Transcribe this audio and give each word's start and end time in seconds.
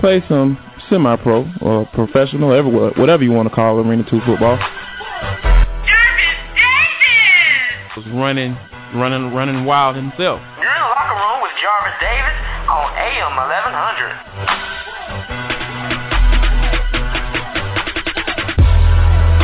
Play 0.00 0.22
some 0.28 0.56
semi-pro 0.88 1.44
or 1.60 1.84
professional, 1.92 2.50
whatever 2.50 3.24
you 3.24 3.32
want 3.32 3.48
to 3.48 3.54
call 3.54 3.80
Arena 3.80 4.04
2 4.08 4.20
football. 4.24 4.56
Jarvis 4.56 6.38
Davis! 6.54 7.96
Was 7.96 8.06
running, 8.14 8.56
running, 8.94 9.34
running 9.34 9.64
wild 9.64 9.96
himself. 9.96 10.40
You're 10.62 10.70
in 10.70 10.78
the 10.78 10.88
locker 10.94 11.18
room 11.18 11.42
with 11.42 11.50
Jarvis 11.58 11.98
Davis 11.98 12.38
on 12.70 12.94
AM 12.94 13.34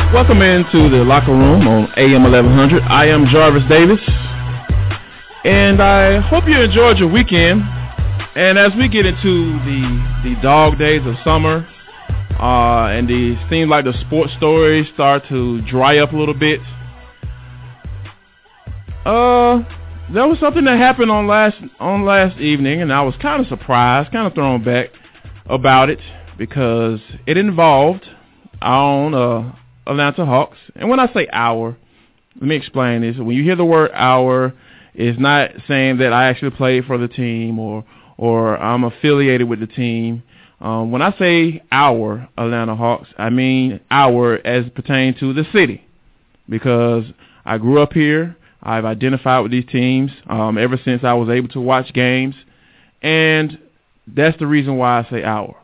1100. 0.07 0.15
Welcome 0.15 0.41
into 0.41 0.87
the 0.89 1.03
locker 1.03 1.33
room 1.35 1.67
on 1.67 1.91
AM 1.97 2.23
1100. 2.23 2.81
I 2.83 3.07
am 3.07 3.27
Jarvis 3.27 3.67
Davis, 3.67 3.99
and 5.43 5.83
I 5.83 6.21
hope 6.21 6.47
you 6.47 6.57
enjoyed 6.61 6.97
your 6.97 7.11
weekend. 7.11 7.61
And 8.35 8.57
as 8.57 8.73
we 8.77 8.89
get 8.89 9.05
into 9.05 9.59
the 9.59 10.19
the 10.23 10.35
dog 10.41 10.77
days 10.77 11.01
of 11.05 11.15
summer, 11.23 11.65
uh, 12.37 12.87
and 12.87 13.07
the 13.07 13.37
seems 13.49 13.69
like 13.69 13.85
the 13.85 13.93
sports 14.01 14.33
stories 14.37 14.85
start 14.93 15.23
to 15.29 15.61
dry 15.61 15.99
up 15.99 16.11
a 16.11 16.17
little 16.17 16.33
bit. 16.33 16.59
Uh, 19.05 19.63
there 20.13 20.27
was 20.27 20.37
something 20.39 20.65
that 20.65 20.77
happened 20.77 21.11
on 21.11 21.27
last 21.27 21.55
on 21.79 22.03
last 22.03 22.37
evening, 22.39 22.81
and 22.81 22.91
I 22.91 23.03
was 23.03 23.15
kind 23.21 23.41
of 23.41 23.47
surprised, 23.47 24.11
kind 24.11 24.27
of 24.27 24.33
thrown 24.33 24.63
back 24.65 24.89
about 25.45 25.89
it 25.89 25.99
because 26.37 26.99
it 27.25 27.37
involved 27.37 28.05
our 28.61 28.83
own 28.83 29.13
uh, 29.13 29.55
Atlanta 29.87 30.25
Hawks. 30.25 30.57
And 30.75 30.89
when 30.89 30.99
I 30.99 31.11
say 31.13 31.27
our, 31.31 31.77
let 32.35 32.47
me 32.49 32.55
explain 32.57 33.01
this. 33.01 33.15
When 33.15 33.35
you 33.35 33.43
hear 33.43 33.55
the 33.55 33.63
word 33.63 33.91
our, 33.93 34.53
it's 34.93 35.19
not 35.19 35.51
saying 35.69 35.99
that 35.99 36.11
I 36.11 36.27
actually 36.27 36.51
played 36.51 36.83
for 36.83 36.97
the 36.97 37.07
team 37.07 37.59
or 37.59 37.85
or 38.17 38.57
I'm 38.57 38.83
affiliated 38.83 39.47
with 39.47 39.59
the 39.59 39.67
team. 39.67 40.23
Um, 40.61 40.91
when 40.91 41.01
I 41.01 41.15
say 41.17 41.63
our 41.71 42.27
Atlanta 42.37 42.75
Hawks, 42.75 43.09
I 43.17 43.29
mean 43.29 43.81
our 43.91 44.35
as 44.45 44.65
pertains 44.73 45.19
to 45.19 45.33
the 45.33 45.45
city 45.53 45.85
because 46.49 47.05
I 47.43 47.57
grew 47.57 47.81
up 47.81 47.93
here. 47.93 48.37
I've 48.63 48.85
identified 48.85 49.43
with 49.43 49.51
these 49.51 49.65
teams 49.71 50.11
um, 50.27 50.57
ever 50.57 50.79
since 50.83 51.03
I 51.03 51.13
was 51.13 51.29
able 51.29 51.49
to 51.49 51.61
watch 51.61 51.93
games, 51.93 52.35
and 53.01 53.59
that's 54.07 54.37
the 54.39 54.47
reason 54.47 54.77
why 54.77 54.99
I 54.99 55.09
say 55.09 55.23
our. 55.23 55.55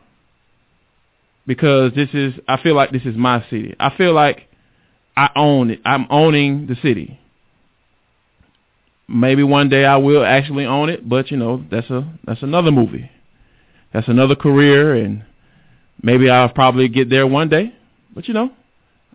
Because 1.46 1.92
this 1.94 2.10
is, 2.12 2.34
I 2.46 2.62
feel 2.62 2.76
like 2.76 2.92
this 2.92 3.02
is 3.04 3.16
my 3.16 3.44
city. 3.50 3.74
I 3.80 3.96
feel 3.96 4.12
like 4.12 4.48
I 5.16 5.30
own 5.34 5.70
it. 5.70 5.80
I'm 5.84 6.06
owning 6.10 6.68
the 6.68 6.76
city. 6.76 7.18
Maybe 9.12 9.42
one 9.42 9.68
day 9.68 9.84
I 9.84 9.96
will 9.96 10.24
actually 10.24 10.64
own 10.64 10.88
it, 10.88 11.06
but 11.06 11.30
you 11.30 11.36
know 11.36 11.62
that's 11.70 11.90
a 11.90 12.10
that's 12.24 12.42
another 12.42 12.70
movie. 12.70 13.10
That's 13.92 14.08
another 14.08 14.34
career, 14.34 14.94
and 14.94 15.22
maybe 16.02 16.30
I'll 16.30 16.48
probably 16.48 16.88
get 16.88 17.10
there 17.10 17.26
one 17.26 17.50
day. 17.50 17.74
But 18.14 18.26
you 18.26 18.32
know, 18.32 18.50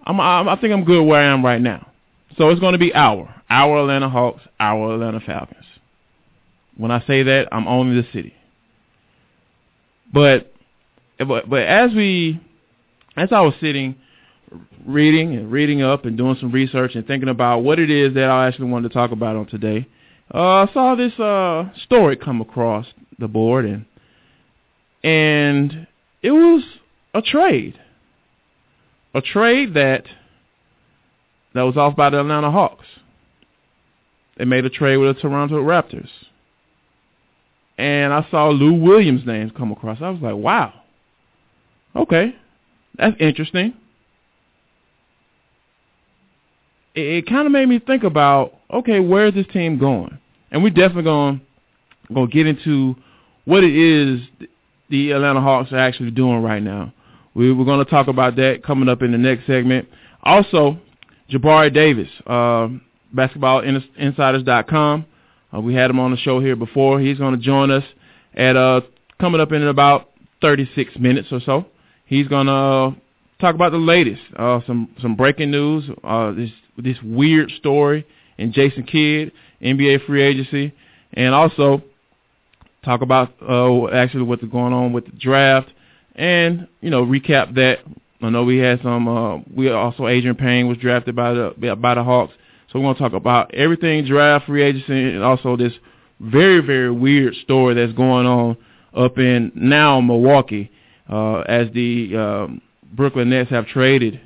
I'm, 0.05 0.19
I'm 0.19 0.47
I 0.47 0.55
think 0.61 0.73
I'm 0.73 0.83
good 0.83 1.03
where 1.03 1.19
I 1.19 1.33
am 1.33 1.43
right 1.43 1.59
now. 1.59 1.87
So 2.37 2.49
it's 2.49 2.59
going 2.59 2.73
to 2.73 2.77
be 2.79 2.93
our 2.93 3.33
our 3.49 3.79
Atlanta 3.79 4.07
Hawks, 4.07 4.43
our 4.59 4.93
Atlanta 4.93 5.19
Falcons. 5.19 5.65
When 6.77 6.91
I 6.91 7.03
say 7.07 7.23
that, 7.23 7.47
I'm 7.51 7.67
owning 7.67 7.95
the 7.95 8.07
city. 8.13 8.35
But 10.13 10.53
but 11.17 11.49
but 11.49 11.63
as 11.63 11.91
we 11.93 12.39
as 13.15 13.29
I 13.31 13.41
was 13.41 13.55
sitting 13.59 13.95
reading 14.85 15.35
and 15.35 15.51
reading 15.51 15.81
up 15.81 16.05
and 16.05 16.17
doing 16.17 16.37
some 16.39 16.51
research 16.51 16.95
and 16.95 17.05
thinking 17.05 17.29
about 17.29 17.59
what 17.59 17.79
it 17.79 17.89
is 17.89 18.13
that 18.13 18.29
I 18.29 18.47
actually 18.47 18.69
wanted 18.69 18.89
to 18.89 18.93
talk 18.93 19.11
about 19.11 19.35
on 19.35 19.47
today, 19.47 19.87
uh, 20.33 20.37
I 20.37 20.69
saw 20.73 20.95
this 20.95 21.17
uh, 21.19 21.69
story 21.83 22.17
come 22.17 22.41
across 22.41 22.85
the 23.19 23.27
board 23.27 23.65
and 23.65 23.85
and 25.03 25.87
it 26.21 26.31
was 26.31 26.63
a 27.13 27.21
trade, 27.21 27.79
a 29.13 29.21
trade 29.21 29.73
that 29.75 30.03
that 31.53 31.61
was 31.61 31.77
off 31.77 31.95
by 31.95 32.09
the 32.09 32.19
Atlanta 32.19 32.51
Hawks. 32.51 32.85
They 34.37 34.45
made 34.45 34.65
a 34.65 34.69
trade 34.69 34.97
with 34.97 35.15
the 35.15 35.21
Toronto 35.21 35.63
Raptors, 35.63 36.09
and 37.77 38.11
I 38.11 38.27
saw 38.29 38.49
Lou 38.49 38.73
Williams' 38.73 39.25
name 39.25 39.49
come 39.51 39.71
across. 39.71 39.99
I 40.01 40.09
was 40.09 40.21
like, 40.21 40.35
wow, 40.35 40.73
okay, 41.95 42.35
that's 42.95 43.15
interesting. 43.19 43.73
It, 46.97 47.17
it 47.17 47.27
kind 47.27 47.45
of 47.45 47.51
made 47.51 47.67
me 47.67 47.79
think 47.79 48.03
about, 48.03 48.53
okay, 48.71 48.99
where's 48.99 49.33
this 49.33 49.47
team 49.53 49.77
going? 49.77 50.17
And 50.51 50.63
we're 50.63 50.69
definitely 50.69 51.03
going 51.03 51.41
to 52.13 52.27
get 52.27 52.47
into 52.47 52.95
what 53.45 53.63
it 53.63 53.75
is 53.75 54.21
the 54.89 55.11
Atlanta 55.11 55.41
Hawks 55.41 55.71
are 55.71 55.77
actually 55.77 56.11
doing 56.11 56.41
right 56.41 56.63
now. 56.63 56.93
We, 57.33 57.51
we're 57.53 57.65
going 57.65 57.83
to 57.83 57.89
talk 57.89 58.07
about 58.07 58.35
that 58.37 58.63
coming 58.65 58.89
up 58.89 59.01
in 59.01 59.11
the 59.11 59.17
next 59.17 59.45
segment. 59.45 59.87
Also, 60.23 60.79
Jabari 61.31 61.73
Davis, 61.73 62.09
uh, 62.25 62.69
basketballinsiders.com. 63.15 65.05
Uh, 65.53 65.61
we 65.61 65.73
had 65.73 65.89
him 65.89 65.99
on 65.99 66.11
the 66.11 66.17
show 66.17 66.39
here 66.39 66.55
before. 66.55 66.99
He's 66.99 67.17
going 67.17 67.35
to 67.35 67.41
join 67.41 67.69
us 67.69 67.83
at 68.33 68.55
uh, 68.55 68.81
coming 69.19 69.39
up 69.39 69.51
in 69.51 69.65
about 69.67 70.09
36 70.41 70.95
minutes 70.97 71.27
or 71.31 71.41
so. 71.45 71.65
He's 72.05 72.27
going 72.27 72.47
to 72.47 72.95
talk 73.39 73.55
about 73.55 73.71
the 73.71 73.77
latest, 73.77 74.21
uh, 74.35 74.61
some 74.65 74.89
some 75.01 75.15
breaking 75.15 75.51
news, 75.51 75.89
uh, 76.03 76.31
this 76.31 76.49
this 76.77 76.97
weird 77.03 77.51
story 77.51 78.05
and 78.37 78.53
Jason 78.53 78.83
Kidd, 78.83 79.31
NBA 79.61 80.05
free 80.05 80.21
agency, 80.21 80.73
and 81.13 81.33
also 81.33 81.81
talk 82.85 83.01
about 83.01 83.33
uh, 83.41 83.87
actually 83.87 84.23
what's 84.23 84.43
going 84.43 84.73
on 84.73 84.93
with 84.93 85.05
the 85.05 85.11
draft, 85.11 85.69
and 86.15 86.67
you 86.81 86.89
know 86.89 87.05
recap 87.05 87.55
that. 87.55 87.79
I 88.21 88.29
know 88.29 88.43
we 88.43 88.57
had 88.57 88.81
some. 88.81 89.07
Uh, 89.07 89.37
we 89.53 89.69
also 89.69 90.03
Adreian 90.03 90.37
Payne 90.37 90.67
was 90.67 90.77
drafted 90.77 91.15
by 91.15 91.33
the 91.33 91.75
by 91.79 91.95
the 91.95 92.03
Hawks, 92.03 92.33
so 92.71 92.79
we're 92.79 92.85
going 92.85 92.95
to 92.95 93.01
talk 93.01 93.13
about 93.13 93.53
everything 93.53 94.05
draft, 94.05 94.45
free 94.45 94.63
agency, 94.63 95.13
and 95.13 95.23
also 95.23 95.55
this 95.55 95.73
very 96.19 96.61
very 96.61 96.91
weird 96.91 97.35
story 97.35 97.75
that's 97.75 97.93
going 97.93 98.25
on 98.25 98.57
up 98.95 99.17
in 99.17 99.51
now 99.55 100.01
Milwaukee 100.01 100.71
uh, 101.09 101.39
as 101.41 101.67
the 101.73 102.17
um, 102.17 102.61
Brooklyn 102.91 103.29
Nets 103.29 103.49
have 103.51 103.67
traded 103.67 104.19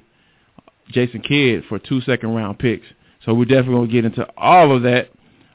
Jason 0.91 1.21
Kidd 1.21 1.63
for 1.67 1.79
two 1.79 2.01
second 2.01 2.33
round 2.33 2.59
picks. 2.59 2.85
So 3.25 3.33
we're 3.33 3.45
definitely 3.45 3.73
going 3.73 3.87
to 3.87 3.93
get 3.93 4.05
into 4.05 4.27
all 4.37 4.75
of 4.75 4.83
that. 4.83 5.09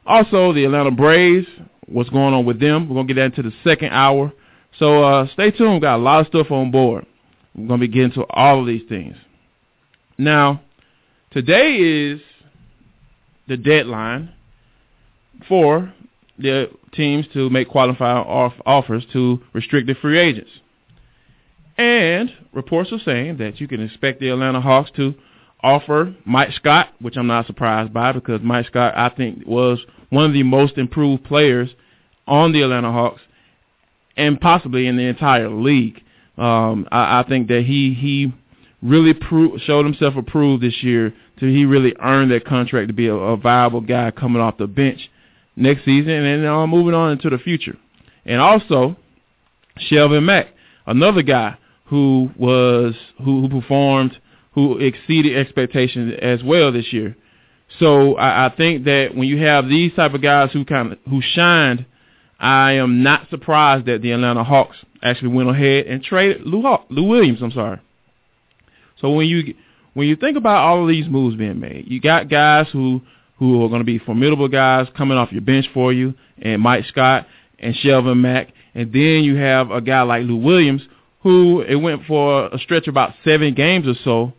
Also, 0.06 0.52
the 0.52 0.64
Atlanta 0.64 0.90
Braves, 0.90 1.48
what's 1.86 2.10
going 2.10 2.32
on 2.32 2.44
with 2.44 2.60
them. 2.60 2.88
We're 2.88 2.94
going 2.94 3.08
to 3.08 3.14
get 3.14 3.20
that 3.20 3.38
into 3.38 3.50
the 3.50 3.56
second 3.64 3.90
hour. 3.90 4.32
So 4.78 5.02
uh, 5.02 5.26
stay 5.32 5.50
tuned. 5.50 5.72
We've 5.72 5.82
got 5.82 5.96
a 5.96 6.02
lot 6.02 6.20
of 6.20 6.26
stuff 6.28 6.50
on 6.50 6.70
board. 6.70 7.06
We're 7.54 7.66
going 7.66 7.80
to 7.80 7.86
be 7.86 7.92
getting 7.92 8.12
to 8.12 8.24
all 8.30 8.60
of 8.60 8.66
these 8.66 8.88
things. 8.88 9.16
Now, 10.18 10.62
today 11.32 11.76
is 11.76 12.20
the 13.48 13.56
deadline 13.56 14.32
for 15.48 15.92
the 16.38 16.70
teams 16.92 17.26
to 17.32 17.50
make 17.50 17.68
qualifying 17.68 18.26
off 18.26 18.54
offers 18.64 19.04
to 19.12 19.42
restricted 19.52 19.96
free 19.98 20.18
agents. 20.18 20.50
And 21.78 22.32
reports 22.52 22.90
are 22.92 22.98
saying 23.04 23.36
that 23.38 23.60
you 23.60 23.68
can 23.68 23.82
expect 23.82 24.20
the 24.20 24.30
Atlanta 24.30 24.60
Hawks 24.60 24.90
to 24.96 25.14
offer 25.66 26.14
Mike 26.24 26.52
Scott, 26.54 26.90
which 27.00 27.16
I'm 27.16 27.26
not 27.26 27.46
surprised 27.46 27.92
by 27.92 28.12
because 28.12 28.40
Mike 28.42 28.66
Scott, 28.66 28.94
I 28.96 29.08
think, 29.08 29.44
was 29.46 29.80
one 30.10 30.24
of 30.24 30.32
the 30.32 30.44
most 30.44 30.78
improved 30.78 31.24
players 31.24 31.68
on 32.26 32.52
the 32.52 32.62
Atlanta 32.62 32.92
Hawks 32.92 33.20
and 34.16 34.40
possibly 34.40 34.86
in 34.86 34.96
the 34.96 35.02
entire 35.02 35.50
league. 35.50 36.02
Um, 36.38 36.86
I, 36.92 37.20
I 37.20 37.24
think 37.28 37.48
that 37.48 37.64
he 37.64 37.94
he 37.94 38.32
really 38.80 39.12
pro- 39.12 39.58
showed 39.58 39.84
himself 39.84 40.14
approved 40.16 40.62
this 40.62 40.82
year. 40.82 41.12
To 41.40 41.46
he 41.46 41.64
really 41.64 41.94
earned 42.00 42.30
that 42.30 42.46
contract 42.46 42.88
to 42.88 42.94
be 42.94 43.08
a, 43.08 43.14
a 43.14 43.36
viable 43.36 43.80
guy 43.80 44.10
coming 44.12 44.40
off 44.40 44.58
the 44.58 44.66
bench 44.66 45.10
next 45.56 45.84
season 45.84 46.10
and 46.10 46.44
then 46.44 46.46
uh, 46.46 46.66
moving 46.66 46.94
on 46.94 47.12
into 47.12 47.28
the 47.28 47.38
future. 47.38 47.76
And 48.24 48.40
also, 48.40 48.96
Shelvin 49.90 50.22
Mack, 50.22 50.48
another 50.86 51.22
guy 51.22 51.58
who 51.86 52.30
was 52.38 52.94
who, 53.18 53.42
who 53.42 53.60
performed 53.60 54.18
who 54.56 54.78
exceeded 54.78 55.36
expectations 55.36 56.14
as 56.20 56.42
well 56.42 56.72
this 56.72 56.90
year. 56.92 57.14
So 57.78 58.16
I, 58.16 58.46
I 58.46 58.56
think 58.56 58.84
that 58.86 59.14
when 59.14 59.28
you 59.28 59.36
have 59.44 59.68
these 59.68 59.92
type 59.94 60.14
of 60.14 60.22
guys 60.22 60.50
who 60.52 60.64
kind 60.64 60.92
of 60.92 60.98
who 61.08 61.20
shined, 61.22 61.84
I 62.40 62.72
am 62.72 63.02
not 63.02 63.28
surprised 63.28 63.86
that 63.86 64.00
the 64.00 64.12
Atlanta 64.12 64.42
Hawks 64.42 64.78
actually 65.02 65.28
went 65.28 65.50
ahead 65.50 65.86
and 65.86 66.02
traded 66.02 66.46
Lou, 66.46 66.62
Haw- 66.62 66.84
Lou 66.88 67.04
Williams. 67.04 67.40
I'm 67.42 67.52
sorry. 67.52 67.80
So 69.00 69.12
when 69.12 69.26
you 69.26 69.54
when 69.92 70.08
you 70.08 70.16
think 70.16 70.38
about 70.38 70.64
all 70.64 70.82
of 70.82 70.88
these 70.88 71.06
moves 71.06 71.36
being 71.36 71.60
made, 71.60 71.84
you 71.86 72.00
got 72.00 72.30
guys 72.30 72.66
who 72.72 73.02
who 73.38 73.62
are 73.62 73.68
going 73.68 73.82
to 73.82 73.84
be 73.84 73.98
formidable 73.98 74.48
guys 74.48 74.88
coming 74.96 75.18
off 75.18 75.32
your 75.32 75.42
bench 75.42 75.66
for 75.74 75.92
you, 75.92 76.14
and 76.40 76.62
Mike 76.62 76.86
Scott 76.86 77.26
and 77.58 77.74
Shelvin 77.74 78.18
Mack, 78.20 78.54
and 78.74 78.90
then 78.90 79.22
you 79.22 79.36
have 79.36 79.70
a 79.70 79.82
guy 79.82 80.00
like 80.00 80.22
Lou 80.22 80.36
Williams 80.36 80.80
who 81.20 81.60
it 81.60 81.74
went 81.74 82.06
for 82.06 82.46
a 82.46 82.58
stretch 82.60 82.86
about 82.86 83.12
seven 83.22 83.52
games 83.52 83.86
or 83.86 83.96
so. 84.02 84.32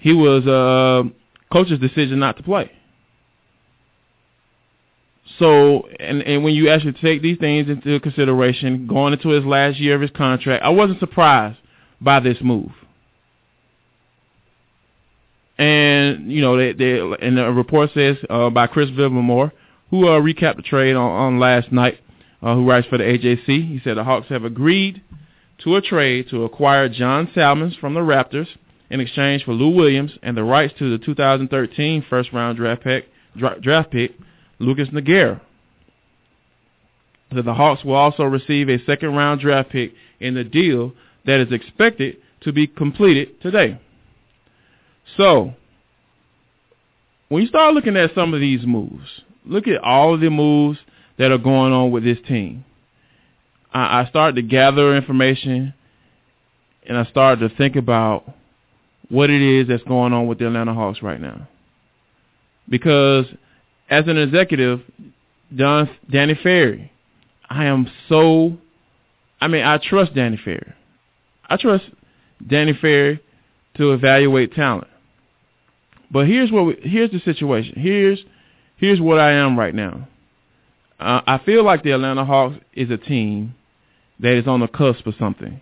He 0.00 0.12
was 0.12 0.46
a 0.46 1.10
coach's 1.52 1.80
decision 1.80 2.18
not 2.18 2.36
to 2.36 2.42
play. 2.42 2.70
So, 5.38 5.86
and 6.00 6.22
and 6.22 6.42
when 6.42 6.54
you 6.54 6.68
actually 6.70 6.94
take 6.94 7.22
these 7.22 7.38
things 7.38 7.68
into 7.68 8.00
consideration, 8.00 8.86
going 8.86 9.12
into 9.12 9.28
his 9.28 9.44
last 9.44 9.78
year 9.78 9.94
of 9.94 10.00
his 10.00 10.10
contract, 10.10 10.64
I 10.64 10.70
wasn't 10.70 11.00
surprised 11.00 11.58
by 12.00 12.20
this 12.20 12.38
move. 12.40 12.72
And 15.58 16.30
you 16.32 16.40
know, 16.40 16.56
they, 16.56 16.72
they 16.72 16.98
and 16.98 17.36
the 17.36 17.52
report 17.52 17.90
says 17.92 18.16
uh, 18.30 18.50
by 18.50 18.66
Chris 18.66 18.90
Vivlamore, 18.90 19.52
who 19.90 20.08
uh, 20.08 20.20
recapped 20.20 20.56
the 20.56 20.62
trade 20.62 20.94
on, 20.96 21.10
on 21.10 21.38
last 21.38 21.70
night, 21.72 21.98
uh, 22.42 22.54
who 22.54 22.68
writes 22.68 22.88
for 22.88 22.98
the 22.98 23.04
AJC. 23.04 23.46
He 23.46 23.80
said 23.84 23.96
the 23.96 24.04
Hawks 24.04 24.28
have 24.28 24.44
agreed 24.44 25.02
to 25.64 25.76
a 25.76 25.82
trade 25.82 26.28
to 26.30 26.44
acquire 26.44 26.88
John 26.88 27.30
Salmons 27.34 27.76
from 27.76 27.94
the 27.94 28.00
Raptors 28.00 28.48
in 28.90 29.00
exchange 29.00 29.44
for 29.44 29.52
Lou 29.52 29.70
Williams 29.70 30.12
and 30.22 30.36
the 30.36 30.44
rights 30.44 30.74
to 30.78 30.90
the 30.90 31.04
2013 31.04 32.04
first 32.08 32.32
round 32.32 32.56
draft 32.56 32.82
pick, 32.82 33.06
draft 33.36 33.90
pick 33.90 34.12
Lucas 34.58 34.88
Nogueira. 34.88 35.40
The 37.30 37.54
Hawks 37.54 37.84
will 37.84 37.94
also 37.94 38.24
receive 38.24 38.68
a 38.68 38.82
second 38.84 39.14
round 39.14 39.40
draft 39.40 39.70
pick 39.70 39.92
in 40.18 40.34
the 40.34 40.44
deal 40.44 40.92
that 41.26 41.40
is 41.40 41.52
expected 41.52 42.16
to 42.42 42.52
be 42.52 42.66
completed 42.66 43.40
today. 43.42 43.78
So, 45.16 45.54
when 47.28 47.42
you 47.42 47.48
start 47.48 47.74
looking 47.74 47.96
at 47.96 48.14
some 48.14 48.32
of 48.32 48.40
these 48.40 48.64
moves, 48.64 49.22
look 49.44 49.68
at 49.68 49.82
all 49.82 50.14
of 50.14 50.20
the 50.20 50.30
moves 50.30 50.78
that 51.18 51.30
are 51.30 51.38
going 51.38 51.72
on 51.72 51.90
with 51.90 52.04
this 52.04 52.18
team. 52.26 52.64
I, 53.72 54.02
I 54.02 54.08
started 54.08 54.36
to 54.36 54.42
gather 54.42 54.96
information 54.96 55.74
and 56.86 56.96
I 56.96 57.04
started 57.04 57.46
to 57.48 57.54
think 57.56 57.76
about 57.76 58.24
what 59.08 59.30
it 59.30 59.42
is 59.42 59.68
that's 59.68 59.82
going 59.84 60.12
on 60.12 60.26
with 60.26 60.38
the 60.38 60.46
Atlanta 60.46 60.74
Hawks 60.74 61.02
right 61.02 61.20
now. 61.20 61.48
Because 62.68 63.26
as 63.88 64.06
an 64.06 64.18
executive, 64.18 64.80
Don, 65.54 65.88
Danny 66.10 66.38
Ferry, 66.42 66.92
I 67.48 67.64
am 67.66 67.90
so, 68.08 68.56
I 69.40 69.48
mean, 69.48 69.64
I 69.64 69.78
trust 69.78 70.14
Danny 70.14 70.38
Ferry. 70.42 70.72
I 71.48 71.56
trust 71.56 71.84
Danny 72.46 72.74
Ferry 72.78 73.20
to 73.76 73.92
evaluate 73.92 74.52
talent. 74.54 74.88
But 76.10 76.26
here's 76.26 76.50
what 76.50 76.66
we, 76.66 76.76
here's 76.82 77.10
the 77.10 77.20
situation. 77.20 77.74
Here's 77.76 78.18
here's 78.76 79.00
what 79.00 79.18
I 79.18 79.32
am 79.32 79.58
right 79.58 79.74
now. 79.74 80.08
Uh, 80.98 81.20
I 81.26 81.38
feel 81.38 81.64
like 81.64 81.82
the 81.82 81.92
Atlanta 81.92 82.24
Hawks 82.24 82.56
is 82.74 82.90
a 82.90 82.96
team 82.96 83.54
that 84.20 84.32
is 84.36 84.46
on 84.46 84.60
the 84.60 84.68
cusp 84.68 85.06
of 85.06 85.14
something 85.18 85.60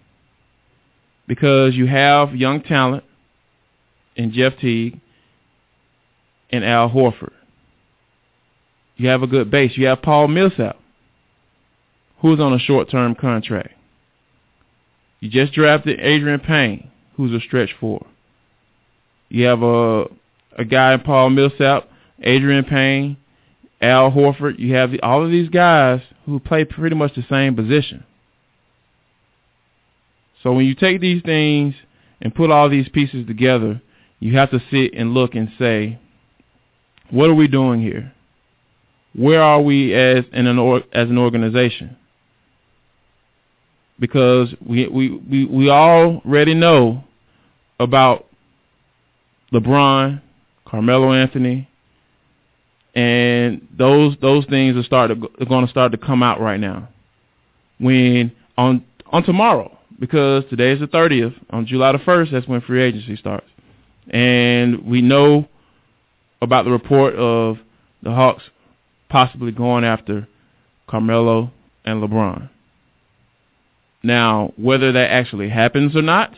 because 1.27 1.75
you 1.75 1.87
have 1.87 2.35
young 2.35 2.63
talent 2.63 3.05
in 4.17 4.33
Jeff 4.33 4.55
Teague 4.59 5.01
and 6.51 6.65
Al 6.65 6.91
Horford. 6.91 7.33
You 8.97 9.09
have 9.09 9.23
a 9.23 9.27
good 9.27 9.51
base. 9.51 9.73
You 9.77 9.87
have 9.87 10.03
Paul 10.03 10.29
Millsap, 10.29 10.77
who's 12.21 12.41
on 12.41 12.55
a 12.55 12.59
short-term 12.59 13.15
contract. 13.15 13.75
You 15.21 15.31
just 15.31 15.53
drafted 15.53 15.99
Adreian 15.99 16.45
Payne, 16.45 16.91
who's 17.17 17.33
a 17.33 17.41
stretch 17.41 17.71
four. 17.79 18.07
You 19.29 19.45
have 19.45 19.63
a 19.63 20.05
a 20.59 20.65
guy 20.65 20.95
in 20.95 21.01
Paul 21.01 21.31
Millsap, 21.31 21.89
Adreian 22.25 22.69
Payne, 22.69 23.19
Al 23.81 24.11
Horford. 24.11 24.59
You 24.59 24.75
have 24.75 24.93
all 25.03 25.25
of 25.25 25.31
these 25.31 25.51
guys 25.51 26.01
who 26.25 26.41
play 26.41 26.65
pretty 26.65 26.97
much 26.97 27.15
the 27.15 27.25
same 27.29 27.55
position. 27.55 28.05
So 30.43 30.53
when 30.53 30.65
you 30.65 30.75
take 30.75 31.01
these 31.01 31.23
things 31.23 31.75
and 32.23 32.35
put 32.35 32.51
all 32.51 32.71
these 32.71 32.89
pieces 32.89 33.27
together, 33.27 33.83
you 34.19 34.37
have 34.37 34.51
to 34.51 34.61
sit 34.71 34.95
and 34.95 35.13
look 35.13 35.35
and 35.35 35.51
say, 35.59 35.99
what 37.11 37.31
are 37.31 37.35
we 37.35 37.49
doing 37.49 37.81
here? 37.81 38.13
Where 39.15 39.43
are 39.43 39.61
we 39.61 39.95
as 39.95 40.25
an 40.33 40.47
as 40.93 41.09
an 41.09 41.19
organization? 41.19 41.97
Because 43.99 44.55
we 44.65 44.87
we 44.89 45.11
we, 45.11 45.45
we 45.47 45.71
already 45.71 46.55
know 46.55 47.05
about 47.81 48.27
LeBron, 49.53 50.21
Carmelo 50.67 51.13
Anthony, 51.13 51.69
and 52.95 53.67
those 53.77 54.17
those 54.21 54.45
things 54.47 54.77
are 54.77 54.83
start 54.83 55.11
are 55.11 55.45
going 55.47 55.65
to 55.65 55.71
start 55.71 55.93
to 55.93 55.99
come 55.99 56.23
out 56.23 56.41
right 56.41 56.61
now. 56.61 56.89
When 57.79 58.33
on 58.59 58.85
on 59.07 59.23
tomorrow, 59.23 59.79
because 59.99 60.45
today 60.51 60.73
is 60.73 60.81
the 60.81 60.89
30th, 60.89 61.35
on 61.51 61.67
July 61.67 61.93
the 61.93 61.99
1st, 61.99 62.33
that's 62.33 62.49
when 62.49 62.61
free 62.61 62.83
agency 62.83 63.17
starts, 63.17 63.47
and 64.11 64.87
we 64.87 65.03
know 65.03 65.49
about 66.41 66.65
the 66.65 66.71
report 66.71 67.15
of 67.15 67.59
the 68.03 68.11
Hawks 68.11 68.45
possibly 69.09 69.53
going 69.53 69.85
after 69.85 70.29
Carmelo 70.89 71.51
and 71.85 72.03
LeBron. 72.03 72.51
Now, 74.03 74.53
whether 74.57 74.93
that 74.93 75.11
actually 75.11 75.49
happens 75.49 75.97
or 75.97 76.03
not, 76.03 76.33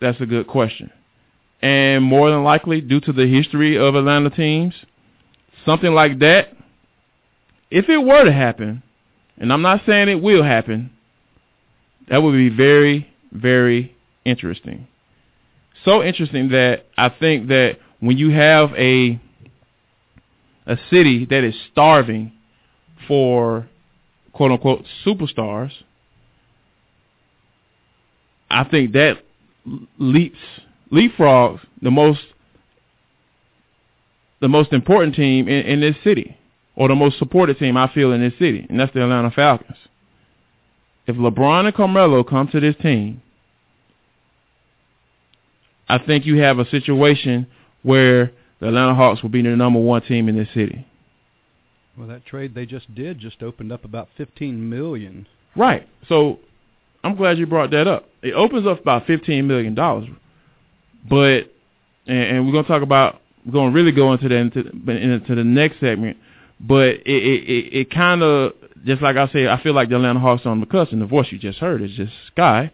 that's 0.00 0.20
a 0.20 0.26
good 0.26 0.46
question 0.46 0.90
and 1.62 2.04
more 2.04 2.30
than 2.30 2.44
likely, 2.44 2.80
due 2.80 3.00
to 3.00 3.12
the 3.12 3.26
history 3.26 3.78
of 3.78 3.94
Atlanta 3.94 4.30
teams, 4.30 4.74
something 5.64 5.92
like 5.92 6.18
that, 6.20 6.54
if 7.70 7.88
it 7.88 7.98
were 7.98 8.24
to 8.24 8.32
happen, 8.32 8.82
and 9.38 9.52
I'm 9.52 9.62
not 9.62 9.82
saying 9.86 10.08
it 10.08 10.22
will 10.22 10.42
happen, 10.42 10.90
that 12.08 12.22
would 12.22 12.32
be 12.32 12.50
very, 12.50 13.08
very 13.32 13.96
interesting. 14.24 14.86
So 15.86 16.02
interesting 16.02 16.48
that 16.48 16.86
I 16.98 17.08
think 17.08 17.46
that 17.46 17.78
when 18.00 18.18
you 18.18 18.30
have 18.30 18.72
a 18.76 19.20
a 20.66 20.76
city 20.90 21.24
that 21.26 21.44
is 21.44 21.54
starving 21.70 22.32
for 23.06 23.68
quote 24.32 24.50
unquote 24.50 24.84
superstars, 25.04 25.70
I 28.50 28.64
think 28.64 28.94
that 28.94 29.18
leaps 29.96 30.38
leapfrogs 30.90 31.60
the 31.80 31.92
most 31.92 32.20
the 34.40 34.48
most 34.48 34.72
important 34.72 35.14
team 35.14 35.46
in, 35.46 35.66
in 35.66 35.80
this 35.80 35.94
city, 36.02 36.36
or 36.74 36.88
the 36.88 36.96
most 36.96 37.16
supported 37.20 37.60
team 37.60 37.76
I 37.76 37.92
feel 37.94 38.10
in 38.10 38.20
this 38.20 38.36
city, 38.40 38.66
and 38.68 38.80
that's 38.80 38.92
the 38.92 39.04
Atlanta 39.04 39.30
Falcons. 39.30 39.78
If 41.06 41.14
LeBron 41.14 41.66
and 41.66 41.74
Carmelo 41.76 42.24
come 42.24 42.48
to 42.48 42.58
this 42.58 42.74
team, 42.82 43.22
I 45.88 45.98
think 45.98 46.26
you 46.26 46.38
have 46.38 46.58
a 46.58 46.68
situation 46.68 47.46
where 47.82 48.32
the 48.60 48.68
Atlanta 48.68 48.94
Hawks 48.94 49.22
will 49.22 49.30
be 49.30 49.42
the 49.42 49.50
number 49.50 49.80
one 49.80 50.02
team 50.02 50.28
in 50.28 50.36
this 50.36 50.48
city. 50.54 50.86
Well, 51.96 52.08
that 52.08 52.26
trade 52.26 52.54
they 52.54 52.66
just 52.66 52.94
did 52.94 53.18
just 53.18 53.42
opened 53.42 53.72
up 53.72 53.84
about 53.84 54.08
fifteen 54.16 54.68
million. 54.68 55.26
Right. 55.54 55.88
So 56.08 56.40
I'm 57.02 57.16
glad 57.16 57.38
you 57.38 57.46
brought 57.46 57.70
that 57.70 57.86
up. 57.86 58.08
It 58.22 58.32
opens 58.32 58.66
up 58.66 58.80
about 58.80 59.06
fifteen 59.06 59.46
million 59.46 59.74
dollars 59.74 60.08
but 61.08 61.52
and, 62.06 62.18
and 62.18 62.46
we're 62.46 62.52
gonna 62.52 62.68
talk 62.68 62.82
about 62.82 63.20
we're 63.44 63.52
gonna 63.52 63.72
really 63.72 63.92
go 63.92 64.12
into 64.12 64.28
that 64.28 64.36
into, 64.36 64.60
into 64.60 65.34
the 65.34 65.44
next 65.44 65.80
segment. 65.80 66.16
But 66.60 66.88
it 66.88 67.02
it, 67.06 67.48
it, 67.48 67.76
it 67.76 67.90
kind 67.90 68.22
of 68.22 68.52
just 68.84 69.02
like 69.02 69.16
I 69.16 69.28
say, 69.28 69.48
I 69.48 69.62
feel 69.62 69.74
like 69.74 69.88
the 69.88 69.96
Atlanta 69.96 70.20
Hawks 70.20 70.46
on 70.46 70.60
the 70.60 70.66
cusp, 70.66 70.92
and 70.92 71.02
the 71.02 71.06
voice 71.06 71.26
you 71.30 71.38
just 71.38 71.58
heard 71.58 71.82
is 71.82 71.92
just 71.92 72.12
Sky, 72.28 72.70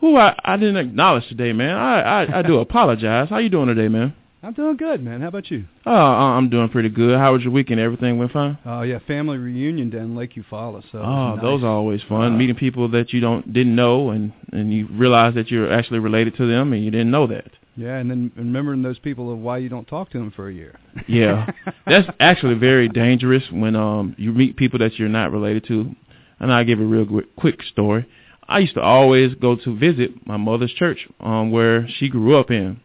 who 0.00 0.16
I, 0.16 0.38
I 0.44 0.56
didn't 0.56 0.76
acknowledge 0.76 1.28
today, 1.28 1.52
man. 1.52 1.76
I, 1.76 2.00
I 2.00 2.38
I 2.38 2.42
do 2.42 2.58
apologize. 2.58 3.28
How 3.28 3.38
you 3.38 3.48
doing 3.48 3.68
today, 3.68 3.88
man? 3.88 4.14
I'm 4.42 4.52
doing 4.52 4.76
good, 4.76 5.02
man. 5.02 5.22
How 5.22 5.28
about 5.28 5.50
you? 5.50 5.64
Oh, 5.84 5.92
I'm 5.92 6.48
doing 6.48 6.68
pretty 6.68 6.88
good. 6.88 7.18
How 7.18 7.32
was 7.32 7.42
your 7.42 7.52
weekend? 7.52 7.80
Everything 7.80 8.16
went 8.16 8.30
fine? 8.30 8.56
Oh 8.64 8.82
yeah, 8.82 9.00
family 9.06 9.38
reunion 9.38 9.90
down 9.90 10.14
Lake 10.14 10.34
Eufaula. 10.34 10.84
So 10.92 10.98
oh, 10.98 11.34
nice. 11.34 11.42
those 11.42 11.64
are 11.64 11.68
always 11.68 12.00
fun. 12.08 12.34
Uh, 12.34 12.36
Meeting 12.36 12.54
people 12.54 12.88
that 12.90 13.12
you 13.12 13.20
don't 13.20 13.52
didn't 13.52 13.74
know, 13.74 14.10
and 14.10 14.32
and 14.52 14.72
you 14.72 14.86
realize 14.92 15.34
that 15.34 15.50
you're 15.50 15.72
actually 15.72 15.98
related 15.98 16.36
to 16.36 16.46
them, 16.46 16.72
and 16.72 16.84
you 16.84 16.92
didn't 16.92 17.10
know 17.10 17.26
that. 17.26 17.50
Yeah, 17.74 17.96
and 17.96 18.08
then 18.10 18.30
remembering 18.36 18.82
those 18.82 18.98
people 19.00 19.32
of 19.32 19.38
why 19.38 19.58
you 19.58 19.68
don't 19.68 19.86
talk 19.88 20.10
to 20.10 20.18
them 20.18 20.30
for 20.30 20.48
a 20.48 20.54
year. 20.54 20.78
yeah, 21.08 21.50
that's 21.86 22.08
actually 22.20 22.54
very 22.54 22.88
dangerous 22.88 23.42
when 23.50 23.74
um 23.74 24.14
you 24.16 24.32
meet 24.32 24.56
people 24.56 24.78
that 24.78 24.96
you're 24.98 25.08
not 25.08 25.32
related 25.32 25.66
to. 25.66 25.94
And 26.38 26.52
I'll 26.52 26.64
give 26.64 26.78
a 26.78 26.84
real 26.84 27.22
quick 27.36 27.62
story. 27.62 28.06
I 28.48 28.60
used 28.60 28.74
to 28.74 28.80
always 28.80 29.34
go 29.34 29.56
to 29.56 29.76
visit 29.76 30.26
my 30.26 30.36
mother's 30.36 30.72
church, 30.72 31.06
um, 31.20 31.50
where 31.50 31.88
she 31.88 32.08
grew 32.08 32.36
up 32.36 32.50
in. 32.50 32.80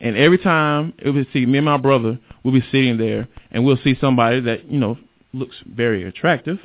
And 0.00 0.16
every 0.16 0.38
time 0.38 0.94
it 0.98 1.10
would 1.10 1.26
see 1.32 1.46
me 1.46 1.58
and 1.58 1.64
my 1.66 1.76
brother, 1.76 2.18
we'll 2.42 2.54
be 2.54 2.64
sitting 2.72 2.96
there, 2.96 3.28
and 3.50 3.64
we'll 3.64 3.78
see 3.84 3.96
somebody 4.00 4.40
that 4.40 4.70
you 4.70 4.78
know 4.78 4.98
looks 5.32 5.56
very 5.66 6.04
attractive. 6.04 6.58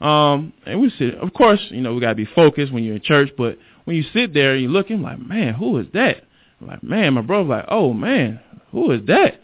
Um, 0.00 0.52
and 0.64 0.80
we 0.80 0.90
sit. 0.98 1.14
Of 1.14 1.32
course, 1.34 1.60
you 1.70 1.80
know 1.80 1.94
we 1.94 2.00
gotta 2.00 2.14
be 2.14 2.26
focused 2.26 2.72
when 2.72 2.84
you're 2.84 2.96
in 2.96 3.02
church, 3.02 3.30
but 3.36 3.58
when 3.84 3.96
you 3.96 4.04
sit 4.12 4.34
there 4.34 4.54
and 4.54 4.62
you're 4.62 4.84
I'm 4.90 5.02
like, 5.02 5.18
man, 5.18 5.54
who 5.54 5.78
is 5.78 5.86
that? 5.94 6.22
I'm 6.60 6.66
like, 6.68 6.82
man, 6.82 7.14
my 7.14 7.22
brother's 7.22 7.50
like, 7.50 7.64
oh 7.68 7.92
man, 7.92 8.40
who 8.70 8.90
is 8.92 9.06
that? 9.06 9.40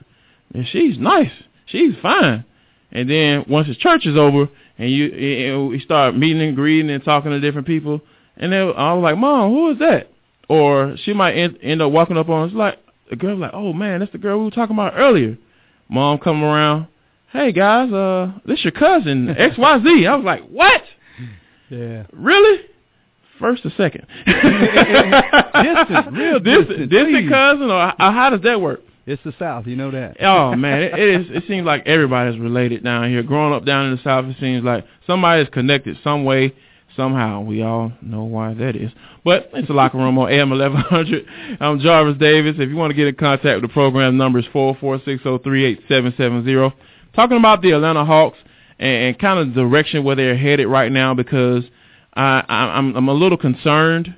And 0.55 0.67
she's 0.67 0.99
nice, 0.99 1.33
she's 1.67 1.95
fine. 2.01 2.45
And 2.91 3.09
then 3.09 3.45
once 3.49 3.69
the 3.69 3.75
church 3.75 4.07
is 4.07 4.17
over 4.17 4.49
and 4.79 4.91
you 4.91 5.07
and 5.07 5.69
we 5.69 5.81
start 5.81 6.17
meeting 6.17 6.43
and 6.43 6.57
greeting 6.57 6.91
and 6.91 7.05
talking 7.05 7.31
to 7.31 7.41
different 7.41 7.67
people, 7.67 8.01
and 8.37 8.53
then 8.53 8.73
I 8.77 8.93
was 8.95 9.03
like, 9.03 9.19
mom, 9.19 9.51
who 9.53 9.71
is 9.71 9.79
that? 9.79 10.11
Or 10.49 10.97
she 11.05 11.13
might 11.13 11.33
end, 11.35 11.59
end 11.63 11.81
up 11.83 11.93
walking 11.93 12.17
up 12.19 12.29
on 12.29 12.49
us 12.49 12.55
like 12.55 12.79
the 13.11 13.17
girl 13.17 13.37
like, 13.37 13.53
oh 13.55 13.73
man, 13.73 14.01
that's 14.01 14.13
the 14.13 14.19
girl 14.19 14.39
we 14.39 14.45
were 14.47 14.51
talking 14.51 14.75
about 14.77 14.95
earlier. 14.97 15.37
Mom 15.89 16.19
come 16.19 16.43
around, 16.43 16.87
hey 17.33 17.53
guys, 17.53 17.93
uh, 17.93 18.33
this 18.47 18.65
your 18.65 18.73
cousin 18.73 19.29
X 19.39 19.57
Y 19.59 19.79
Z. 19.83 20.07
I 20.07 20.15
was 20.17 20.25
like, 20.25 20.43
what? 20.49 20.83
Yeah. 21.71 22.05
Really? 22.13 22.65
First 23.39 23.65
or 23.65 23.71
second? 23.77 24.07
distant, 24.27 26.13
real 26.13 26.39
distant, 26.39 26.69
distant, 26.69 26.91
distant 26.91 27.31
cousin, 27.31 27.71
or 27.71 27.89
h- 27.89 27.95
how 27.99 28.31
does 28.31 28.43
that 28.43 28.61
work? 28.61 28.81
It's 29.05 29.23
the 29.25 29.35
South, 29.37 29.67
you 29.67 29.75
know 29.75 29.91
that. 29.91 30.17
Oh 30.21 30.55
man, 30.55 30.81
it, 30.81 30.95
it 30.95 31.21
is. 31.21 31.27
It 31.37 31.45
seems 31.49 31.67
like 31.67 31.87
everybody's 31.87 32.39
related 32.39 32.85
down 32.85 33.11
here. 33.11 33.23
Growing 33.25 33.53
up 33.53 33.65
down 33.65 33.87
in 33.87 33.97
the 33.97 34.03
South, 34.03 34.27
it 34.27 34.37
seems 34.39 34.63
like 34.63 34.87
somebody's 35.09 35.49
connected 35.49 35.99
some 36.05 36.25
way, 36.25 36.55
somehow. 36.97 37.41
We 37.41 37.63
all 37.63 37.93
know 38.01 38.23
why 38.23 38.55
that 38.55 38.77
is. 38.77 38.93
But 39.25 39.51
it's 39.55 39.69
a 39.69 39.73
locker 39.73 39.99
room 39.99 40.19
on 40.19 40.31
AM 40.31 40.51
1100. 40.51 41.27
I'm 41.61 41.81
Jarvis 41.81 42.17
Davis. 42.19 42.55
If 42.59 42.69
you 42.69 42.77
want 42.77 42.93
to 42.93 42.97
get 42.97 43.09
in 43.09 43.17
contact 43.17 43.61
with 43.61 43.69
the 43.69 43.73
program, 43.75 44.17
number 44.17 44.39
is 44.39 44.47
four 44.53 44.77
four 44.81 45.01
six 45.05 45.25
zero 45.25 45.39
three 45.39 45.65
eight 45.65 45.81
seven 45.89 46.15
seven 46.17 46.45
zero. 46.45 46.73
Talking 47.17 47.39
about 47.39 47.61
the 47.61 47.73
Atlanta 47.73 48.05
Hawks 48.05 48.39
and, 48.79 49.07
and 49.07 49.19
kind 49.19 49.41
of 49.41 49.53
direction 49.53 50.05
where 50.05 50.15
they're 50.15 50.37
headed 50.37 50.69
right 50.69 50.93
now 50.93 51.13
because 51.13 51.65
I, 52.15 52.45
I 52.49 52.79
I'm 52.79 52.95
I'm 52.95 53.09
a 53.09 53.15
little 53.15 53.39
concerned. 53.39 54.15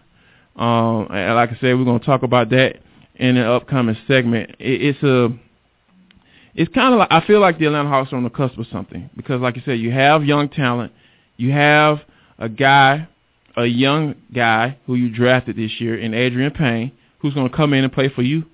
Um, 0.57 1.07
like 1.09 1.50
I 1.50 1.57
said, 1.61 1.79
we're 1.79 1.85
going 1.85 2.00
to 2.00 2.07
talk 2.07 2.23
about 2.23 2.50
that 2.50 2.76
in 3.16 3.37
an 3.37 3.47
upcoming 3.47 3.97
segment. 4.06 4.50
It, 4.59 4.83
it's 4.83 5.02
a 5.02 5.30
it's 6.54 6.73
kind 6.73 6.94
of 6.94 6.99
like 7.00 7.09
I 7.11 7.26
feel 7.26 7.40
like 7.40 7.59
the 7.59 7.66
Atlanta 7.66 7.88
Hawks 7.88 8.12
are 8.12 8.16
on 8.16 8.25
the 8.25 8.30
cusp 8.30 8.59
of 8.59 8.66
something 8.71 9.11
because, 9.16 9.40
like 9.40 9.56
you 9.56 9.62
said, 9.64 9.78
you 9.80 9.90
have 9.90 10.25
young 10.25 10.49
talent, 10.49 10.92
you 11.37 11.50
have 11.52 12.00
a 12.38 12.49
guy, 12.49 13.09
a 13.56 13.66
young 13.66 14.14
guy 14.33 14.78
who 14.87 14.94
you 14.94 15.11
drafted 15.11 15.56
this 15.56 15.80
year 15.80 15.99
in 15.99 16.12
Adreian 16.12 16.54
Payne, 16.54 16.92
who's 17.18 17.35
going 17.35 17.49
to 17.49 17.56
come 17.56 17.73
in 17.75 17.85
and 17.85 17.92
play 17.92 18.09
for 18.09 18.23
you 18.23 18.44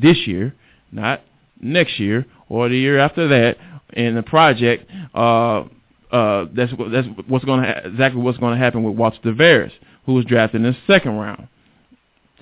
this 0.00 0.26
year, 0.26 0.54
not 0.90 1.20
next 1.60 1.98
year 1.98 2.26
or 2.48 2.68
the 2.68 2.76
year 2.76 2.98
after 2.98 3.28
that 3.28 3.56
in 3.92 4.14
the 4.14 4.22
project. 4.22 4.90
Uh, 5.14 5.64
uh, 6.10 6.46
that's 6.54 6.72
that's 6.92 7.08
what's 7.26 7.44
going 7.44 7.62
to 7.62 7.66
ha- 7.66 7.80
exactly 7.88 8.20
what's 8.22 8.38
going 8.38 8.56
to 8.56 8.62
happen 8.62 8.84
with 8.84 8.96
Walter 8.96 9.18
Tavares, 9.24 9.72
who 10.06 10.14
was 10.14 10.24
drafted 10.24 10.64
in 10.64 10.72
the 10.72 10.76
second 10.86 11.16
round. 11.16 11.48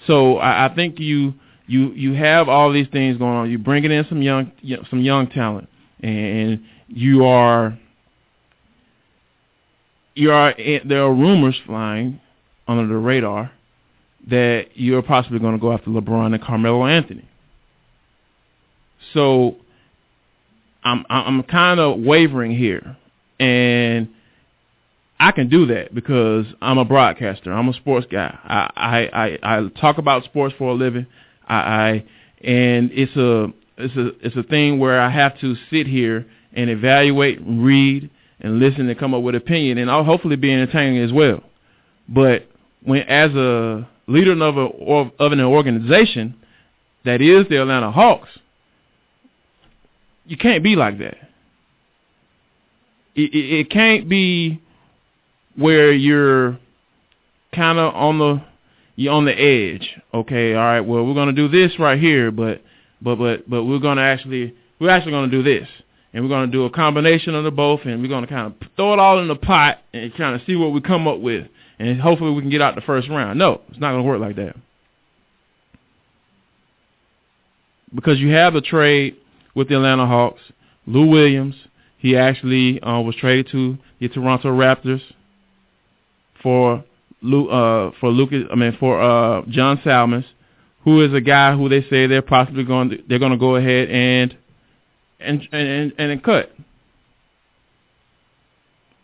So 0.07 0.37
I, 0.37 0.67
I 0.67 0.75
think 0.75 0.99
you 0.99 1.35
you 1.73 1.93
you 1.93 2.13
have 2.13 2.51
all 2.51 2.71
these 2.71 2.87
things 2.93 3.17
going 3.17 3.35
on. 3.35 3.51
You're 3.51 3.59
bringing 3.59 3.91
in 3.91 4.05
some 4.09 4.21
young 4.21 4.53
some 4.91 5.01
young 5.01 5.27
talent, 5.29 5.71
and 6.03 6.63
you 6.87 7.25
are 7.25 7.79
you 10.15 10.33
are 10.33 10.55
eh, 10.59 10.81
there 10.85 11.03
are 11.03 11.15
rumors 11.15 11.59
flying 11.65 12.21
under 12.69 12.87
the 12.87 12.99
radar 12.99 13.51
that 14.29 14.67
you're 14.75 15.03
possibly 15.03 15.39
going 15.39 15.55
to 15.55 15.61
go 15.61 15.73
after 15.73 15.89
LeBron 15.89 16.35
and 16.35 16.43
Carmelo 16.43 16.85
Anthony. 16.85 17.27
So 19.15 19.57
I'm 20.85 21.07
I'm 21.09 21.43
kind 21.45 21.81
of 21.81 22.01
wavering 22.01 22.55
here, 22.55 22.99
and 23.41 24.11
I 25.19 25.33
can 25.33 25.49
do 25.49 25.65
that 25.67 25.95
because 25.95 26.45
I'm 26.61 26.77
a 26.77 26.85
broadcaster. 26.85 27.51
I'm 27.51 27.71
a 27.71 27.73
sports 27.73 28.07
guy. 28.13 28.39
I 28.45 28.71
I 28.77 29.27
I, 29.27 29.59
I 29.59 29.69
talk 29.81 29.97
about 29.97 30.25
sports 30.25 30.55
for 30.59 30.69
a 30.69 30.75
living. 30.75 31.07
I, 31.55 32.05
and 32.43 32.91
it's 32.93 33.17
a 33.17 33.53
it's 33.79 33.97
a 33.97 34.27
it's 34.27 34.37
a 34.37 34.43
thing 34.43 34.79
where 34.79 35.01
I 35.01 35.11
have 35.11 35.39
to 35.41 35.57
sit 35.71 35.87
here 35.87 36.27
and 36.53 36.71
evaluate, 36.71 37.41
read, 37.45 38.11
and 38.41 38.59
listen, 38.59 38.89
and 38.89 38.99
come 38.99 39.15
up 39.15 39.23
with 39.23 39.35
opinion, 39.35 39.79
and 39.79 39.91
I'll 39.91 40.05
hopefully 40.05 40.37
be 40.37 40.53
entertaining 40.53 41.03
as 41.03 41.13
well. 41.13 41.43
But 42.09 42.49
when 42.85 43.03
as 43.03 43.31
a 43.35 43.89
leader 44.07 44.33
of 44.33 44.57
a 44.57 44.67
of 45.19 45.33
an 45.33 45.41
organization 45.41 46.35
that 47.05 47.21
is 47.21 47.47
the 47.49 47.61
Atlanta 47.61 47.91
Hawks, 47.91 48.29
you 50.27 50.37
can't 50.37 50.63
be 50.63 50.77
like 50.77 50.99
that. 50.99 51.17
It, 53.15 53.35
it, 53.35 53.61
it 53.61 53.71
can't 53.71 54.09
be 54.09 54.61
where 55.57 55.93
you're 55.93 56.59
kind 57.55 57.79
of 57.79 57.95
on 57.95 58.19
the 58.19 58.43
you're 58.97 59.13
on 59.13 59.25
the 59.25 59.33
edge. 59.33 59.95
Okay, 60.13 60.55
all 60.55 60.63
right. 60.63 60.81
Well, 60.81 61.07
we're 61.07 61.15
gonna 61.15 61.33
do 61.33 61.49
this 61.49 61.79
right 61.79 61.99
here, 61.99 62.31
but 62.31 62.63
but 63.01 63.17
but 63.17 63.49
but 63.49 63.65
we're 63.65 63.79
gonna 63.79 64.03
actually 64.03 64.55
we're 64.79 64.91
actually 64.91 65.13
gonna 65.13 65.31
do 65.31 65.43
this, 65.43 65.69
and 66.13 66.25
we're 66.25 66.31
gonna 66.31 66.53
do 66.53 66.65
a 66.65 66.71
combination 66.71 67.35
of 67.35 67.45
the 67.45 67.51
both, 67.51 67.81
and 67.85 68.03
we're 68.03 68.09
gonna 68.09 68.27
kind 68.27 68.47
of 68.47 68.69
throw 68.77 68.93
it 68.93 68.99
all 68.99 69.21
in 69.21 69.29
the 69.29 69.37
pot 69.37 69.79
and 69.93 70.15
kind 70.15 70.35
of 70.35 70.43
see 70.47 70.57
what 70.57 70.73
we 70.73 70.81
come 70.81 71.09
up 71.09 71.21
with, 71.21 71.47
and 71.79 72.01
hopefully 72.01 72.33
we 72.33 72.41
can 72.41 72.51
get 72.51 72.61
out 72.61 72.75
the 72.75 72.81
first 72.81 73.09
round. 73.09 73.39
No, 73.39 73.63
it's 73.71 73.81
not 73.81 73.93
gonna 73.93 74.03
work 74.03 74.21
like 74.21 74.37
that 74.37 74.57
because 77.95 78.19
you 78.19 78.33
have 78.33 78.55
a 78.55 78.61
trade 78.61 79.17
with 79.55 79.69
the 79.69 79.77
Atlanta 79.77 80.07
Hawks. 80.07 80.41
Lou 80.87 81.07
Williams, 81.07 81.55
he 81.99 82.17
actually 82.17 82.81
uh, 82.81 83.01
was 83.01 83.15
traded 83.17 83.49
to 83.53 83.79
the 84.01 84.09
Toronto 84.09 84.49
Raptors 84.49 85.03
for 86.43 86.85
Lu, 87.23 87.49
uh, 87.49 87.93
for 88.01 88.11
Lucas. 88.11 88.45
I 88.51 88.55
mean 88.57 88.77
for 88.79 89.01
uh, 89.01 89.43
John 89.49 89.81
Salmons, 89.85 90.25
who 90.85 91.03
is 91.05 91.15
a 91.15 91.21
guy 91.21 91.55
who 91.57 91.69
they 91.69 91.83
say 91.83 92.07
they're 92.07 92.23
possibly 92.23 92.65
going 92.65 92.91
to, 92.91 92.99
they're 93.09 93.19
going 93.19 93.33
to 93.33 93.39
go 93.39 93.57
ahead 93.57 93.89
and 93.91 94.37
and 95.21 95.49
and 95.53 95.93
and, 95.99 96.11
and 96.11 96.23
cut. 96.25 96.53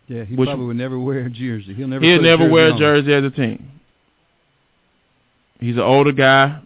Yeah, 0.09 0.25
he 0.25 0.35
Which- 0.35 0.47
probably 0.49 0.67
would 0.67 0.77
never 0.77 0.99
wear 0.99 1.21
a 1.21 1.31
jersey. 1.31 1.75
He'll 1.75 1.89
never. 1.89 2.05
He'll 2.05 2.19
a 2.19 2.23
never 2.23 2.45
jersey 2.45 2.53
wear 2.53 2.75
a 2.75 2.79
jersey 2.79 3.13
as 3.13 3.25
a 3.25 3.31
team. 3.31 3.71
He's 5.61 5.75
an 5.75 5.81
older 5.83 6.13
guy, 6.13 6.61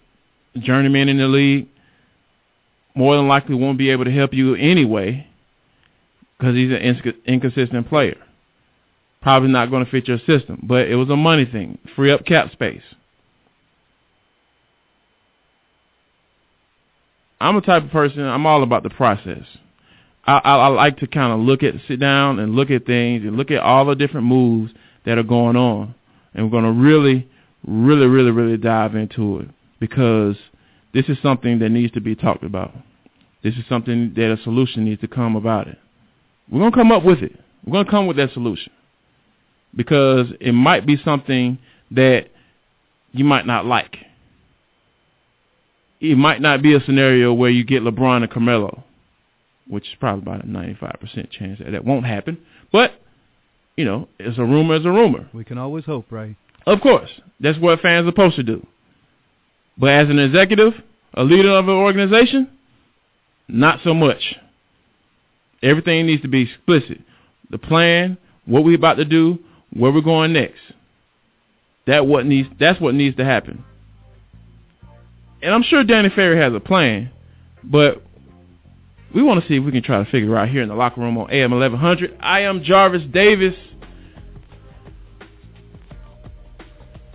journeyman 0.58 1.08
in 1.08 1.18
the 1.18 1.26
league. 1.26 1.68
More 2.94 3.16
than 3.16 3.26
likely 3.26 3.54
won't 3.54 3.78
be 3.78 3.90
able 3.90 4.04
to 4.04 4.10
help 4.10 4.34
you 4.34 4.54
anyway 4.54 5.26
because 6.38 6.54
he's 6.54 6.70
an 6.70 6.76
inc- 6.76 7.24
inconsistent 7.24 7.88
player. 7.88 8.16
Probably 9.22 9.50
not 9.50 9.70
going 9.70 9.84
to 9.84 9.90
fit 9.90 10.08
your 10.08 10.18
system, 10.18 10.60
but 10.64 10.88
it 10.88 10.96
was 10.96 11.08
a 11.08 11.16
money 11.16 11.44
thing. 11.44 11.78
Free 11.94 12.10
up 12.10 12.24
cap 12.26 12.50
space. 12.50 12.82
I'm 17.40 17.56
a 17.56 17.60
type 17.60 17.84
of 17.84 17.90
person, 17.90 18.22
I'm 18.22 18.46
all 18.46 18.62
about 18.62 18.82
the 18.82 18.90
process. 18.90 19.44
I, 20.24 20.38
I, 20.38 20.56
I 20.56 20.66
like 20.68 20.98
to 20.98 21.06
kind 21.06 21.32
of 21.32 21.40
look 21.40 21.62
at, 21.62 21.74
sit 21.88 21.98
down 21.98 22.38
and 22.38 22.54
look 22.54 22.70
at 22.70 22.84
things 22.84 23.24
and 23.24 23.36
look 23.36 23.50
at 23.50 23.60
all 23.60 23.84
the 23.84 23.94
different 23.94 24.26
moves 24.26 24.72
that 25.06 25.18
are 25.18 25.24
going 25.24 25.56
on. 25.56 25.94
And 26.34 26.44
we're 26.44 26.60
going 26.60 26.64
to 26.64 26.80
really, 26.80 27.28
really, 27.66 28.06
really, 28.06 28.30
really 28.30 28.56
dive 28.56 28.94
into 28.94 29.40
it 29.40 29.48
because 29.80 30.36
this 30.94 31.06
is 31.06 31.16
something 31.22 31.58
that 31.60 31.70
needs 31.70 31.92
to 31.94 32.00
be 32.00 32.14
talked 32.14 32.44
about. 32.44 32.72
This 33.42 33.54
is 33.54 33.64
something 33.68 34.14
that 34.14 34.32
a 34.32 34.42
solution 34.42 34.84
needs 34.84 35.00
to 35.00 35.08
come 35.08 35.34
about 35.34 35.66
it. 35.66 35.78
We're 36.50 36.60
going 36.60 36.72
to 36.72 36.76
come 36.76 36.92
up 36.92 37.04
with 37.04 37.18
it. 37.18 37.38
We're 37.64 37.72
going 37.72 37.84
to 37.84 37.90
come 37.90 38.06
with 38.06 38.16
that 38.18 38.32
solution 38.32 38.72
because 39.74 40.26
it 40.40 40.52
might 40.52 40.86
be 40.86 40.96
something 41.02 41.58
that 41.90 42.28
you 43.12 43.24
might 43.24 43.46
not 43.46 43.66
like. 43.66 43.96
It 46.00 46.16
might 46.16 46.40
not 46.40 46.62
be 46.62 46.74
a 46.74 46.80
scenario 46.80 47.32
where 47.32 47.50
you 47.50 47.64
get 47.64 47.82
LeBron 47.82 48.22
and 48.22 48.30
Carmelo, 48.30 48.82
which 49.68 49.84
is 49.84 49.94
probably 50.00 50.22
about 50.22 50.44
a 50.44 50.48
95% 50.48 51.30
chance 51.30 51.58
that 51.60 51.70
that 51.70 51.84
won't 51.84 52.06
happen. 52.06 52.38
But, 52.72 52.92
you 53.76 53.84
know, 53.84 54.08
it's 54.18 54.38
a 54.38 54.44
rumor, 54.44 54.74
it's 54.74 54.86
a 54.86 54.90
rumor. 54.90 55.28
We 55.32 55.44
can 55.44 55.58
always 55.58 55.84
hope, 55.84 56.10
right? 56.10 56.34
Of 56.66 56.80
course. 56.80 57.10
That's 57.40 57.58
what 57.58 57.80
fans 57.80 58.06
are 58.06 58.10
supposed 58.10 58.36
to 58.36 58.42
do. 58.42 58.66
But 59.78 59.90
as 59.90 60.08
an 60.08 60.18
executive, 60.18 60.74
a 61.14 61.22
leader 61.22 61.50
of 61.50 61.68
an 61.68 61.74
organization, 61.74 62.50
not 63.48 63.80
so 63.84 63.94
much. 63.94 64.36
Everything 65.62 66.06
needs 66.06 66.22
to 66.22 66.28
be 66.28 66.42
explicit. 66.42 67.00
The 67.50 67.58
plan, 67.58 68.18
what 68.46 68.64
we're 68.64 68.76
about 68.76 68.94
to 68.94 69.04
do, 69.04 69.38
where 69.72 69.90
we're 69.92 70.00
going 70.00 70.32
next. 70.32 70.60
That 71.86 72.06
what 72.06 72.26
needs 72.26 72.48
that's 72.58 72.80
what 72.80 72.94
needs 72.94 73.16
to 73.16 73.24
happen. 73.24 73.64
And 75.42 75.52
I'm 75.52 75.62
sure 75.64 75.82
Danny 75.82 76.08
Ferry 76.10 76.38
has 76.40 76.54
a 76.54 76.60
plan, 76.60 77.10
but 77.64 78.02
we 79.12 79.22
want 79.22 79.42
to 79.42 79.48
see 79.48 79.56
if 79.56 79.64
we 79.64 79.72
can 79.72 79.82
try 79.82 80.02
to 80.02 80.10
figure 80.10 80.36
out 80.36 80.48
here 80.48 80.62
in 80.62 80.68
the 80.68 80.74
locker 80.74 81.00
room 81.00 81.18
on 81.18 81.30
AM 81.32 81.50
1100. 81.50 82.16
I 82.20 82.40
am 82.40 82.62
Jarvis 82.62 83.02
Davis. 83.12 83.54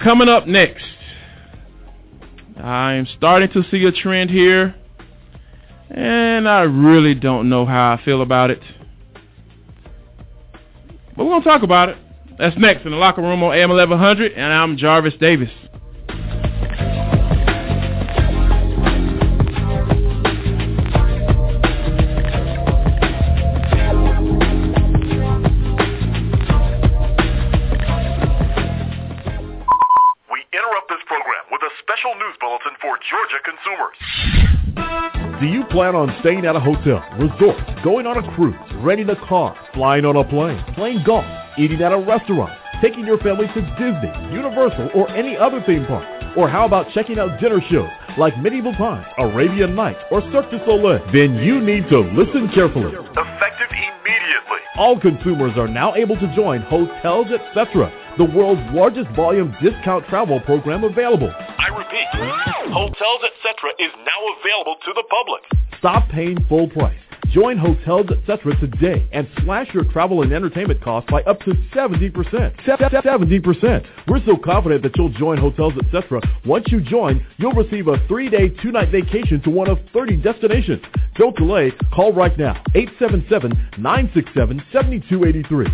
Coming 0.03 0.29
up 0.29 0.45
next, 0.45 0.85
I'm 2.57 3.07
starting 3.17 3.49
to 3.53 3.63
see 3.71 3.83
a 3.85 3.91
trend 3.91 4.29
here, 4.29 4.75
and 5.89 6.47
I 6.47 6.61
really 6.61 7.15
don't 7.15 7.49
know 7.49 7.65
how 7.65 7.93
I 7.93 8.03
feel 8.03 8.21
about 8.21 8.51
it. 8.51 8.61
But 11.15 11.23
we're 11.25 11.31
going 11.31 11.41
to 11.41 11.49
talk 11.49 11.63
about 11.63 11.89
it. 11.89 11.97
That's 12.37 12.55
next 12.57 12.85
in 12.85 12.91
the 12.91 12.97
locker 12.97 13.21
room 13.23 13.41
on 13.41 13.57
AM 13.57 13.69
1100, 13.69 14.33
and 14.33 14.53
I'm 14.53 14.77
Jarvis 14.77 15.15
Davis. 15.19 15.49
We 30.29 30.45
interrupt 30.53 30.89
this 30.89 31.01
program 31.07 31.45
with 31.51 31.61
a 31.63 31.71
special 31.81 32.13
news 32.13 32.37
bulletin 32.39 32.73
for 32.79 32.99
Georgia 33.09 33.41
consumers. 33.43 33.97
Do 35.41 35.47
you 35.47 35.65
plan 35.71 35.95
on 35.95 36.15
staying 36.19 36.45
at 36.45 36.55
a 36.55 36.59
hotel, 36.59 37.03
resort, 37.17 37.57
going 37.83 38.05
on 38.05 38.23
a 38.23 38.35
cruise, 38.35 38.55
renting 38.83 39.09
a 39.09 39.15
car, 39.27 39.57
flying 39.73 40.05
on 40.05 40.15
a 40.15 40.23
plane, 40.23 40.63
playing 40.75 41.03
golf, 41.03 41.25
eating 41.57 41.81
at 41.81 41.91
a 41.91 41.97
restaurant, 41.97 42.51
taking 42.81 43.05
your 43.05 43.17
family 43.19 43.47
to 43.47 43.61
Disney, 43.79 44.11
Universal, 44.33 44.91
or 44.93 45.09
any 45.11 45.35
other 45.35 45.61
theme 45.65 45.85
park? 45.85 46.05
Or 46.37 46.47
how 46.47 46.65
about 46.65 46.91
checking 46.93 47.17
out 47.17 47.39
dinner 47.39 47.59
shows 47.69 47.89
like 48.17 48.37
Medieval 48.37 48.73
Times, 48.73 49.05
Arabian 49.17 49.75
Nights, 49.75 49.99
or 50.11 50.21
Cirque 50.31 50.51
du 50.51 50.59
Soleil? 50.65 50.99
Then 51.11 51.35
you 51.35 51.59
need 51.59 51.89
to 51.89 51.99
listen 51.99 52.49
carefully. 52.53 52.93
Effective 52.93 53.71
immediately. 53.71 54.61
All 54.77 54.99
consumers 54.99 55.57
are 55.57 55.67
now 55.67 55.95
able 55.95 56.15
to 56.17 56.35
join 56.35 56.61
Hotels 56.61 57.27
Etc., 57.31 57.91
the 58.17 58.25
world's 58.25 58.61
largest 58.73 59.09
volume 59.15 59.55
discount 59.61 60.05
travel 60.07 60.39
program 60.41 60.83
available. 60.83 61.31
I 61.31 61.67
repeat, 61.69 62.07
Hotels 62.71 63.21
Etc. 63.25 63.53
is 63.79 63.91
now 64.05 64.21
available 64.41 64.75
to 64.85 64.93
the 64.93 65.03
public. 65.09 65.43
Stop 65.79 66.09
paying 66.09 66.37
full 66.49 66.69
price. 66.69 67.06
Join 67.31 67.57
Hotels 67.57 68.07
Etc. 68.09 68.55
today 68.59 69.07
and 69.11 69.27
slash 69.43 69.67
your 69.73 69.83
travel 69.91 70.21
and 70.21 70.31
entertainment 70.31 70.81
costs 70.81 71.09
by 71.11 71.21
up 71.23 71.39
to 71.41 71.51
70%. 71.73 72.65
70%. 72.65 73.85
We're 74.07 74.25
so 74.25 74.37
confident 74.37 74.83
that 74.83 74.95
you'll 74.95 75.09
join 75.09 75.37
Hotels 75.37 75.73
Etc. 75.83 76.21
Once 76.45 76.65
you 76.69 76.79
join, 76.81 77.25
you'll 77.37 77.53
receive 77.53 77.87
a 77.87 77.97
three-day, 78.07 78.49
two-night 78.61 78.89
vacation 78.89 79.41
to 79.43 79.49
one 79.49 79.69
of 79.69 79.77
30 79.93 80.17
destinations. 80.21 80.81
Don't 81.17 81.35
delay. 81.35 81.73
Call 81.93 82.13
right 82.13 82.37
now. 82.37 82.63
877-967-7283. 82.75 85.67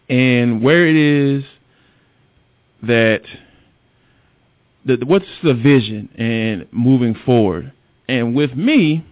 and 0.09 0.63
where 0.63 0.87
it 0.87 0.97
is 0.97 1.45
that 2.83 3.23
the 4.85 4.99
what's 5.05 5.27
the 5.43 5.55
vision 5.55 6.09
and 6.17 6.67
moving 6.73 7.15
forward. 7.27 7.73
And 8.09 8.35
with 8.35 8.55
me, 8.55 9.05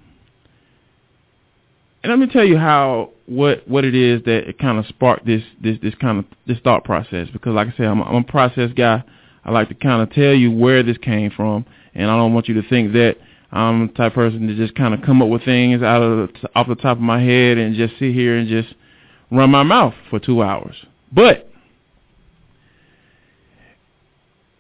and 2.03 2.11
let 2.11 2.19
me 2.19 2.33
tell 2.33 2.45
you 2.45 2.57
how 2.57 3.11
what 3.27 3.67
what 3.69 3.85
it 3.85 3.95
is 3.95 4.23
that 4.25 4.49
it 4.49 4.59
kind 4.59 4.79
of 4.79 4.87
sparked 4.87 5.27
this 5.27 5.43
this 5.63 5.77
this 5.83 5.95
kind 5.97 6.19
of 6.19 6.25
this 6.47 6.59
thought 6.65 6.85
process 6.85 7.29
because 7.33 7.55
like 7.55 7.69
I 7.69 7.77
said 7.77 7.87
I'm, 7.87 8.01
I'm 8.03 8.17
a 8.17 8.25
process 8.25 8.71
guy. 8.75 9.05
I 9.45 9.51
like 9.53 9.69
to 9.69 9.75
kind 9.75 10.03
of 10.03 10.11
tell 10.11 10.33
you 10.33 10.51
where 10.51 10.83
this 10.83 10.99
came 10.99 11.31
from, 11.31 11.67
and 11.95 12.11
I 12.11 12.17
don't 12.17 12.35
want 12.35 12.49
you 12.49 12.61
to 12.61 12.69
think 12.69 12.93
that 12.95 13.17
I'm 13.53 13.87
the 13.87 13.93
type 13.93 14.13
of 14.13 14.15
person 14.15 14.49
to 14.49 14.57
just 14.57 14.75
kind 14.75 14.93
of 14.93 15.03
come 15.03 15.23
up 15.23 15.29
with 15.29 15.45
things 15.45 15.83
out 15.83 16.03
of 16.03 16.31
off 16.55 16.69
the 16.69 16.75
top 16.75 16.97
of 16.97 17.03
my 17.03 17.21
head 17.21 17.59
and 17.59 17.77
just 17.77 17.95
sit 17.99 18.13
here 18.13 18.37
and 18.37 18.49
just 18.49 18.75
run 19.31 19.51
my 19.51 19.63
mouth 19.63 19.95
for 20.11 20.19
two 20.19 20.43
hours. 20.43 20.75
But 21.13 21.51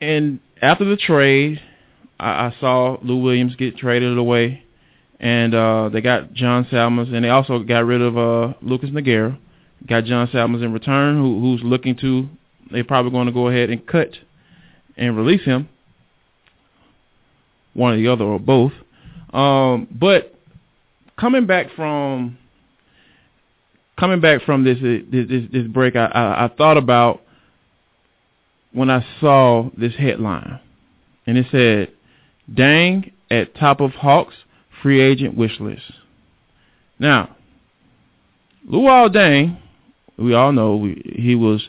and 0.00 0.40
after 0.62 0.84
the 0.84 0.96
trade, 0.96 1.60
I, 2.18 2.46
I 2.46 2.54
saw 2.60 2.98
Lou 3.02 3.18
Williams 3.18 3.56
get 3.56 3.76
traded 3.76 4.16
away, 4.16 4.64
and 5.20 5.54
uh, 5.54 5.90
they 5.92 6.00
got 6.00 6.32
John 6.32 6.66
Salmons, 6.70 7.08
and 7.12 7.24
they 7.24 7.30
also 7.30 7.60
got 7.60 7.84
rid 7.84 8.00
of 8.00 8.16
uh, 8.16 8.54
Lucas 8.62 8.90
Nogueira. 8.90 9.38
Got 9.86 10.04
John 10.04 10.28
Salmons 10.32 10.62
in 10.62 10.72
return, 10.72 11.16
who, 11.16 11.40
who's 11.40 11.62
looking 11.62 11.96
to. 11.96 12.28
They're 12.70 12.84
probably 12.84 13.12
going 13.12 13.26
to 13.26 13.32
go 13.32 13.48
ahead 13.48 13.70
and 13.70 13.86
cut 13.86 14.10
and 14.96 15.16
release 15.16 15.44
him, 15.44 15.68
one 17.76 17.92
or 17.92 17.96
the 17.96 18.08
other 18.08 18.24
or 18.24 18.38
both. 18.38 18.72
Um, 19.32 19.86
but 19.90 20.34
coming 21.18 21.46
back 21.46 21.68
from 21.76 22.38
coming 23.98 24.20
back 24.20 24.42
from 24.42 24.64
this 24.64 24.78
this 24.80 25.44
this 25.52 25.66
break, 25.66 25.96
I, 25.96 26.06
I, 26.06 26.44
I 26.46 26.48
thought 26.56 26.76
about 26.76 27.22
when 28.72 28.90
I 28.90 29.04
saw 29.20 29.70
this 29.76 29.94
headline, 29.94 30.60
and 31.26 31.38
it 31.38 31.46
said, 31.50 31.92
"Deng 32.50 33.12
at 33.30 33.54
top 33.54 33.80
of 33.80 33.92
Hawks 33.92 34.34
free 34.82 35.00
agent 35.00 35.36
wish 35.36 35.60
list." 35.60 35.92
Now, 36.98 37.36
Luol 38.70 39.14
Deng, 39.14 39.58
we 40.18 40.34
all 40.34 40.52
know 40.52 40.76
we, 40.76 41.02
he 41.04 41.34
was 41.34 41.68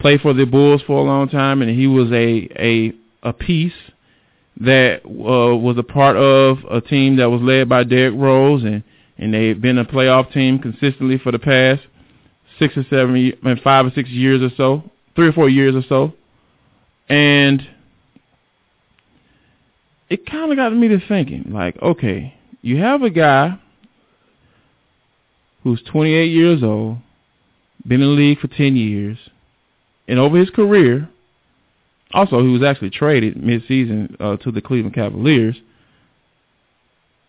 played 0.00 0.20
for 0.20 0.32
the 0.32 0.46
Bulls 0.46 0.82
for 0.86 0.98
a 1.00 1.04
long 1.04 1.28
time, 1.28 1.62
and 1.62 1.70
he 1.70 1.86
was 1.86 2.10
a 2.10 2.48
a 2.56 2.92
a 3.22 3.32
piece 3.32 3.72
that 4.60 5.00
uh, 5.04 5.56
was 5.56 5.76
a 5.78 5.82
part 5.82 6.16
of 6.16 6.58
a 6.70 6.80
team 6.80 7.16
that 7.16 7.30
was 7.30 7.40
led 7.42 7.68
by 7.68 7.84
Derrick 7.84 8.14
Rose, 8.16 8.64
and 8.64 8.82
and 9.16 9.34
they've 9.34 9.60
been 9.60 9.78
a 9.78 9.84
playoff 9.84 10.32
team 10.32 10.58
consistently 10.58 11.18
for 11.18 11.32
the 11.32 11.38
past 11.38 11.82
six 12.58 12.76
or 12.76 12.84
seven, 12.90 13.10
I 13.10 13.46
mean, 13.46 13.60
five 13.62 13.86
or 13.86 13.92
six 13.94 14.08
years 14.08 14.42
or 14.42 14.54
so, 14.56 14.90
three 15.14 15.28
or 15.28 15.32
four 15.32 15.48
years 15.48 15.74
or 15.74 15.82
so, 15.88 16.12
and 17.08 17.66
it 20.10 20.26
kind 20.26 20.50
of 20.50 20.56
got 20.56 20.74
me 20.74 20.88
to 20.88 21.00
thinking, 21.06 21.46
like, 21.50 21.80
okay, 21.82 22.34
you 22.62 22.78
have 22.78 23.02
a 23.02 23.10
guy 23.10 23.58
who's 25.62 25.82
28 25.90 26.26
years 26.26 26.62
old, 26.62 26.98
been 27.86 28.00
in 28.02 28.08
the 28.08 28.14
league 28.14 28.38
for 28.38 28.48
10 28.48 28.76
years, 28.76 29.18
and 30.06 30.18
over 30.18 30.38
his 30.38 30.50
career, 30.50 31.08
Also, 32.12 32.40
he 32.42 32.48
was 32.48 32.62
actually 32.62 32.90
traded 32.90 33.36
midseason 33.36 34.16
uh, 34.20 34.36
to 34.38 34.50
the 34.50 34.62
Cleveland 34.62 34.94
Cavaliers. 34.94 35.56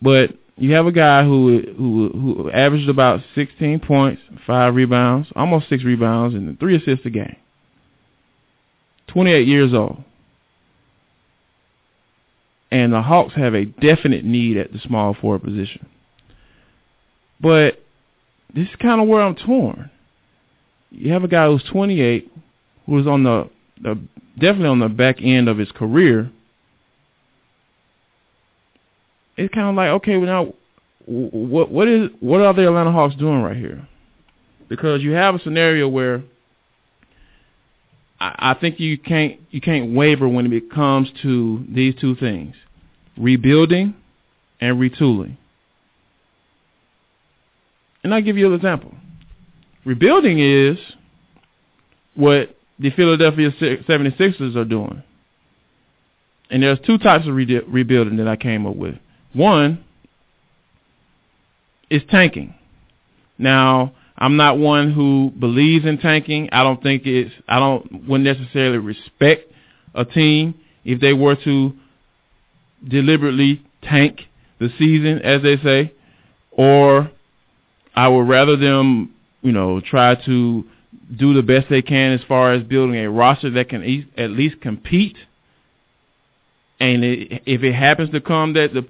But 0.00 0.30
you 0.56 0.72
have 0.72 0.86
a 0.86 0.92
guy 0.92 1.24
who 1.24 1.62
who 1.76 2.08
who 2.08 2.50
averaged 2.50 2.88
about 2.88 3.20
16 3.34 3.80
points, 3.80 4.22
five 4.46 4.74
rebounds, 4.74 5.28
almost 5.36 5.68
six 5.68 5.84
rebounds, 5.84 6.34
and 6.34 6.58
three 6.58 6.76
assists 6.76 7.04
a 7.06 7.10
game. 7.10 7.36
28 9.08 9.46
years 9.46 9.74
old. 9.74 10.02
And 12.70 12.92
the 12.92 13.02
Hawks 13.02 13.34
have 13.34 13.54
a 13.54 13.64
definite 13.64 14.24
need 14.24 14.56
at 14.56 14.72
the 14.72 14.78
small 14.78 15.14
forward 15.14 15.42
position. 15.42 15.86
But 17.40 17.82
this 18.54 18.68
is 18.68 18.76
kind 18.80 19.00
of 19.00 19.08
where 19.08 19.22
I'm 19.22 19.34
torn. 19.34 19.90
You 20.90 21.12
have 21.12 21.24
a 21.24 21.28
guy 21.28 21.46
who's 21.46 21.64
28, 21.64 22.30
who's 22.86 23.06
on 23.06 23.24
the, 23.24 23.50
the 23.82 24.00
definitely 24.38 24.68
on 24.68 24.80
the 24.80 24.88
back 24.88 25.16
end 25.22 25.48
of 25.48 25.58
his 25.58 25.70
career. 25.72 26.30
It's 29.36 29.52
kind 29.54 29.68
of 29.68 29.74
like, 29.74 29.88
okay, 30.00 30.16
well 30.16 30.26
now, 30.26 30.54
what 31.06 31.70
what 31.70 31.88
is 31.88 32.10
what 32.20 32.40
are 32.40 32.52
the 32.52 32.66
Atlanta 32.66 32.92
Hawks 32.92 33.14
doing 33.16 33.42
right 33.42 33.56
here? 33.56 33.86
Because 34.68 35.02
you 35.02 35.12
have 35.12 35.34
a 35.34 35.40
scenario 35.40 35.88
where 35.88 36.22
I, 38.20 38.52
I 38.52 38.54
think 38.54 38.78
you 38.78 38.98
can't 38.98 39.40
you 39.50 39.60
can't 39.60 39.94
waver 39.94 40.28
when 40.28 40.52
it 40.52 40.70
comes 40.70 41.08
to 41.22 41.64
these 41.68 41.94
two 42.00 42.14
things: 42.16 42.54
rebuilding 43.16 43.94
and 44.60 44.78
retooling. 44.78 45.36
And 48.02 48.14
I'll 48.14 48.22
give 48.22 48.38
you 48.38 48.46
an 48.46 48.54
example. 48.54 48.94
Rebuilding 49.84 50.38
is 50.38 50.78
what 52.14 52.56
the 52.80 52.90
Philadelphia 52.90 53.50
76ers 53.60 54.56
are 54.56 54.64
doing. 54.64 55.02
And 56.50 56.62
there's 56.62 56.78
two 56.84 56.98
types 56.98 57.28
of 57.28 57.34
re- 57.34 57.62
rebuilding 57.68 58.16
that 58.16 58.26
I 58.26 58.36
came 58.36 58.66
up 58.66 58.74
with. 58.74 58.96
One 59.34 59.84
is 61.90 62.02
tanking. 62.10 62.54
Now, 63.38 63.92
I'm 64.16 64.36
not 64.36 64.58
one 64.58 64.92
who 64.92 65.30
believes 65.38 65.84
in 65.84 65.98
tanking. 65.98 66.48
I 66.52 66.62
don't 66.62 66.82
think 66.82 67.02
it's 67.06 67.32
I 67.46 67.58
don't 67.58 68.08
wouldn't 68.08 68.24
necessarily 68.38 68.78
respect 68.78 69.52
a 69.94 70.04
team 70.04 70.54
if 70.84 71.00
they 71.00 71.12
were 71.12 71.36
to 71.36 71.72
deliberately 72.86 73.62
tank 73.82 74.22
the 74.58 74.70
season, 74.78 75.20
as 75.20 75.42
they 75.42 75.56
say, 75.58 75.92
or 76.50 77.10
I 77.94 78.08
would 78.08 78.28
rather 78.28 78.56
them, 78.56 79.14
you 79.42 79.52
know, 79.52 79.80
try 79.80 80.14
to 80.26 80.64
do 81.14 81.34
the 81.34 81.42
best 81.42 81.68
they 81.68 81.82
can 81.82 82.12
as 82.12 82.20
far 82.26 82.52
as 82.52 82.62
building 82.62 82.96
a 82.96 83.10
roster 83.10 83.50
that 83.50 83.68
can 83.68 84.08
at 84.16 84.30
least 84.30 84.60
compete. 84.60 85.16
And 86.78 87.04
it, 87.04 87.42
if 87.46 87.62
it 87.62 87.74
happens 87.74 88.10
to 88.10 88.20
come 88.20 88.54
that 88.54 88.72
the 88.72 88.86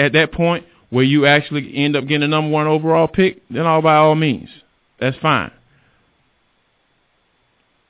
at 0.00 0.12
that 0.12 0.32
point 0.32 0.64
where 0.90 1.04
you 1.04 1.26
actually 1.26 1.76
end 1.76 1.96
up 1.96 2.06
getting 2.06 2.22
a 2.22 2.28
number 2.28 2.50
one 2.50 2.66
overall 2.66 3.08
pick, 3.08 3.42
then 3.50 3.66
all 3.66 3.82
by 3.82 3.96
all 3.96 4.14
means, 4.14 4.48
that's 5.00 5.16
fine. 5.18 5.50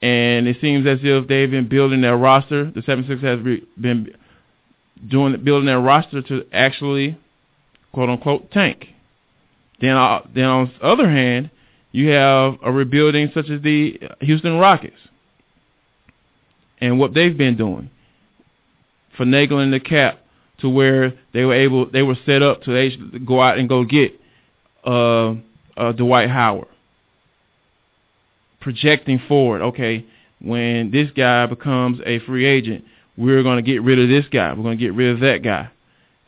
And 0.01 0.49
it 0.49 0.59
seems 0.61 0.87
as 0.87 0.99
if 1.03 1.29
they've 1.29 1.51
been 1.51 1.69
building 1.69 2.03
their 2.03 2.17
roster. 2.17 2.71
The 2.71 2.83
76 2.83 3.23
has 3.23 3.41
been 3.81 4.15
doing 5.09 5.43
building 5.43 5.67
their 5.67 5.81
roster 5.81 6.23
to 6.23 6.47
actually, 6.53 7.19
quote 7.93 8.11
unquote, 8.11 8.51
tank. 8.51 8.89
Then, 9.81 9.97
uh, 9.97 10.21
then 10.35 10.45
on 10.45 10.73
the 10.79 10.87
other 10.87 11.09
hand, 11.11 11.51
you 11.95 12.09
have 12.09 12.55
a 12.65 12.73
rebuilding 12.73 13.31
such 13.33 13.49
as 13.49 13.63
the 13.63 14.01
Houston 14.21 14.59
Rockets 14.59 14.97
and 16.81 16.99
what 16.99 17.15
they've 17.15 17.39
been 17.39 17.57
doing, 17.57 17.89
finagling 19.17 19.71
the 19.71 19.79
cap 19.79 20.19
to 20.59 20.69
where 20.69 21.13
they 21.33 21.45
were 21.45 21.55
able, 21.55 21.89
they 21.89 22.03
were 22.03 22.17
set 22.27 22.43
up 22.43 22.65
to 22.65 23.21
go 23.25 23.41
out 23.41 23.59
and 23.59 23.69
go 23.69 23.85
get 23.85 24.21
uh, 24.85 25.35
uh, 25.77 25.93
Dwight 25.93 26.29
Howard, 26.29 26.67
projecting 28.61 29.21
forward. 29.29 29.63
Okay, 29.63 30.05
when 30.41 30.91
this 30.91 31.13
guy 31.17 31.47
becomes 31.47 32.01
a 32.05 32.19
free 32.27 32.45
agent, 32.45 32.85
we're 33.17 33.45
going 33.45 33.65
to 33.65 33.71
get 33.71 33.85
rid 33.85 34.01
of 34.01 34.09
this 34.09 34.27
guy. 34.33 34.53
We're 34.53 34.65
going 34.65 34.79
to 34.79 34.85
get 34.85 34.95
rid 34.95 35.15
of 35.15 35.21
that 35.21 35.45
guy. 35.45 35.71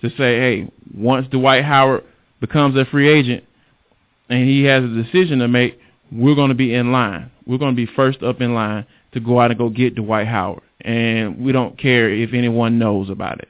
To 0.02 0.11
say, 0.11 0.14
hey, 0.38 0.70
once 0.94 1.26
Dwight 1.29 1.64
Howard 1.64 2.05
becomes 2.40 2.76
a 2.76 2.85
free 2.85 3.09
agent 3.09 3.42
and 4.28 4.48
he 4.48 4.64
has 4.64 4.84
a 4.84 4.88
decision 4.88 5.38
to 5.40 5.48
make, 5.48 5.78
we're 6.10 6.34
going 6.34 6.48
to 6.48 6.54
be 6.54 6.74
in 6.74 6.92
line. 6.92 7.30
We're 7.46 7.58
going 7.58 7.74
to 7.74 7.86
be 7.86 7.90
first 7.94 8.22
up 8.22 8.40
in 8.40 8.54
line 8.54 8.86
to 9.12 9.20
go 9.20 9.40
out 9.40 9.50
and 9.50 9.58
go 9.58 9.68
get 9.68 9.94
Dwight 9.94 10.26
Howard. 10.26 10.62
And 10.80 11.44
we 11.44 11.52
don't 11.52 11.78
care 11.78 12.10
if 12.12 12.32
anyone 12.32 12.78
knows 12.78 13.08
about 13.08 13.40
it. 13.40 13.48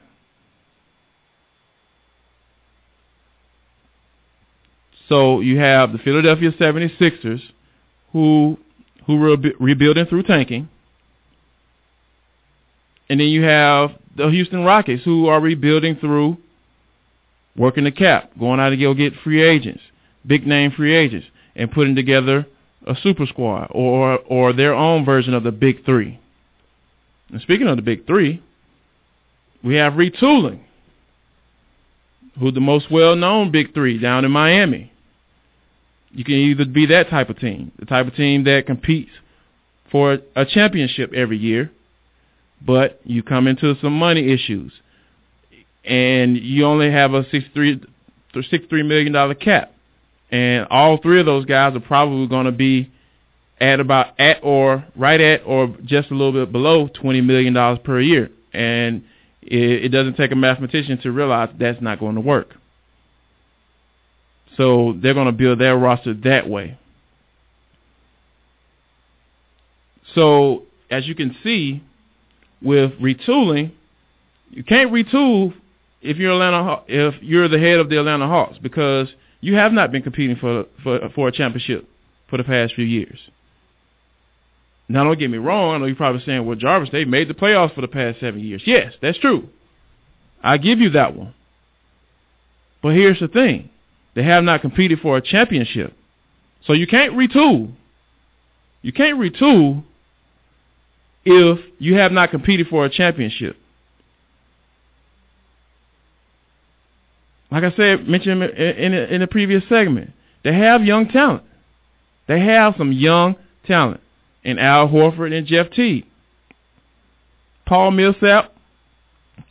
So 5.09 5.39
you 5.39 5.57
have 5.59 5.93
the 5.93 5.99
Philadelphia 5.99 6.51
76ers 6.51 7.41
who 8.11 8.57
who 9.05 9.15
were 9.15 9.37
rebuilding 9.59 10.05
through 10.05 10.23
tanking. 10.23 10.67
And 13.09 13.21
then 13.21 13.27
you 13.27 13.43
have 13.43 13.91
the 14.17 14.27
Houston 14.29 14.65
Rockets 14.65 15.03
who 15.05 15.27
are 15.27 15.39
rebuilding 15.39 15.95
through 15.95 16.37
working 17.55 17.85
the 17.85 17.91
cap, 17.91 18.31
going 18.37 18.59
out 18.59 18.69
to 18.69 18.77
go 18.77 18.93
get 18.93 19.13
free 19.23 19.41
agents, 19.41 19.81
big 20.27 20.45
name 20.45 20.71
free 20.71 20.95
agents, 20.95 21.27
and 21.55 21.71
putting 21.71 21.95
together 21.95 22.45
a 22.85 22.95
super 23.01 23.25
squad 23.25 23.67
or 23.71 24.19
or 24.27 24.53
their 24.53 24.73
own 24.73 25.05
version 25.05 25.33
of 25.33 25.43
the 25.43 25.51
big 25.51 25.85
three. 25.85 26.19
And 27.31 27.41
speaking 27.41 27.67
of 27.67 27.75
the 27.75 27.81
big 27.81 28.05
three, 28.05 28.41
we 29.63 29.75
have 29.75 29.93
retooling, 29.93 30.61
who 32.39 32.51
the 32.51 32.61
most 32.61 32.89
well 32.91 33.15
known 33.15 33.51
big 33.51 33.73
three 33.73 33.97
down 33.97 34.25
in 34.25 34.31
Miami. 34.31 34.91
You 36.11 36.23
can 36.23 36.35
either 36.35 36.65
be 36.65 36.85
that 36.87 37.09
type 37.09 37.29
of 37.29 37.37
team, 37.39 37.71
the 37.77 37.85
type 37.85 38.07
of 38.07 38.15
team 38.15 38.45
that 38.45 38.65
competes 38.65 39.11
for 39.91 40.19
a 40.35 40.45
championship 40.45 41.13
every 41.13 41.37
year, 41.37 41.71
but 42.65 42.99
you 43.03 43.23
come 43.23 43.47
into 43.47 43.75
some 43.81 43.93
money 43.93 44.31
issues 44.31 44.71
and 45.87 46.37
you 46.37 46.65
only 46.65 46.91
have 46.91 47.13
a 47.13 47.23
$63, 47.23 47.85
$63 48.35 48.85
million 48.85 49.35
cap. 49.35 49.73
And 50.29 50.67
all 50.69 50.97
three 50.97 51.19
of 51.19 51.25
those 51.25 51.45
guys 51.45 51.75
are 51.75 51.79
probably 51.79 52.27
going 52.27 52.45
to 52.45 52.51
be 52.51 52.91
at 53.59 53.79
about 53.79 54.19
at 54.19 54.39
or 54.43 54.85
right 54.95 55.19
at 55.19 55.43
or 55.45 55.75
just 55.85 56.11
a 56.11 56.13
little 56.13 56.33
bit 56.33 56.51
below 56.51 56.87
$20 56.87 57.23
million 57.25 57.77
per 57.79 57.99
year. 57.99 58.29
And 58.53 59.03
it, 59.41 59.85
it 59.85 59.89
doesn't 59.89 60.15
take 60.15 60.31
a 60.31 60.35
mathematician 60.35 60.99
to 61.01 61.11
realize 61.11 61.49
that's 61.57 61.81
not 61.81 61.99
going 61.99 62.15
to 62.15 62.21
work. 62.21 62.55
So 64.57 64.97
they're 65.01 65.13
going 65.13 65.27
to 65.27 65.31
build 65.31 65.59
their 65.59 65.77
roster 65.77 66.13
that 66.25 66.49
way. 66.49 66.77
So 70.15 70.63
as 70.89 71.07
you 71.07 71.15
can 71.15 71.35
see, 71.43 71.83
with 72.61 72.93
retooling, 72.93 73.71
you 74.49 74.63
can't 74.63 74.91
retool 74.91 75.53
if 76.01 76.17
you're 76.17 76.31
Atlanta 76.31 76.81
if 76.87 77.21
you're 77.21 77.47
the 77.47 77.59
head 77.59 77.79
of 77.79 77.89
the 77.89 77.99
Atlanta 77.99 78.27
Hawks 78.27 78.57
because 78.61 79.07
you 79.41 79.55
have 79.55 79.71
not 79.71 79.91
been 79.91 80.03
competing 80.03 80.35
for 80.35 80.65
for 80.83 81.09
for 81.15 81.27
a 81.27 81.31
championship 81.31 81.87
for 82.29 82.37
the 82.37 82.43
past 82.43 82.73
few 82.73 82.85
years. 82.85 83.19
Now 84.89 85.03
don't 85.03 85.19
get 85.19 85.29
me 85.29 85.37
wrong, 85.37 85.75
I 85.75 85.77
know 85.79 85.85
you're 85.85 85.95
probably 85.95 86.23
saying, 86.25 86.45
well 86.45 86.55
Jarvis, 86.55 86.89
they 86.91 87.05
made 87.05 87.27
the 87.27 87.33
playoffs 87.33 87.75
for 87.75 87.81
the 87.81 87.87
past 87.87 88.19
seven 88.19 88.39
years. 88.39 88.63
Yes, 88.65 88.93
that's 89.01 89.17
true. 89.19 89.49
I 90.41 90.57
give 90.57 90.79
you 90.79 90.91
that 90.91 91.15
one. 91.15 91.33
But 92.81 92.89
here's 92.95 93.19
the 93.19 93.27
thing. 93.27 93.69
They 94.15 94.23
have 94.23 94.43
not 94.43 94.61
competed 94.61 94.99
for 94.99 95.17
a 95.17 95.21
championship. 95.21 95.93
So 96.65 96.73
you 96.73 96.87
can't 96.87 97.13
retool. 97.13 97.71
You 98.81 98.93
can't 98.93 99.19
retool 99.19 99.83
if 101.25 101.59
you 101.79 101.95
have 101.95 102.11
not 102.11 102.31
competed 102.31 102.67
for 102.67 102.85
a 102.85 102.89
championship. 102.89 103.57
Like 107.51 107.63
I 107.63 107.71
said, 107.75 108.07
mentioned 108.07 108.43
in, 108.43 108.49
in, 108.49 108.93
in 108.93 109.21
the 109.21 109.27
previous 109.27 109.63
segment, 109.69 110.11
they 110.43 110.53
have 110.53 110.83
young 110.83 111.07
talent. 111.07 111.43
They 112.27 112.39
have 112.39 112.75
some 112.77 112.91
young 112.91 113.35
talent 113.65 114.01
in 114.43 114.59
Al 114.59 114.87
Horford 114.87 115.37
and 115.37 115.47
Jeff 115.47 115.69
Teague. 115.71 116.05
Paul 117.65 117.91
Millsap, 117.91 118.53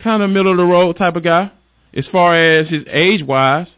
kind 0.03 0.23
of 0.23 0.31
middle 0.31 0.53
of 0.53 0.59
the 0.59 0.65
road 0.65 0.97
type 0.97 1.17
of 1.17 1.25
guy. 1.25 1.53
As 1.95 2.05
far 2.13 2.37
as 2.37 2.69
his 2.69 2.85
age 2.91 3.23
wise, 3.23 3.69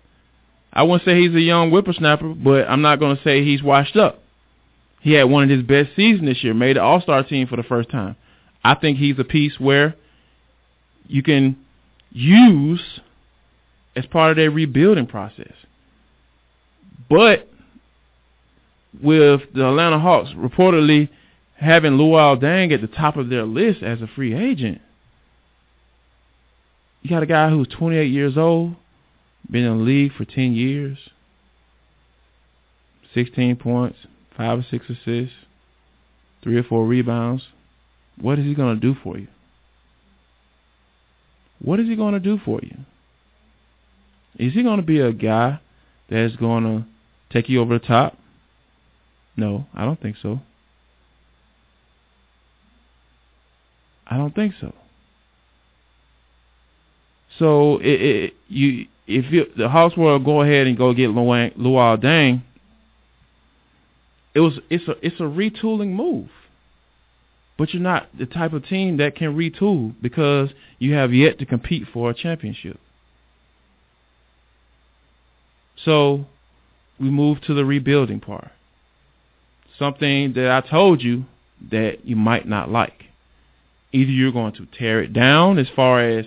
I 0.73 0.83
wouldn't 0.83 1.05
say 1.05 1.21
he's 1.21 1.35
a 1.35 1.41
young 1.41 1.71
whippersnapper, 1.71 2.35
but 2.35 2.69
I'm 2.69 2.83
not 2.83 2.99
going 2.99 3.17
to 3.17 3.23
say 3.23 3.45
he's 3.45 3.63
washed 3.63 3.97
up. 3.97 4.23
He 5.01 5.13
had 5.13 5.25
one 5.25 5.45
of 5.45 5.51
his 5.51 5.63
best 5.63 5.95
seasons 5.95 6.29
this 6.29 6.43
year, 6.43 6.55
made 6.55 6.77
the 6.77 6.83
All-Star 6.83 7.23
team 7.23 7.47
for 7.47 7.57
the 7.57 7.63
first 7.63 7.91
time. 7.91 8.17
I 8.65 8.75
think 8.75 8.99
he's 8.99 9.19
a 9.19 9.25
piece 9.25 9.59
where 9.59 9.95
you 11.07 11.23
can 11.23 11.57
use 12.11 12.83
as 13.97 14.07
part 14.07 14.31
of 14.31 14.37
their 14.37 14.51
rebuilding 14.51 15.07
process. 15.07 15.53
But 17.09 17.49
with 19.03 19.43
the 19.55 19.67
Atlanta 19.67 19.99
Hawks 19.99 20.31
reportedly 20.31 21.09
having 21.57 21.93
Luol 21.93 22.41
Deng 22.41 22.73
at 22.73 22.81
the 22.81 22.87
top 22.87 23.17
of 23.17 23.29
their 23.29 23.45
list 23.45 23.83
as 23.83 24.01
a 24.01 24.07
free 24.07 24.35
agent. 24.35 24.81
You 27.03 27.11
got 27.11 27.23
a 27.23 27.27
guy 27.27 27.51
who's 27.51 27.69
28 27.69 28.05
years 28.05 28.37
old, 28.37 28.75
been 29.51 29.65
in 29.65 29.79
the 29.79 29.85
league 29.85 30.13
for 30.13 30.25
10 30.25 30.55
years, 30.55 30.99
16 33.15 33.57
points, 33.57 33.99
five 34.37 34.59
or 34.59 34.67
six 34.71 34.87
assists, 34.89 35.35
three 36.43 36.57
or 36.57 36.63
four 36.63 36.87
rebounds. 36.87 37.45
What 38.21 38.39
is 38.39 38.45
he 38.45 38.55
going 38.55 38.75
to 38.75 38.81
do 38.81 38.97
for 39.03 39.19
you? 39.19 39.29
What 41.61 41.81
is 41.81 41.89
he 41.89 41.97
going 41.97 42.15
to 42.15 42.21
do 42.21 42.39
for 42.45 42.61
you? 42.63 42.77
Is 44.39 44.55
he 44.55 44.63
going 44.63 44.79
to 44.79 44.87
be 44.87 45.01
a 45.01 45.13
guy 45.13 45.61
that's 46.09 46.37
going 46.37 46.65
to 46.65 46.85
take 47.33 47.49
you 47.49 47.61
over 47.61 47.79
the 47.79 47.85
top? 47.85 48.17
No, 49.37 49.67
I 49.75 49.85
don't 49.85 50.01
think 50.01 50.17
so. 50.23 50.41
I 54.07 54.17
don't 54.17 54.35
think 54.35 54.55
so. 54.61 54.73
So 57.39 57.79
it, 57.79 58.01
it 58.01 58.35
you 58.49 58.87
if 59.07 59.33
you, 59.33 59.47
the 59.57 59.69
Hawks 59.69 59.97
were 59.97 60.19
to 60.19 60.25
go 60.25 60.43
ahead 60.43 60.67
and 60.67 60.77
go 60.77 60.93
get 60.93 61.11
Luol 61.11 62.03
Deng, 62.03 62.43
it 64.35 64.41
was 64.41 64.59
it's 64.71 64.87
a 64.89 64.95
it's 65.03 65.21
a 65.21 65.25
retooling 65.25 65.93
move. 65.93 66.29
But 67.57 67.75
you're 67.75 67.83
not 67.83 68.09
the 68.17 68.27
type 68.27 68.53
of 68.53 68.67
team 68.67 68.99
that 68.99 69.17
can 69.17 69.37
retool 69.37 69.95
because 70.01 70.51
you 70.79 70.95
have 70.95 71.13
yet 71.13 71.41
to 71.41 71.47
compete 71.47 71.89
for 71.93 72.11
a 72.11 72.15
championship. 72.15 72.79
So 75.85 76.27
we 76.99 77.11
move 77.11 77.41
to 77.43 77.55
the 77.55 77.65
rebuilding 77.65 78.21
part. 78.21 78.51
Something 79.79 80.33
that 80.35 80.51
I 80.51 80.69
told 80.69 81.03
you 81.03 81.25
that 81.71 82.05
you 82.05 82.17
might 82.17 82.49
not 82.49 82.71
like. 82.71 83.05
Either 83.93 84.11
you're 84.11 84.33
going 84.33 84.55
to 84.55 84.67
tear 84.67 85.03
it 85.03 85.13
down 85.13 85.59
as 85.59 85.69
far 85.75 86.01
as 86.01 86.27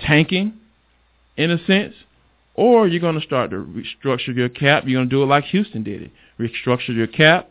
tanking 0.00 0.54
in 1.36 1.50
a 1.50 1.64
sense, 1.66 1.94
or 2.54 2.86
you're 2.86 3.00
going 3.00 3.18
to 3.18 3.24
start 3.24 3.50
to 3.50 3.56
restructure 3.56 4.34
your 4.34 4.48
cap. 4.48 4.84
You're 4.86 4.98
going 4.98 5.08
to 5.08 5.14
do 5.14 5.22
it 5.22 5.26
like 5.26 5.44
Houston 5.44 5.82
did 5.82 6.02
it. 6.02 6.10
Restructure 6.38 6.94
your 6.94 7.06
cap, 7.06 7.48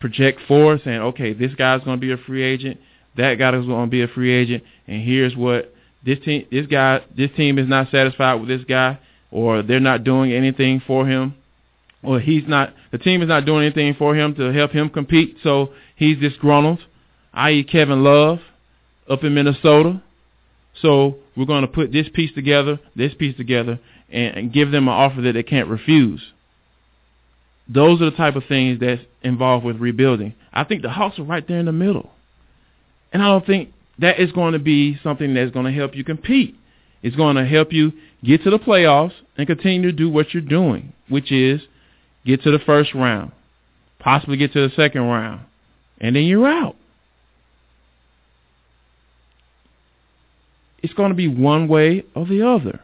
project 0.00 0.40
forward 0.48 0.80
saying, 0.84 1.00
okay, 1.00 1.32
this 1.32 1.54
guy's 1.54 1.82
going 1.84 1.98
to 1.98 2.00
be 2.00 2.12
a 2.12 2.16
free 2.16 2.42
agent, 2.42 2.80
that 3.16 3.34
guy 3.34 3.56
is 3.56 3.66
going 3.66 3.86
to 3.86 3.90
be 3.90 4.02
a 4.02 4.08
free 4.08 4.32
agent, 4.32 4.64
and 4.86 5.02
here's 5.02 5.36
what 5.36 5.74
this 6.04 6.18
team, 6.24 6.46
this 6.50 6.66
guy, 6.66 7.02
this 7.16 7.30
team 7.36 7.58
is 7.58 7.68
not 7.68 7.90
satisfied 7.90 8.34
with 8.34 8.48
this 8.48 8.64
guy, 8.68 8.98
or 9.30 9.62
they're 9.62 9.80
not 9.80 10.04
doing 10.04 10.32
anything 10.32 10.82
for 10.86 11.06
him, 11.06 11.34
or 12.02 12.20
he's 12.20 12.44
not, 12.46 12.74
the 12.90 12.98
team 12.98 13.22
is 13.22 13.28
not 13.28 13.44
doing 13.44 13.64
anything 13.64 13.94
for 13.94 14.14
him 14.16 14.34
to 14.34 14.52
help 14.52 14.72
him 14.72 14.88
compete, 14.88 15.36
so 15.42 15.72
he's 15.96 16.18
disgruntled, 16.18 16.80
i.e. 17.34 17.64
Kevin 17.64 18.02
Love 18.02 18.40
up 19.08 19.22
in 19.24 19.34
Minnesota. 19.34 20.02
So 20.80 21.16
we're 21.36 21.46
going 21.46 21.62
to 21.62 21.68
put 21.68 21.92
this 21.92 22.08
piece 22.12 22.32
together, 22.34 22.80
this 22.96 23.12
piece 23.14 23.36
together, 23.36 23.78
and, 24.08 24.36
and 24.36 24.52
give 24.52 24.70
them 24.70 24.88
an 24.88 24.94
offer 24.94 25.20
that 25.22 25.32
they 25.32 25.42
can't 25.42 25.68
refuse. 25.68 26.22
Those 27.68 28.00
are 28.00 28.06
the 28.06 28.16
type 28.16 28.36
of 28.36 28.44
things 28.48 28.80
that's 28.80 29.02
involved 29.22 29.64
with 29.64 29.76
rebuilding. 29.76 30.34
I 30.52 30.64
think 30.64 30.82
the 30.82 30.90
Hawks 30.90 31.18
are 31.18 31.24
right 31.24 31.46
there 31.46 31.58
in 31.58 31.66
the 31.66 31.72
middle. 31.72 32.10
And 33.12 33.22
I 33.22 33.26
don't 33.26 33.46
think 33.46 33.72
that 34.00 34.18
is 34.18 34.32
going 34.32 34.52
to 34.52 34.58
be 34.58 34.98
something 35.02 35.34
that's 35.34 35.52
going 35.52 35.66
to 35.66 35.72
help 35.72 35.94
you 35.94 36.04
compete. 36.04 36.56
It's 37.02 37.16
going 37.16 37.36
to 37.36 37.46
help 37.46 37.72
you 37.72 37.92
get 38.24 38.42
to 38.44 38.50
the 38.50 38.58
playoffs 38.58 39.12
and 39.36 39.46
continue 39.46 39.90
to 39.90 39.96
do 39.96 40.10
what 40.10 40.32
you're 40.34 40.42
doing, 40.42 40.92
which 41.08 41.32
is 41.32 41.60
get 42.24 42.42
to 42.42 42.50
the 42.50 42.58
first 42.58 42.94
round, 42.94 43.32
possibly 43.98 44.36
get 44.36 44.52
to 44.52 44.68
the 44.68 44.74
second 44.74 45.02
round, 45.02 45.42
and 45.98 46.16
then 46.16 46.24
you're 46.24 46.48
out. 46.48 46.76
It's 50.82 50.94
going 50.94 51.10
to 51.10 51.16
be 51.16 51.28
one 51.28 51.68
way 51.68 52.04
or 52.14 52.26
the 52.26 52.46
other. 52.46 52.80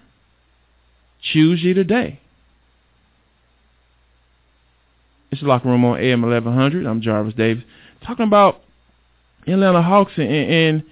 Choose 1.33 1.63
you 1.63 1.75
today. 1.75 2.21
It's 5.31 5.41
the 5.41 5.47
locker 5.49 5.69
room 5.69 5.85
on 5.85 5.99
AM 5.99 6.23
1100. 6.23 6.87
I'm 6.87 7.01
Jarvis 7.01 7.35
Davis 7.35 7.65
talking 8.07 8.27
about 8.27 8.61
Atlanta 9.47 9.83
Hawks 9.83 10.13
and, 10.17 10.29
and 10.29 10.85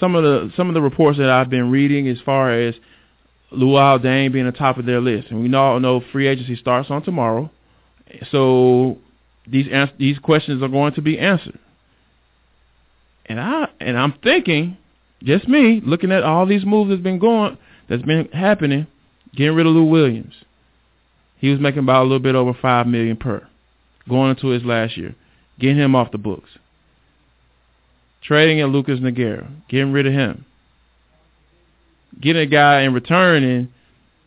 some 0.00 0.16
of 0.16 0.24
the 0.24 0.52
some 0.56 0.68
of 0.68 0.74
the 0.74 0.80
reports 0.80 1.18
that 1.18 1.30
I've 1.30 1.50
been 1.50 1.70
reading 1.70 2.08
as 2.08 2.18
far 2.24 2.52
as 2.52 2.74
Luol 3.52 4.02
Deng 4.02 4.32
being 4.32 4.46
the 4.46 4.52
top 4.52 4.78
of 4.78 4.86
their 4.86 5.00
list, 5.00 5.28
and 5.30 5.42
we 5.42 5.54
all 5.54 5.78
know 5.78 6.02
free 6.12 6.26
agency 6.26 6.56
starts 6.56 6.90
on 6.90 7.02
tomorrow, 7.02 7.50
so 8.32 8.98
these 9.46 9.66
these 9.98 10.18
questions 10.18 10.62
are 10.62 10.68
going 10.68 10.94
to 10.94 11.02
be 11.02 11.18
answered. 11.18 11.58
And 13.26 13.38
I 13.38 13.68
and 13.78 13.98
I'm 13.98 14.14
thinking, 14.22 14.78
just 15.22 15.46
me 15.46 15.80
looking 15.84 16.10
at 16.10 16.24
all 16.24 16.46
these 16.46 16.64
moves 16.64 16.90
that's 16.90 17.02
been 17.02 17.18
going, 17.18 17.58
that's 17.88 18.02
been 18.02 18.28
happening, 18.32 18.86
getting 19.36 19.54
rid 19.54 19.66
of 19.66 19.72
Lou 19.72 19.84
Williams. 19.84 20.34
He 21.38 21.48
was 21.48 21.60
making 21.60 21.80
about 21.80 22.02
a 22.02 22.04
little 22.04 22.18
bit 22.18 22.34
over 22.34 22.54
five 22.54 22.86
million 22.86 23.16
per, 23.16 23.46
going 24.08 24.30
into 24.30 24.48
his 24.48 24.64
last 24.64 24.96
year, 24.96 25.14
getting 25.58 25.78
him 25.78 25.94
off 25.94 26.12
the 26.12 26.18
books 26.18 26.50
trading 28.22 28.58
in 28.58 28.68
Lucas 28.68 29.00
Nogueira, 29.00 29.48
getting 29.68 29.92
rid 29.92 30.06
of 30.06 30.12
him, 30.12 30.44
getting 32.20 32.42
a 32.42 32.46
guy 32.46 32.82
in 32.82 32.92
return 32.92 33.42
in, 33.42 33.72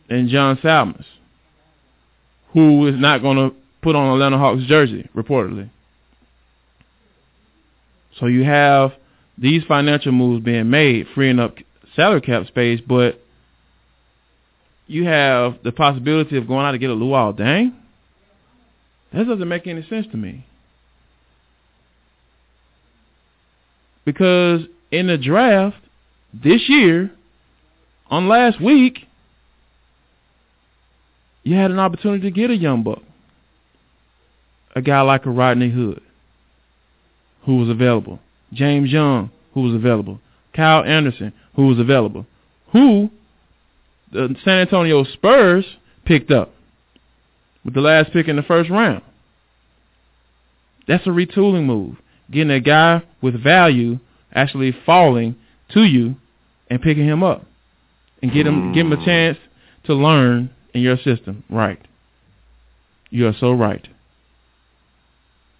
in 0.08 0.28
John 0.28 0.58
Salmons, 0.62 1.06
who 2.52 2.86
is 2.86 2.94
not 2.98 3.22
going 3.22 3.36
to 3.36 3.54
put 3.82 3.96
on 3.96 4.08
a 4.08 4.14
Atlanta 4.14 4.38
Hawks 4.38 4.62
jersey, 4.64 5.08
reportedly. 5.14 5.70
So 8.18 8.26
you 8.26 8.44
have 8.44 8.92
these 9.36 9.64
financial 9.64 10.12
moves 10.12 10.44
being 10.44 10.70
made, 10.70 11.06
freeing 11.14 11.38
up 11.38 11.56
salary 11.96 12.20
cap 12.20 12.46
space, 12.46 12.80
but 12.86 13.20
you 14.86 15.04
have 15.04 15.58
the 15.64 15.72
possibility 15.72 16.36
of 16.36 16.46
going 16.46 16.66
out 16.66 16.72
to 16.72 16.78
get 16.78 16.90
a 16.90 16.94
Luol 16.94 17.38
Deng. 17.38 17.74
That 19.12 19.26
doesn't 19.26 19.48
make 19.48 19.66
any 19.66 19.86
sense 19.88 20.06
to 20.10 20.16
me. 20.16 20.46
Because 24.04 24.62
in 24.90 25.06
the 25.06 25.18
draft 25.18 25.76
this 26.32 26.68
year, 26.68 27.10
on 28.10 28.28
last 28.28 28.60
week, 28.60 29.06
you 31.42 31.56
had 31.56 31.70
an 31.70 31.78
opportunity 31.78 32.22
to 32.22 32.30
get 32.30 32.50
a 32.50 32.56
young 32.56 32.82
buck. 32.82 33.02
A 34.76 34.82
guy 34.82 35.00
like 35.02 35.24
a 35.24 35.30
Rodney 35.30 35.70
Hood, 35.70 36.02
who 37.44 37.56
was 37.58 37.68
available. 37.68 38.18
James 38.52 38.90
Young, 38.90 39.30
who 39.52 39.62
was 39.62 39.74
available. 39.74 40.20
Kyle 40.52 40.84
Anderson, 40.84 41.32
who 41.54 41.66
was 41.66 41.78
available. 41.78 42.26
Who 42.72 43.10
the 44.12 44.34
San 44.44 44.58
Antonio 44.58 45.04
Spurs 45.04 45.64
picked 46.04 46.30
up 46.30 46.52
with 47.64 47.74
the 47.74 47.80
last 47.80 48.12
pick 48.12 48.28
in 48.28 48.36
the 48.36 48.42
first 48.42 48.70
round. 48.70 49.02
That's 50.86 51.06
a 51.06 51.10
retooling 51.10 51.64
move 51.64 51.96
getting 52.30 52.50
a 52.50 52.60
guy 52.60 53.02
with 53.22 53.42
value 53.42 53.98
actually 54.32 54.74
falling 54.84 55.36
to 55.72 55.84
you 55.84 56.16
and 56.68 56.80
picking 56.80 57.06
him 57.06 57.22
up 57.22 57.44
and 58.22 58.32
get 58.32 58.46
him 58.46 58.72
give 58.72 58.86
him 58.86 58.92
a 58.92 58.96
hmm. 58.96 59.04
chance 59.04 59.38
to 59.84 59.94
learn 59.94 60.50
in 60.72 60.80
your 60.80 60.96
system. 60.96 61.44
Right. 61.48 61.80
You 63.10 63.26
are 63.28 63.34
so 63.38 63.52
right. 63.52 63.86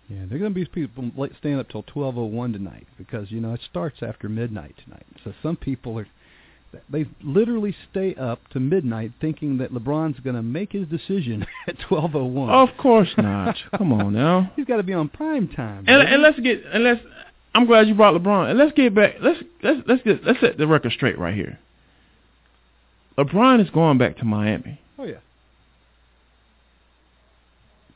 Yeah, 0.08 0.26
they're 0.28 0.38
going 0.38 0.52
to 0.52 0.54
be 0.54 0.66
people 0.66 1.10
staying 1.38 1.58
up 1.58 1.68
till 1.70 1.82
12:01 1.82 2.52
tonight 2.52 2.86
because 2.98 3.30
you 3.30 3.40
know 3.40 3.54
it 3.54 3.60
starts 3.68 4.02
after 4.02 4.28
midnight 4.28 4.74
tonight. 4.82 5.06
So 5.22 5.32
some 5.42 5.56
people 5.56 5.98
are 5.98 6.06
they 6.88 7.06
literally 7.22 7.74
stay 7.90 8.14
up 8.14 8.40
to 8.50 8.60
midnight 8.60 9.12
thinking 9.20 9.58
that 9.58 9.72
LeBron's 9.72 10.20
going 10.20 10.36
to 10.36 10.42
make 10.42 10.72
his 10.72 10.86
decision 10.88 11.46
at 11.66 11.78
12:01. 11.78 12.50
Of 12.50 12.76
course 12.78 13.10
not. 13.16 13.56
Come 13.76 13.92
on 13.92 14.12
now. 14.12 14.52
He's 14.56 14.66
got 14.66 14.76
to 14.76 14.82
be 14.82 14.92
on 14.92 15.08
prime 15.08 15.48
time. 15.48 15.84
And, 15.86 16.02
and, 16.02 16.22
let's 16.22 16.38
get 16.40 16.64
and 16.64 16.84
let's. 16.84 17.00
I'm 17.54 17.66
glad 17.66 17.86
you 17.86 17.94
brought 17.94 18.20
LeBron. 18.20 18.50
And 18.50 18.58
let's 18.58 18.72
get 18.72 18.94
back. 18.94 19.16
Let's 19.20 19.40
let's 19.62 19.80
let's 19.86 20.02
get 20.02 20.24
let's 20.24 20.40
set 20.40 20.58
the 20.58 20.66
record 20.66 20.92
straight 20.92 21.18
right 21.18 21.34
here. 21.34 21.58
LeBron 23.18 23.62
is 23.62 23.70
going 23.70 23.98
back 23.98 24.18
to 24.18 24.24
Miami. 24.24 24.80
Oh 24.98 25.04
yeah. 25.04 25.18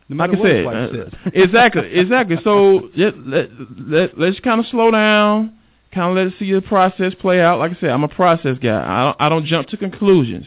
No 0.08 0.24
like 0.24 0.38
I 0.38 0.42
said, 0.42 0.66
uh, 0.66 1.30
exactly, 1.34 1.92
exactly. 1.92 2.36
So 2.42 2.88
let, 2.96 3.18
let, 3.26 3.50
let, 3.78 4.18
let's 4.18 4.40
kind 4.40 4.58
of 4.58 4.66
slow 4.66 4.90
down 4.90 5.57
kind 5.92 6.10
of 6.10 6.16
let 6.16 6.26
it 6.28 6.34
see 6.38 6.52
the 6.52 6.60
process 6.60 7.14
play 7.20 7.40
out. 7.40 7.58
Like 7.58 7.72
I 7.72 7.80
said, 7.80 7.90
I'm 7.90 8.04
a 8.04 8.08
process 8.08 8.58
guy. 8.62 8.82
I 8.82 9.04
don't, 9.04 9.16
I 9.20 9.28
don't 9.28 9.46
jump 9.46 9.68
to 9.68 9.76
conclusions. 9.76 10.46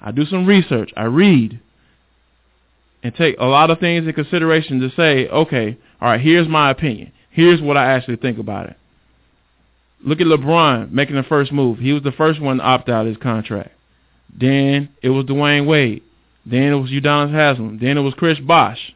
I 0.00 0.10
do 0.10 0.26
some 0.26 0.46
research. 0.46 0.92
I 0.96 1.04
read 1.04 1.60
and 3.02 3.14
take 3.14 3.36
a 3.38 3.46
lot 3.46 3.70
of 3.70 3.80
things 3.80 4.06
in 4.06 4.12
consideration 4.12 4.80
to 4.80 4.90
say, 4.96 5.28
okay, 5.28 5.78
all 6.00 6.08
right, 6.08 6.20
here's 6.20 6.48
my 6.48 6.70
opinion. 6.70 7.12
Here's 7.30 7.60
what 7.60 7.76
I 7.76 7.92
actually 7.92 8.16
think 8.16 8.38
about 8.38 8.70
it. 8.70 8.76
Look 10.04 10.20
at 10.20 10.26
LeBron 10.26 10.90
making 10.92 11.16
the 11.16 11.22
first 11.22 11.52
move. 11.52 11.78
He 11.78 11.92
was 11.92 12.02
the 12.02 12.12
first 12.12 12.40
one 12.40 12.58
to 12.58 12.62
opt 12.62 12.88
out 12.88 13.06
of 13.06 13.08
his 13.08 13.22
contract. 13.22 13.70
Then 14.38 14.90
it 15.02 15.10
was 15.10 15.24
Dwyane 15.24 15.66
Wade. 15.66 16.02
Then 16.44 16.72
it 16.72 16.74
was 16.74 16.90
Udonis 16.90 17.32
Haslem. 17.32 17.78
Then 17.80 17.96
it 17.96 18.02
was 18.02 18.14
Chris 18.14 18.38
Bosh. 18.38 18.94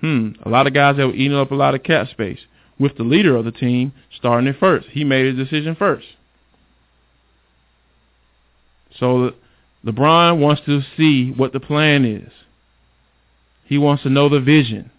hmm, 0.00 0.30
a 0.44 0.48
lot 0.48 0.66
of 0.66 0.74
guys 0.74 0.96
that 0.96 1.06
were 1.06 1.14
eating 1.14 1.36
up 1.36 1.52
a 1.52 1.54
lot 1.54 1.74
of 1.74 1.82
cap 1.82 2.08
space. 2.10 2.40
With 2.82 2.96
the 2.96 3.04
leader 3.04 3.36
of 3.36 3.44
the 3.44 3.52
team 3.52 3.92
starting 4.16 4.48
it 4.48 4.56
first, 4.58 4.88
he 4.90 5.04
made 5.04 5.24
his 5.24 5.36
decision 5.36 5.76
first. 5.76 6.06
So 8.98 9.34
LeBron 9.86 10.40
wants 10.40 10.62
to 10.66 10.80
see 10.96 11.30
what 11.30 11.52
the 11.52 11.60
plan 11.60 12.04
is. 12.04 12.32
He 13.66 13.78
wants 13.78 14.02
to 14.02 14.10
know 14.10 14.28
the 14.28 14.40
vision. 14.40 14.90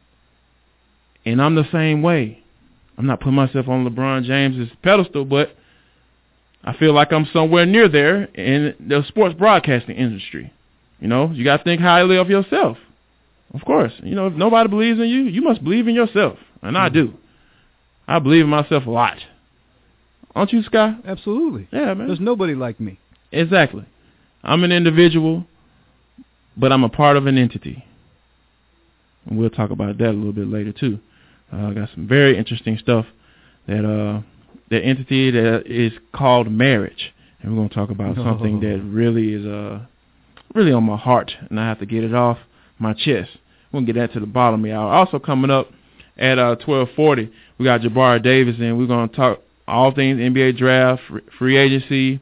And 1.26 1.42
I'm 1.42 1.56
the 1.56 1.68
same 1.74 2.02
way. 2.02 2.42
I'm 2.98 3.06
not 3.06 3.20
putting 3.20 3.34
myself 3.34 3.68
on 3.68 3.86
LeBron 3.86 4.24
James's 4.24 4.74
pedestal, 4.82 5.26
but 5.26 5.54
I 6.64 6.72
feel 6.78 6.94
like 6.94 7.12
I'm 7.12 7.28
somewhere 7.34 7.66
near 7.66 7.90
there 7.90 8.24
in 8.24 8.76
the 8.80 9.04
sports 9.10 9.36
broadcasting 9.38 9.98
industry. 9.98 10.54
You 11.02 11.10
know, 11.10 11.32
you 11.32 11.44
got 11.44 11.58
to 11.58 11.64
think 11.66 11.82
highly 11.82 12.16
of 12.16 12.30
yourself. 12.30 12.78
Of 13.54 13.66
course. 13.66 13.92
You 14.02 14.16
know, 14.16 14.28
if 14.28 14.36
nobody 14.36 14.70
believes 14.70 15.02
in 15.02 15.10
you, 15.10 15.24
you 15.24 15.42
must 15.42 15.62
believe 15.62 15.90
in 15.90 15.96
yourself. 15.96 16.38
And 16.62 16.78
I 16.78 16.88
mm-hmm. 16.88 16.96
do. 16.96 17.14
I 18.08 18.20
believe 18.20 18.44
in 18.44 18.50
myself 18.50 18.86
a 18.86 18.90
lot. 18.90 19.18
Aren't 20.36 20.52
you, 20.52 20.64
Sky? 20.64 20.96
Absolutely. 21.06 21.68
Yeah, 21.72 21.94
man. 21.94 22.08
There's 22.08 22.20
nobody 22.20 22.56
like 22.56 22.80
me. 22.80 23.00
Exactly. 23.32 23.86
I'm 24.44 24.64
an 24.64 24.72
individual, 24.72 25.46
but 26.58 26.72
I'm 26.72 26.84
a 26.84 26.90
part 26.90 27.18
of 27.18 27.28
an 27.28 27.38
entity. 27.38 27.86
And 29.26 29.38
we'll 29.38 29.50
talk 29.50 29.72
about 29.72 29.98
that 30.00 30.10
a 30.10 30.12
little 30.12 30.34
bit 30.34 30.48
later 30.48 30.74
too. 30.74 31.00
Uh, 31.52 31.68
I 31.68 31.74
got 31.74 31.90
some 31.94 32.08
very 32.08 32.38
interesting 32.38 32.78
stuff 32.78 33.06
that 33.68 33.86
uh 33.86 34.22
that 34.70 34.82
entity 34.82 35.32
that 35.32 35.64
is 35.66 35.94
called 36.14 36.52
marriage, 36.52 37.14
and 37.42 37.52
we're 37.52 37.58
going 37.58 37.70
to 37.70 37.76
talk 37.76 37.90
about 37.90 38.16
something 38.16 38.60
that 38.62 38.82
really 38.84 39.34
is 39.34 39.46
uh 39.46 39.86
really 40.54 40.74
on 40.74 40.84
my 40.84 40.98
heart, 40.98 41.32
and 41.50 41.60
I 41.60 41.68
have 41.68 41.80
to 41.80 41.86
get 41.86 42.04
it 42.04 42.14
off 42.14 42.38
my 42.80 42.94
chest. 42.94 43.30
We're 43.72 43.80
gonna 43.80 43.94
get 43.94 43.96
that 44.00 44.14
to 44.14 44.20
the 44.20 44.26
bottom 44.26 44.60
of 44.62 44.64
the 44.64 44.74
hour. 44.76 44.92
Also 44.92 45.20
coming 45.20 45.52
up 45.52 45.70
at 46.18 46.40
uh 46.40 46.56
12:40, 46.66 47.30
we 47.58 47.66
got 47.66 47.82
Jabari 47.82 48.22
Davis, 48.22 48.56
and 48.60 48.78
we're 48.78 48.88
gonna 48.88 49.08
talk 49.08 49.40
all 49.68 49.92
things 49.92 50.20
NBA 50.20 50.58
draft, 50.58 51.02
free 51.38 51.58
agency, 51.58 52.20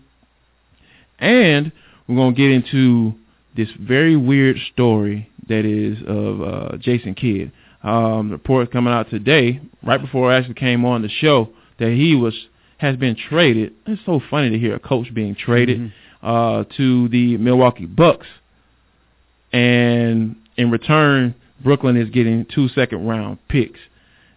and 1.20 1.72
we're 2.08 2.16
gonna 2.16 2.36
get 2.36 2.52
into 2.52 3.14
this 3.56 3.70
very 3.80 4.16
weird 4.16 4.58
story 4.74 5.30
that 5.48 5.66
is 5.66 5.98
of 6.08 6.42
uh, 6.42 6.78
Jason 6.78 7.16
Kidd. 7.16 7.52
Um, 7.84 8.30
the 8.30 8.34
report 8.34 8.72
coming 8.72 8.94
out 8.94 9.10
today, 9.10 9.60
right 9.84 10.00
before 10.00 10.32
I 10.32 10.38
actually 10.38 10.54
came 10.54 10.86
on 10.86 11.02
the 11.02 11.10
show, 11.10 11.50
that 11.80 11.92
he 11.92 12.16
was 12.16 12.36
has 12.78 12.96
been 12.96 13.16
traded. 13.16 13.74
It's 13.86 14.02
so 14.06 14.22
funny 14.30 14.50
to 14.52 14.60
hear 14.60 14.76
a 14.76 14.80
coach 14.80 15.14
being 15.14 15.36
traded 15.36 15.80
mm-hmm. 15.80 16.28
uh, 16.28 16.64
to 16.78 17.10
the 17.10 17.38
Milwaukee 17.38 17.86
Bucks, 17.86 18.28
and 19.52 20.36
in 20.58 20.72
return, 20.72 21.36
Brooklyn 21.64 21.98
is 21.98 22.10
getting 22.10 22.46
two 22.46 22.70
second 22.70 23.06
round 23.08 23.40
picks, 23.48 23.80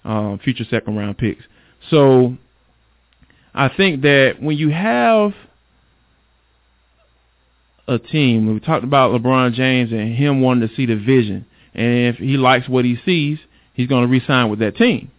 um, 0.04 0.38
future 0.42 0.64
second 0.68 0.96
round 0.96 1.18
picks. 1.18 1.42
So 1.90 2.37
I 3.54 3.68
think 3.68 4.02
that 4.02 4.37
when 4.40 4.56
you 4.56 4.70
have 4.70 5.32
a 7.87 7.98
team. 7.98 8.52
We 8.52 8.60
talked 8.60 8.84
about 8.84 9.12
LeBron 9.12 9.54
James 9.54 9.92
and 9.92 10.14
him 10.14 10.40
wanting 10.40 10.68
to 10.68 10.74
see 10.74 10.87
the 10.87 10.96
vision. 10.96 11.46
And 11.74 12.14
if 12.14 12.16
he 12.16 12.37
likes 12.37 12.68
what 12.68 12.84
he 12.84 12.98
sees, 13.04 13.38
he's 13.74 13.88
going 13.88 14.02
to 14.02 14.08
re-sign 14.08 14.48
with 14.48 14.60
that 14.60 14.76
team. 14.76 15.10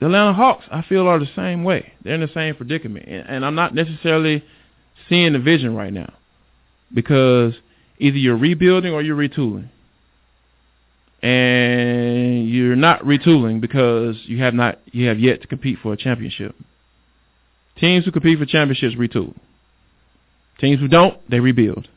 The 0.00 0.06
Atlanta 0.06 0.32
Hawks, 0.32 0.64
I 0.70 0.82
feel, 0.82 1.08
are 1.08 1.18
the 1.18 1.28
same 1.34 1.64
way. 1.64 1.92
They're 2.02 2.14
in 2.14 2.20
the 2.20 2.30
same 2.32 2.54
predicament. 2.54 3.06
And 3.08 3.44
I'm 3.44 3.54
not 3.54 3.74
necessarily 3.74 4.44
seeing 5.08 5.32
the 5.32 5.38
vision 5.38 5.74
right 5.74 5.92
now 5.92 6.12
because 6.92 7.54
either 7.98 8.16
you're 8.16 8.36
rebuilding 8.36 8.92
or 8.92 9.02
you're 9.02 9.16
retooling. 9.16 9.70
And 11.22 12.48
you're 12.48 12.76
not 12.76 13.02
retooling 13.02 13.60
because 13.60 14.16
you 14.24 14.38
have 14.42 14.54
not 14.54 14.80
you 14.86 15.08
have 15.08 15.18
yet 15.18 15.42
to 15.42 15.48
compete 15.48 15.78
for 15.82 15.92
a 15.92 15.96
championship. 15.96 16.54
Teams 17.78 18.04
who 18.04 18.12
compete 18.12 18.38
for 18.38 18.46
championships 18.46 18.94
retool. 18.96 19.34
Teams 20.60 20.80
who 20.80 20.88
don't, 20.88 21.18
they 21.30 21.40
rebuild. 21.40 21.88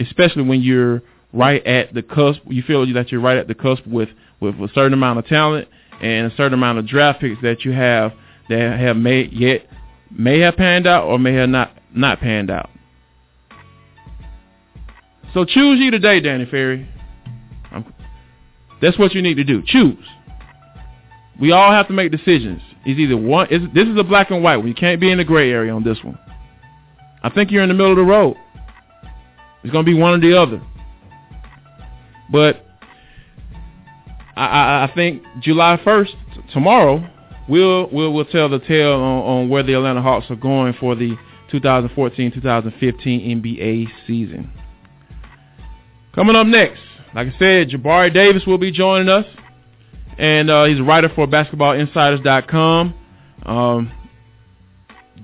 Especially 0.00 0.42
when 0.42 0.62
you're 0.62 1.02
right 1.32 1.64
at 1.66 1.94
the 1.94 2.02
cusp, 2.02 2.40
you 2.46 2.62
feel 2.62 2.90
that 2.94 3.12
you're 3.12 3.20
right 3.20 3.36
at 3.36 3.48
the 3.48 3.54
cusp 3.54 3.86
with, 3.86 4.08
with 4.40 4.54
a 4.56 4.68
certain 4.74 4.94
amount 4.94 5.18
of 5.18 5.26
talent 5.26 5.68
and 6.00 6.32
a 6.32 6.36
certain 6.36 6.54
amount 6.54 6.78
of 6.78 6.86
draft 6.86 7.20
picks 7.20 7.40
that 7.42 7.64
you 7.64 7.72
have 7.72 8.12
that 8.48 8.78
have 8.78 8.96
made 8.96 9.32
yet 9.32 9.66
may 10.10 10.40
have 10.40 10.56
panned 10.56 10.86
out 10.86 11.04
or 11.04 11.18
may 11.18 11.34
have 11.34 11.48
not 11.48 11.76
not 11.94 12.20
panned 12.20 12.50
out. 12.50 12.70
So 15.34 15.44
choose 15.44 15.80
you 15.80 15.90
today, 15.90 16.20
Danny 16.20 16.44
Ferry. 16.44 16.88
I'm, 17.70 17.92
that's 18.80 18.98
what 18.98 19.14
you 19.14 19.22
need 19.22 19.34
to 19.34 19.44
do. 19.44 19.62
Choose. 19.64 20.04
We 21.40 21.52
all 21.52 21.72
have 21.72 21.86
to 21.88 21.92
make 21.92 22.12
decisions. 22.12 22.60
It's 22.84 22.98
either 22.98 23.16
one. 23.16 23.46
It's, 23.50 23.64
this 23.74 23.88
is 23.88 23.96
a 23.98 24.04
black 24.04 24.30
and 24.30 24.42
white. 24.42 24.58
We 24.58 24.74
can't 24.74 25.00
be 25.00 25.10
in 25.10 25.18
the 25.18 25.24
gray 25.24 25.50
area 25.50 25.72
on 25.74 25.84
this 25.84 25.98
one. 26.02 26.18
I 27.22 27.30
think 27.30 27.50
you're 27.50 27.62
in 27.62 27.68
the 27.68 27.74
middle 27.74 27.92
of 27.92 27.96
the 27.96 28.02
road. 28.02 28.36
It's 29.62 29.72
going 29.72 29.84
to 29.84 29.90
be 29.90 29.98
one 29.98 30.14
or 30.14 30.20
the 30.20 30.38
other. 30.38 30.60
But 32.30 32.66
I, 34.36 34.44
I, 34.44 34.84
I 34.84 34.94
think 34.94 35.22
July 35.40 35.80
1st, 35.84 36.10
t- 36.34 36.40
tomorrow, 36.52 37.08
we'll, 37.48 37.88
we'll 37.90 38.12
we'll 38.12 38.24
tell 38.24 38.48
the 38.48 38.58
tale 38.58 38.94
on, 38.94 39.22
on 39.22 39.48
where 39.48 39.62
the 39.62 39.74
Atlanta 39.74 40.02
Hawks 40.02 40.26
are 40.30 40.36
going 40.36 40.74
for 40.80 40.96
the 40.96 41.16
2014-2015 41.52 42.42
NBA 42.42 43.86
season. 44.06 44.50
Coming 46.14 46.36
up 46.36 46.46
next, 46.46 46.80
like 47.14 47.28
I 47.28 47.38
said, 47.38 47.70
Jabari 47.70 48.12
Davis 48.12 48.44
will 48.46 48.58
be 48.58 48.70
joining 48.70 49.08
us, 49.08 49.24
and 50.18 50.50
uh, 50.50 50.64
he's 50.64 50.78
a 50.78 50.82
writer 50.82 51.10
for 51.14 51.26
BasketballInsiders.com. 51.26 52.94
Um, 53.44 53.92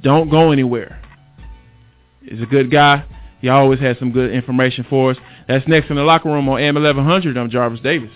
don't 0.03 0.31
go 0.31 0.51
anywhere. 0.51 1.01
He's 2.23 2.41
a 2.41 2.47
good 2.47 2.71
guy. 2.71 3.05
He 3.41 3.49
always 3.49 3.81
has 3.81 3.99
some 3.99 4.13
good 4.13 4.33
information 4.33 4.87
for 4.89 5.11
us. 5.11 5.17
That's 5.47 5.67
next 5.69 5.91
in 5.91 5.97
the 5.97 6.03
locker 6.03 6.31
room 6.31 6.49
on 6.49 6.61
AM 6.61 6.75
1100. 6.75 7.37
I'm 7.37 7.51
Jarvis 7.51 7.81
Davis. 7.81 8.11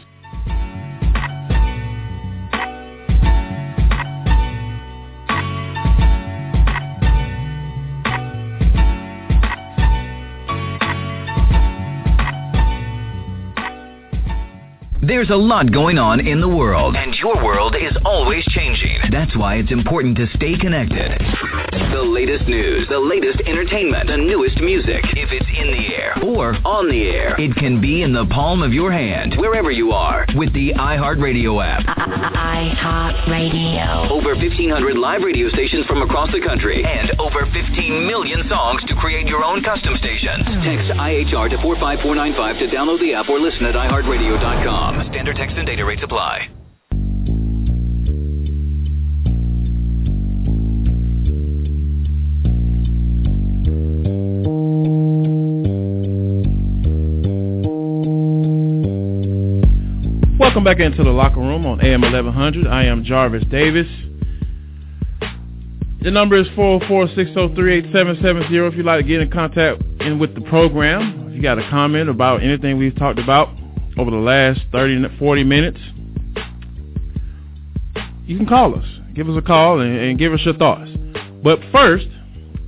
There's 15.13 15.29
a 15.29 15.37
lot 15.37 15.71
going 15.71 15.99
on 15.99 16.27
in 16.27 16.41
the 16.41 16.49
world, 16.49 16.97
and 16.97 17.15
your 17.21 17.37
world 17.45 17.77
is 17.77 17.93
always 18.03 18.43
changing. 18.57 18.97
That's 19.13 19.37
why 19.37 19.57
it's 19.57 19.71
important 19.71 20.17
to 20.17 20.27
stay 20.35 20.57
connected. 20.57 21.21
The 21.93 22.01
latest 22.01 22.49
news, 22.49 22.89
the 22.89 22.99
latest 22.99 23.45
entertainment, 23.45 24.09
the 24.09 24.17
newest 24.17 24.57
music. 24.65 25.05
If 25.13 25.29
it's 25.29 25.45
in 25.53 25.69
the 25.69 25.85
air 25.93 26.17
or 26.25 26.57
on 26.65 26.89
the 26.89 27.13
air, 27.13 27.37
it 27.39 27.55
can 27.57 27.79
be 27.79 28.01
in 28.01 28.15
the 28.15 28.25
palm 28.33 28.63
of 28.63 28.73
your 28.73 28.91
hand, 28.91 29.37
wherever 29.37 29.71
you 29.71 29.93
are, 29.93 30.25
with 30.35 30.51
the 30.55 30.73
iHeartRadio 30.81 31.61
app. 31.61 31.85
iHeartRadio. 32.33 34.09
Over 34.09 34.33
1,500 34.35 34.97
live 34.97 35.21
radio 35.21 35.51
stations 35.51 35.85
from 35.85 36.01
across 36.01 36.33
the 36.33 36.41
country, 36.41 36.83
and 36.89 37.13
over 37.21 37.45
15 37.53 38.07
million 38.09 38.49
songs 38.49 38.81
to 38.89 38.97
create 38.97 39.27
your 39.27 39.45
own 39.45 39.63
custom 39.63 39.93
stations. 39.99 40.41
Text 40.65 40.89
IHR 40.97 41.53
to 41.53 41.61
45495 41.61 42.65
to 42.65 42.67
download 42.73 43.01
the 43.05 43.13
app 43.13 43.29
or 43.29 43.39
listen 43.39 43.69
at 43.69 43.75
iHeartRadio.com. 43.77 45.02
Standard 45.09 45.37
text 45.37 45.57
and 45.57 45.67
data 45.67 45.85
rates 45.85 46.03
apply. 46.03 46.49
Welcome 60.39 60.65
back 60.65 60.79
into 60.79 61.03
the 61.03 61.11
locker 61.11 61.41
room 61.41 61.67
on 61.67 61.85
AM 61.85 62.03
1100. 62.03 62.69
I 62.69 62.85
am 62.85 63.05
Jarvis 63.05 63.45
Davis. 63.51 63.89
The 66.03 66.11
number 66.11 66.37
is 66.37 66.47
446038770 66.49 68.69
if 68.69 68.77
you'd 68.77 68.87
like 68.87 69.01
to 69.01 69.09
get 69.09 69.21
in 69.21 69.31
contact 69.31 69.83
in 70.01 70.19
with 70.19 70.35
the 70.35 70.41
program. 70.43 71.29
If 71.29 71.37
you 71.37 71.43
got 71.43 71.59
a 71.59 71.69
comment 71.71 72.09
about 72.09 72.43
anything 72.43 72.79
we've 72.79 72.97
talked 72.97 73.19
about 73.19 73.49
over 73.99 74.11
the 74.11 74.17
last 74.17 74.61
30 74.73 75.17
40 75.19 75.45
minutes, 75.45 75.79
you 78.27 78.37
can 78.37 78.47
call 78.47 78.75
us. 78.75 78.85
Give 79.15 79.29
us 79.29 79.37
a 79.37 79.43
call 79.43 79.81
and, 79.81 79.97
and 79.97 80.19
give 80.19 80.33
us 80.33 80.41
your 80.45 80.55
thoughts. 80.55 80.91
But 81.43 81.59
first, 81.71 82.07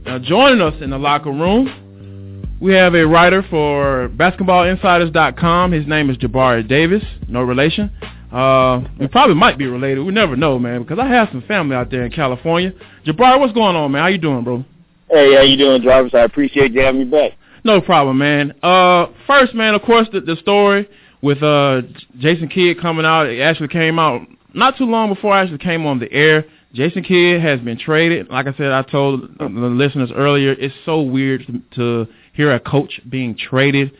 uh, 0.06 0.18
joining 0.18 0.60
us 0.60 0.74
in 0.82 0.90
the 0.90 0.98
locker 0.98 1.30
room, 1.30 2.56
we 2.60 2.72
have 2.74 2.94
a 2.94 3.06
writer 3.06 3.44
for 3.48 4.10
BasketballInsiders.com. 4.16 5.72
His 5.72 5.86
name 5.86 6.10
is 6.10 6.16
Jabari 6.18 6.66
Davis. 6.66 7.02
No 7.28 7.42
relation. 7.42 7.90
Uh, 8.32 8.82
we 8.98 9.06
probably 9.06 9.36
might 9.36 9.56
be 9.56 9.66
related. 9.66 10.02
We 10.02 10.12
never 10.12 10.36
know, 10.36 10.58
man, 10.58 10.82
because 10.82 10.98
I 10.98 11.06
have 11.06 11.28
some 11.30 11.42
family 11.42 11.76
out 11.76 11.90
there 11.90 12.04
in 12.04 12.10
California. 12.10 12.72
Jabari, 13.06 13.38
what's 13.38 13.52
going 13.52 13.76
on, 13.76 13.92
man? 13.92 14.02
How 14.02 14.08
you 14.08 14.18
doing, 14.18 14.44
bro? 14.44 14.64
Hey, 15.08 15.34
how 15.34 15.42
you 15.42 15.56
doing, 15.56 15.82
Jarvis? 15.82 16.14
I 16.14 16.20
appreciate 16.20 16.72
you 16.72 16.80
having 16.80 17.00
me 17.00 17.06
back. 17.06 17.32
No 17.62 17.80
problem, 17.80 18.18
man. 18.18 18.54
Uh, 18.62 19.06
first, 19.26 19.54
man, 19.54 19.74
of 19.74 19.82
course, 19.82 20.08
the, 20.12 20.20
the 20.20 20.36
story 20.36 20.88
with 21.24 21.42
uh 21.42 21.80
Jason 22.18 22.48
Kidd 22.48 22.80
coming 22.80 23.06
out, 23.06 23.26
it 23.26 23.40
actually 23.40 23.68
came 23.68 23.98
out 23.98 24.20
not 24.52 24.76
too 24.76 24.84
long 24.84 25.12
before 25.12 25.32
I 25.32 25.42
actually 25.42 25.58
came 25.58 25.86
on 25.86 25.98
the 25.98 26.12
air. 26.12 26.44
Jason 26.74 27.02
Kidd 27.02 27.40
has 27.40 27.60
been 27.60 27.78
traded. 27.78 28.28
Like 28.28 28.46
I 28.46 28.52
said, 28.54 28.72
I 28.72 28.82
told 28.82 29.38
the 29.38 29.44
listeners 29.46 30.10
earlier, 30.14 30.52
it's 30.52 30.74
so 30.84 31.00
weird 31.02 31.42
to, 31.76 32.06
hear 32.34 32.52
a 32.52 32.58
coach 32.58 33.00
being 33.08 33.36
traded. 33.36 33.92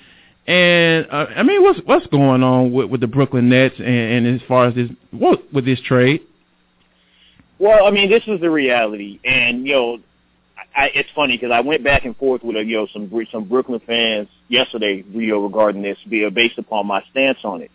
And 0.49 1.07
uh, 1.09 1.27
I 1.37 1.45
mean, 1.45 1.63
what's 1.63 1.79
what's 1.85 2.07
going 2.09 2.43
on 2.43 2.73
with, 2.73 2.91
with 2.91 3.01
the 3.01 3.07
Brooklyn 3.07 3.49
Nets 3.49 3.77
and, 3.79 3.87
and 4.27 4.41
as 4.41 4.47
far 4.47 4.67
as 4.67 4.75
this 4.75 4.91
what, 5.13 5.53
with 5.53 5.65
this 5.65 5.81
trade? 5.81 6.21
Well, 7.59 7.87
I 7.87 7.91
mean, 7.93 8.11
this 8.11 8.25
is 8.27 8.41
the 8.41 8.51
reality, 8.51 9.21
and 9.25 9.67
you 9.67 9.73
know, 9.73 9.99
I, 10.77 10.91
it's 10.95 11.09
funny 11.15 11.37
because 11.37 11.53
I 11.53 11.61
went 11.61 11.85
back 11.85 12.05
and 12.05 12.17
forth 12.17 12.43
with 12.43 12.57
uh, 12.57 12.61
you 12.61 12.77
know 12.77 12.89
some 12.93 13.11
some 13.31 13.45
Brooklyn 13.45 13.81
fans 13.87 14.29
yesterday, 14.49 15.05
know, 15.29 15.43
regarding 15.43 15.83
this, 15.83 15.99
based 16.31 16.59
upon 16.59 16.87
my 16.87 17.03
stance 17.11 17.39
on 17.45 17.63
it. 17.63 17.71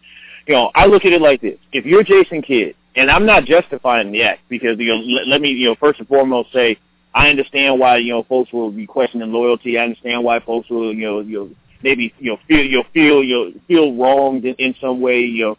You 0.47 0.55
know, 0.55 0.71
I 0.73 0.85
look 0.85 1.05
at 1.05 1.13
it 1.13 1.21
like 1.21 1.41
this: 1.41 1.59
if 1.71 1.85
you're 1.85 2.03
Jason 2.03 2.41
Kidd, 2.41 2.75
and 2.95 3.09
I'm 3.09 3.25
not 3.25 3.45
justifying 3.45 4.11
the 4.11 4.23
act 4.23 4.41
because 4.49 4.77
you 4.79 4.87
know, 4.87 4.97
let, 4.97 5.27
let 5.27 5.41
me 5.41 5.49
you 5.49 5.67
know 5.67 5.75
first 5.79 5.99
and 5.99 6.07
foremost 6.07 6.51
say 6.51 6.77
I 7.13 7.29
understand 7.29 7.79
why 7.79 7.97
you 7.97 8.13
know 8.13 8.23
folks 8.23 8.51
will 8.53 8.71
be 8.71 8.85
questioning 8.85 9.31
loyalty. 9.31 9.77
I 9.77 9.83
understand 9.83 10.23
why 10.23 10.39
folks 10.39 10.69
will 10.69 10.93
you 10.93 11.05
know 11.05 11.19
you 11.21 11.39
know 11.39 11.49
maybe 11.81 12.13
you 12.19 12.31
know 12.31 12.37
feel 12.47 12.63
you'll 12.63 12.83
feel 12.93 13.23
you'll 13.23 13.53
feel 13.67 13.95
wronged 13.95 14.45
in, 14.45 14.55
in 14.55 14.75
some 14.79 15.01
way. 15.01 15.21
You 15.21 15.45
know, 15.45 15.57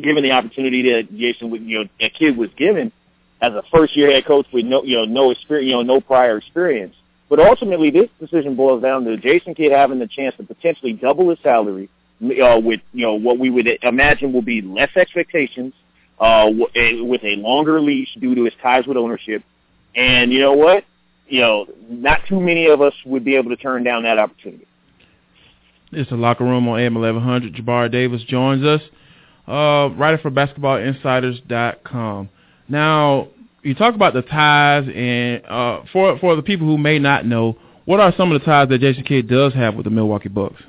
given 0.00 0.22
the 0.22 0.30
opportunity 0.30 0.82
that 0.92 1.16
Jason 1.16 1.50
you 1.68 1.80
know 1.80 1.88
a 2.00 2.10
kid 2.10 2.36
was 2.36 2.50
given 2.56 2.92
as 3.40 3.52
a 3.52 3.62
first 3.72 3.96
year 3.96 4.10
head 4.12 4.24
coach 4.24 4.46
with 4.52 4.64
no 4.64 4.84
you 4.84 4.96
know 4.96 5.04
no 5.04 5.30
experience 5.30 5.68
you 5.68 5.74
know 5.74 5.82
no 5.82 6.00
prior 6.00 6.38
experience. 6.38 6.94
But 7.32 7.40
ultimately, 7.40 7.90
this 7.90 8.10
decision 8.20 8.56
boils 8.56 8.82
down 8.82 9.06
to 9.06 9.16
Jason 9.16 9.54
Kidd 9.54 9.72
having 9.72 9.98
the 9.98 10.06
chance 10.06 10.36
to 10.36 10.42
potentially 10.42 10.92
double 10.92 11.30
his 11.30 11.38
salary 11.42 11.88
uh, 12.22 12.60
with 12.62 12.82
you 12.92 13.06
know 13.06 13.14
what 13.14 13.38
we 13.38 13.48
would 13.48 13.66
imagine 13.82 14.34
will 14.34 14.42
be 14.42 14.60
less 14.60 14.90
expectations, 14.96 15.72
uh, 16.20 16.50
with 16.52 17.24
a 17.24 17.36
longer 17.36 17.80
leash 17.80 18.14
due 18.20 18.34
to 18.34 18.44
his 18.44 18.52
ties 18.62 18.86
with 18.86 18.98
ownership. 18.98 19.42
And 19.96 20.30
you 20.30 20.40
know 20.40 20.52
what? 20.52 20.84
You 21.26 21.40
know, 21.40 21.66
not 21.88 22.20
too 22.28 22.38
many 22.38 22.66
of 22.66 22.82
us 22.82 22.92
would 23.06 23.24
be 23.24 23.36
able 23.36 23.48
to 23.48 23.56
turn 23.56 23.82
down 23.82 24.02
that 24.02 24.18
opportunity. 24.18 24.66
It's 25.90 26.10
the 26.10 26.16
locker 26.16 26.44
room 26.44 26.68
on 26.68 26.80
AM 26.80 26.96
1100. 26.96 27.54
Jabari 27.54 27.90
Davis 27.90 28.22
joins 28.24 28.62
us, 28.62 28.82
uh, 29.48 29.88
writer 29.96 30.18
for 30.18 30.30
BasketballInsiders.com. 30.30 32.28
Now, 32.68 33.28
you 33.62 33.74
talk 33.74 33.94
about 33.94 34.14
the 34.14 34.22
ties, 34.22 34.88
and 34.92 35.44
uh, 35.46 35.82
for 35.92 36.18
for 36.18 36.36
the 36.36 36.42
people 36.42 36.66
who 36.66 36.78
may 36.78 36.98
not 36.98 37.26
know, 37.26 37.56
what 37.84 38.00
are 38.00 38.12
some 38.16 38.32
of 38.32 38.40
the 38.40 38.44
ties 38.44 38.68
that 38.68 38.80
Jason 38.80 39.04
Kidd 39.04 39.28
does 39.28 39.54
have 39.54 39.74
with 39.74 39.84
the 39.84 39.90
Milwaukee 39.90 40.28
Bucks? 40.28 40.60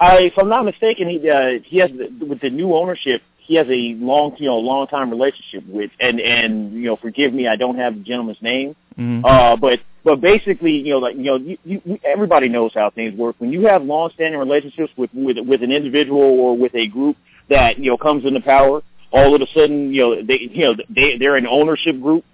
I, 0.00 0.18
if 0.22 0.32
I'm 0.36 0.48
not 0.48 0.64
mistaken, 0.64 1.08
he 1.08 1.30
uh, 1.30 1.62
he 1.64 1.78
has 1.78 1.90
with 1.92 2.40
the 2.40 2.50
new 2.50 2.74
ownership. 2.74 3.22
He 3.38 3.56
has 3.56 3.66
a 3.66 3.94
long, 3.98 4.36
you 4.38 4.46
know, 4.46 4.58
long 4.58 4.86
time 4.86 5.10
relationship 5.10 5.66
with, 5.66 5.90
and 6.00 6.20
and 6.20 6.72
you 6.74 6.86
know, 6.86 6.96
forgive 6.96 7.32
me, 7.32 7.48
I 7.48 7.56
don't 7.56 7.76
have 7.76 7.94
the 7.94 8.02
gentleman's 8.02 8.40
name, 8.40 8.76
mm-hmm. 8.98 9.24
uh, 9.24 9.56
but 9.56 9.80
but 10.04 10.20
basically, 10.20 10.72
you 10.72 10.94
know, 10.94 10.98
like 10.98 11.16
you 11.16 11.22
know, 11.22 11.36
you, 11.36 11.58
you, 11.64 11.98
everybody 12.04 12.48
knows 12.48 12.72
how 12.74 12.90
things 12.90 13.16
work. 13.16 13.36
When 13.38 13.52
you 13.52 13.66
have 13.66 13.82
long-standing 13.82 14.38
relationships 14.38 14.92
with 14.96 15.10
with 15.12 15.38
with 15.38 15.62
an 15.62 15.72
individual 15.72 16.20
or 16.20 16.56
with 16.56 16.74
a 16.74 16.86
group 16.86 17.16
that 17.48 17.78
you 17.78 17.90
know 17.90 17.96
comes 17.96 18.24
into 18.24 18.40
power, 18.40 18.82
all 19.12 19.34
of 19.34 19.40
a 19.40 19.46
sudden, 19.54 19.92
you 19.92 20.00
know, 20.00 20.22
they 20.22 20.48
you 20.52 20.64
know 20.64 20.74
they 20.88 21.16
they're 21.18 21.36
an 21.36 21.46
ownership 21.46 22.00
group. 22.00 22.24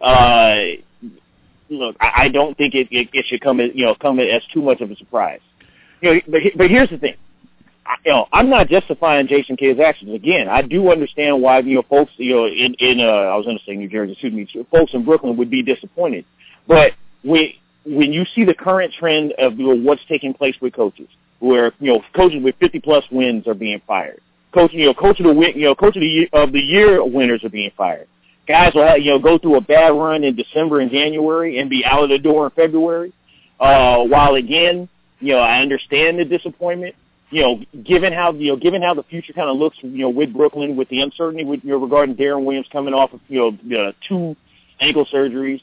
Uh, 0.00 0.56
look, 1.70 1.96
I, 2.00 2.12
I 2.24 2.28
don't 2.28 2.56
think 2.56 2.74
it, 2.74 2.88
it 2.90 3.08
it 3.12 3.26
should 3.28 3.40
come 3.40 3.60
as 3.60 3.70
you 3.74 3.86
know 3.86 3.94
come 3.94 4.20
as 4.20 4.42
too 4.52 4.62
much 4.62 4.80
of 4.80 4.90
a 4.90 4.96
surprise. 4.96 5.40
You 6.00 6.14
know, 6.14 6.20
but 6.28 6.40
but 6.56 6.70
here's 6.70 6.90
the 6.90 6.98
thing. 6.98 7.16
I, 7.86 7.94
you 8.04 8.12
know, 8.12 8.26
I'm 8.32 8.50
not 8.50 8.68
justifying 8.68 9.28
Jason 9.28 9.56
Kidd's 9.56 9.80
actions. 9.80 10.14
Again, 10.14 10.48
I 10.48 10.62
do 10.62 10.90
understand 10.90 11.40
why 11.40 11.60
you 11.60 11.76
know 11.76 11.82
folks 11.88 12.12
you 12.16 12.34
know 12.34 12.46
in 12.46 12.74
in 12.78 13.00
uh, 13.00 13.04
I 13.04 13.36
was 13.36 13.46
going 13.46 13.58
to 13.58 13.64
say 13.64 13.74
New 13.74 13.88
Jersey, 13.88 14.12
excuse 14.12 14.32
me, 14.32 14.66
folks 14.70 14.92
in 14.94 15.04
Brooklyn 15.04 15.36
would 15.36 15.50
be 15.50 15.62
disappointed. 15.62 16.24
But 16.66 16.92
when 17.22 17.48
when 17.86 18.12
you 18.12 18.24
see 18.34 18.44
the 18.44 18.54
current 18.54 18.92
trend 18.98 19.32
of 19.38 19.58
you 19.58 19.68
know, 19.68 19.76
what's 19.76 20.02
taking 20.08 20.34
place 20.34 20.56
with 20.60 20.74
coaches, 20.74 21.08
where 21.38 21.72
you 21.78 21.92
know 21.92 22.02
coaches 22.14 22.42
with 22.42 22.56
50 22.60 22.80
plus 22.80 23.04
wins 23.10 23.46
are 23.46 23.54
being 23.54 23.80
fired, 23.86 24.20
coach 24.56 24.72
you 24.72 24.86
know 24.86 24.94
coach 24.94 25.20
of 25.20 25.26
the 25.26 25.34
win, 25.34 25.52
you 25.54 25.66
know 25.66 25.74
coach 25.74 25.96
of 25.96 26.00
the 26.00 26.06
year, 26.06 26.28
of 26.32 26.52
the 26.52 26.60
year 26.60 27.04
winners 27.04 27.44
are 27.44 27.50
being 27.50 27.70
fired. 27.76 28.08
Guys 28.48 28.72
will 28.74 28.86
have, 28.86 28.98
you 28.98 29.10
know 29.10 29.18
go 29.18 29.38
through 29.38 29.56
a 29.56 29.60
bad 29.60 29.88
run 29.88 30.24
in 30.24 30.34
December 30.34 30.80
and 30.80 30.90
January 30.90 31.58
and 31.58 31.68
be 31.68 31.84
out 31.84 32.02
of 32.02 32.08
the 32.08 32.18
door 32.18 32.46
in 32.46 32.50
February. 32.52 33.12
Uh, 33.60 34.02
while 34.04 34.34
again, 34.34 34.88
you 35.20 35.34
know 35.34 35.40
I 35.40 35.60
understand 35.60 36.18
the 36.18 36.24
disappointment. 36.24 36.94
You 37.30 37.42
know, 37.42 37.82
given 37.82 38.12
how 38.12 38.32
you 38.32 38.52
know, 38.52 38.56
given 38.56 38.82
how 38.82 38.94
the 38.94 39.02
future 39.02 39.32
kind 39.32 39.50
of 39.50 39.56
looks, 39.56 39.76
you 39.82 39.98
know, 39.98 40.10
with 40.10 40.32
Brooklyn, 40.32 40.76
with 40.76 40.88
the 40.88 41.00
uncertainty 41.00 41.44
with 41.44 41.60
you 41.62 41.70
know 41.70 41.78
regarding 41.78 42.16
Deron 42.16 42.44
Williams 42.44 42.68
coming 42.72 42.94
off 42.94 43.12
of 43.12 43.20
you 43.28 43.38
know 43.68 43.78
uh, 43.78 43.92
two 44.08 44.36
ankle 44.80 45.06
surgeries, 45.12 45.60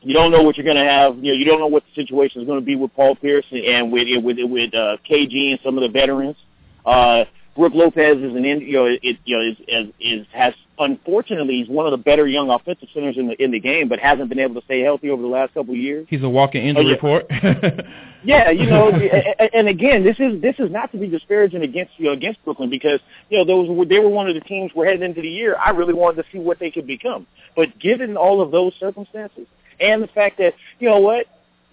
you 0.00 0.14
don't 0.14 0.32
know 0.32 0.42
what 0.42 0.56
you're 0.56 0.64
going 0.64 0.76
to 0.76 0.90
have. 0.90 1.16
You 1.18 1.32
know, 1.32 1.38
you 1.38 1.44
don't 1.44 1.60
know 1.60 1.66
what 1.68 1.84
the 1.84 2.02
situation 2.02 2.40
is 2.40 2.46
going 2.46 2.60
to 2.60 2.64
be 2.64 2.76
with 2.76 2.94
Paul 2.94 3.14
Pierce 3.14 3.44
and 3.52 3.92
with 3.92 4.08
with 4.24 4.38
with 4.40 4.74
uh, 4.74 4.96
KG 5.08 5.50
and 5.50 5.60
some 5.62 5.76
of 5.76 5.82
the 5.82 5.90
veterans. 5.90 6.36
Uh, 6.84 7.24
Brook 7.56 7.72
Lopez 7.74 8.16
is 8.18 8.34
an 8.34 8.44
you 8.44 8.72
know 8.72 8.86
it 8.86 9.18
you 9.24 9.36
know 9.36 9.42
is, 9.42 9.56
is 9.68 9.92
is 10.00 10.26
has 10.32 10.54
unfortunately 10.78 11.58
he's 11.58 11.68
one 11.68 11.86
of 11.86 11.90
the 11.92 11.98
better 11.98 12.26
young 12.26 12.48
offensive 12.50 12.88
centers 12.94 13.16
in 13.18 13.28
the 13.28 13.42
in 13.42 13.50
the 13.50 13.60
game, 13.60 13.88
but 13.88 13.98
hasn't 13.98 14.28
been 14.28 14.38
able 14.38 14.54
to 14.60 14.64
stay 14.64 14.80
healthy 14.80 15.10
over 15.10 15.20
the 15.22 15.28
last 15.28 15.52
couple 15.54 15.74
of 15.74 15.78
years. 15.80 16.06
He's 16.08 16.22
a 16.22 16.28
walking 16.28 16.64
injury 16.66 16.84
Oh, 16.84 16.88
yeah. 16.88 16.94
report. 16.94 17.30
Yeah, 18.24 18.50
you 18.50 18.66
know, 18.66 18.88
and- 18.88 19.50
and 19.52 19.66
again, 19.68 20.04
this 20.04 20.20
is 20.20 20.40
this 20.40 20.54
is 20.60 20.70
not 20.70 20.92
to 20.92 20.96
be 20.98 21.08
disparaging 21.08 21.62
against 21.62 21.90
you 21.98 22.04
know 22.06 22.12
against 22.12 22.44
Brooklyn 22.44 22.70
because 22.70 23.00
you 23.30 23.36
know 23.38 23.44
those 23.44 23.68
were 23.68 23.84
they 23.84 23.98
were 23.98 24.08
one 24.08 24.28
of 24.28 24.34
the 24.34 24.40
teams 24.42 24.70
we're 24.76 24.86
heading 24.86 25.02
into 25.02 25.20
the 25.20 25.28
year. 25.28 25.56
I 25.58 25.70
really 25.70 25.92
wanted 25.92 26.22
to 26.22 26.28
see 26.30 26.38
what 26.38 26.60
they 26.60 26.70
could 26.70 26.86
become, 26.86 27.26
but 27.56 27.76
given 27.80 28.16
all 28.16 28.40
of 28.40 28.52
those 28.52 28.74
circumstances 28.78 29.46
and 29.80 30.00
the 30.00 30.06
fact 30.06 30.38
that 30.38 30.54
you 30.78 30.88
know 30.88 31.00
what, 31.00 31.26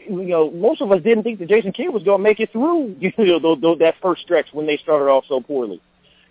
you 0.08 0.24
know, 0.24 0.52
most 0.52 0.82
of 0.82 0.92
us 0.92 1.02
didn't 1.04 1.24
think 1.24 1.40
that 1.40 1.50
Jason 1.50 1.72
Kidd 1.72 1.94
was 1.94 2.04
going 2.04 2.20
to 2.20 2.24
make 2.24 2.40
it 2.40 2.52
through 2.52 2.96
you 3.00 3.12
know 3.18 3.76
that 3.76 3.96
first 4.02 4.22
stretch 4.22 4.48
when 4.52 4.68
they 4.68 4.78
started 4.78 5.06
off 5.06 5.26
so 5.28 5.42
poorly. 5.42 5.82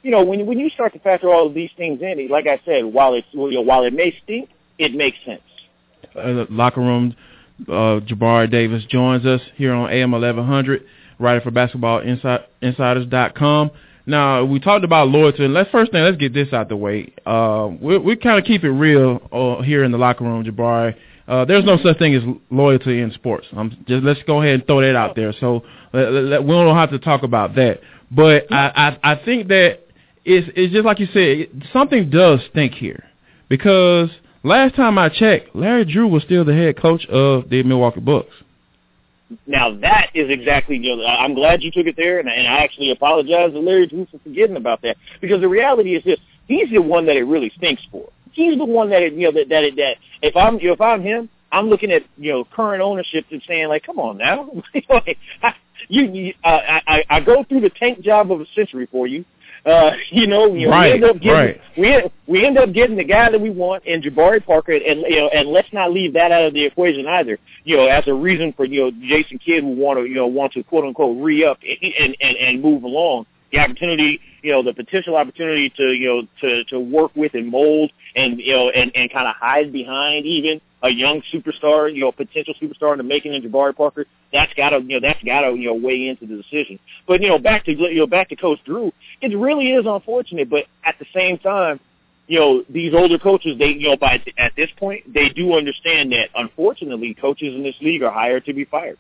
You 0.03 0.13
know, 0.13 0.25
when 0.25 0.47
when 0.47 0.59
you 0.59 0.71
start 0.71 0.93
to 0.95 0.99
factor 1.01 1.33
all 1.33 1.47
of 1.47 1.55
these 1.55 1.71
things 1.77 2.01
in, 2.01 2.29
like 2.29 2.47
I 2.47 2.61
said, 2.65 2.85
while 2.85 3.15
it's 3.15 3.27
you 3.33 3.53
know, 3.53 3.61
while 3.63 3.85
it 3.85 3.93
may 3.93 4.17
stink, 4.23 4.49
it 4.79 4.95
makes 4.95 5.19
sense. 5.25 5.43
uh, 6.17 6.47
locker 6.51 6.81
room. 6.81 7.15
Uh, 7.67 7.99
Jabari 8.01 8.49
Davis 8.49 8.85
joins 8.85 9.27
us 9.27 9.41
here 9.57 9.73
on 9.73 9.91
AM 9.91 10.13
1100, 10.13 10.85
writer 11.19 11.41
for 11.41 11.51
BasketballInsiders.com. 11.51 13.71
Now 14.07 14.45
we 14.45 14.61
talked 14.61 14.85
about 14.85 15.09
loyalty, 15.09 15.49
let's 15.49 15.69
first 15.71 15.91
thing 15.93 16.03
let's 16.03 16.17
get 16.17 16.33
this 16.33 16.53
out 16.53 16.69
the 16.71 16.77
way. 16.77 17.13
Uh, 17.27 17.69
we 17.81 17.99
we 17.99 18.15
kind 18.17 18.39
of 18.39 18.45
keep 18.45 18.63
it 18.65 18.71
real 18.71 19.21
uh, 19.33 19.61
here 19.63 19.83
in 19.85 19.93
the 19.93 19.99
locker 19.99 20.25
room, 20.25 20.45
Jabari. 20.45 20.95
Uh, 21.29 21.45
there's 21.45 21.65
no 21.65 21.79
such 21.83 21.99
thing 21.99 22.15
as 22.15 22.23
loyalty 22.51 23.01
in 23.03 23.13
sports. 23.13 23.47
Um, 23.55 23.77
just 23.87 24.03
let's 24.03 24.21
go 24.27 24.41
ahead 24.41 24.55
and 24.55 24.67
throw 24.67 24.81
that 24.81 24.97
out 24.97 25.15
there. 25.15 25.35
So 25.39 25.63
let, 25.93 26.43
we 26.43 26.51
don't 26.51 26.75
have 26.75 26.91
to 26.91 26.99
talk 26.99 27.23
about 27.23 27.55
that. 27.57 27.81
But 28.11 28.51
I, 28.51 28.97
I 29.03 29.13
I 29.13 29.25
think 29.25 29.49
that 29.49 29.81
it's 30.25 30.49
it's 30.57 30.73
just 30.73 30.87
like 30.87 30.99
you 30.99 31.09
said, 31.13 31.69
something 31.73 32.09
does 32.09 32.41
stink 32.51 32.73
here 32.73 33.05
because 33.51 34.09
last 34.43 34.75
time 34.75 34.97
I 34.99 35.11
checked, 35.11 35.55
Larry 35.55 35.85
Drew 35.85 36.07
was 36.07 36.23
still 36.23 36.47
the 36.47 36.55
head 36.55 36.81
coach 36.81 37.05
of 37.07 37.51
the 37.51 37.63
Milwaukee 37.63 38.01
Bucks. 38.01 38.33
Now 39.47 39.77
that 39.81 40.11
is 40.15 40.31
exactly. 40.31 40.79
You 40.79 40.97
know, 40.97 41.05
I'm 41.05 41.35
glad 41.35 41.63
you 41.63 41.71
took 41.71 41.87
it 41.87 41.97
there, 41.99 42.21
and, 42.21 42.29
and 42.31 42.47
I 42.47 42.65
actually 42.65 42.91
apologize 42.91 43.53
to 43.53 43.59
Larry 43.59 43.87
Drew 43.87 44.07
for 44.11 44.19
forgetting 44.21 44.57
about 44.57 44.81
that 44.83 44.97
because 45.21 45.43
the 45.43 45.49
reality 45.49 45.95
is 45.95 46.03
this: 46.05 46.19
he's 46.47 46.71
the 46.71 46.81
one 46.81 47.05
that 47.05 47.17
it 47.17 47.25
really 47.25 47.53
stinks 47.57 47.83
for. 47.93 48.09
He's 48.33 48.59
the 48.59 48.65
one 48.65 48.91
that 48.91 49.13
you 49.13 49.31
know 49.31 49.33
that 49.33 49.49
that, 49.49 49.73
that 49.77 49.97
if 50.23 50.37
I'm 50.37 50.59
you 50.59 50.69
know, 50.69 50.75
if 50.75 50.81
I'm 50.81 51.03
him, 51.03 51.29
I'm 51.51 51.69
looking 51.69 51.91
at 51.91 52.03
you 52.17 52.33
know 52.33 52.45
current 52.45 52.83
ownership 52.83 53.27
and 53.31 53.43
saying 53.47 53.69
like, 53.69 53.85
come 53.85 53.99
on 53.99 54.19
now, 54.19 54.51
you, 55.89 56.03
you 56.03 56.35
uh, 56.45 56.81
I, 56.87 57.05
I 57.09 57.21
go 57.21 57.45
through 57.45 57.61
the 57.61 57.71
tank 57.71 58.01
job 58.01 58.31
of 58.33 58.41
a 58.41 58.47
century 58.55 58.89
for 58.91 59.07
you. 59.07 59.25
Uh, 59.65 59.93
you 60.11 60.27
know, 60.27 60.55
you 60.55 60.67
know 60.67 60.73
Right, 60.73 60.89
we 60.89 60.95
end 60.95 61.05
up 61.05 61.21
getting 61.21 61.33
right. 61.33 61.61
we 61.77 62.11
we 62.27 62.47
end 62.47 62.59
up 62.59 62.73
getting 62.73 62.97
the 62.97 63.05
guy 63.05 63.31
that 63.31 63.41
we 63.41 63.51
want 63.51 63.85
in 63.85 64.03
Jabari 64.03 64.45
Parker, 64.45 64.73
and 64.73 65.01
you 65.03 65.17
know, 65.17 65.29
and 65.29 65.49
let's 65.49 65.73
not 65.73 65.93
leave 65.93 66.13
that 66.15 66.33
out 66.33 66.45
of 66.45 66.55
the 66.55 66.65
equation 66.65 67.07
either. 67.07 67.39
You 67.65 67.77
know, 67.77 67.87
as 67.87 68.07
a 68.07 68.15
reason 68.15 68.53
for 68.53 68.65
you 68.65 68.83
know 68.83 68.91
Jason 68.91 69.39
Kidd 69.39 69.65
who 69.65 69.71
want 69.71 69.99
to 69.99 70.05
you 70.05 70.15
know 70.15 70.27
want 70.27 70.53
to 70.53 70.63
quote 70.63 70.85
unquote 70.85 71.23
re 71.23 71.45
up 71.45 71.59
and 71.63 72.17
and 72.21 72.37
and 72.37 72.63
move 72.63 72.83
along. 72.83 73.27
The 73.53 73.59
opportunity, 73.59 74.21
you 74.43 74.53
know, 74.53 74.63
the 74.63 74.75
potential 74.75 75.17
opportunity 75.17 75.71
to 75.77 75.93
you 75.93 76.09
know 76.09 76.29
to 76.41 76.65
to 76.65 76.81
work 76.81 77.13
with 77.15 77.35
and 77.35 77.49
mold 77.49 77.93
and 78.15 78.39
you 78.39 78.55
know 78.55 78.71
and 78.71 78.93
and 78.95 79.13
kind 79.13 79.27
of 79.27 79.35
hide 79.37 79.73
behind 79.73 80.27
even 80.27 80.61
a 80.83 80.91
young 80.91 81.23
superstar, 81.33 81.93
you 81.93 82.03
know, 82.03 82.13
potential 82.13 82.55
superstar 82.61 82.93
in 82.93 82.99
the 82.99 83.05
making 83.05 83.35
in 83.35 83.43
Jabari 83.43 83.75
Parker. 83.75 84.07
That's 84.33 84.53
got 84.55 84.71
to 84.71 84.81
you 84.81 85.01
know 85.01 85.09
that's 85.09 85.23
got 85.25 85.43
to 85.43 85.57
you 85.57 85.69
know 85.69 85.75
weigh 85.75 86.09
into 86.09 86.27
the 86.27 86.37
decision. 86.37 86.79
But 87.07 87.23
you 87.23 87.29
know 87.29 87.39
back 87.39 87.65
to 87.65 87.73
you 87.73 88.01
know 88.01 88.07
back 88.07 88.29
to 88.29 88.37
Coach 88.37 88.59
Drew, 88.65 88.93
it 89.21 89.37
really 89.37 89.73
is 89.73 89.87
unfortunate. 89.87 90.51
But 90.51 90.65
at 90.85 90.97
the 90.99 91.07
same 91.15 91.39
time, 91.39 91.81
you 92.29 92.39
know, 92.39 92.65
these 92.69 92.93
older 92.95 93.19
coaches, 93.19 93.59
they, 93.59 93.69
you 93.69 93.89
know, 93.89 93.97
by 93.97 94.23
at 94.37 94.53
this 94.55 94.69
point, 94.77 95.13
they 95.13 95.31
do 95.31 95.55
understand 95.55 96.13
that 96.13 96.29
unfortunately, 96.35 97.15
coaches 97.15 97.55
in 97.55 97.63
this 97.63 97.75
league 97.81 98.03
are 98.03 98.13
hired 98.13 98.45
to 98.45 98.53
be 98.53 98.65
fired. 98.67 98.99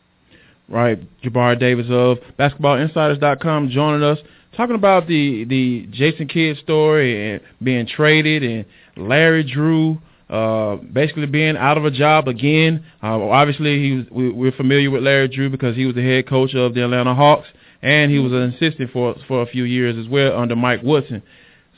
Right, 0.68 0.99
Jabari 1.22 1.59
Davis 1.59 1.86
of 1.88 2.18
BasketballInsiders.com 2.38 3.70
joining 3.70 4.03
us, 4.03 4.18
talking 4.59 4.74
about 4.74 5.06
the 5.06 5.44
the 5.44 5.88
Jason 5.92 6.28
Kidd 6.28 6.59
story 6.59 7.32
and 7.32 7.40
being 7.62 7.86
traded 7.86 8.42
and 8.42 8.66
Larry 9.09 9.44
Drew 9.44 9.98
uh, 10.28 10.76
basically 10.76 11.26
being 11.26 11.56
out 11.56 11.78
of 11.78 11.84
a 11.84 11.90
job 11.90 12.28
again. 12.28 12.84
Uh, 13.02 13.18
obviously, 13.28 13.82
he 13.82 13.92
was, 13.96 14.06
we, 14.11 14.30
we're 14.30 14.52
familiar 14.52 14.90
with 14.90 15.02
Larry 15.02 15.28
Drew 15.28 15.48
because 15.48 15.74
he 15.74 15.86
was 15.86 15.94
the 15.94 16.02
head 16.02 16.28
coach 16.28 16.54
of 16.54 16.74
the 16.74 16.84
Atlanta 16.84 17.14
Hawks, 17.14 17.48
and 17.80 18.11
he 18.11 18.18
was 18.18 18.32
an 18.32 18.54
assistant 18.54 18.90
for 18.92 19.14
for 19.26 19.42
a 19.42 19.46
few 19.46 19.64
years 19.64 19.96
as 19.96 20.06
well 20.11 20.38
under 20.38 20.54
Mike 20.56 20.82
Woodson. 20.82 21.22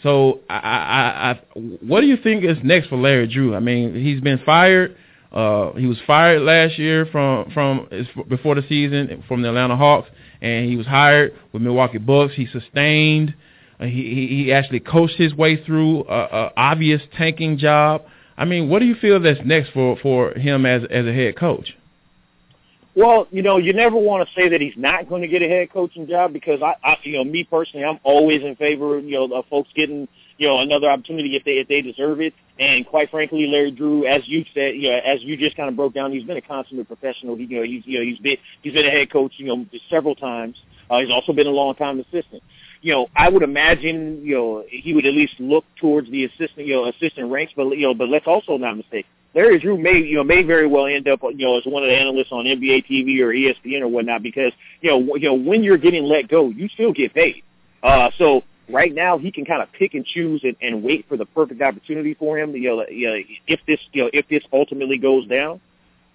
So, 0.02 0.40
I, 0.48 0.56
I, 0.56 1.30
I, 1.30 1.58
what 1.82 2.00
do 2.00 2.06
you 2.06 2.16
think 2.16 2.42
is 2.42 2.56
next 2.64 2.88
for 2.88 2.96
Larry 2.96 3.28
Drew? 3.28 3.54
I 3.54 3.60
mean, 3.60 3.94
he's 3.94 4.20
been 4.20 4.40
fired. 4.46 4.96
Uh, 5.30 5.72
he 5.74 5.86
was 5.86 5.98
fired 6.06 6.40
last 6.42 6.78
year 6.78 7.06
from 7.12 7.50
from 7.52 7.88
before 8.28 8.54
the 8.56 8.64
season 8.68 9.22
from 9.28 9.42
the 9.42 9.48
Atlanta 9.48 9.76
Hawks, 9.76 10.08
and 10.40 10.68
he 10.68 10.76
was 10.76 10.86
hired 10.86 11.34
with 11.52 11.62
Milwaukee 11.62 11.98
Bucks. 11.98 12.34
He 12.34 12.46
sustained. 12.46 13.34
Uh, 13.78 13.84
he 13.84 14.44
he 14.44 14.52
actually 14.52 14.80
coached 14.80 15.16
his 15.16 15.34
way 15.34 15.62
through 15.64 16.04
a, 16.04 16.22
a 16.22 16.52
obvious 16.56 17.02
tanking 17.16 17.58
job. 17.58 18.02
I 18.36 18.44
mean, 18.44 18.68
what 18.68 18.78
do 18.80 18.86
you 18.86 18.94
feel 18.94 19.20
that's 19.20 19.40
next 19.44 19.70
for 19.72 19.96
for 20.02 20.32
him 20.32 20.66
as 20.66 20.82
as 20.90 21.06
a 21.06 21.12
head 21.12 21.36
coach? 21.36 21.74
Well, 22.96 23.28
you 23.30 23.42
know, 23.42 23.58
you 23.58 23.72
never 23.72 23.96
want 23.96 24.28
to 24.28 24.34
say 24.34 24.48
that 24.48 24.60
he's 24.60 24.76
not 24.76 25.08
going 25.08 25.22
to 25.22 25.28
get 25.28 25.42
a 25.42 25.48
head 25.48 25.72
coaching 25.72 26.08
job 26.08 26.32
because 26.32 26.60
I, 26.60 26.74
I, 26.82 26.96
you 27.02 27.18
know, 27.18 27.24
me 27.24 27.44
personally, 27.44 27.84
I'm 27.86 28.00
always 28.02 28.42
in 28.42 28.56
favor, 28.56 28.98
of 28.98 29.04
you 29.04 29.12
know, 29.12 29.32
of 29.36 29.46
folks 29.46 29.70
getting, 29.76 30.08
you 30.40 30.48
know, 30.48 30.58
another 30.58 30.90
opportunity 30.90 31.36
if 31.36 31.44
they 31.44 31.52
if 31.52 31.68
they 31.68 31.82
deserve 31.82 32.20
it. 32.20 32.34
And 32.58 32.86
quite 32.86 33.10
frankly, 33.10 33.46
Larry 33.46 33.70
Drew, 33.70 34.06
as 34.06 34.22
you 34.26 34.44
said, 34.54 34.74
you 34.74 34.90
know, 34.90 34.98
as 34.98 35.22
you 35.22 35.36
just 35.36 35.56
kind 35.56 35.68
of 35.68 35.76
broke 35.76 35.94
down, 35.94 36.12
he's 36.12 36.24
been 36.24 36.36
a 36.36 36.42
consummate 36.42 36.88
professional. 36.88 37.36
He, 37.36 37.44
you 37.44 37.58
know, 37.58 37.62
he's 37.62 37.82
you 37.86 37.98
know 37.98 38.04
he's 38.04 38.18
been 38.18 38.36
he's 38.62 38.72
been 38.72 38.86
a 38.86 38.90
head 38.90 39.12
coach, 39.12 39.34
you 39.36 39.46
know, 39.46 39.66
several 39.88 40.16
times. 40.16 40.56
Uh, 40.90 40.98
he's 41.00 41.10
also 41.10 41.32
been 41.32 41.46
a 41.46 41.50
long 41.50 41.76
time 41.76 42.00
assistant 42.00 42.42
you 42.82 42.92
know, 42.92 43.08
I 43.14 43.28
would 43.28 43.42
imagine, 43.42 44.24
you 44.24 44.34
know, 44.34 44.64
he 44.68 44.94
would 44.94 45.04
at 45.04 45.12
least 45.12 45.34
look 45.38 45.64
towards 45.76 46.10
the 46.10 46.24
assistant, 46.24 46.66
you 46.66 46.74
know, 46.74 46.86
assistant 46.86 47.30
ranks. 47.30 47.52
But 47.54 47.70
you 47.70 47.86
know, 47.86 47.94
but 47.94 48.08
let's 48.08 48.26
also 48.26 48.56
not 48.56 48.76
mistake. 48.76 49.06
Larry 49.34 49.60
Drew 49.60 49.78
may, 49.78 49.98
you 49.98 50.16
know, 50.16 50.24
may 50.24 50.42
very 50.42 50.66
well 50.66 50.86
end 50.86 51.06
up, 51.06 51.20
you 51.22 51.46
know, 51.46 51.56
as 51.56 51.64
one 51.64 51.84
of 51.84 51.88
the 51.88 51.94
analysts 51.94 52.32
on 52.32 52.46
NBA 52.46 52.86
TV 52.86 53.20
or 53.20 53.28
ESPN 53.28 53.82
or 53.82 53.88
whatnot, 53.88 54.22
because 54.22 54.52
you 54.80 54.90
know, 54.90 55.16
you 55.16 55.28
know, 55.28 55.34
when 55.34 55.62
you're 55.62 55.78
getting 55.78 56.04
let 56.04 56.28
go, 56.28 56.48
you 56.48 56.68
still 56.68 56.92
get 56.92 57.14
paid. 57.14 57.42
Uh, 57.82 58.10
so 58.18 58.42
right 58.72 58.94
now 58.94 59.18
he 59.18 59.32
can 59.32 59.44
kind 59.44 59.62
of 59.62 59.72
pick 59.72 59.94
and 59.94 60.04
choose 60.04 60.42
and, 60.44 60.56
and 60.60 60.82
wait 60.82 61.06
for 61.08 61.16
the 61.16 61.26
perfect 61.26 61.60
opportunity 61.62 62.14
for 62.14 62.38
him. 62.38 62.54
You 62.54 62.76
know, 62.76 62.86
you 62.88 63.08
know, 63.08 63.16
if 63.46 63.60
this, 63.66 63.80
you 63.92 64.04
know, 64.04 64.10
if 64.12 64.28
this 64.28 64.42
ultimately 64.52 64.98
goes 64.98 65.26
down. 65.26 65.60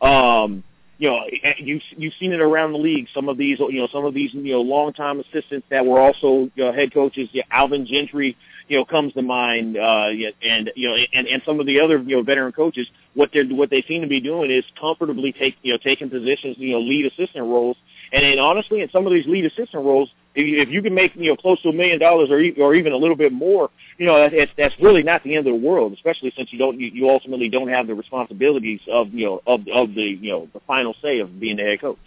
Um, 0.01 0.63
you 0.97 1.09
know, 1.09 1.21
you 1.57 1.81
you've 1.97 2.13
seen 2.19 2.31
it 2.31 2.39
around 2.39 2.71
the 2.71 2.77
league. 2.77 3.07
Some 3.13 3.27
of 3.27 3.37
these, 3.37 3.59
you 3.59 3.81
know, 3.81 3.87
some 3.91 4.05
of 4.05 4.13
these, 4.13 4.33
you 4.33 4.53
know, 4.53 4.61
longtime 4.61 5.19
assistants 5.19 5.67
that 5.69 5.85
were 5.85 5.99
also 5.99 6.49
you 6.55 6.63
know, 6.63 6.71
head 6.71 6.93
coaches. 6.93 7.29
Yeah, 7.33 7.43
Alvin 7.51 7.85
Gentry, 7.85 8.37
you 8.67 8.77
know, 8.77 8.85
comes 8.85 9.13
to 9.13 9.21
mind, 9.21 9.77
uh, 9.77 10.07
and 10.41 10.71
you 10.75 10.87
know, 10.87 10.95
and 11.13 11.27
and 11.27 11.41
some 11.45 11.59
of 11.59 11.65
the 11.65 11.81
other 11.81 11.97
you 11.97 12.15
know 12.15 12.23
veteran 12.23 12.53
coaches. 12.53 12.87
What 13.13 13.31
they're 13.33 13.45
what 13.45 13.69
they 13.69 13.83
seem 13.87 14.03
to 14.03 14.07
be 14.07 14.21
doing 14.21 14.51
is 14.51 14.63
comfortably 14.79 15.33
take 15.33 15.55
you 15.63 15.73
know 15.73 15.79
taking 15.83 16.09
positions, 16.09 16.55
you 16.59 16.71
know, 16.71 16.79
lead 16.79 17.05
assistant 17.07 17.45
roles. 17.45 17.77
And 18.11 18.23
then 18.23 18.39
honestly, 18.39 18.81
in 18.81 18.89
some 18.91 19.05
of 19.05 19.13
these 19.13 19.25
lead 19.25 19.45
assistant 19.45 19.83
roles, 19.83 20.09
if 20.35 20.69
you, 20.69 20.81
can 20.81 20.93
make 20.93 21.15
you 21.15 21.29
know 21.29 21.37
close 21.37 21.61
to 21.61 21.69
a 21.69 21.73
million 21.73 21.99
dollars 21.99 22.29
or 22.29 22.43
or 22.61 22.75
even 22.75 22.91
a 22.91 22.97
little 22.97 23.15
bit 23.15 23.31
more, 23.31 23.69
you 23.97 24.05
know 24.05 24.29
that's 24.29 24.51
that's 24.57 24.75
really 24.81 25.01
not 25.01 25.23
the 25.23 25.35
end 25.35 25.47
of 25.47 25.53
the 25.53 25.59
world. 25.59 25.93
Especially 25.93 26.33
since 26.35 26.51
you 26.51 26.59
don't 26.59 26.79
you, 26.79 26.87
you 26.87 27.09
ultimately 27.09 27.49
don't 27.49 27.69
have 27.69 27.87
the 27.87 27.95
responsibilities 27.95 28.81
of 28.91 29.13
you 29.13 29.25
know 29.25 29.41
of 29.47 29.61
of 29.73 29.95
the 29.95 30.03
you 30.03 30.31
know 30.31 30.49
the 30.53 30.59
final 30.67 30.93
say 31.01 31.19
of 31.19 31.39
being 31.39 31.57
the 31.57 31.63
head 31.63 31.79
coach. 31.79 31.97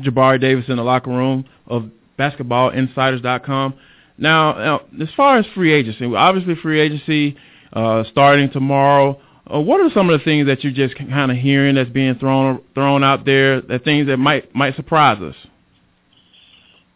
Jabari 0.00 0.40
Davis 0.40 0.66
in 0.68 0.76
the 0.76 0.82
locker 0.82 1.10
room 1.10 1.46
of 1.66 1.90
BasketballInsiders.com. 2.18 3.74
Now, 4.18 4.52
now, 4.52 4.80
as 5.02 5.08
far 5.16 5.38
as 5.38 5.46
free 5.54 5.72
agency, 5.72 6.04
obviously 6.04 6.56
free 6.56 6.80
agency 6.80 7.36
uh, 7.72 8.04
starting 8.10 8.50
tomorrow. 8.50 9.20
Uh, 9.52 9.60
what 9.60 9.80
are 9.80 9.90
some 9.94 10.10
of 10.10 10.18
the 10.18 10.24
things 10.24 10.46
that 10.46 10.62
you're 10.62 10.72
just 10.72 10.96
kind 10.96 11.30
of 11.30 11.36
hearing 11.38 11.76
that's 11.76 11.90
being 11.90 12.14
thrown 12.16 12.62
thrown 12.74 13.02
out 13.02 13.24
there? 13.24 13.60
That 13.62 13.84
things 13.84 14.06
that 14.08 14.18
might 14.18 14.54
might 14.54 14.76
surprise 14.76 15.20
us. 15.22 15.36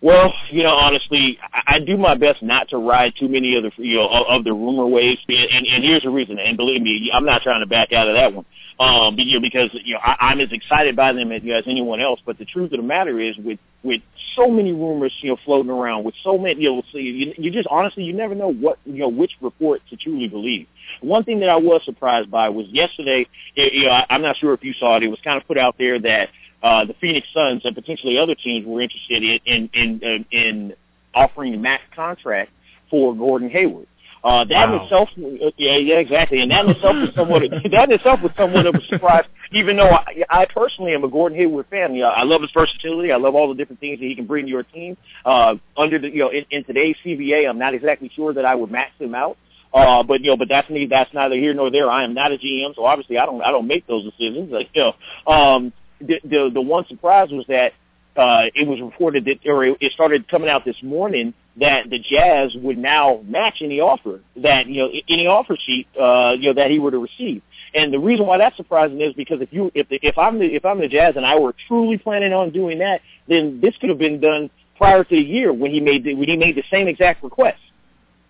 Well, 0.02 0.34
you 0.50 0.64
know, 0.64 0.74
honestly, 0.74 1.38
I, 1.52 1.76
I 1.76 1.78
do 1.78 1.96
my 1.96 2.16
best 2.16 2.42
not 2.42 2.68
to 2.70 2.76
ride 2.76 3.14
too 3.16 3.28
many 3.28 3.54
of 3.54 3.62
the 3.62 3.70
you 3.76 3.98
know 3.98 4.08
of 4.08 4.42
the 4.42 4.52
rumor 4.52 4.84
waves, 4.86 5.20
and, 5.28 5.38
and, 5.38 5.66
and 5.66 5.84
here's 5.84 6.02
the 6.02 6.10
reason. 6.10 6.40
And 6.40 6.56
believe 6.56 6.82
me, 6.82 7.12
I'm 7.14 7.24
not 7.24 7.42
trying 7.42 7.60
to 7.60 7.68
back 7.68 7.92
out 7.92 8.08
of 8.08 8.16
that 8.16 8.34
one, 8.34 8.44
um, 8.80 9.14
but, 9.14 9.24
you 9.24 9.34
know, 9.34 9.40
because 9.40 9.70
you 9.72 9.94
know 9.94 10.00
I, 10.02 10.16
I'm 10.30 10.40
as 10.40 10.50
excited 10.50 10.96
by 10.96 11.12
them 11.12 11.30
as, 11.30 11.44
you 11.44 11.52
know, 11.52 11.58
as 11.58 11.64
anyone 11.68 12.00
else. 12.00 12.18
But 12.26 12.36
the 12.38 12.44
truth 12.44 12.72
of 12.72 12.78
the 12.78 12.82
matter 12.82 13.20
is, 13.20 13.36
with 13.36 13.60
with 13.84 14.02
so 14.34 14.48
many 14.48 14.72
rumors, 14.72 15.12
you 15.20 15.30
know, 15.30 15.36
floating 15.44 15.70
around, 15.70 16.02
with 16.02 16.16
so 16.24 16.36
many, 16.36 16.62
you 16.62 16.72
know, 16.72 16.82
so 16.90 16.98
you, 16.98 17.32
you 17.38 17.52
just 17.52 17.68
honestly, 17.70 18.02
you 18.02 18.12
never 18.12 18.34
know 18.34 18.52
what 18.52 18.78
you 18.84 18.98
know 18.98 19.08
which 19.08 19.30
report 19.40 19.82
to 19.90 19.96
truly 19.96 20.26
believe. 20.26 20.66
One 21.00 21.22
thing 21.22 21.38
that 21.40 21.48
I 21.48 21.56
was 21.56 21.80
surprised 21.84 22.28
by 22.28 22.48
was 22.48 22.66
yesterday. 22.70 23.28
You 23.54 23.84
know, 23.84 23.90
I, 23.90 24.06
I'm 24.10 24.22
not 24.22 24.36
sure 24.36 24.52
if 24.52 24.64
you 24.64 24.72
saw 24.72 24.96
it. 24.96 25.04
It 25.04 25.08
was 25.08 25.20
kind 25.22 25.40
of 25.40 25.46
put 25.46 25.58
out 25.58 25.76
there 25.78 26.00
that 26.00 26.30
uh, 26.62 26.84
the 26.84 26.94
Phoenix 27.00 27.26
Suns 27.34 27.62
and 27.64 27.74
potentially 27.74 28.18
other 28.18 28.34
teams 28.34 28.66
were 28.66 28.80
interested 28.80 29.22
in 29.22 29.68
in 29.72 30.00
in, 30.00 30.26
in 30.30 30.74
offering 31.14 31.54
a 31.54 31.58
max 31.58 31.82
contract 31.94 32.50
for 32.90 33.14
Gordon 33.14 33.50
Hayward. 33.50 33.86
Uh, 34.24 34.44
that 34.44 34.68
wow. 34.68 34.76
in 34.76 34.82
itself, 34.82 35.08
yeah, 35.56 35.76
yeah, 35.76 35.96
exactly, 35.96 36.40
and 36.40 36.50
that 36.52 36.64
in 36.64 36.70
itself 36.70 36.94
was 36.94 37.10
somewhat, 37.16 37.42
that 37.50 37.88
in 37.88 37.92
itself 37.92 38.20
was 38.22 38.30
somewhat 38.36 38.66
of 38.66 38.74
a 38.76 38.80
surprise. 38.86 39.24
Even 39.50 39.76
though 39.76 39.90
I, 39.90 40.22
I 40.30 40.46
personally 40.46 40.94
am 40.94 41.02
a 41.02 41.08
Gordon 41.08 41.36
Hayward 41.36 41.66
fan, 41.68 41.92
you 41.94 42.02
know, 42.02 42.08
I 42.08 42.22
love 42.22 42.40
his 42.40 42.50
versatility. 42.52 43.10
I 43.10 43.16
love 43.16 43.34
all 43.34 43.48
the 43.48 43.54
different 43.54 43.80
things 43.80 43.98
that 43.98 44.06
he 44.06 44.14
can 44.14 44.26
bring 44.26 44.46
to 44.46 44.50
your 44.50 44.62
team. 44.62 44.96
Uh, 45.24 45.56
under 45.76 45.98
the, 45.98 46.08
you 46.08 46.20
know, 46.20 46.28
in, 46.28 46.46
in 46.50 46.62
today's 46.62 46.94
CBA, 47.04 47.48
I'm 47.48 47.58
not 47.58 47.74
exactly 47.74 48.12
sure 48.14 48.32
that 48.32 48.44
I 48.44 48.54
would 48.54 48.70
max 48.70 48.92
him 49.00 49.14
out. 49.14 49.36
Uh, 49.74 50.02
but 50.02 50.20
you 50.20 50.30
know, 50.30 50.36
but 50.36 50.48
that's 50.48 50.68
me. 50.70 50.86
That's 50.86 51.12
neither 51.14 51.34
here 51.34 51.54
nor 51.54 51.70
there. 51.70 51.90
I 51.90 52.04
am 52.04 52.14
not 52.14 52.30
a 52.30 52.36
GM, 52.36 52.76
so 52.76 52.84
obviously 52.84 53.18
I 53.18 53.24
don't 53.24 53.40
I 53.42 53.50
don't 53.50 53.66
make 53.66 53.86
those 53.86 54.04
decisions. 54.04 54.52
Like 54.52 54.68
you 54.74 54.82
know, 54.82 55.32
um, 55.32 55.72
the, 56.06 56.20
the 56.24 56.50
the 56.54 56.60
one 56.60 56.86
surprise 56.88 57.30
was 57.30 57.44
that 57.48 57.72
uh, 58.16 58.44
it 58.54 58.68
was 58.68 58.80
reported 58.80 59.24
that, 59.24 59.38
or 59.46 59.64
it 59.64 59.92
started 59.92 60.28
coming 60.28 60.50
out 60.50 60.64
this 60.64 60.76
morning 60.82 61.32
that 61.56 61.88
the 61.88 61.98
Jazz 61.98 62.54
would 62.56 62.78
now 62.78 63.22
match 63.26 63.58
any 63.62 63.80
offer 63.80 64.20
that 64.36 64.66
you 64.66 64.82
know 64.82 64.90
any 65.08 65.26
offer 65.26 65.56
sheet 65.58 65.86
uh, 66.00 66.34
you 66.38 66.48
know 66.48 66.54
that 66.54 66.70
he 66.70 66.78
were 66.78 66.90
to 66.90 66.98
receive. 66.98 67.42
And 67.74 67.92
the 67.92 67.98
reason 67.98 68.26
why 68.26 68.38
that's 68.38 68.56
surprising 68.56 69.00
is 69.00 69.14
because 69.14 69.40
if 69.40 69.52
you 69.52 69.70
if 69.74 69.88
the, 69.88 69.98
if 70.02 70.18
I'm 70.18 70.38
the, 70.38 70.46
if 70.46 70.64
I'm 70.64 70.80
the 70.80 70.88
Jazz 70.88 71.14
and 71.16 71.24
I 71.24 71.38
were 71.38 71.54
truly 71.68 71.98
planning 71.98 72.32
on 72.32 72.50
doing 72.50 72.78
that, 72.80 73.00
then 73.28 73.60
this 73.60 73.74
could 73.78 73.88
have 73.88 73.98
been 73.98 74.20
done 74.20 74.50
prior 74.76 75.04
to 75.04 75.14
the 75.14 75.22
year 75.22 75.52
when 75.52 75.70
he 75.70 75.80
made 75.80 76.04
the, 76.04 76.14
when 76.14 76.28
he 76.28 76.36
made 76.36 76.56
the 76.56 76.64
same 76.70 76.88
exact 76.88 77.22
request. 77.22 77.60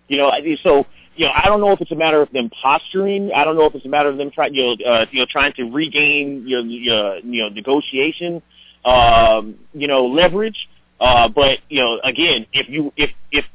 You 0.07 0.17
know, 0.17 0.31
so 0.63 0.85
you 1.15 1.25
know, 1.25 1.31
I 1.35 1.45
don't 1.45 1.61
know 1.61 1.71
if 1.71 1.81
it's 1.81 1.91
a 1.91 1.95
matter 1.95 2.21
of 2.21 2.31
them 2.31 2.49
posturing. 2.49 3.31
I 3.31 3.43
don't 3.43 3.55
know 3.55 3.65
if 3.65 3.75
it's 3.75 3.85
a 3.85 3.89
matter 3.89 4.09
of 4.09 4.17
them 4.17 4.31
trying, 4.31 4.53
you 4.53 4.63
know, 4.63 4.85
uh, 4.85 5.05
you 5.11 5.19
know, 5.19 5.27
trying 5.29 5.53
to 5.53 5.63
regain, 5.63 6.43
you 6.47 6.57
know, 6.57 6.63
your, 6.63 7.17
you 7.19 7.43
know, 7.43 7.49
negotiation, 7.49 8.41
um, 8.83 9.55
you 9.73 9.87
know, 9.87 10.07
leverage. 10.07 10.67
Uh, 10.99 11.27
but 11.27 11.59
you 11.69 11.81
know, 11.81 11.99
again, 12.03 12.47
if 12.53 12.69
you 12.69 12.91
if 12.97 13.11
if 13.31 13.45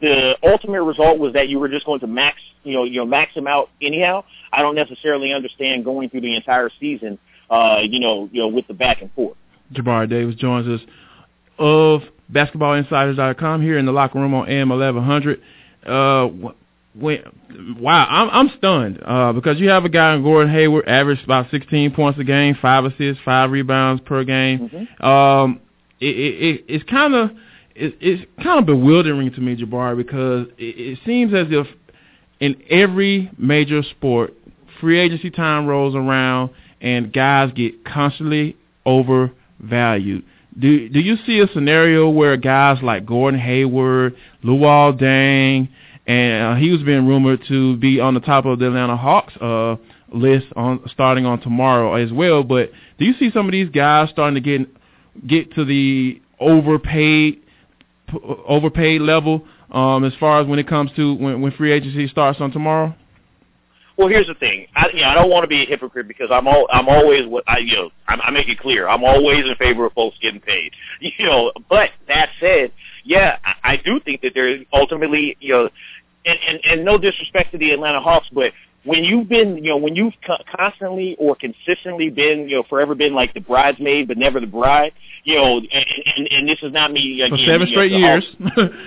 the 0.00 0.36
ultimate 0.42 0.82
result 0.82 1.18
was 1.18 1.34
that 1.34 1.48
you 1.48 1.58
were 1.58 1.68
just 1.68 1.86
going 1.86 2.00
to 2.00 2.06
max, 2.06 2.38
you 2.64 2.74
know, 2.74 2.84
you 2.84 3.00
know, 3.00 3.06
max 3.06 3.34
them 3.34 3.46
out 3.46 3.68
anyhow, 3.82 4.24
I 4.52 4.62
don't 4.62 4.74
necessarily 4.74 5.32
understand 5.32 5.84
going 5.84 6.08
through 6.10 6.22
the 6.22 6.34
entire 6.34 6.70
season, 6.80 7.18
uh, 7.50 7.80
you 7.82 8.00
know, 8.00 8.28
you 8.32 8.40
know, 8.40 8.48
with 8.48 8.66
the 8.66 8.74
back 8.74 9.02
and 9.02 9.12
forth. 9.12 9.36
Jabari 9.72 10.08
Davis 10.08 10.34
joins 10.36 10.66
us 10.66 10.80
of 11.58 12.02
BasketballInsiders.com 12.32 13.62
here 13.62 13.78
in 13.78 13.86
the 13.86 13.92
locker 13.92 14.18
room 14.18 14.34
on 14.34 14.48
AM 14.48 14.68
1100. 14.68 15.42
Uh, 15.88 16.52
when 16.94 17.22
wow, 17.80 18.06
I'm 18.08 18.30
I'm 18.30 18.56
stunned 18.58 19.00
uh, 19.04 19.32
because 19.32 19.58
you 19.58 19.68
have 19.68 19.84
a 19.84 19.88
guy 19.88 20.14
in 20.14 20.22
Gordon 20.22 20.52
Hayward 20.52 20.88
averaged 20.88 21.24
about 21.24 21.50
16 21.50 21.92
points 21.92 22.18
a 22.18 22.24
game, 22.24 22.56
five 22.60 22.84
assists, 22.84 23.22
five 23.24 23.50
rebounds 23.50 24.02
per 24.04 24.24
game. 24.24 24.68
Mm-hmm. 24.68 25.04
Um, 25.04 25.60
it, 26.00 26.16
it, 26.16 26.42
it 26.42 26.64
it's 26.68 26.90
kind 26.90 27.14
of 27.14 27.30
it, 27.74 27.96
it's 28.00 28.24
kind 28.42 28.58
of 28.58 28.66
bewildering 28.66 29.32
to 29.32 29.40
me, 29.40 29.56
Jabari, 29.56 29.96
because 29.96 30.46
it, 30.58 30.76
it 30.78 30.98
seems 31.06 31.32
as 31.34 31.46
if 31.50 31.66
in 32.40 32.60
every 32.70 33.30
major 33.38 33.82
sport, 33.82 34.34
free 34.80 34.98
agency 34.98 35.30
time 35.30 35.66
rolls 35.66 35.94
around 35.94 36.50
and 36.80 37.12
guys 37.12 37.52
get 37.54 37.84
constantly 37.84 38.56
overvalued. 38.86 40.24
Do 40.58 40.88
do 40.88 41.00
you 41.00 41.16
see 41.24 41.38
a 41.40 41.48
scenario 41.52 42.08
where 42.08 42.36
guys 42.36 42.78
like 42.82 43.06
Gordon 43.06 43.38
Hayward, 43.38 44.16
Luol 44.44 45.00
Deng, 45.00 45.68
and 46.06 46.42
uh, 46.42 46.54
he 46.56 46.70
was 46.70 46.82
being 46.82 47.06
rumored 47.06 47.44
to 47.48 47.76
be 47.76 48.00
on 48.00 48.14
the 48.14 48.20
top 48.20 48.44
of 48.44 48.58
the 48.58 48.66
Atlanta 48.66 48.96
Hawks 48.96 49.36
uh, 49.36 49.76
list 50.12 50.46
on 50.56 50.80
starting 50.92 51.26
on 51.26 51.40
tomorrow 51.40 51.94
as 51.94 52.10
well. 52.12 52.42
But 52.42 52.72
do 52.98 53.04
you 53.04 53.14
see 53.18 53.30
some 53.30 53.46
of 53.46 53.52
these 53.52 53.68
guys 53.68 54.08
starting 54.10 54.34
to 54.34 54.40
get 54.40 54.68
get 55.26 55.54
to 55.54 55.64
the 55.64 56.20
overpaid 56.40 57.40
overpaid 58.48 59.02
level 59.02 59.46
um, 59.70 60.04
as 60.04 60.12
far 60.18 60.40
as 60.40 60.46
when 60.46 60.58
it 60.58 60.66
comes 60.66 60.90
to 60.96 61.14
when, 61.14 61.40
when 61.40 61.52
free 61.52 61.72
agency 61.72 62.08
starts 62.08 62.40
on 62.40 62.50
tomorrow? 62.50 62.94
Well, 63.98 64.06
here's 64.06 64.28
the 64.28 64.34
thing. 64.34 64.68
I, 64.76 64.86
you 64.94 65.00
know, 65.00 65.08
I 65.08 65.14
don't 65.14 65.28
want 65.28 65.42
to 65.42 65.48
be 65.48 65.64
a 65.64 65.66
hypocrite 65.66 66.06
because 66.06 66.28
I'm 66.30 66.46
all, 66.46 66.68
I'm 66.70 66.88
always 66.88 67.26
what 67.26 67.42
I, 67.48 67.58
you 67.58 67.74
know, 67.74 67.90
I, 68.06 68.14
I 68.14 68.30
make 68.30 68.48
it 68.48 68.60
clear. 68.60 68.88
I'm 68.88 69.02
always 69.02 69.44
in 69.44 69.56
favor 69.56 69.86
of 69.86 69.92
folks 69.92 70.16
getting 70.22 70.40
paid. 70.40 70.72
You 71.00 71.26
know, 71.26 71.52
but 71.68 71.90
that 72.06 72.28
said, 72.38 72.72
yeah, 73.02 73.38
I, 73.44 73.72
I 73.72 73.76
do 73.76 73.98
think 73.98 74.20
that 74.22 74.32
there 74.34 74.58
ultimately, 74.72 75.36
you 75.40 75.52
know, 75.52 75.68
and, 76.24 76.38
and 76.46 76.60
and 76.64 76.84
no 76.84 76.98
disrespect 76.98 77.52
to 77.52 77.58
the 77.58 77.70
Atlanta 77.70 78.00
Hawks, 78.00 78.28
but 78.32 78.52
when 78.88 79.04
you've 79.04 79.28
been, 79.28 79.58
you 79.58 79.70
know, 79.70 79.76
when 79.76 79.94
you've 79.94 80.14
co- 80.26 80.42
constantly 80.56 81.14
or 81.18 81.36
consistently 81.36 82.08
been, 82.08 82.48
you 82.48 82.56
know, 82.56 82.62
forever 82.70 82.94
been 82.94 83.14
like 83.14 83.34
the 83.34 83.40
bridesmaid 83.40 84.08
but 84.08 84.16
never 84.16 84.40
the 84.40 84.46
bride, 84.46 84.92
you 85.24 85.36
know, 85.36 85.58
and, 85.58 85.86
and, 86.16 86.28
and 86.30 86.48
this 86.48 86.58
is 86.62 86.72
not 86.72 86.90
me 86.90 87.20
again, 87.20 87.30
For 87.30 87.44
seven 87.44 87.68
you 87.68 87.74
straight 87.74 87.92
know, 87.92 87.98
years. 87.98 88.26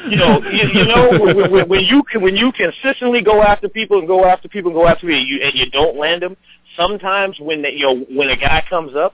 you 0.09 0.17
know, 0.17 0.41
you, 0.51 0.69
you 0.73 0.85
know, 0.85 1.09
when, 1.35 1.51
when, 1.51 1.69
when 1.69 1.81
you 1.81 2.01
can, 2.11 2.21
when 2.21 2.35
you 2.35 2.51
consistently 2.51 3.21
go 3.21 3.43
after 3.43 3.69
people 3.69 3.99
and 3.99 4.07
go 4.07 4.25
after 4.25 4.49
people 4.49 4.71
and 4.71 4.79
go 4.79 4.87
after 4.87 5.01
people, 5.05 5.19
and 5.19 5.27
you, 5.27 5.39
and 5.43 5.53
you 5.53 5.69
don't 5.69 5.95
land 5.97 6.23
them. 6.23 6.35
Sometimes 6.75 7.37
when 7.39 7.61
the, 7.61 7.71
you 7.71 7.85
know 7.85 8.05
when 8.09 8.29
a 8.29 8.37
guy 8.37 8.63
comes 8.69 8.95
up, 8.95 9.13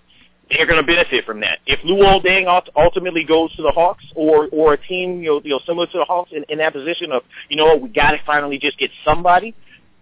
they're 0.49 0.65
going 0.65 0.79
to 0.79 0.85
benefit 0.85 1.25
from 1.25 1.41
that. 1.41 1.59
If 1.65 1.79
Luol 1.81 2.23
Deng 2.23 2.45
ultimately 2.75 3.25
goes 3.25 3.53
to 3.55 3.61
the 3.61 3.71
Hawks 3.71 4.05
or 4.15 4.47
or 4.51 4.73
a 4.73 4.77
team 4.77 5.21
you 5.21 5.29
know 5.29 5.41
you 5.43 5.49
know 5.49 5.59
similar 5.65 5.88
to 5.88 5.97
the 5.97 6.05
Hawks 6.05 6.31
in, 6.31 6.45
in 6.49 6.59
that 6.59 6.73
position 6.73 7.11
of 7.11 7.23
you 7.49 7.57
know 7.57 7.65
what 7.65 7.81
we 7.81 7.89
got 7.89 8.11
to 8.11 8.19
finally 8.25 8.57
just 8.57 8.77
get 8.77 8.91
somebody, 9.03 9.55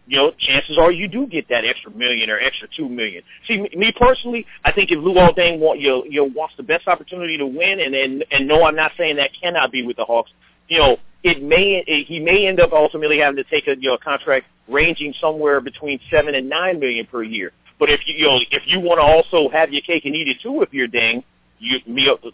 you 0.07 0.17
know, 0.17 0.31
chances 0.37 0.77
are 0.77 0.91
you 0.91 1.07
do 1.07 1.25
get 1.25 1.49
that 1.49 1.65
extra 1.65 1.91
million 1.91 2.29
or 2.29 2.39
extra 2.39 2.67
two 2.75 2.87
million. 2.87 3.23
See, 3.47 3.67
me, 3.75 3.91
personally, 3.97 4.45
I 4.63 4.71
think 4.71 4.91
if 4.91 4.99
Luol 4.99 5.35
Deng 5.35 5.59
want 5.59 5.79
you 5.79 6.05
know, 6.09 6.23
wants 6.25 6.55
the 6.57 6.63
best 6.63 6.87
opportunity 6.87 7.37
to 7.37 7.45
win, 7.45 7.79
and 7.79 7.95
and 7.95 8.25
and 8.31 8.47
no, 8.47 8.63
I'm 8.63 8.75
not 8.75 8.91
saying 8.97 9.15
that 9.15 9.31
cannot 9.41 9.71
be 9.71 9.83
with 9.83 9.97
the 9.97 10.05
Hawks. 10.05 10.31
You 10.67 10.79
know, 10.79 10.97
it 11.23 11.41
may 11.41 11.83
it, 11.87 12.05
he 12.07 12.19
may 12.19 12.45
end 12.47 12.59
up 12.59 12.71
ultimately 12.71 13.17
having 13.17 13.37
to 13.37 13.43
take 13.45 13.67
a 13.67 13.75
you 13.79 13.89
know 13.89 13.97
contract 13.97 14.45
ranging 14.67 15.13
somewhere 15.19 15.59
between 15.59 15.99
seven 16.11 16.35
and 16.35 16.47
nine 16.49 16.79
million 16.79 17.07
per 17.07 17.23
year. 17.23 17.51
But 17.79 17.89
if 17.89 18.01
you, 18.05 18.15
you 18.15 18.25
know 18.25 18.39
if 18.51 18.63
you 18.67 18.79
want 18.79 18.99
to 18.99 19.03
also 19.03 19.49
have 19.49 19.71
your 19.71 19.81
cake 19.81 20.05
and 20.05 20.15
eat 20.15 20.27
it 20.27 20.37
too, 20.41 20.61
if 20.61 20.71
you're 20.71 20.87
Deng, 20.87 21.23
you 21.57 21.79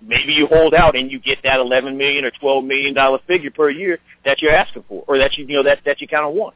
maybe 0.02 0.34
you 0.34 0.46
hold 0.48 0.74
out 0.74 0.98
and 0.98 1.10
you 1.10 1.20
get 1.20 1.38
that 1.44 1.62
eleven 1.62 1.98
million 1.98 2.26
or 2.26 2.32
twelve 2.32 2.66
million 2.66 2.94
dollar 2.94 3.20
figure 3.28 3.52
per 3.52 3.70
year 3.70 4.00
that 4.26 4.42
you're 4.42 4.54
asking 4.54 4.84
for, 4.90 5.06
or 5.08 5.18
that 5.20 5.38
you 5.38 5.46
you 5.46 5.56
know 5.56 5.64
that 5.64 5.80
that 5.86 6.02
you 6.02 6.08
kind 6.08 6.26
of 6.26 6.34
want. 6.34 6.56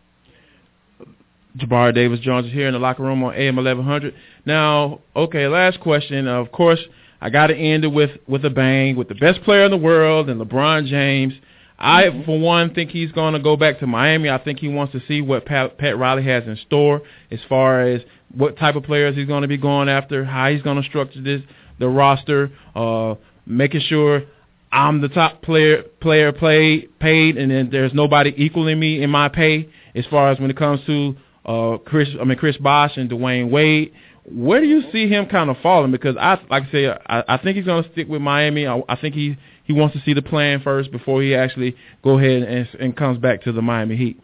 Jabari 1.58 1.94
Davis 1.94 2.20
Jones 2.20 2.48
is 2.48 2.54
here 2.54 2.68
in 2.68 2.74
the 2.74 2.80
locker 2.80 3.04
room 3.04 3.24
on 3.24 3.34
AM 3.34 3.56
1100. 3.56 4.14
Now, 4.46 5.02
okay, 5.16 5.48
last 5.48 5.80
question. 5.80 6.28
Of 6.28 6.52
course, 6.52 6.80
I 7.22 7.30
got 7.30 7.48
to 7.48 7.56
end 7.56 7.84
it 7.84 7.88
with 7.88 8.12
with 8.28 8.44
a 8.46 8.50
bang 8.50 8.96
with 8.96 9.08
the 9.08 9.16
best 9.16 9.42
player 9.44 9.66
in 9.66 9.72
the 9.72 9.78
world 9.78 10.30
and 10.30 10.42
LeBron 10.42 10.88
James. 10.88 11.34
I, 11.78 12.24
for 12.26 12.40
one, 12.40 12.74
think 12.74 12.92
he's 12.92 13.12
going 13.12 13.34
to 13.34 13.40
go 13.40 13.58
back 13.58 13.80
to 13.80 13.88
Miami. 13.88 14.30
I 14.30 14.38
think 14.38 14.60
he 14.60 14.70
wants 14.70 14.94
to 14.94 15.02
see 15.08 15.22
what 15.22 15.46
Pat, 15.46 15.78
Pat 15.78 15.98
Riley 15.98 16.24
has 16.24 16.46
in 16.46 16.58
store 16.66 17.02
as 17.32 17.40
far 17.50 17.82
as 17.82 18.02
what 18.34 18.58
type 18.58 18.76
of 18.76 18.84
players 18.84 19.16
he's 19.16 19.28
going 19.28 19.42
to 19.42 19.48
be 19.50 19.58
going 19.58 19.90
after, 19.90 20.24
how 20.24 20.50
he's 20.50 20.62
going 20.62 20.82
to 20.82 20.88
structure 20.88 21.22
this, 21.22 21.42
the 21.80 21.90
roster, 21.90 22.50
uh, 22.76 23.16
making 23.46 23.82
sure 23.82 24.24
I'm 24.72 25.02
the 25.02 25.10
top 25.10 25.42
player 25.42 25.84
player 26.02 26.32
paid, 26.32 26.98
paid, 27.00 27.38
and 27.38 27.52
then 27.52 27.70
there's 27.72 27.94
nobody 27.94 28.34
equaling 28.36 28.80
me 28.80 29.02
in 29.02 29.10
my 29.10 29.30
pay 29.30 29.70
as 29.96 30.06
far 30.08 30.32
as 30.32 30.40
when 30.40 30.50
it 30.50 30.58
comes 30.58 30.80
to 30.86 31.16
uh, 31.46 31.78
Chris. 31.86 32.10
I 32.20 32.24
mean 32.24 32.38
Chris 32.38 32.58
Bosh 32.58 32.98
and 32.98 33.10
Dwyane 33.10 33.50
Wade. 33.50 33.94
Where 34.32 34.60
do 34.60 34.66
you 34.66 34.84
see 34.92 35.08
him 35.08 35.28
kind 35.28 35.52
of 35.52 35.58
falling? 35.62 35.92
Because 35.92 36.16
I, 36.18 36.40
like 36.50 36.64
I 36.64 36.72
say, 36.72 36.88
I, 36.88 37.24
I 37.28 37.38
think 37.38 37.58
he's 37.58 37.66
going 37.66 37.84
to 37.84 37.92
stick 37.92 38.08
with 38.08 38.22
Miami. 38.22 38.66
I, 38.66 38.82
I 38.90 38.96
think 38.96 39.14
he 39.14 39.38
he 39.64 39.74
wants 39.74 39.96
to 39.96 40.02
see 40.02 40.14
the 40.14 40.22
plan 40.22 40.62
first 40.62 40.92
before 40.92 41.22
he 41.22 41.36
actually 41.36 41.76
go 42.04 42.18
ahead 42.18 42.44
and, 42.44 42.68
and 42.80 42.98
comes 42.98 43.20
back 43.20 43.44
to 43.44 43.52
the 43.52 43.62
Miami 43.62 43.96
Heat. 43.96 44.20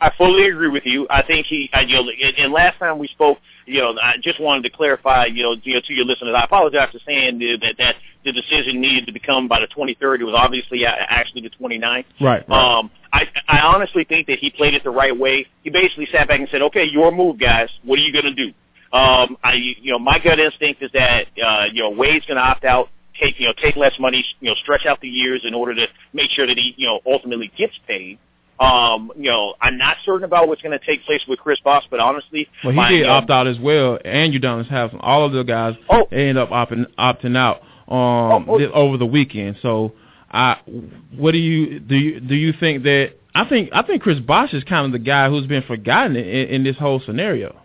I 0.00 0.10
fully 0.16 0.48
agree 0.48 0.68
with 0.68 0.86
you. 0.86 1.06
I 1.10 1.22
think 1.22 1.46
he, 1.46 1.68
I, 1.74 1.82
you 1.82 1.94
know, 1.94 2.10
and 2.38 2.52
last 2.52 2.78
time 2.78 2.98
we 2.98 3.08
spoke, 3.08 3.38
you 3.66 3.80
know, 3.80 3.94
I 4.02 4.14
just 4.22 4.40
wanted 4.40 4.62
to 4.62 4.70
clarify, 4.70 5.26
you 5.26 5.42
know, 5.42 5.56
you 5.62 5.74
know 5.74 5.80
to 5.86 5.92
your 5.92 6.06
listeners, 6.06 6.34
I 6.34 6.44
apologize 6.44 6.88
for 6.90 7.00
saying 7.06 7.38
that 7.38 7.74
that 7.78 7.96
the 8.24 8.32
decision 8.32 8.80
needed 8.80 9.06
to 9.06 9.12
become 9.12 9.46
by 9.46 9.60
the 9.60 9.66
23rd. 9.66 10.20
It 10.20 10.24
was 10.24 10.34
obviously 10.36 10.86
actually 10.86 11.42
the 11.42 11.50
29th. 11.50 12.04
Right. 12.20 12.48
right. 12.48 12.78
Um, 12.78 12.90
I, 13.12 13.24
I 13.48 13.58
honestly 13.60 14.04
think 14.04 14.28
that 14.28 14.38
he 14.38 14.50
played 14.50 14.74
it 14.74 14.84
the 14.84 14.90
right 14.90 15.16
way. 15.16 15.46
He 15.62 15.70
basically 15.70 16.08
sat 16.12 16.28
back 16.28 16.40
and 16.40 16.48
said, 16.50 16.62
"Okay, 16.62 16.84
your 16.84 17.10
move, 17.10 17.38
guys. 17.38 17.68
What 17.84 17.98
are 17.98 18.02
you 18.02 18.12
going 18.12 18.24
to 18.24 18.34
do?" 18.34 18.52
Um, 18.92 19.36
I, 19.42 19.54
you 19.54 19.92
know, 19.92 19.98
my 19.98 20.18
gut 20.18 20.40
instinct 20.40 20.82
is 20.82 20.90
that, 20.94 21.26
uh, 21.40 21.66
you 21.72 21.80
know, 21.80 21.90
Wade's 21.90 22.26
going 22.26 22.38
to 22.38 22.42
opt 22.42 22.64
out 22.64 22.88
take 23.20 23.38
you 23.38 23.46
know 23.46 23.52
take 23.60 23.76
less 23.76 23.92
money, 23.98 24.24
you 24.40 24.48
know, 24.48 24.54
stretch 24.62 24.86
out 24.86 25.00
the 25.00 25.08
years 25.08 25.42
in 25.44 25.54
order 25.54 25.74
to 25.74 25.86
make 26.12 26.30
sure 26.30 26.46
that 26.46 26.56
he 26.56 26.74
you 26.76 26.86
know 26.86 27.00
ultimately 27.06 27.50
gets 27.56 27.74
paid. 27.86 28.18
Um, 28.58 29.10
you 29.16 29.30
know, 29.30 29.54
I'm 29.60 29.78
not 29.78 29.96
certain 30.04 30.24
about 30.24 30.46
what's 30.46 30.60
going 30.60 30.78
to 30.78 30.84
take 30.84 31.04
place 31.04 31.22
with 31.26 31.38
Chris 31.38 31.58
Bosh, 31.64 31.84
but 31.90 31.98
honestly, 31.98 32.46
well, 32.62 32.72
he 32.72 32.76
my, 32.76 32.90
did 32.90 33.06
know, 33.06 33.12
opt 33.12 33.30
out 33.30 33.46
as 33.46 33.58
well, 33.58 33.98
and 34.04 34.34
Udonis 34.34 34.68
have 34.68 34.90
all 35.00 35.24
of 35.24 35.32
the 35.32 35.44
guys 35.44 35.76
oh. 35.88 36.04
end 36.12 36.36
up 36.36 36.50
opting 36.50 36.84
opting 36.98 37.36
out 37.36 37.62
um 37.88 38.48
oh, 38.48 38.60
oh. 38.60 38.72
over 38.72 38.96
the 38.98 39.06
weekend. 39.06 39.56
So, 39.62 39.92
I 40.30 40.58
what 41.16 41.32
do 41.32 41.38
you 41.38 41.80
do? 41.80 41.96
You, 41.96 42.20
do 42.20 42.34
you 42.34 42.52
think 42.58 42.84
that? 42.84 43.12
I 43.34 43.48
think 43.48 43.70
I 43.72 43.82
think 43.82 44.02
Chris 44.02 44.18
Bosh 44.20 44.52
is 44.52 44.64
kind 44.64 44.86
of 44.86 44.92
the 44.92 44.98
guy 44.98 45.28
who's 45.28 45.46
been 45.46 45.62
forgotten 45.62 46.16
in, 46.16 46.48
in 46.48 46.64
this 46.64 46.76
whole 46.76 47.00
scenario. 47.04 47.56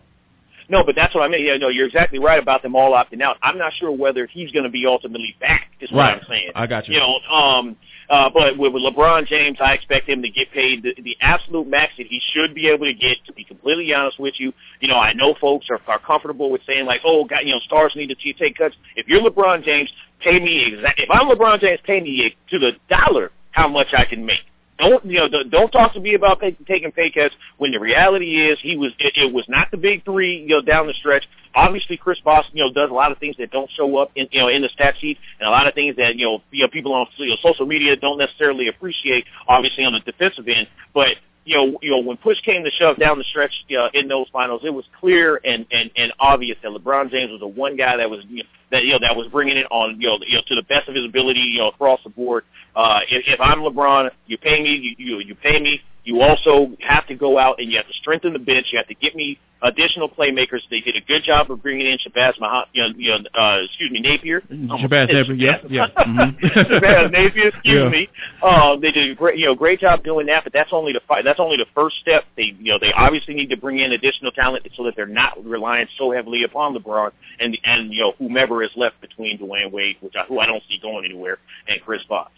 No, 0.67 0.83
but 0.83 0.95
that's 0.95 1.13
what 1.13 1.21
I 1.21 1.27
mean. 1.27 1.45
Yeah, 1.45 1.57
no, 1.57 1.69
you're 1.69 1.85
exactly 1.85 2.19
right 2.19 2.41
about 2.41 2.63
them 2.63 2.75
all 2.75 2.93
opting 2.93 3.21
out. 3.21 3.37
I'm 3.43 3.57
not 3.57 3.73
sure 3.73 3.91
whether 3.91 4.25
he's 4.25 4.51
going 4.51 4.63
to 4.63 4.69
be 4.69 4.85
ultimately 4.85 5.35
back. 5.39 5.71
Is 5.79 5.91
what 5.91 5.99
right. 5.99 6.17
I'm 6.17 6.27
saying. 6.27 6.51
I 6.55 6.65
got 6.65 6.87
you. 6.87 6.95
You 6.95 7.01
know, 7.01 7.19
um, 7.35 7.77
uh, 8.09 8.29
but 8.33 8.57
with, 8.57 8.73
with 8.73 8.81
LeBron 8.81 9.27
James, 9.27 9.57
I 9.59 9.73
expect 9.73 10.07
him 10.07 10.21
to 10.21 10.29
get 10.29 10.51
paid 10.51 10.83
the, 10.83 10.95
the 11.01 11.17
absolute 11.21 11.67
max 11.67 11.93
that 11.97 12.07
he 12.07 12.21
should 12.33 12.55
be 12.55 12.67
able 12.67 12.85
to 12.85 12.93
get. 12.93 13.17
To 13.27 13.33
be 13.33 13.43
completely 13.43 13.93
honest 13.93 14.19
with 14.19 14.35
you, 14.37 14.53
you 14.79 14.87
know, 14.87 14.97
I 14.97 15.13
know 15.13 15.35
folks 15.39 15.67
are, 15.69 15.79
are 15.87 15.99
comfortable 15.99 16.49
with 16.49 16.61
saying 16.65 16.85
like, 16.85 17.01
oh, 17.05 17.25
God, 17.25 17.41
you 17.43 17.53
know, 17.53 17.59
stars 17.59 17.93
need 17.95 18.07
to 18.07 18.33
take 18.33 18.57
cuts. 18.57 18.75
If 18.95 19.07
you're 19.07 19.21
LeBron 19.21 19.63
James, 19.63 19.91
pay 20.21 20.39
me 20.39 20.73
exact. 20.73 20.99
If 20.99 21.09
I'm 21.11 21.27
LeBron 21.27 21.59
James, 21.59 21.79
pay 21.83 22.01
me 22.01 22.35
to 22.49 22.59
the 22.59 22.71
dollar 22.89 23.31
how 23.51 23.67
much 23.67 23.87
I 23.97 24.05
can 24.05 24.25
make. 24.25 24.41
Don't 24.77 25.05
you 25.05 25.19
know? 25.19 25.43
Don't 25.49 25.71
talk 25.71 25.93
to 25.93 26.01
me 26.01 26.15
about 26.15 26.41
pay, 26.41 26.51
taking 26.67 26.91
pay 26.91 27.09
cuts 27.09 27.33
when 27.57 27.71
the 27.71 27.79
reality 27.79 28.45
is 28.45 28.59
he 28.61 28.75
was. 28.75 28.91
It, 28.99 29.13
it 29.15 29.33
was 29.33 29.45
not 29.47 29.71
the 29.71 29.77
big 29.77 30.03
three. 30.03 30.41
You 30.41 30.57
know, 30.57 30.61
down 30.61 30.87
the 30.87 30.93
stretch. 30.93 31.23
Obviously, 31.55 31.95
Chris 31.95 32.19
Bosh, 32.19 32.45
you 32.51 32.61
know, 32.61 32.73
does 32.73 32.89
a 32.89 32.93
lot 32.93 33.13
of 33.13 33.17
things 33.17 33.37
that 33.37 33.51
don't 33.51 33.69
show 33.71 33.97
up 33.97 34.11
in 34.15 34.27
you 34.31 34.41
know 34.41 34.49
in 34.49 34.61
the 34.61 34.69
stat 34.69 34.95
sheet, 34.99 35.17
and 35.39 35.47
a 35.47 35.51
lot 35.51 35.65
of 35.67 35.73
things 35.75 35.95
that 35.95 36.17
you 36.17 36.25
know, 36.25 36.41
you 36.51 36.63
know 36.63 36.67
people 36.67 36.93
on 36.93 37.07
you 37.15 37.29
know, 37.29 37.37
social 37.41 37.65
media 37.65 37.95
don't 37.95 38.17
necessarily 38.17 38.67
appreciate. 38.67 39.23
Obviously, 39.47 39.85
on 39.85 39.93
the 39.93 40.01
defensive 40.01 40.45
end, 40.49 40.67
but 40.93 41.15
you 41.45 41.55
know, 41.55 41.79
you 41.81 41.91
know, 41.91 41.99
when 41.99 42.17
push 42.17 42.41
came 42.41 42.63
to 42.63 42.71
shove 42.71 42.97
down 42.97 43.17
the 43.17 43.23
stretch 43.23 43.53
uh, 43.79 43.89
in 43.93 44.07
those 44.07 44.27
finals, 44.33 44.61
it 44.65 44.71
was 44.71 44.83
clear 44.99 45.39
and, 45.45 45.65
and 45.71 45.91
and 45.95 46.11
obvious 46.19 46.57
that 46.63 46.71
LeBron 46.71 47.11
James 47.11 47.31
was 47.31 47.39
the 47.39 47.47
one 47.47 47.77
guy 47.77 47.95
that 47.95 48.09
was 48.09 48.25
you 48.27 48.43
know, 48.43 48.49
that 48.75 48.83
you 48.85 48.91
know 48.91 48.99
that 48.99 49.15
was 49.15 49.27
bringing 49.27 49.57
it 49.57 49.65
on 49.71 49.99
you 49.99 50.07
know, 50.07 50.19
you 50.25 50.35
know 50.35 50.41
to 50.47 50.55
the 50.55 50.63
best 50.63 50.87
of 50.89 50.95
his 50.95 51.05
ability 51.05 51.39
you 51.39 51.59
know 51.59 51.69
across 51.69 51.99
the 52.03 52.09
board. 52.09 52.43
Uh, 52.75 52.99
if, 53.09 53.23
if 53.27 53.39
I'm 53.39 53.59
LeBron, 53.59 54.09
you 54.27 54.37
pay 54.37 54.61
me, 54.61 54.75
you, 54.75 54.95
you 54.97 55.19
you 55.19 55.35
pay 55.35 55.59
me. 55.59 55.81
You 56.03 56.21
also 56.21 56.75
have 56.81 57.07
to 57.07 57.15
go 57.15 57.39
out 57.39 57.59
and 57.59 57.71
you 57.71 57.77
have 57.77 57.87
to 57.87 57.93
strengthen 57.93 58.33
the 58.33 58.39
bench. 58.39 58.67
You 58.71 58.77
have 58.77 58.87
to 58.89 58.93
get 58.93 59.15
me 59.15 59.39
additional 59.63 60.07
playmakers. 60.07 60.59
They 60.69 60.81
did 60.81 60.95
a 60.95 61.01
good 61.01 61.23
job 61.23 61.49
of 61.49 61.63
bringing 61.63 61.87
in 61.87 61.97
Shabazz, 61.97 62.39
Mah- 62.39 62.65
you 62.73 62.83
know, 62.83 62.89
you 62.95 63.09
know, 63.09 63.17
uh, 63.39 63.63
excuse 63.63 63.89
me, 63.91 64.01
Napier. 64.01 64.41
Shabazz 64.41 65.11
Napier, 65.11 65.33
yeah, 65.33 65.57
yeah. 65.69 65.87
Mm-hmm. 65.87 66.45
Shabazz 66.45 67.11
Napier, 67.11 67.47
excuse 67.47 67.63
Yeah. 67.63 67.89
me. 67.89 68.07
Uh, 68.43 68.75
they 68.77 68.91
did 68.91 69.11
a 69.11 69.15
great, 69.15 69.39
you 69.39 69.47
know, 69.47 69.55
great 69.55 69.79
job 69.79 70.03
doing 70.03 70.27
that. 70.27 70.43
But 70.43 70.53
that's 70.53 70.71
only 70.71 70.93
the 70.93 71.01
fi- 71.07 71.23
that's 71.23 71.39
only 71.39 71.57
the 71.57 71.65
first 71.73 71.97
step. 72.01 72.25
They, 72.37 72.53
you 72.59 72.71
know, 72.71 72.79
they 72.79 72.93
obviously 72.93 73.33
need 73.33 73.49
to 73.49 73.57
bring 73.57 73.79
in 73.79 73.93
additional 73.93 74.31
talent 74.31 74.67
so 74.75 74.83
that 74.83 74.95
they're 74.95 75.07
not 75.07 75.43
relying 75.43 75.87
so 75.97 76.11
heavily 76.11 76.43
upon 76.43 76.75
LeBron 76.75 77.11
and 77.39 77.57
and 77.63 77.91
you 77.91 78.01
know 78.01 78.13
whomever 78.19 78.63
is 78.65 78.71
left 78.75 78.99
between 79.01 79.37
Dwyane 79.39 79.71
Wade, 79.71 79.97
which 80.01 80.13
I, 80.15 80.23
who 80.23 80.39
I 80.39 80.45
don't 80.45 80.63
see 80.67 80.79
going 80.81 81.05
anywhere, 81.05 81.37
and 81.67 81.81
Chris 81.81 82.03
Bosh. 82.07 82.31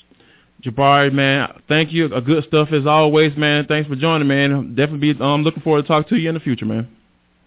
Jabari, 0.63 1.13
man, 1.13 1.61
thank 1.67 1.91
you. 1.91 2.11
A 2.13 2.21
good 2.21 2.43
stuff 2.45 2.69
as 2.71 2.86
always, 2.86 3.38
man. 3.38 3.65
Thanks 3.67 3.88
for 3.88 3.95
joining, 3.95 4.28
man. 4.28 4.75
Definitely 4.75 5.13
be 5.13 5.21
um 5.21 5.43
looking 5.43 5.61
forward 5.61 5.84
to 5.84 5.88
talk 5.88 6.07
to 6.09 6.15
you 6.15 6.30
in 6.30 6.36
the 6.36 6.41
future, 6.41 6.65
man. 6.65 6.88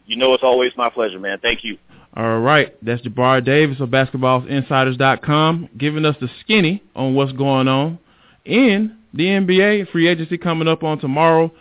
You 0.07 0.17
know, 0.17 0.33
it's 0.35 0.45
always 0.45 0.73
my 0.77 0.91
pleasure, 0.91 1.19
man. 1.19 1.39
Thank 1.41 1.65
you. 1.65 1.79
All 2.17 2.41
right, 2.41 2.75
that's 2.85 3.03
Jabari 3.03 3.45
Davis 3.45 3.81
of 3.81 3.89
BasketballInsiders.com 3.91 5.69
giving 5.79 6.05
us 6.05 6.17
the 6.21 6.29
skinny 6.41 6.83
on 6.97 7.15
what's 7.15 7.33
going 7.33 7.69
on 7.69 7.99
in 8.45 8.97
the 9.15 9.25
NBA. 9.25 9.91
Free 9.91 10.09
agency 10.09 10.39
coming 10.39 10.67
up 10.67 10.83
on 10.83 10.99
tomorrow. 10.99 11.53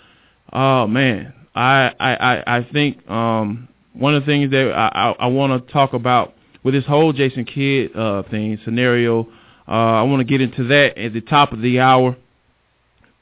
Oh 0.52 0.88
man, 0.88 1.34
I 1.56 1.92
I 2.00 2.16
I, 2.16 2.58
I 2.58 2.68
think 2.72 3.08
um 3.10 3.68
one 3.94 4.16
of 4.16 4.24
the 4.24 4.26
things 4.26 4.52
that 4.52 4.72
I 4.72 4.88
I, 4.88 5.26
I 5.26 5.28
want 5.28 5.68
to 5.68 5.74
talk 5.74 5.94
about 5.94 6.34
with 6.64 6.74
this 6.74 6.86
whole 6.86 7.14
Jason 7.14 7.46
Kidd 7.46 7.96
uh 7.96 8.24
thing 8.24 8.60
scenario. 8.64 9.28
Uh, 9.68 9.72
I 9.72 10.04
want 10.04 10.20
to 10.22 10.24
get 10.24 10.42
into 10.42 10.68
that 10.70 10.98
at 10.98 11.14
the 11.14 11.22
top 11.22 11.54
of 11.54 11.62
the 11.62 11.80
hour. 11.80 12.18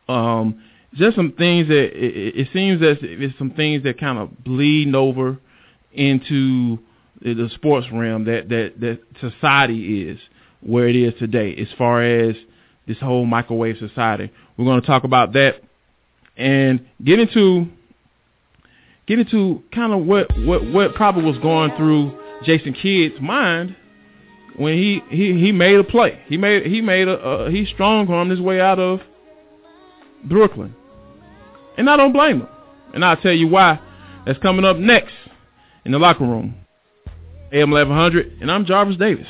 Um, 0.07 0.63
just 0.93 1.15
some 1.17 1.33
things 1.33 1.67
that 1.67 1.89
it, 1.93 2.35
it 2.37 2.47
seems 2.53 2.79
if 2.81 2.99
it's 3.01 3.37
some 3.37 3.51
things 3.51 3.83
that 3.83 3.99
kind 3.99 4.17
of 4.17 4.43
bleeding 4.43 4.95
over 4.95 5.37
into 5.91 6.79
the, 7.21 7.33
the 7.33 7.49
sports 7.55 7.87
realm 7.91 8.25
that, 8.25 8.49
that 8.49 8.73
that 8.79 8.99
society 9.19 10.09
is 10.09 10.19
where 10.61 10.87
it 10.87 10.95
is 10.95 11.13
today 11.19 11.55
as 11.55 11.67
far 11.77 12.01
as 12.03 12.35
this 12.87 12.97
whole 12.99 13.25
microwave 13.25 13.77
society. 13.77 14.31
We're 14.55 14.65
going 14.65 14.81
to 14.81 14.87
talk 14.87 15.03
about 15.03 15.33
that 15.33 15.61
and 16.35 16.85
get 17.03 17.19
into 17.19 17.67
get 19.07 19.19
into 19.19 19.63
kind 19.73 19.93
of 19.93 20.05
what 20.05 20.27
what 20.45 20.65
what 20.71 20.95
probably 20.95 21.23
was 21.23 21.37
going 21.39 21.75
through 21.75 22.17
Jason 22.43 22.73
Kidd's 22.73 23.19
mind 23.21 23.75
when 24.55 24.73
he 24.73 25.01
he 25.09 25.39
he 25.39 25.51
made 25.51 25.75
a 25.75 25.83
play. 25.83 26.19
He 26.27 26.37
made 26.37 26.65
he 26.65 26.81
made 26.81 27.07
a 27.07 27.13
uh, 27.13 27.49
he 27.49 27.65
strong 27.65 28.07
armed 28.09 28.31
his 28.31 28.41
way 28.41 28.59
out 28.59 28.79
of 28.79 29.01
Brooklyn, 30.23 30.75
and 31.77 31.89
I 31.89 31.97
don't 31.97 32.13
blame 32.13 32.41
him. 32.41 32.47
And 32.93 33.03
I'll 33.03 33.17
tell 33.17 33.33
you 33.33 33.47
why. 33.47 33.79
That's 34.25 34.39
coming 34.39 34.65
up 34.65 34.77
next 34.77 35.13
in 35.85 35.91
the 35.91 35.99
locker 35.99 36.25
room. 36.25 36.55
AM 37.53 37.71
1100, 37.71 38.39
and 38.41 38.51
I'm 38.51 38.65
Jarvis 38.65 38.97
Davis. 38.97 39.27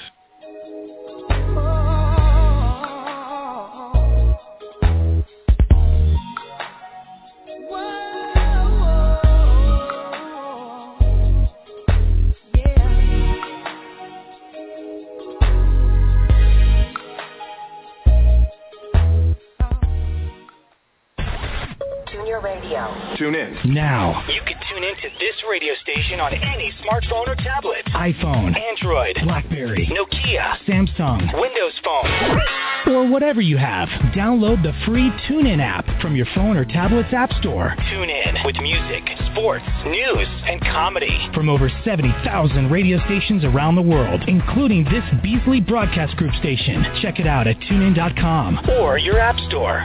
Tune 23.28 23.36
in. 23.36 23.74
Now. 23.74 24.24
You 24.30 24.40
can 24.46 24.56
tune 24.72 24.86
in 24.86 24.96
to 24.96 25.10
this 25.20 25.36
radio 25.50 25.74
station 25.82 26.22
on 26.22 26.34
any 26.34 26.72
smartphone 26.82 27.28
or 27.28 27.36
tablet. 27.36 27.84
iPhone. 27.88 28.56
Android. 28.58 29.18
Blackberry. 29.22 29.86
Nokia. 29.88 30.56
Samsung. 30.66 31.34
Windows 31.38 31.74
Phone. 31.84 32.96
Or 32.96 33.12
whatever 33.12 33.42
you 33.42 33.58
have. 33.58 33.90
Download 34.16 34.64
the 34.64 34.72
free 34.86 35.12
TuneIn 35.28 35.60
app 35.60 35.86
from 36.02 36.16
your 36.16 36.26
phone 36.34 36.56
or 36.56 36.64
tablet's 36.64 37.12
app 37.12 37.34
store. 37.42 37.76
Tune 37.92 38.10
in 38.10 38.36
with 38.46 38.56
music, 38.62 39.04
sports, 39.34 39.66
news, 39.84 40.28
and 40.48 40.62
comedy. 40.62 41.20
From 41.34 41.50
over 41.50 41.70
70,000 41.84 42.72
radio 42.72 42.98
stations 43.04 43.44
around 43.44 43.76
the 43.76 43.82
world, 43.82 44.22
including 44.28 44.86
this 44.86 45.04
Beasley 45.22 45.60
Broadcast 45.60 46.16
Group 46.16 46.34
station. 46.36 46.86
Check 47.02 47.20
it 47.20 47.28
out 47.28 47.46
at 47.46 47.60
tunein.com. 47.60 48.70
Or 48.80 48.98
your 48.98 49.20
app 49.20 49.38
store. 49.50 49.84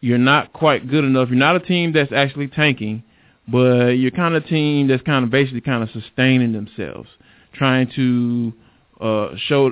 you're 0.00 0.18
not 0.18 0.52
quite 0.52 0.86
good 0.90 1.04
enough. 1.04 1.28
You're 1.30 1.38
not 1.38 1.56
a 1.56 1.60
team 1.60 1.94
that's 1.94 2.12
actually 2.12 2.48
tanking, 2.48 3.04
but 3.48 3.92
you're 3.92 4.10
kind 4.10 4.34
of 4.34 4.44
a 4.44 4.46
team 4.46 4.88
that's 4.88 5.02
kind 5.04 5.24
of 5.24 5.30
basically 5.30 5.62
kind 5.62 5.82
of 5.82 5.88
sustaining 5.90 6.52
themselves, 6.52 7.08
trying 7.54 7.90
to 7.96 8.52
uh, 9.00 9.28
show 9.46 9.70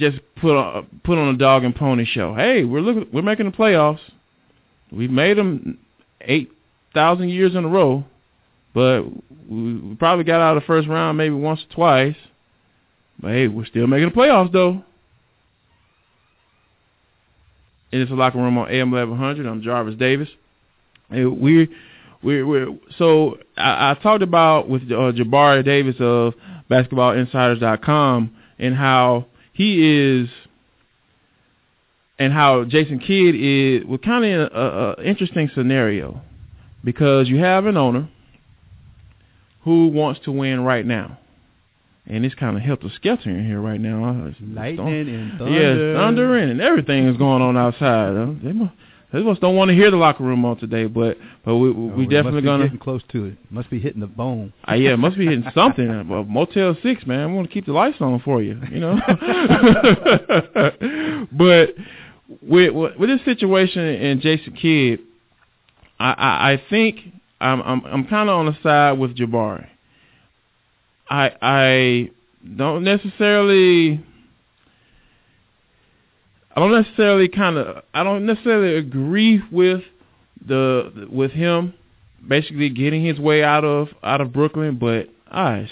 just 0.00 0.18
put 0.40 0.56
on 0.56 1.00
put 1.04 1.18
on 1.18 1.34
a 1.34 1.38
dog 1.38 1.62
and 1.62 1.76
pony 1.76 2.04
show. 2.04 2.34
Hey, 2.34 2.64
we're 2.64 2.80
looking, 2.80 3.06
we're 3.12 3.22
making 3.22 3.46
the 3.46 3.56
playoffs. 3.56 4.00
We've 4.90 5.10
made 5.10 5.36
them 5.36 5.78
eight 6.22 6.50
thousand 6.94 7.28
years 7.28 7.54
in 7.54 7.64
a 7.64 7.68
row, 7.68 8.04
but 8.74 9.04
we 9.48 9.94
probably 9.98 10.24
got 10.24 10.40
out 10.40 10.56
of 10.56 10.62
the 10.62 10.66
first 10.66 10.88
round 10.88 11.18
maybe 11.18 11.34
once 11.34 11.60
or 11.60 11.74
twice. 11.74 12.16
But 13.20 13.32
hey, 13.32 13.48
we're 13.48 13.66
still 13.66 13.86
making 13.86 14.08
the 14.08 14.14
playoffs 14.14 14.52
though. 14.52 14.82
And 17.92 18.02
it's 18.02 18.10
a 18.10 18.14
locker 18.14 18.38
room 18.38 18.56
on 18.56 18.70
AM 18.70 18.92
eleven 18.92 19.16
hundred. 19.16 19.46
I'm 19.46 19.62
Jarvis 19.62 19.96
Davis. 19.96 20.28
And 21.10 21.40
we 21.40 21.68
we 22.22 22.42
we 22.42 22.80
so 22.96 23.38
I, 23.56 23.90
I 23.90 23.94
talked 24.02 24.22
about 24.22 24.68
with 24.68 24.82
uh, 24.84 25.12
Jabari 25.12 25.64
Davis 25.64 25.96
of 26.00 26.34
BasketballInsiders.com 26.70 28.36
and 28.58 28.76
how 28.76 29.26
he 29.60 30.22
is 30.22 30.30
and 32.18 32.32
how 32.32 32.64
Jason 32.64 32.98
Kidd 32.98 33.34
is 33.34 33.84
well 33.86 33.98
kind 33.98 34.24
of 34.24 34.30
in 34.30 34.40
an 34.40 35.04
interesting 35.04 35.50
scenario 35.54 36.22
because 36.82 37.28
you 37.28 37.36
have 37.40 37.66
an 37.66 37.76
owner 37.76 38.08
who 39.64 39.88
wants 39.88 40.20
to 40.24 40.32
win 40.32 40.64
right 40.64 40.86
now. 40.86 41.18
And 42.06 42.24
it's 42.24 42.34
kind 42.34 42.56
of 42.56 42.62
helter 42.62 42.88
skelter 42.96 43.28
in 43.28 43.44
here 43.44 43.60
right 43.60 43.78
now. 43.78 44.28
It's 44.28 44.38
Lightning 44.40 45.14
and 45.14 45.38
thunder. 45.38 45.52
Yeah, 45.52 46.00
thundering 46.00 46.48
and 46.48 46.62
everything 46.62 47.06
is 47.08 47.18
going 47.18 47.42
on 47.42 47.58
outside. 47.58 48.14
They 48.42 48.52
must, 48.52 48.72
must 49.12 49.40
don't 49.40 49.56
want 49.56 49.70
to 49.70 49.74
hear 49.74 49.90
the 49.90 49.96
locker 49.96 50.22
room 50.22 50.44
on 50.44 50.58
today, 50.58 50.86
but 50.86 51.16
but 51.44 51.56
we 51.56 51.72
we, 51.72 51.90
Oh, 51.90 51.94
we 51.96 52.04
definitely 52.04 52.32
must 52.32 52.42
be 52.42 52.46
gonna 52.46 52.64
getting 52.64 52.78
close 52.78 53.02
to 53.12 53.24
it. 53.26 53.38
Must 53.50 53.68
be 53.68 53.80
hitting 53.80 54.00
the 54.00 54.06
bone. 54.06 54.52
uh, 54.68 54.74
yeah, 54.74 54.96
must 54.96 55.18
be 55.18 55.26
hitting 55.26 55.44
something. 55.54 55.88
Uh, 55.88 56.04
Motel 56.04 56.76
Six, 56.82 57.06
man. 57.06 57.20
I 57.20 57.26
want 57.26 57.48
to 57.48 57.52
keep 57.52 57.66
the 57.66 57.72
lights 57.72 58.00
on 58.00 58.20
for 58.20 58.42
you, 58.42 58.60
you 58.70 58.80
know. 58.80 58.94
but 61.32 61.74
with 62.42 62.98
with 62.98 63.08
this 63.08 63.24
situation 63.24 63.82
and 63.82 64.20
Jason 64.20 64.54
Kidd, 64.54 65.00
I 65.98 66.12
I, 66.12 66.52
I 66.52 66.62
think 66.70 67.00
I'm 67.40 67.60
I'm 67.62 67.84
I'm 67.84 68.06
kind 68.06 68.28
of 68.28 68.36
on 68.36 68.46
the 68.46 68.56
side 68.62 68.92
with 68.92 69.16
Jabari. 69.16 69.66
I 71.08 71.32
I 71.42 72.10
don't 72.56 72.84
necessarily 72.84 74.04
I 76.54 76.60
don't 76.60 76.72
necessarily 76.72 77.28
kind 77.28 77.56
of 77.56 77.84
I 77.94 78.02
don't 78.02 78.26
necessarily 78.26 78.76
agree 78.76 79.42
with 79.50 79.82
the 80.44 81.08
with 81.10 81.32
him 81.32 81.74
basically 82.26 82.68
getting 82.70 83.04
his 83.04 83.18
way 83.18 83.42
out 83.42 83.64
of 83.64 83.88
out 84.02 84.20
of 84.20 84.32
Brooklyn, 84.32 84.78
but 84.78 85.08
I 85.30 85.68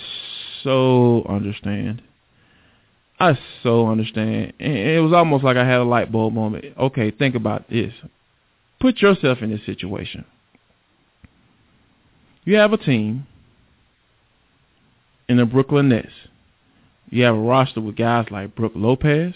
so 0.63 1.25
understand. 1.29 2.03
I 3.21 3.37
so 3.63 3.89
understand. 3.89 4.53
And 4.61 4.73
it 4.73 5.01
was 5.01 5.13
almost 5.13 5.43
like 5.43 5.57
I 5.57 5.67
had 5.67 5.79
a 5.79 5.85
light 5.85 6.13
bulb 6.13 6.35
moment. 6.35 6.67
Okay, 6.79 7.11
think 7.11 7.35
about 7.35 7.69
this. 7.69 7.93
Put 8.81 8.99
yourself 8.99 9.39
in 9.43 9.51
this 9.51 9.65
situation. 9.67 10.25
You 12.45 12.57
have 12.57 12.73
a 12.73 12.79
team 12.79 13.27
in 15.29 15.37
the 15.37 15.45
Brooklyn 15.45 15.89
Nets. 15.89 16.09
You 17.11 17.25
have 17.25 17.35
a 17.35 17.41
roster 17.41 17.81
with 17.81 17.97
guys 17.97 18.27
like 18.31 18.55
Brook 18.55 18.73
Lopez, 18.75 19.35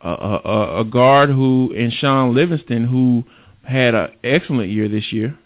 a, 0.00 0.80
a, 0.80 0.84
guard 0.84 1.30
who 1.30 1.74
and 1.76 1.92
Shaun 1.92 2.34
Livingston 2.34 2.86
who 2.86 3.24
had 3.68 3.94
an 3.94 4.08
excellent 4.22 4.70
year 4.70 4.88
this 4.88 5.12
year, 5.12 5.38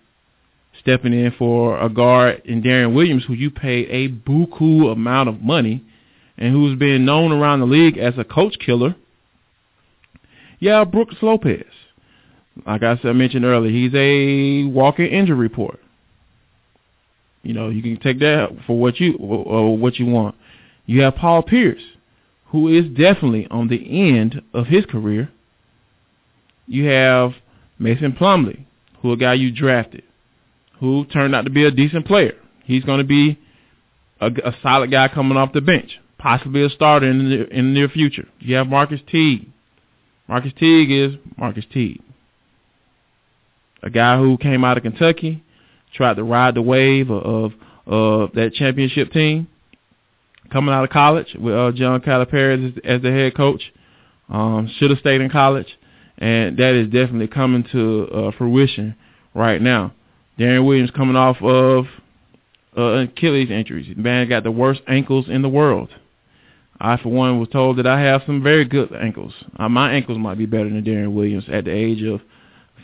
stepping 0.80 1.12
in 1.12 1.32
for 1.38 1.80
a 1.80 1.88
guard 1.88 2.42
in 2.44 2.62
Deron 2.62 2.94
Williams 2.94 3.24
who 3.26 3.34
you 3.34 3.50
pay 3.50 3.86
a 3.86 4.08
buku 4.08 4.90
amount 4.92 5.28
of 5.28 5.40
money 5.40 5.82
and 6.36 6.52
who's 6.52 6.78
been 6.78 7.04
known 7.04 7.32
around 7.32 7.60
the 7.60 7.66
league 7.66 7.98
as 7.98 8.14
a 8.18 8.24
coach 8.24 8.56
killer. 8.64 8.94
Yeah, 10.58 10.84
Brooks 10.84 11.16
Lopez. 11.22 11.64
Like 12.66 12.82
I 12.82 12.94
mentioned 13.12 13.44
earlier, 13.44 13.72
he's 13.72 13.94
a 13.94 14.64
walking 14.64 15.06
injury 15.06 15.36
report. 15.36 15.80
You 17.42 17.54
know, 17.54 17.70
you 17.70 17.82
can 17.82 17.98
take 17.98 18.20
that 18.20 18.50
for 18.66 18.78
what 18.78 19.00
you 19.00 19.14
or 19.16 19.72
uh, 19.72 19.76
what 19.76 19.96
you 19.98 20.06
want. 20.06 20.36
You 20.86 21.02
have 21.02 21.16
Paul 21.16 21.42
Pierce, 21.42 21.82
who 22.52 22.68
is 22.68 22.84
definitely 22.84 23.46
on 23.50 23.68
the 23.68 24.10
end 24.10 24.40
of 24.52 24.66
his 24.66 24.84
career. 24.84 25.30
You 26.66 26.84
have 26.84 27.32
Mason 27.78 28.12
Plumlee, 28.12 28.66
who 29.00 29.12
a 29.12 29.16
guy 29.16 29.34
you 29.34 29.50
drafted, 29.50 30.04
who 30.78 31.06
turned 31.06 31.34
out 31.34 31.44
to 31.46 31.50
be 31.50 31.64
a 31.64 31.70
decent 31.70 32.06
player. 32.06 32.34
He's 32.64 32.84
going 32.84 32.98
to 32.98 33.04
be 33.04 33.38
a, 34.20 34.26
a 34.26 34.54
solid 34.62 34.90
guy 34.90 35.08
coming 35.08 35.38
off 35.38 35.54
the 35.54 35.62
bench, 35.62 35.98
possibly 36.18 36.62
a 36.62 36.68
starter 36.68 37.10
in 37.10 37.30
the, 37.30 37.48
in 37.48 37.72
the 37.72 37.80
near 37.80 37.88
future. 37.88 38.28
You 38.38 38.56
have 38.56 38.68
Marcus 38.68 39.00
Teague. 39.10 39.48
Marcus 40.28 40.52
Teague 40.58 40.90
is 40.90 41.14
Marcus 41.36 41.64
Teague, 41.72 42.00
a 43.82 43.90
guy 43.90 44.18
who 44.18 44.38
came 44.38 44.62
out 44.64 44.76
of 44.76 44.82
Kentucky, 44.82 45.42
tried 45.94 46.16
to 46.16 46.22
ride 46.22 46.54
the 46.54 46.62
wave 46.62 47.10
of, 47.10 47.22
of, 47.24 47.52
of 47.86 48.32
that 48.34 48.54
championship 48.54 49.10
team, 49.10 49.48
coming 50.52 50.74
out 50.74 50.84
of 50.84 50.90
college 50.90 51.34
with 51.38 51.54
uh, 51.54 51.72
John 51.72 52.00
Calipari 52.00 52.68
as, 52.68 52.80
as 52.84 53.02
the 53.02 53.10
head 53.10 53.34
coach. 53.36 53.62
Um, 54.28 54.72
should 54.78 54.90
have 54.90 55.00
stayed 55.00 55.20
in 55.20 55.30
college, 55.30 55.66
and 56.18 56.56
that 56.56 56.74
is 56.74 56.86
definitely 56.86 57.28
coming 57.28 57.66
to 57.72 58.08
uh, 58.08 58.30
fruition 58.38 58.94
right 59.34 59.60
now. 59.60 59.92
Deron 60.38 60.66
Williams 60.66 60.90
coming 60.90 61.16
off 61.16 61.36
of 61.42 61.86
uh, 62.76 63.04
Achilles 63.04 63.50
injuries. 63.50 63.94
The 63.94 64.00
man 64.00 64.28
got 64.28 64.44
the 64.44 64.50
worst 64.50 64.80
ankles 64.88 65.26
in 65.28 65.42
the 65.42 65.48
world. 65.48 65.90
I, 66.80 66.96
for 66.96 67.10
one, 67.10 67.38
was 67.38 67.48
told 67.50 67.78
that 67.78 67.86
I 67.86 68.00
have 68.00 68.22
some 68.26 68.42
very 68.42 68.64
good 68.64 68.92
ankles. 68.92 69.32
Uh, 69.56 69.68
my 69.68 69.92
ankles 69.92 70.18
might 70.18 70.38
be 70.38 70.46
better 70.46 70.68
than 70.68 70.82
Deron 70.82 71.12
Williams 71.12 71.44
at 71.52 71.66
the 71.66 71.70
age 71.70 72.02
of 72.02 72.20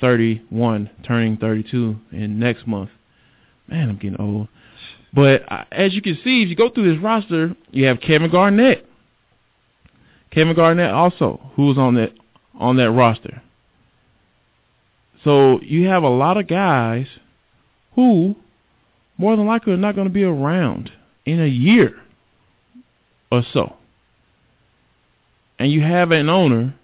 31, 0.01 0.91
turning 1.07 1.37
32 1.37 1.97
in 2.13 2.39
next 2.39 2.67
month. 2.67 2.91
Man, 3.67 3.89
I'm 3.89 3.97
getting 3.97 4.21
old. 4.21 4.49
But 5.13 5.51
uh, 5.51 5.65
as 5.73 5.95
you 5.95 6.03
can 6.03 6.19
see, 6.23 6.43
if 6.43 6.49
you 6.49 6.57
go 6.57 6.71
through 6.71 6.95
this 6.95 7.03
roster, 7.03 7.57
you 7.71 7.87
have 7.87 8.01
Kevin 8.01 8.31
Garnett. 8.31 8.87
Kevin 10.31 10.55
Garnett 10.55 10.91
also, 10.91 11.41
who's 11.55 11.79
on 11.79 11.95
that 11.95 12.13
on 12.59 12.77
that 12.77 12.91
roster. 12.91 13.43
So 15.25 15.61
you 15.63 15.89
have 15.89 16.03
a 16.03 16.09
lot 16.09 16.37
of 16.37 16.47
guys 16.47 17.07
who 17.95 18.37
more 19.17 19.37
than 19.37 19.47
likely 19.47 19.73
are 19.73 19.79
not 19.79 19.95
going 19.95 20.07
to 20.07 20.13
be 20.13 20.25
around 20.25 20.91
in 21.27 21.41
a 21.41 21.47
year 21.47 21.95
or 23.31 23.43
so. 23.53 23.75
And 25.59 25.73
you 25.73 25.81
have 25.81 26.13
an 26.13 26.29
owner 26.29 26.75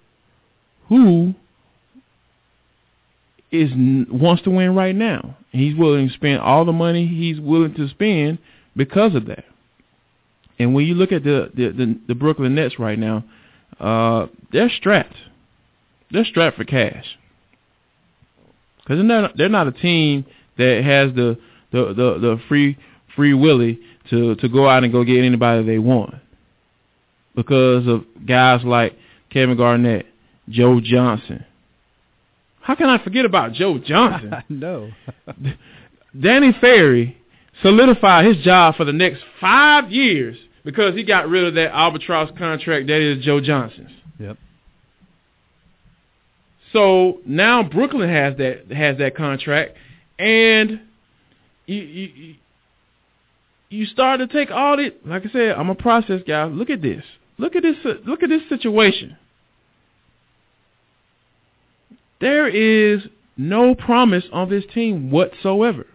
who 0.88 1.34
is 3.52 3.70
wants 4.10 4.42
to 4.42 4.50
win 4.50 4.74
right 4.74 4.94
now. 4.94 5.36
He's 5.54 5.76
willing 5.76 6.08
to 6.08 6.14
spend 6.14 6.40
all 6.40 6.64
the 6.64 6.72
money 6.72 7.06
he's 7.06 7.38
willing 7.38 7.74
to 7.74 7.88
spend 7.88 8.38
because 8.76 9.14
of 9.14 9.26
that. 9.26 9.44
And 10.58 10.74
when 10.74 10.84
you 10.86 10.94
look 10.94 11.12
at 11.12 11.22
the 11.22 11.50
the, 11.54 11.68
the, 11.70 12.00
the 12.08 12.14
Brooklyn 12.14 12.54
Nets 12.54 12.78
right 12.78 12.98
now, 12.98 13.24
uh, 13.78 14.26
they're 14.52 14.70
strapped. 14.70 15.14
They're 16.10 16.24
strapped 16.24 16.56
for 16.56 16.64
cash 16.64 17.06
because 18.78 18.98
they're 18.98 19.04
not 19.04 19.36
they're 19.36 19.48
not 19.48 19.68
a 19.68 19.72
team 19.72 20.26
that 20.58 20.82
has 20.84 21.14
the 21.14 21.38
the 21.72 21.94
the, 21.94 22.18
the 22.18 22.40
free 22.48 22.76
free 23.14 23.34
willy 23.34 23.78
to 24.10 24.34
to 24.36 24.48
go 24.48 24.68
out 24.68 24.84
and 24.84 24.92
go 24.92 25.04
get 25.04 25.24
anybody 25.24 25.64
they 25.64 25.78
want 25.78 26.14
because 27.34 27.86
of 27.86 28.04
guys 28.26 28.62
like 28.64 28.96
Kevin 29.30 29.56
Garnett, 29.56 30.06
Joe 30.48 30.80
Johnson. 30.80 31.44
How 32.64 32.74
can 32.74 32.88
I 32.88 32.96
forget 33.04 33.26
about 33.26 33.52
Joe 33.52 33.78
Johnson? 33.78 34.32
no. 34.48 34.90
Danny 36.18 36.56
Ferry 36.62 37.14
solidified 37.60 38.24
his 38.24 38.42
job 38.42 38.76
for 38.76 38.86
the 38.86 38.92
next 38.92 39.20
five 39.38 39.92
years 39.92 40.38
because 40.64 40.94
he 40.94 41.04
got 41.04 41.28
rid 41.28 41.44
of 41.44 41.54
that 41.56 41.72
albatross 41.72 42.30
contract 42.38 42.86
that 42.86 43.02
is 43.02 43.22
Joe 43.22 43.42
Johnson's. 43.42 43.90
Yep. 44.18 44.38
So 46.72 47.20
now 47.26 47.62
Brooklyn 47.62 48.08
has 48.08 48.38
that 48.38 48.72
has 48.72 48.96
that 48.96 49.14
contract, 49.14 49.76
and 50.18 50.80
you 51.66 51.82
you 51.82 52.34
you 53.68 53.84
start 53.84 54.20
to 54.20 54.26
take 54.26 54.50
all 54.50 54.78
the 54.78 54.94
like 55.04 55.26
I 55.26 55.30
said, 55.30 55.50
I'm 55.50 55.68
a 55.68 55.74
process 55.74 56.22
guy. 56.26 56.44
Look 56.44 56.70
at 56.70 56.80
this. 56.80 57.04
Look 57.36 57.56
at 57.56 57.62
this. 57.62 57.76
Look 58.06 58.22
at 58.22 58.30
this 58.30 58.48
situation. 58.48 59.18
There 62.20 62.48
is 62.48 63.02
no 63.36 63.74
promise 63.74 64.24
on 64.32 64.48
this 64.48 64.64
team 64.72 65.10
whatsoever. 65.10 65.86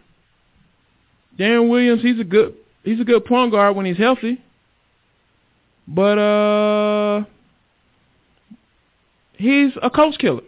Deron 1.38 1.70
Williams, 1.70 2.02
he's 2.02 2.20
a 2.20 2.24
good 2.24 2.56
he's 2.84 3.00
a 3.00 3.06
good 3.06 3.26
point 3.26 3.52
guard 3.52 3.76
when 3.76 3.86
he's 3.86 3.98
healthy. 3.98 4.44
But 5.88 6.18
uh 6.18 7.26
he's 9.34 9.72
a 9.82 9.90
coach 9.90 10.18
killer. 10.20 10.44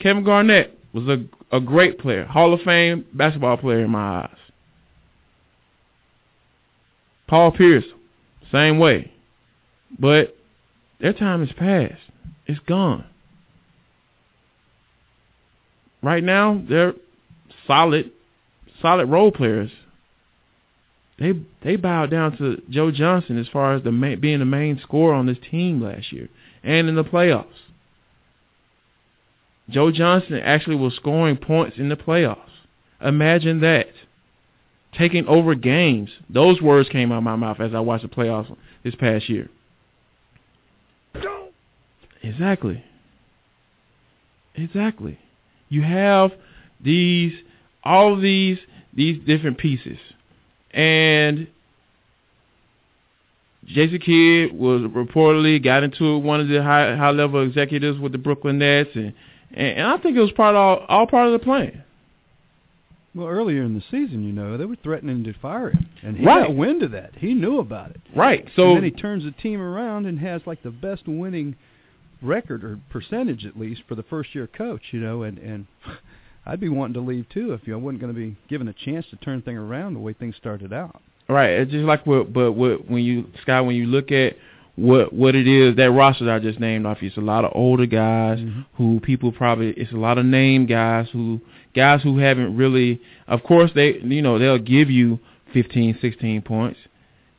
Kevin 0.00 0.24
Garnett 0.24 0.78
was 0.92 1.06
a 1.08 1.24
a 1.54 1.60
great 1.60 1.98
player, 1.98 2.24
Hall 2.24 2.52
of 2.52 2.60
Fame 2.62 3.04
basketball 3.12 3.58
player 3.58 3.84
in 3.84 3.90
my 3.90 4.22
eyes. 4.22 4.36
Paul 7.28 7.52
Pierce, 7.52 7.84
same 8.50 8.78
way. 8.78 9.12
But 9.98 10.36
their 11.00 11.12
time 11.12 11.42
is 11.42 11.50
past. 11.56 12.00
It's 12.46 12.60
gone. 12.60 13.04
Right 16.04 16.22
now, 16.22 16.62
they're 16.68 16.92
solid, 17.66 18.10
solid 18.82 19.06
role 19.06 19.32
players. 19.32 19.70
They 21.18 21.32
they 21.62 21.76
bowed 21.76 22.10
down 22.10 22.36
to 22.36 22.60
Joe 22.68 22.90
Johnson 22.90 23.38
as 23.38 23.48
far 23.48 23.74
as 23.74 23.82
the 23.84 23.92
main, 23.92 24.20
being 24.20 24.40
the 24.40 24.44
main 24.44 24.78
scorer 24.82 25.14
on 25.14 25.24
this 25.26 25.38
team 25.50 25.80
last 25.80 26.12
year 26.12 26.28
and 26.62 26.88
in 26.88 26.94
the 26.94 27.04
playoffs. 27.04 27.46
Joe 29.70 29.90
Johnson 29.90 30.34
actually 30.34 30.76
was 30.76 30.94
scoring 30.94 31.38
points 31.38 31.78
in 31.78 31.88
the 31.88 31.96
playoffs. 31.96 32.38
Imagine 33.00 33.60
that. 33.60 33.88
Taking 34.98 35.26
over 35.26 35.54
games. 35.54 36.10
Those 36.28 36.60
words 36.60 36.88
came 36.90 37.12
out 37.12 37.18
of 37.18 37.24
my 37.24 37.36
mouth 37.36 37.60
as 37.60 37.74
I 37.74 37.80
watched 37.80 38.02
the 38.02 38.14
playoffs 38.14 38.54
this 38.84 38.94
past 38.94 39.28
year. 39.30 39.48
Exactly. 42.22 42.84
Exactly. 44.54 45.18
You 45.68 45.82
have 45.82 46.32
these 46.80 47.32
all 47.82 48.20
these 48.20 48.58
these 48.94 49.18
different 49.26 49.58
pieces. 49.58 49.98
And 50.72 51.48
Jason 53.66 53.98
Kidd 53.98 54.58
was 54.58 54.82
reportedly 54.82 55.62
got 55.62 55.82
into 55.82 56.18
one 56.18 56.40
of 56.40 56.48
the 56.48 56.62
high 56.62 56.96
high 56.96 57.10
level 57.10 57.42
executives 57.42 57.98
with 57.98 58.12
the 58.12 58.18
Brooklyn 58.18 58.58
Nets 58.58 58.90
and 58.94 59.14
and, 59.54 59.78
and 59.78 59.86
I 59.86 59.96
think 59.98 60.16
it 60.16 60.20
was 60.20 60.32
part 60.32 60.54
of 60.54 60.60
all, 60.60 60.86
all 60.88 61.06
part 61.06 61.28
of 61.28 61.32
the 61.32 61.38
plan. 61.38 61.84
Well, 63.14 63.28
earlier 63.28 63.62
in 63.62 63.74
the 63.74 63.82
season, 63.92 64.24
you 64.24 64.32
know, 64.32 64.58
they 64.58 64.64
were 64.64 64.76
threatening 64.82 65.22
to 65.24 65.32
fire 65.34 65.70
him, 65.70 65.86
and 66.02 66.16
he 66.16 66.26
right. 66.26 66.48
got 66.48 66.56
wind 66.56 66.82
of 66.82 66.90
that. 66.90 67.12
He 67.16 67.32
knew 67.32 67.60
about 67.60 67.90
it. 67.90 68.00
Right. 68.14 68.48
So 68.56 68.68
and 68.68 68.78
then 68.78 68.84
he 68.84 68.90
turns 68.90 69.22
the 69.22 69.30
team 69.30 69.60
around 69.60 70.06
and 70.06 70.18
has 70.18 70.42
like 70.46 70.62
the 70.64 70.72
best 70.72 71.02
winning 71.06 71.54
record 72.24 72.64
or 72.64 72.78
percentage 72.90 73.44
at 73.44 73.58
least 73.58 73.82
for 73.88 73.94
the 73.94 74.02
first 74.04 74.34
year 74.34 74.46
coach. 74.46 74.82
You 74.92 75.00
know, 75.00 75.22
and 75.22 75.38
and 75.38 75.66
I'd 76.46 76.60
be 76.60 76.68
wanting 76.68 76.94
to 76.94 77.00
leave 77.00 77.28
too 77.28 77.52
if 77.52 77.66
you 77.66 77.72
know, 77.72 77.78
I 77.78 77.82
wasn't 77.82 78.00
going 78.00 78.14
to 78.14 78.18
be 78.18 78.36
given 78.48 78.68
a 78.68 78.72
chance 78.72 79.06
to 79.10 79.16
turn 79.16 79.42
things 79.42 79.58
around 79.58 79.94
the 79.94 80.00
way 80.00 80.12
things 80.12 80.36
started 80.36 80.72
out. 80.72 81.00
Right. 81.28 81.50
It's 81.50 81.70
just 81.70 81.84
like 81.84 82.06
what, 82.06 82.32
but 82.32 82.52
what 82.52 82.90
when 82.90 83.02
you 83.02 83.26
Scott, 83.42 83.66
when 83.66 83.76
you 83.76 83.86
look 83.86 84.12
at 84.12 84.36
what 84.76 85.12
what 85.12 85.34
it 85.34 85.46
is 85.46 85.76
that 85.76 85.90
roster 85.90 86.24
that 86.26 86.34
I 86.34 86.38
just 86.38 86.60
named 86.60 86.84
off, 86.84 87.00
you, 87.00 87.08
it's 87.08 87.16
a 87.16 87.22
lot 87.22 87.44
of 87.44 87.52
older 87.54 87.86
guys 87.86 88.38
mm-hmm. 88.38 88.62
who 88.74 89.00
people 89.00 89.32
probably 89.32 89.70
it's 89.70 89.92
a 89.92 89.96
lot 89.96 90.18
of 90.18 90.26
name 90.26 90.66
guys 90.66 91.08
who 91.12 91.40
guys 91.74 92.02
who 92.02 92.18
haven't 92.18 92.56
really. 92.56 93.00
Of 93.26 93.42
course, 93.42 93.70
they 93.74 93.98
you 94.02 94.20
know 94.20 94.38
they'll 94.38 94.58
give 94.58 94.90
you 94.90 95.18
15, 95.54 95.98
16 96.02 96.42
points, 96.42 96.78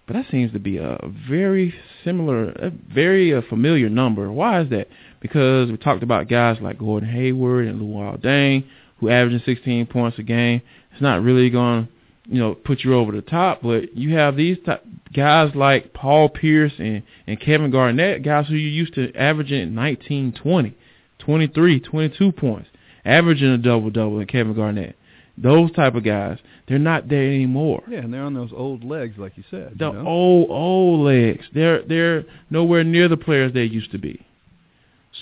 but 0.08 0.14
that 0.14 0.26
seems 0.30 0.52
to 0.54 0.60
be 0.60 0.78
a 0.78 0.98
very 1.30 1.74
similar, 2.04 2.50
a 2.50 2.72
very 2.94 3.32
a 3.32 3.42
familiar 3.42 3.90
number. 3.90 4.32
Why 4.32 4.62
is 4.62 4.70
that? 4.70 4.88
Because 5.22 5.72
we 5.72 5.78
talked 5.78 6.04
about 6.04 6.28
guys 6.28 6.58
like 6.62 6.78
Gordon 6.78 7.10
Hayward 7.10 7.68
and 7.68 7.82
Luol 7.82 8.22
Deng 8.22 8.66
who 9.00 9.10
averaging 9.10 9.42
16 9.46 9.88
points 9.88 10.18
a 10.20 10.24
game. 10.24 10.62
It's 10.92 11.02
not 11.02 11.22
really 11.22 11.50
going 11.50 11.88
you 12.28 12.40
know, 12.40 12.56
put 12.56 12.84
you 12.84 12.96
over 12.96 13.12
the 13.12 13.22
top. 13.22 13.62
But 13.62 13.96
you 13.96 14.16
have 14.16 14.36
these 14.36 14.58
t- 14.66 14.72
guys 15.14 15.52
like 15.56 15.94
Paul 15.94 16.30
Pierce 16.30 16.74
and, 16.80 17.04
and 17.28 17.40
Kevin 17.40 17.72
Garnett, 17.72 18.24
guys 18.24 18.48
who 18.48 18.56
you 18.56 18.70
used 18.70 18.96
to 18.96 19.14
averaging 19.16 19.76
19, 19.76 20.34
20, 20.34 20.78
23, 21.20 21.80
22 21.80 22.32
points, 22.32 22.70
averaging 23.04 23.50
a 23.50 23.58
double-double 23.58 24.20
in 24.20 24.28
Kevin 24.28 24.56
Garnett. 24.56 24.96
Those 25.38 25.72
type 25.74 25.96
of 25.96 26.04
guys, 26.06 26.38
they're 26.68 26.80
not 26.80 27.10
there 27.10 27.26
anymore. 27.26 27.84
Yeah, 27.90 28.00
and 28.00 28.14
they're 28.14 28.24
on 28.24 28.34
those 28.34 28.52
old 28.56 28.84
legs, 28.84 29.18
like 29.18 29.36
you 29.36 29.44
said. 29.52 29.76
The 29.78 29.88
you 29.88 29.94
know? 29.94 30.08
old, 30.08 30.50
old 30.50 31.00
legs. 31.02 31.46
They're 31.54 31.84
they're 31.84 32.24
nowhere 32.50 32.84
near 32.84 33.10
the 33.10 33.18
players 33.18 33.54
they 33.54 33.64
used 33.64 33.92
to 33.92 33.98
be. 33.98 34.26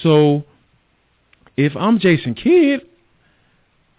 So, 0.04 0.44
if 1.58 1.76
I'm 1.76 2.00
Jason 2.00 2.36
Kidd, 2.36 2.82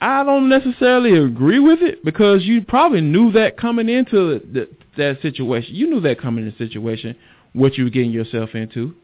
I 0.00 0.22
don't 0.22 0.48
necessarily 0.48 1.18
agree 1.18 1.58
with 1.58 1.80
it 1.82 2.04
because 2.04 2.44
you 2.44 2.62
probably 2.62 3.00
knew 3.00 3.32
that 3.32 3.56
coming 3.56 3.88
into 3.88 4.38
the 4.38 4.68
that 4.96 5.20
situation. 5.22 5.74
You 5.74 5.90
knew 5.90 6.00
that 6.02 6.20
coming 6.20 6.44
in 6.44 6.54
the 6.56 6.56
situation, 6.56 7.16
what 7.52 7.76
you 7.76 7.84
were 7.84 7.90
getting 7.90 8.12
yourself 8.12 8.54
into, 8.54 8.94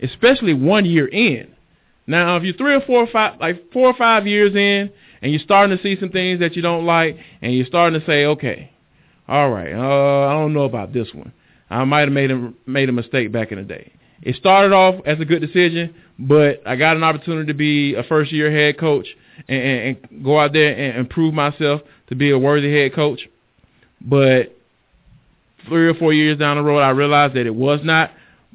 especially 0.00 0.54
one 0.54 0.84
year 0.84 1.06
in. 1.06 1.48
Now, 2.06 2.36
if 2.36 2.44
you're 2.44 2.54
three 2.54 2.74
or 2.74 2.80
four 2.80 3.02
or 3.02 3.08
five, 3.08 3.40
like 3.40 3.72
four 3.72 3.88
or 3.88 3.94
five 3.94 4.26
years 4.26 4.54
in, 4.54 4.90
and 5.22 5.32
you're 5.32 5.40
starting 5.40 5.76
to 5.76 5.82
see 5.82 5.98
some 5.98 6.10
things 6.10 6.40
that 6.40 6.56
you 6.56 6.62
don't 6.62 6.86
like, 6.86 7.16
and 7.42 7.54
you're 7.54 7.66
starting 7.66 7.98
to 7.98 8.06
say, 8.06 8.24
okay, 8.26 8.70
all 9.28 9.50
right, 9.50 9.72
uh, 9.72 10.28
I 10.28 10.32
don't 10.32 10.52
know 10.52 10.64
about 10.64 10.92
this 10.92 11.08
one. 11.12 11.32
I 11.68 11.84
might 11.84 12.02
have 12.02 12.12
made 12.12 12.30
a 12.30 12.52
made 12.66 12.88
a 12.88 12.92
mistake 12.92 13.32
back 13.32 13.50
in 13.50 13.58
the 13.58 13.64
day. 13.64 13.92
It 14.22 14.36
started 14.36 14.72
off 14.72 15.02
as 15.04 15.18
a 15.20 15.24
good 15.24 15.40
decision, 15.40 15.94
but 16.18 16.62
I 16.66 16.76
got 16.76 16.96
an 16.96 17.02
opportunity 17.02 17.48
to 17.48 17.54
be 17.54 17.94
a 17.94 18.02
first 18.04 18.32
year 18.32 18.50
head 18.50 18.78
coach 18.78 19.06
and, 19.48 19.62
and, 19.62 19.96
and 20.10 20.24
go 20.24 20.38
out 20.38 20.52
there 20.52 20.72
and 20.72 20.98
and 20.98 21.10
prove 21.10 21.34
myself 21.34 21.82
to 22.08 22.14
be 22.14 22.30
a 22.30 22.38
worthy 22.38 22.72
head 22.72 22.94
coach. 22.94 23.28
But 24.00 24.56
three 25.66 25.88
or 25.88 25.94
four 25.94 26.12
years 26.12 26.38
down 26.38 26.56
the 26.56 26.62
road, 26.62 26.80
I 26.80 26.90
realized 26.90 27.34
that 27.34 27.46
it 27.46 27.54
was 27.54 27.80
not. 27.82 28.12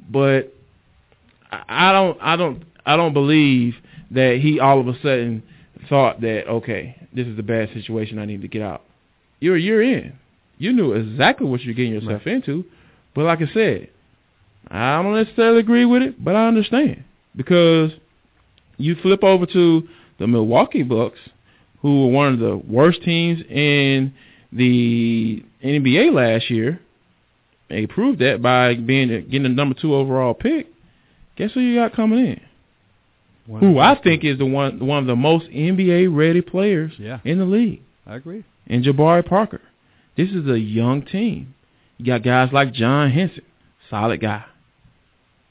But 0.09 0.53
I 1.51 1.91
don't, 1.91 2.17
I 2.21 2.35
don't, 2.35 2.63
I 2.85 2.95
don't 2.95 3.13
believe 3.13 3.75
that 4.11 4.39
he 4.41 4.59
all 4.59 4.79
of 4.79 4.87
a 4.87 4.93
sudden 5.01 5.43
thought 5.89 6.21
that 6.21 6.47
okay, 6.47 6.95
this 7.13 7.27
is 7.27 7.37
a 7.37 7.43
bad 7.43 7.69
situation. 7.73 8.19
I 8.19 8.25
need 8.25 8.41
to 8.41 8.47
get 8.47 8.61
out. 8.61 8.83
You're 9.39 9.55
a 9.55 9.61
year 9.61 9.81
in. 9.81 10.13
You 10.57 10.73
knew 10.73 10.93
exactly 10.93 11.47
what 11.47 11.61
you're 11.61 11.73
getting 11.73 11.93
yourself 11.93 12.21
right. 12.25 12.35
into. 12.35 12.63
But 13.15 13.25
like 13.25 13.39
I 13.41 13.51
said, 13.53 13.89
I 14.69 15.01
don't 15.01 15.15
necessarily 15.15 15.59
agree 15.59 15.85
with 15.85 16.01
it, 16.03 16.23
but 16.23 16.35
I 16.35 16.47
understand 16.47 17.03
because 17.35 17.91
you 18.77 18.95
flip 19.01 19.23
over 19.23 19.45
to 19.45 19.87
the 20.19 20.27
Milwaukee 20.27 20.83
Bucks, 20.83 21.19
who 21.81 22.05
were 22.05 22.11
one 22.11 22.33
of 22.33 22.39
the 22.39 22.57
worst 22.57 23.01
teams 23.03 23.41
in 23.49 24.13
the 24.51 25.43
NBA 25.63 26.13
last 26.13 26.49
year. 26.49 26.79
They 27.69 27.87
proved 27.87 28.19
that 28.19 28.41
by 28.41 28.75
being 28.75 29.07
getting 29.09 29.43
the 29.43 29.49
number 29.49 29.75
two 29.79 29.95
overall 29.95 30.33
pick. 30.33 30.67
Guess 31.37 31.53
who 31.53 31.61
you 31.61 31.79
got 31.79 31.95
coming 31.95 32.19
in? 32.19 32.41
One 33.47 33.61
who 33.61 33.79
I 33.79 33.99
think 34.01 34.23
is 34.23 34.37
the 34.37 34.45
one 34.45 34.85
one 34.85 34.99
of 34.99 35.07
the 35.07 35.15
most 35.15 35.47
NBA 35.47 36.15
ready 36.15 36.41
players 36.41 36.91
yeah. 36.97 37.19
in 37.23 37.39
the 37.39 37.45
league. 37.45 37.81
I 38.05 38.15
agree. 38.15 38.43
And 38.67 38.83
Jabari 38.83 39.27
Parker. 39.27 39.61
This 40.17 40.29
is 40.29 40.47
a 40.47 40.59
young 40.59 41.03
team. 41.03 41.53
You 41.97 42.05
got 42.05 42.23
guys 42.23 42.49
like 42.51 42.73
John 42.73 43.11
Henson, 43.11 43.43
solid 43.89 44.21
guy. 44.21 44.43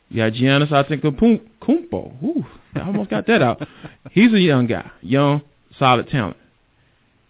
You 0.08 0.16
got 0.16 0.32
Giannis 0.32 0.70
Antetokounmpo. 0.70 2.22
Ooh, 2.22 2.46
I 2.74 2.80
almost 2.80 3.10
got 3.10 3.26
that 3.28 3.42
out. 3.42 3.66
He's 4.10 4.32
a 4.32 4.40
young 4.40 4.66
guy, 4.66 4.90
young, 5.00 5.42
solid 5.78 6.08
talent. 6.08 6.36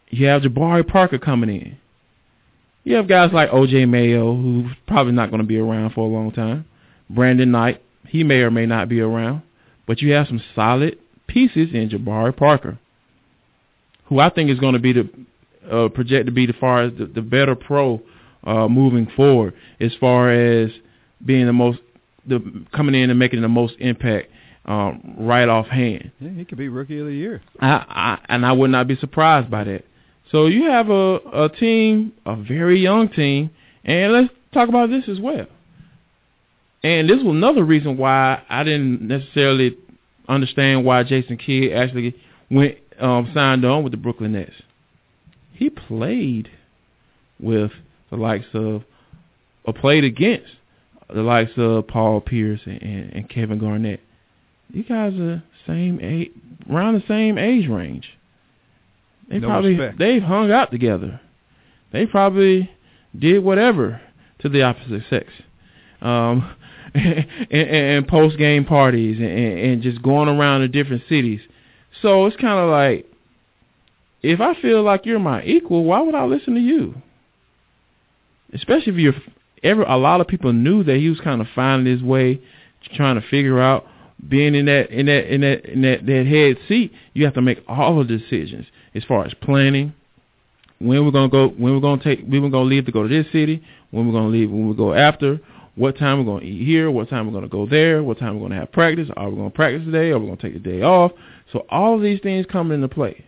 You 0.08 0.26
have 0.26 0.42
Jabari 0.42 0.86
Parker 0.86 1.18
coming 1.18 1.50
in. 1.50 1.78
You 2.82 2.96
have 2.96 3.06
guys 3.06 3.30
like 3.32 3.50
O.J. 3.52 3.84
Mayo, 3.84 4.34
who's 4.34 4.72
probably 4.86 5.12
not 5.12 5.30
going 5.30 5.42
to 5.42 5.46
be 5.46 5.58
around 5.58 5.92
for 5.92 6.06
a 6.06 6.08
long 6.08 6.32
time. 6.32 6.64
Brandon 7.10 7.50
Knight, 7.50 7.82
he 8.08 8.24
may 8.24 8.40
or 8.40 8.50
may 8.50 8.66
not 8.66 8.88
be 8.88 9.00
around. 9.00 9.42
But 9.90 10.00
you 10.02 10.12
have 10.12 10.28
some 10.28 10.40
solid 10.54 11.00
pieces 11.26 11.70
in 11.74 11.90
Jabari 11.90 12.36
Parker, 12.36 12.78
who 14.04 14.20
I 14.20 14.30
think 14.30 14.48
is 14.48 14.60
going 14.60 14.74
to 14.74 14.78
be 14.78 14.92
the 14.92 15.10
uh, 15.68 15.88
project 15.88 16.26
to 16.26 16.30
be 16.30 16.46
the 16.46 16.52
far 16.52 16.82
as 16.82 16.92
the, 16.96 17.06
the 17.06 17.22
better 17.22 17.56
pro 17.56 18.00
uh, 18.44 18.68
moving 18.68 19.10
forward, 19.16 19.52
as 19.80 19.90
far 19.98 20.30
as 20.30 20.70
being 21.26 21.46
the 21.46 21.52
most 21.52 21.80
the 22.24 22.64
coming 22.72 22.94
in 22.94 23.10
and 23.10 23.18
making 23.18 23.42
the 23.42 23.48
most 23.48 23.74
impact 23.80 24.30
um, 24.64 25.16
right 25.18 25.48
off 25.48 25.66
hand. 25.66 26.12
Yeah, 26.20 26.30
he 26.36 26.44
could 26.44 26.58
be 26.58 26.68
rookie 26.68 27.00
of 27.00 27.06
the 27.06 27.12
year. 27.12 27.42
I, 27.58 27.84
I 27.88 28.18
and 28.28 28.46
I 28.46 28.52
would 28.52 28.70
not 28.70 28.86
be 28.86 28.94
surprised 28.94 29.50
by 29.50 29.64
that. 29.64 29.84
So 30.30 30.46
you 30.46 30.70
have 30.70 30.88
a 30.88 31.16
a 31.16 31.48
team, 31.48 32.12
a 32.24 32.36
very 32.36 32.78
young 32.78 33.08
team, 33.08 33.50
and 33.84 34.12
let's 34.12 34.32
talk 34.54 34.68
about 34.68 34.88
this 34.88 35.08
as 35.08 35.18
well. 35.18 35.48
And 36.82 37.08
this 37.08 37.18
was 37.18 37.34
another 37.34 37.64
reason 37.64 37.96
why 37.96 38.42
I 38.48 38.64
didn't 38.64 39.02
necessarily 39.02 39.76
understand 40.28 40.84
why 40.84 41.02
Jason 41.02 41.36
Kidd 41.36 41.72
actually 41.72 42.14
went 42.50 42.78
um, 42.98 43.30
signed 43.34 43.64
on 43.64 43.82
with 43.82 43.92
the 43.92 43.96
Brooklyn 43.96 44.32
Nets. 44.32 44.52
He 45.52 45.68
played 45.68 46.48
with 47.38 47.70
the 48.10 48.16
likes 48.16 48.46
of, 48.54 48.84
or 49.64 49.74
played 49.74 50.04
against 50.04 50.48
the 51.12 51.22
likes 51.22 51.52
of 51.56 51.86
Paul 51.88 52.20
Pierce 52.20 52.60
and, 52.64 52.80
and, 52.80 53.12
and 53.12 53.28
Kevin 53.28 53.58
Garnett. 53.58 54.00
These 54.72 54.86
guys 54.88 55.14
are 55.14 55.42
same 55.66 56.00
age, 56.00 56.30
around 56.70 56.94
the 56.94 57.04
same 57.06 57.38
age 57.38 57.68
range. 57.68 58.08
They 59.28 59.38
no 59.38 59.48
probably 59.48 59.74
respect. 59.74 59.98
they've 59.98 60.22
hung 60.22 60.50
out 60.50 60.70
together. 60.70 61.20
They 61.92 62.06
probably 62.06 62.70
did 63.18 63.42
whatever 63.44 64.00
to 64.40 64.48
the 64.48 64.62
opposite 64.62 65.02
sex, 65.10 65.26
um, 66.00 66.54
and, 66.94 67.26
and, 67.50 68.08
post 68.08 68.36
game 68.38 68.64
parties 68.64 69.18
and, 69.18 69.28
and 69.28 69.82
just 69.82 70.02
going 70.02 70.28
around 70.28 70.60
to 70.60 70.68
different 70.68 71.02
cities. 71.08 71.40
So 72.02 72.26
it's 72.26 72.36
kind 72.36 72.58
of 72.58 72.70
like, 72.70 73.06
if 74.22 74.40
I 74.40 74.60
feel 74.60 74.82
like 74.82 75.06
you're 75.06 75.18
my 75.18 75.42
equal, 75.44 75.84
why 75.84 76.00
would 76.00 76.14
I 76.14 76.24
listen 76.24 76.54
to 76.54 76.60
you? 76.60 76.94
Especially 78.52 78.92
if 78.92 78.98
you're 78.98 79.14
ever. 79.62 79.82
A 79.82 79.96
lot 79.96 80.20
of 80.20 80.26
people 80.26 80.52
knew 80.52 80.82
that 80.84 80.96
he 80.96 81.08
was 81.08 81.20
kind 81.20 81.40
of 81.40 81.46
finding 81.54 81.92
his 81.92 82.02
way, 82.02 82.40
trying 82.94 83.20
to 83.20 83.26
figure 83.28 83.60
out 83.60 83.86
being 84.28 84.54
in 84.54 84.66
that 84.66 84.90
in 84.90 85.06
that 85.06 85.32
in 85.32 85.40
that 85.42 85.64
in 85.64 85.82
that, 85.82 86.06
that 86.06 86.26
head 86.26 86.58
seat. 86.68 86.92
You 87.14 87.24
have 87.24 87.34
to 87.34 87.42
make 87.42 87.62
all 87.68 87.98
the 87.98 88.18
decisions 88.18 88.66
as 88.94 89.04
far 89.04 89.24
as 89.24 89.32
planning, 89.34 89.94
when 90.80 91.04
we're 91.04 91.12
gonna 91.12 91.28
go, 91.28 91.48
when 91.48 91.74
we're 91.74 91.80
gonna 91.80 92.02
take, 92.02 92.20
when 92.26 92.42
we're 92.42 92.50
gonna 92.50 92.68
leave 92.68 92.86
to 92.86 92.92
go 92.92 93.06
to 93.06 93.08
this 93.08 93.30
city, 93.32 93.62
when 93.90 94.06
we're 94.06 94.12
gonna 94.12 94.28
leave, 94.30 94.50
when 94.50 94.68
we 94.68 94.74
go 94.74 94.94
after, 94.94 95.38
what 95.76 95.96
time 95.96 96.18
we're 96.18 96.32
gonna 96.32 96.44
eat 96.44 96.64
here, 96.64 96.90
what 96.90 97.08
time 97.08 97.26
we're 97.26 97.32
gonna 97.32 97.48
go 97.48 97.66
there, 97.66 98.02
what 98.02 98.18
time 98.18 98.34
we're 98.38 98.48
gonna 98.48 98.60
have 98.60 98.72
practice, 98.72 99.08
are 99.16 99.30
we 99.30 99.36
gonna 99.36 99.50
practice 99.50 99.84
today, 99.84 100.10
are 100.10 100.18
we 100.18 100.26
gonna 100.26 100.40
take 100.40 100.54
the 100.54 100.58
day 100.58 100.82
off? 100.82 101.12
So 101.52 101.64
all 101.70 101.96
of 101.96 102.02
these 102.02 102.20
things 102.20 102.46
come 102.50 102.70
into 102.72 102.88
play. 102.88 103.24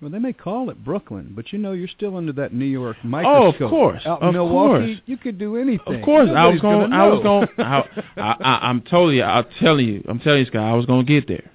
Well, 0.00 0.10
they 0.10 0.18
may 0.18 0.32
call 0.32 0.70
it 0.70 0.82
Brooklyn, 0.82 1.32
but 1.36 1.52
you 1.52 1.58
know 1.58 1.72
you're 1.72 1.88
still 1.88 2.16
under 2.16 2.32
that 2.32 2.54
New 2.54 2.64
York 2.64 2.96
microscope. 3.04 3.60
Oh, 3.60 3.64
of 3.64 3.70
course, 3.70 4.02
Out 4.06 4.22
of 4.22 4.28
in 4.28 4.34
Milwaukee, 4.34 4.94
course. 4.94 5.00
you 5.04 5.16
could 5.18 5.38
do 5.38 5.56
anything. 5.58 5.96
Of 5.96 6.02
course, 6.02 6.30
I 6.34 6.46
was 6.46 6.58
going. 6.60 6.90
I 6.90 7.06
was 7.06 7.22
going. 7.22 7.48
I, 7.58 7.84
I, 8.16 8.58
I'm 8.62 8.80
totally. 8.80 9.22
I'm 9.22 9.44
telling 9.60 9.86
you. 9.86 10.02
I'm 10.08 10.18
telling 10.20 10.40
you, 10.40 10.46
Scott. 10.46 10.62
I 10.62 10.72
was 10.74 10.86
going 10.86 11.04
to 11.04 11.12
get 11.20 11.28
there. 11.28 11.50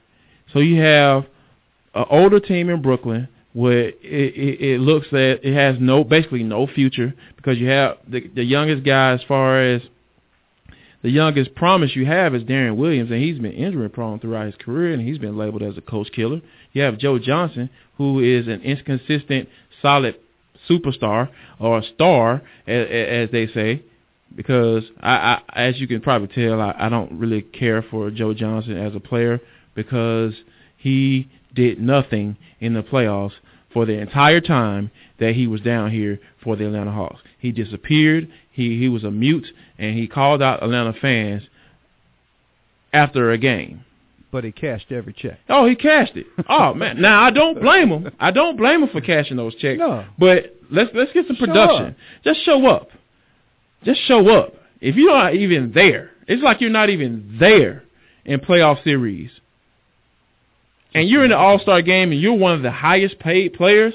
So 0.53 0.59
you 0.59 0.79
have 0.79 1.25
an 1.95 2.05
older 2.11 2.39
team 2.39 2.69
in 2.69 2.83
Brooklyn 2.83 3.27
where 3.55 3.87
it, 3.87 3.95
it, 4.03 4.61
it 4.61 4.79
looks 4.81 5.07
that 5.11 5.39
it 5.41 5.53
has 5.53 5.77
no, 5.79 6.03
basically 6.03 6.43
no 6.43 6.67
future 6.67 7.13
because 7.37 7.57
you 7.57 7.67
have 7.69 7.97
the 8.05 8.29
the 8.35 8.43
youngest 8.43 8.83
guy 8.85 9.13
as 9.13 9.21
far 9.29 9.61
as 9.61 9.81
the 11.01 11.09
youngest 11.09 11.55
promise 11.55 11.95
you 11.95 12.05
have 12.05 12.35
is 12.35 12.43
Deron 12.43 12.75
Williams, 12.75 13.11
and 13.11 13.21
he's 13.21 13.39
been 13.39 13.53
injury 13.53 13.89
prone 13.89 14.19
throughout 14.19 14.47
his 14.47 14.55
career, 14.55 14.91
and 14.91 15.07
he's 15.07 15.19
been 15.19 15.37
labeled 15.37 15.63
as 15.63 15.77
a 15.77 15.81
coach 15.81 16.11
killer. 16.13 16.41
You 16.73 16.81
have 16.81 16.97
Joe 16.97 17.17
Johnson, 17.17 17.69
who 17.97 18.19
is 18.19 18.47
an 18.47 18.61
inconsistent, 18.61 19.47
solid 19.81 20.15
superstar 20.69 21.29
or 21.57 21.81
star, 21.93 22.41
as, 22.67 22.87
as 22.89 23.31
they 23.31 23.47
say, 23.53 23.83
because 24.35 24.83
I, 24.99 25.39
I, 25.47 25.67
as 25.67 25.79
you 25.79 25.87
can 25.87 26.01
probably 26.01 26.27
tell, 26.27 26.59
I, 26.59 26.75
I 26.77 26.89
don't 26.89 27.19
really 27.19 27.41
care 27.41 27.83
for 27.83 28.11
Joe 28.11 28.33
Johnson 28.33 28.75
as 28.75 28.95
a 28.95 28.99
player 28.99 29.39
because 29.75 30.33
he 30.75 31.29
did 31.53 31.79
nothing 31.79 32.35
in 32.59 32.73
the 32.73 32.83
playoffs 32.83 33.31
for 33.75 33.85
the 33.85 33.99
entire 33.99 34.39
time 34.39 34.89
that 35.19 35.35
he 35.35 35.47
was 35.47 35.59
down 35.59 35.91
here 35.91 36.17
for 36.41 36.55
the 36.55 36.65
Atlanta 36.65 36.93
Hawks. 36.93 37.19
He 37.37 37.51
disappeared. 37.51 38.31
He 38.49 38.79
he 38.79 38.87
was 38.87 39.03
a 39.03 39.11
mute, 39.11 39.47
and 39.77 39.99
he 39.99 40.07
called 40.07 40.41
out 40.41 40.63
Atlanta 40.63 40.93
fans 40.93 41.43
after 42.93 43.31
a 43.31 43.37
game. 43.37 43.83
But 44.31 44.45
he 44.45 44.53
cashed 44.53 44.93
every 44.93 45.11
check. 45.11 45.39
Oh, 45.49 45.67
he 45.67 45.75
cashed 45.75 46.15
it. 46.15 46.25
Oh 46.49 46.73
man, 46.73 47.01
now 47.01 47.21
I 47.21 47.31
don't 47.31 47.59
blame 47.61 47.89
him. 47.89 48.11
I 48.17 48.31
don't 48.31 48.55
blame 48.55 48.81
him 48.81 48.89
for 48.89 49.01
cashing 49.01 49.35
those 49.35 49.53
checks. 49.55 49.77
No. 49.77 50.05
But 50.17 50.55
let's 50.71 50.91
let's 50.93 51.11
get 51.11 51.27
some 51.27 51.35
production. 51.35 51.87
up. 51.87 51.95
Just 52.23 52.45
show 52.45 52.65
up. 52.67 52.87
Just 53.83 53.99
show 54.07 54.29
up. 54.29 54.53
If 54.79 54.95
you're 54.95 55.13
not 55.13 55.35
even 55.35 55.73
there, 55.73 56.11
it's 56.29 56.41
like 56.41 56.61
you're 56.61 56.69
not 56.69 56.89
even 56.89 57.35
there 57.41 57.83
in 58.23 58.39
playoff 58.39 58.81
series. 58.85 59.31
And 60.95 61.09
you're 61.09 61.25
in 61.25 61.31
the 61.31 61.37
All 61.37 61.59
Star 61.59 61.81
game, 61.81 62.13
and 62.13 62.21
you're 62.21 62.33
one 62.33 62.53
of 62.53 62.61
the 62.61 62.71
highest 62.71 63.19
paid 63.19 63.53
players 63.53 63.93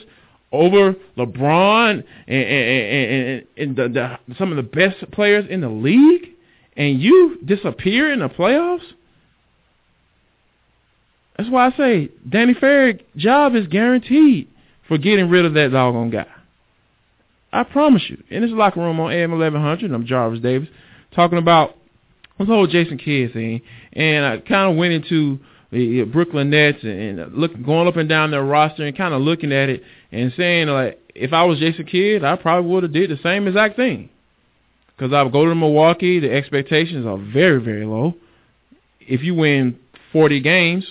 over 0.52 0.94
LeBron 1.16 2.04
and, 2.28 2.44
and, 2.44 3.06
and, 3.08 3.46
and 3.56 3.76
the, 3.76 4.18
the, 4.28 4.34
some 4.36 4.52
of 4.52 4.56
the 4.56 4.62
best 4.62 5.10
players 5.10 5.46
in 5.48 5.62
the 5.62 5.70
league, 5.70 6.28
and 6.76 7.00
you 7.00 7.38
disappear 7.42 8.12
in 8.12 8.18
the 8.18 8.28
playoffs. 8.28 8.84
That's 11.38 11.48
why 11.48 11.68
I 11.68 11.76
say 11.76 12.10
Danny 12.28 12.52
Ferry 12.52 13.02
job 13.16 13.54
is 13.54 13.66
guaranteed 13.66 14.48
for 14.86 14.98
getting 14.98 15.30
rid 15.30 15.46
of 15.46 15.54
that 15.54 15.72
doggone 15.72 16.10
guy. 16.10 16.26
I 17.50 17.62
promise 17.62 18.02
you. 18.08 18.22
In 18.28 18.42
this 18.42 18.50
locker 18.50 18.78
room 18.78 19.00
on 19.00 19.10
AM 19.10 19.30
1100, 19.30 19.90
I'm 19.90 20.04
Jarvis 20.04 20.40
Davis, 20.40 20.68
talking 21.14 21.38
about 21.38 21.76
this 22.38 22.46
whole 22.46 22.66
Jason 22.66 22.98
Kidd 22.98 23.32
thing, 23.32 23.62
and 23.94 24.26
I 24.26 24.38
kind 24.38 24.70
of 24.70 24.76
went 24.76 24.92
into 24.92 25.40
the 25.70 26.02
Brooklyn 26.04 26.50
Nets 26.50 26.82
and, 26.82 27.20
and 27.20 27.34
look, 27.34 27.52
going 27.64 27.86
up 27.86 27.96
and 27.96 28.08
down 28.08 28.30
their 28.30 28.44
roster 28.44 28.84
and 28.84 28.96
kind 28.96 29.14
of 29.14 29.22
looking 29.22 29.52
at 29.52 29.68
it 29.68 29.82
and 30.10 30.32
saying 30.36 30.68
like, 30.68 31.00
if 31.14 31.32
I 31.32 31.44
was 31.44 31.58
Jason 31.58 31.86
Kidd, 31.86 32.24
I 32.24 32.36
probably 32.36 32.70
would 32.70 32.82
have 32.82 32.92
did 32.92 33.10
the 33.10 33.18
same 33.22 33.46
exact 33.46 33.76
thing. 33.76 34.10
Because 34.96 35.12
I 35.12 35.22
would 35.22 35.32
go 35.32 35.46
to 35.46 35.54
Milwaukee. 35.54 36.20
The 36.20 36.30
expectations 36.30 37.06
are 37.06 37.16
very, 37.16 37.60
very 37.62 37.86
low. 37.86 38.14
If 39.00 39.22
you 39.22 39.34
win 39.34 39.78
40 40.12 40.40
games, 40.40 40.86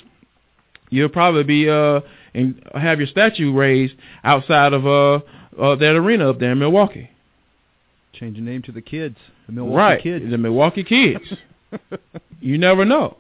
you'll 0.89 1.09
probably 1.09 1.43
be 1.43 1.69
uh 1.69 2.01
and 2.33 2.61
have 2.73 2.99
your 2.99 3.07
statue 3.07 3.53
raised 3.53 3.95
outside 4.23 4.73
of 4.73 4.85
uh, 4.85 5.15
uh 5.59 5.75
that 5.75 5.95
arena 5.95 6.29
up 6.29 6.39
there 6.39 6.51
in 6.51 6.59
Milwaukee. 6.59 7.09
Change 8.13 8.35
the 8.35 8.41
name 8.41 8.61
to 8.63 8.71
the 8.71 8.81
kids, 8.81 9.17
the 9.45 9.53
Milwaukee 9.53 9.77
right, 9.77 10.03
Kids. 10.03 10.29
the 10.29 10.37
Milwaukee 10.37 10.83
Kids. 10.83 11.23
you 12.39 12.57
never 12.57 12.85
know. 12.85 13.17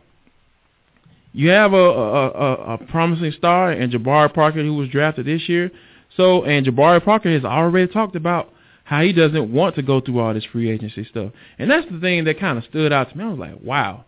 You 1.39 1.51
have 1.51 1.71
a, 1.71 1.77
a, 1.77 2.27
a, 2.27 2.73
a 2.73 2.77
promising 2.89 3.31
star 3.31 3.71
in 3.71 3.91
Jabari 3.91 4.33
Parker 4.33 4.61
who 4.61 4.75
was 4.75 4.89
drafted 4.89 5.25
this 5.25 5.47
year. 5.47 5.71
So, 6.17 6.43
and 6.43 6.65
Jabari 6.65 7.01
Parker 7.01 7.31
has 7.31 7.45
already 7.45 7.89
talked 7.89 8.17
about 8.17 8.51
how 8.83 9.03
he 9.03 9.13
doesn't 9.13 9.49
want 9.49 9.75
to 9.75 9.81
go 9.81 10.01
through 10.01 10.19
all 10.19 10.33
this 10.33 10.43
free 10.51 10.69
agency 10.69 11.05
stuff. 11.05 11.31
And 11.57 11.71
that's 11.71 11.89
the 11.89 11.97
thing 12.01 12.25
that 12.25 12.41
kind 12.41 12.57
of 12.57 12.65
stood 12.65 12.91
out 12.91 13.09
to 13.11 13.17
me. 13.17 13.23
I 13.23 13.29
was 13.29 13.39
like, 13.39 13.61
wow, 13.63 14.03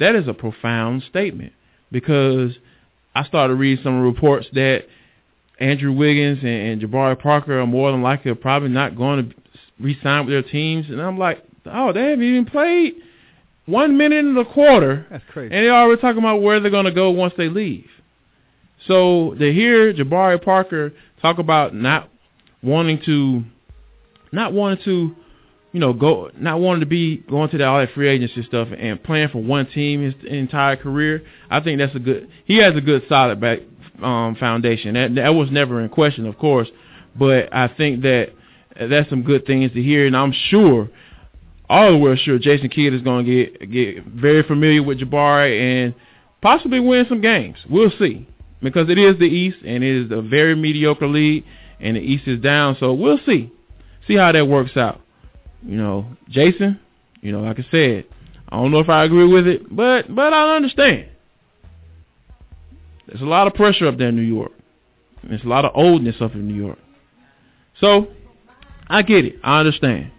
that 0.00 0.16
is 0.16 0.26
a 0.26 0.34
profound 0.34 1.04
statement 1.08 1.52
because 1.92 2.50
I 3.14 3.22
started 3.22 3.54
reading 3.54 3.84
some 3.84 4.02
reports 4.02 4.48
that 4.54 4.86
Andrew 5.60 5.92
Wiggins 5.92 6.40
and, 6.40 6.48
and 6.48 6.82
Jabari 6.82 7.16
Parker 7.16 7.60
are 7.60 7.66
more 7.68 7.92
than 7.92 8.02
likely 8.02 8.34
probably 8.34 8.70
not 8.70 8.96
going 8.96 9.28
to 9.30 9.36
re-sign 9.78 10.26
with 10.26 10.34
their 10.34 10.42
teams. 10.42 10.86
And 10.88 11.00
I'm 11.00 11.16
like, 11.16 11.44
oh, 11.66 11.92
they 11.92 12.10
haven't 12.10 12.24
even 12.24 12.46
played 12.46 12.94
one 13.70 13.96
minute 13.96 14.24
and 14.24 14.38
a 14.38 14.44
quarter. 14.44 15.06
That's 15.10 15.24
crazy. 15.30 15.54
And 15.54 15.64
they're 15.64 15.74
already 15.74 16.00
talking 16.00 16.18
about 16.18 16.42
where 16.42 16.60
they're 16.60 16.70
going 16.70 16.86
to 16.86 16.92
go 16.92 17.10
once 17.10 17.34
they 17.36 17.48
leave. 17.48 17.88
So 18.86 19.34
to 19.38 19.52
hear 19.52 19.92
Jabari 19.92 20.42
Parker 20.42 20.92
talk 21.20 21.38
about 21.38 21.74
not 21.74 22.08
wanting 22.62 23.00
to, 23.06 23.44
not 24.32 24.52
wanting 24.52 24.84
to, 24.84 25.14
you 25.72 25.80
know, 25.80 25.92
go, 25.92 26.30
not 26.36 26.60
wanting 26.60 26.80
to 26.80 26.86
be 26.86 27.18
going 27.18 27.50
to 27.50 27.58
the, 27.58 27.64
all 27.64 27.78
that 27.78 27.92
free 27.92 28.08
agency 28.08 28.42
stuff 28.42 28.68
and 28.76 29.02
playing 29.02 29.28
for 29.28 29.42
one 29.42 29.66
team 29.66 30.02
his 30.02 30.14
entire 30.26 30.76
career, 30.76 31.22
I 31.48 31.60
think 31.60 31.78
that's 31.78 31.94
a 31.94 32.00
good. 32.00 32.28
He 32.44 32.56
has 32.58 32.74
a 32.74 32.80
good 32.80 33.04
solid 33.08 33.40
back 33.40 33.60
um, 34.02 34.34
foundation. 34.36 34.94
That 34.94 35.14
that 35.16 35.30
was 35.30 35.50
never 35.50 35.80
in 35.80 35.88
question, 35.88 36.26
of 36.26 36.38
course, 36.38 36.68
but 37.16 37.54
I 37.54 37.68
think 37.68 38.02
that 38.02 38.32
that's 38.80 39.10
some 39.10 39.22
good 39.22 39.46
things 39.46 39.72
to 39.72 39.82
hear, 39.82 40.06
and 40.06 40.16
I'm 40.16 40.32
sure, 40.48 40.88
all 41.70 41.92
the 41.92 41.96
way 41.96 42.16
sure, 42.16 42.38
Jason 42.38 42.68
Kidd 42.68 42.92
is 42.92 43.00
going 43.00 43.24
to 43.24 43.46
get 43.46 43.70
get 43.70 44.04
very 44.04 44.42
familiar 44.42 44.82
with 44.82 44.98
Jabari 44.98 45.60
and 45.60 45.94
possibly 46.42 46.80
win 46.80 47.06
some 47.08 47.20
games. 47.20 47.58
We'll 47.70 47.92
see 47.96 48.26
because 48.60 48.90
it 48.90 48.98
is 48.98 49.18
the 49.18 49.24
East 49.24 49.58
and 49.64 49.84
it 49.84 50.06
is 50.06 50.10
a 50.10 50.20
very 50.20 50.56
mediocre 50.56 51.06
league, 51.06 51.44
and 51.78 51.96
the 51.96 52.00
East 52.00 52.26
is 52.26 52.40
down, 52.40 52.76
so 52.80 52.92
we'll 52.92 53.20
see, 53.24 53.52
see 54.08 54.16
how 54.16 54.32
that 54.32 54.46
works 54.46 54.76
out. 54.76 55.00
You 55.64 55.76
know, 55.76 56.06
Jason, 56.28 56.80
you 57.20 57.30
know, 57.30 57.42
like 57.42 57.60
I 57.60 57.66
said, 57.70 58.04
I 58.48 58.56
don't 58.56 58.72
know 58.72 58.80
if 58.80 58.88
I 58.88 59.04
agree 59.04 59.32
with 59.32 59.46
it, 59.46 59.74
but 59.74 60.12
but 60.12 60.32
I 60.32 60.56
understand. 60.56 61.06
There's 63.06 63.22
a 63.22 63.26
lot 63.26 63.46
of 63.46 63.54
pressure 63.54 63.86
up 63.86 63.96
there 63.96 64.08
in 64.08 64.16
New 64.16 64.22
York. 64.22 64.52
There's 65.22 65.44
a 65.44 65.48
lot 65.48 65.64
of 65.64 65.70
oldness 65.74 66.16
up 66.20 66.34
in 66.34 66.48
New 66.48 66.60
York. 66.60 66.78
So, 67.80 68.08
I 68.88 69.02
get 69.02 69.24
it. 69.24 69.36
I 69.42 69.60
understand. 69.60 70.10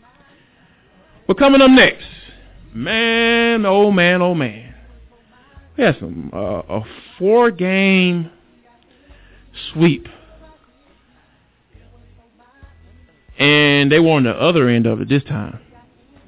But 1.27 1.37
coming 1.37 1.61
up 1.61 1.71
next, 1.71 2.05
man, 2.73 3.65
oh 3.65 3.91
man, 3.91 4.21
oh 4.21 4.35
man. 4.35 4.73
We 5.77 5.83
had 5.83 5.97
some 5.99 6.31
uh, 6.33 6.37
a 6.37 6.81
four 7.17 7.51
game 7.51 8.29
sweep. 9.71 10.07
And 13.39 13.91
they 13.91 13.99
were 13.99 14.11
on 14.11 14.23
the 14.23 14.31
other 14.31 14.67
end 14.69 14.85
of 14.85 15.01
it 15.01 15.09
this 15.09 15.23
time. 15.23 15.59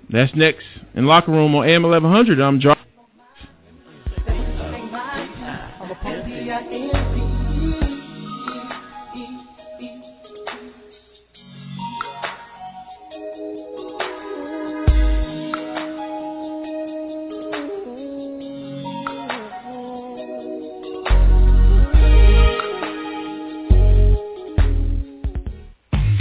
That's 0.10 0.34
next 0.36 0.66
in 0.96 1.06
locker 1.06 1.32
room 1.32 1.54
on 1.56 1.68
AM 1.68 1.86
eleven 1.86 2.12
hundred. 2.12 2.40
I'm 2.40 2.60
John. 2.60 2.78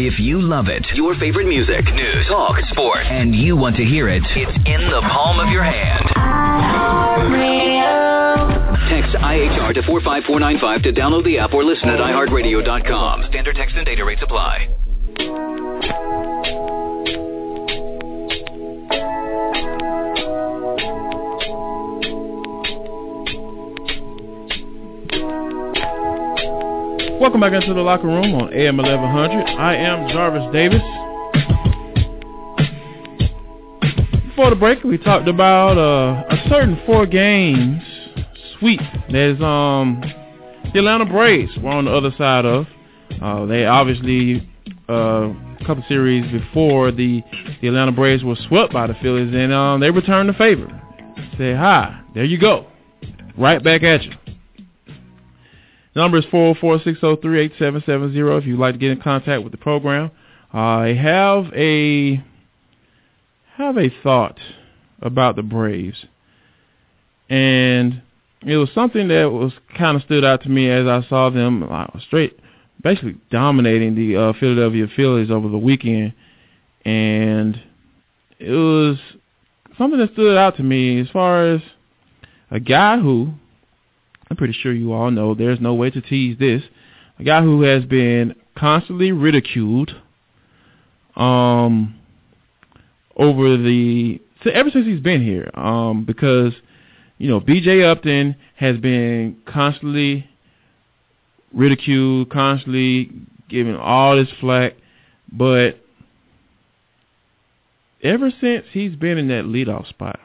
If 0.03 0.19
you 0.19 0.43
love 0.43 0.67
it, 0.67 0.85
your 0.95 1.15
favorite 1.15 1.47
music, 1.47 1.85
news, 1.95 2.27
talk, 2.27 2.57
sports, 2.71 3.07
and 3.09 3.33
you 3.33 3.55
want 3.55 3.77
to 3.77 3.85
hear 3.85 4.09
it, 4.09 4.21
it's 4.35 4.57
in 4.67 4.91
the 4.91 5.01
palm 5.01 5.39
of 5.39 5.49
your 5.49 5.63
hand. 5.63 6.03
Text 8.91 9.15
IHR 9.15 9.73
to 9.75 9.83
45495 9.85 10.83
to 10.83 10.93
download 10.93 11.25
the 11.25 11.39
app 11.39 11.55
or 11.55 11.63
listen 11.63 11.89
at 11.89 12.01
iHeartRadio.com. 12.01 13.27
Standard 13.29 13.55
text 13.55 13.77
and 13.77 13.87
data 13.87 14.05
rates 14.05 14.23
apply. 14.25 14.67
Welcome 27.23 27.41
back 27.41 27.53
into 27.53 27.73
the 27.73 27.81
locker 27.81 28.09
room 28.09 28.35
on 28.35 28.53
AM 28.53 28.79
1100. 28.79 29.45
I 29.57 29.77
am 29.77 30.09
Jarvis 30.09 30.53
Davis. 30.53 30.83
Before 34.27 34.51
the 34.51 34.57
break, 34.57 34.83
we 34.83 34.99
talked 34.99 35.29
about 35.29 35.79
uh, 35.79 36.25
a 36.29 36.49
certain 36.49 36.83
four 36.85 37.07
games 37.07 37.81
sweep 38.59 38.81
that 38.81 39.37
is 39.37 39.41
um, 39.41 40.01
the 40.73 40.81
Atlanta 40.81 41.05
Braves 41.05 41.53
were 41.59 41.71
on 41.71 41.85
the 41.85 41.93
other 41.93 42.11
side 42.19 42.45
of. 42.45 42.67
Uh, 43.23 43.47
they 43.47 43.67
obviously 43.67 44.51
uh, 44.89 45.29
a 45.31 45.65
couple 45.65 45.85
series 45.87 46.29
before 46.33 46.91
the 46.91 47.23
the 47.61 47.69
Atlanta 47.69 47.93
Braves 47.93 48.25
were 48.25 48.37
swept 48.49 48.73
by 48.73 48.89
the 48.89 48.95
Phillies, 49.01 49.33
and 49.33 49.53
um, 49.53 49.79
they 49.79 49.93
returned 49.93 50.29
the 50.29 50.33
favor. 50.33 50.67
Say 51.39 51.55
hi, 51.55 52.03
there 52.17 52.25
you 52.25 52.41
go, 52.41 52.67
right 53.39 53.63
back 53.63 53.85
at 53.85 54.03
you. 54.03 54.11
Number 55.95 56.19
is 56.19 56.25
404-603-8770 56.27 58.39
if 58.39 58.47
you'd 58.47 58.59
like 58.59 58.75
to 58.75 58.79
get 58.79 58.93
in 58.93 59.01
contact 59.01 59.43
with 59.43 59.53
the 59.53 59.59
program. 59.59 60.11
I 60.53 60.89
have 60.89 61.47
a 61.55 62.23
have 63.57 63.77
a 63.77 63.91
thought 64.03 64.39
about 65.01 65.37
the 65.37 65.43
Braves. 65.43 66.07
And 67.29 68.03
it 68.47 68.57
was 68.57 68.71
something 68.75 69.09
that 69.09 69.31
was 69.31 69.53
kind 69.77 69.97
of 69.97 70.03
stood 70.03 70.25
out 70.25 70.43
to 70.43 70.49
me 70.49 70.71
as 70.71 70.87
I 70.87 71.07
saw 71.09 71.31
them 71.31 71.63
uh, 71.63 71.87
straight 72.07 72.39
basically 72.83 73.17
dominating 73.31 73.95
the 73.95 74.17
uh, 74.17 74.33
Philadelphia 74.39 74.87
Phillies 74.95 75.31
over 75.31 75.49
the 75.49 75.59
weekend. 75.59 76.13
And 76.85 77.61
it 78.39 78.51
was 78.51 78.99
something 79.79 79.99
that 80.01 80.13
stood 80.13 80.37
out 80.37 80.57
to 80.57 80.63
me 80.63 81.01
as 81.01 81.09
far 81.11 81.47
as 81.47 81.63
a 82.51 82.61
guy 82.61 82.99
who 82.99 83.33
I'm 84.33 84.37
pretty 84.37 84.55
sure 84.55 84.73
you 84.73 84.95
all 84.95 85.11
know 85.11 85.35
there's 85.35 85.61
no 85.61 85.75
way 85.75 85.91
to 85.91 86.01
tease 86.01 86.39
this. 86.39 86.63
A 87.19 87.23
guy 87.23 87.43
who 87.43 87.61
has 87.65 87.85
been 87.85 88.35
constantly 88.57 89.13
ridiculed 89.13 89.95
um 91.17 92.01
over 93.15 93.59
the 93.59 94.19
so 94.43 94.49
ever 94.49 94.71
since 94.71 94.87
he's 94.87 95.01
been 95.01 95.23
here 95.23 95.51
um 95.53 96.07
because 96.07 96.55
you 97.19 97.29
know 97.29 97.43
BJ 97.43 97.85
Upton 97.85 98.37
has 98.57 98.79
been 98.79 99.37
constantly 99.45 100.27
ridiculed, 101.53 102.31
constantly 102.31 103.11
giving 103.51 103.77
all 103.77 104.17
this 104.17 104.33
flack, 104.41 104.77
but 105.31 105.79
ever 108.03 108.33
since 108.41 108.65
he's 108.73 108.97
been 108.97 109.19
in 109.19 109.29
that 109.29 109.45
leadoff 109.45 109.87
spot, 109.91 110.21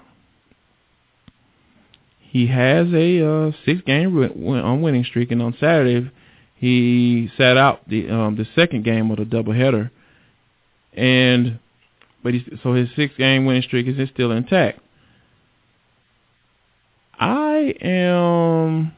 he 2.38 2.46
has 2.46 2.94
a 2.94 3.28
uh, 3.28 3.52
six 3.66 3.82
game 3.82 4.14
win- 4.14 4.82
winning 4.82 5.04
streak, 5.04 5.32
and 5.32 5.42
on 5.42 5.56
Saturday 5.60 6.12
he 6.56 7.32
sat 7.36 7.58
out 7.58 7.88
the 7.90 8.08
um, 8.10 8.36
the 8.36 8.46
second 8.54 8.86
game 8.86 9.10
of 9.10 9.18
the 9.18 9.24
doubleheader, 9.24 9.90
and 10.94 11.58
but 12.22 12.36
he's 12.36 12.44
so 12.62 12.74
his 12.74 12.90
six 12.96 13.16
game 13.18 13.48
winning 13.48 13.64
streak 13.64 13.88
is 13.88 14.10
still 14.14 14.32
intact. 14.32 14.80
I 17.20 17.74
am 17.82 18.94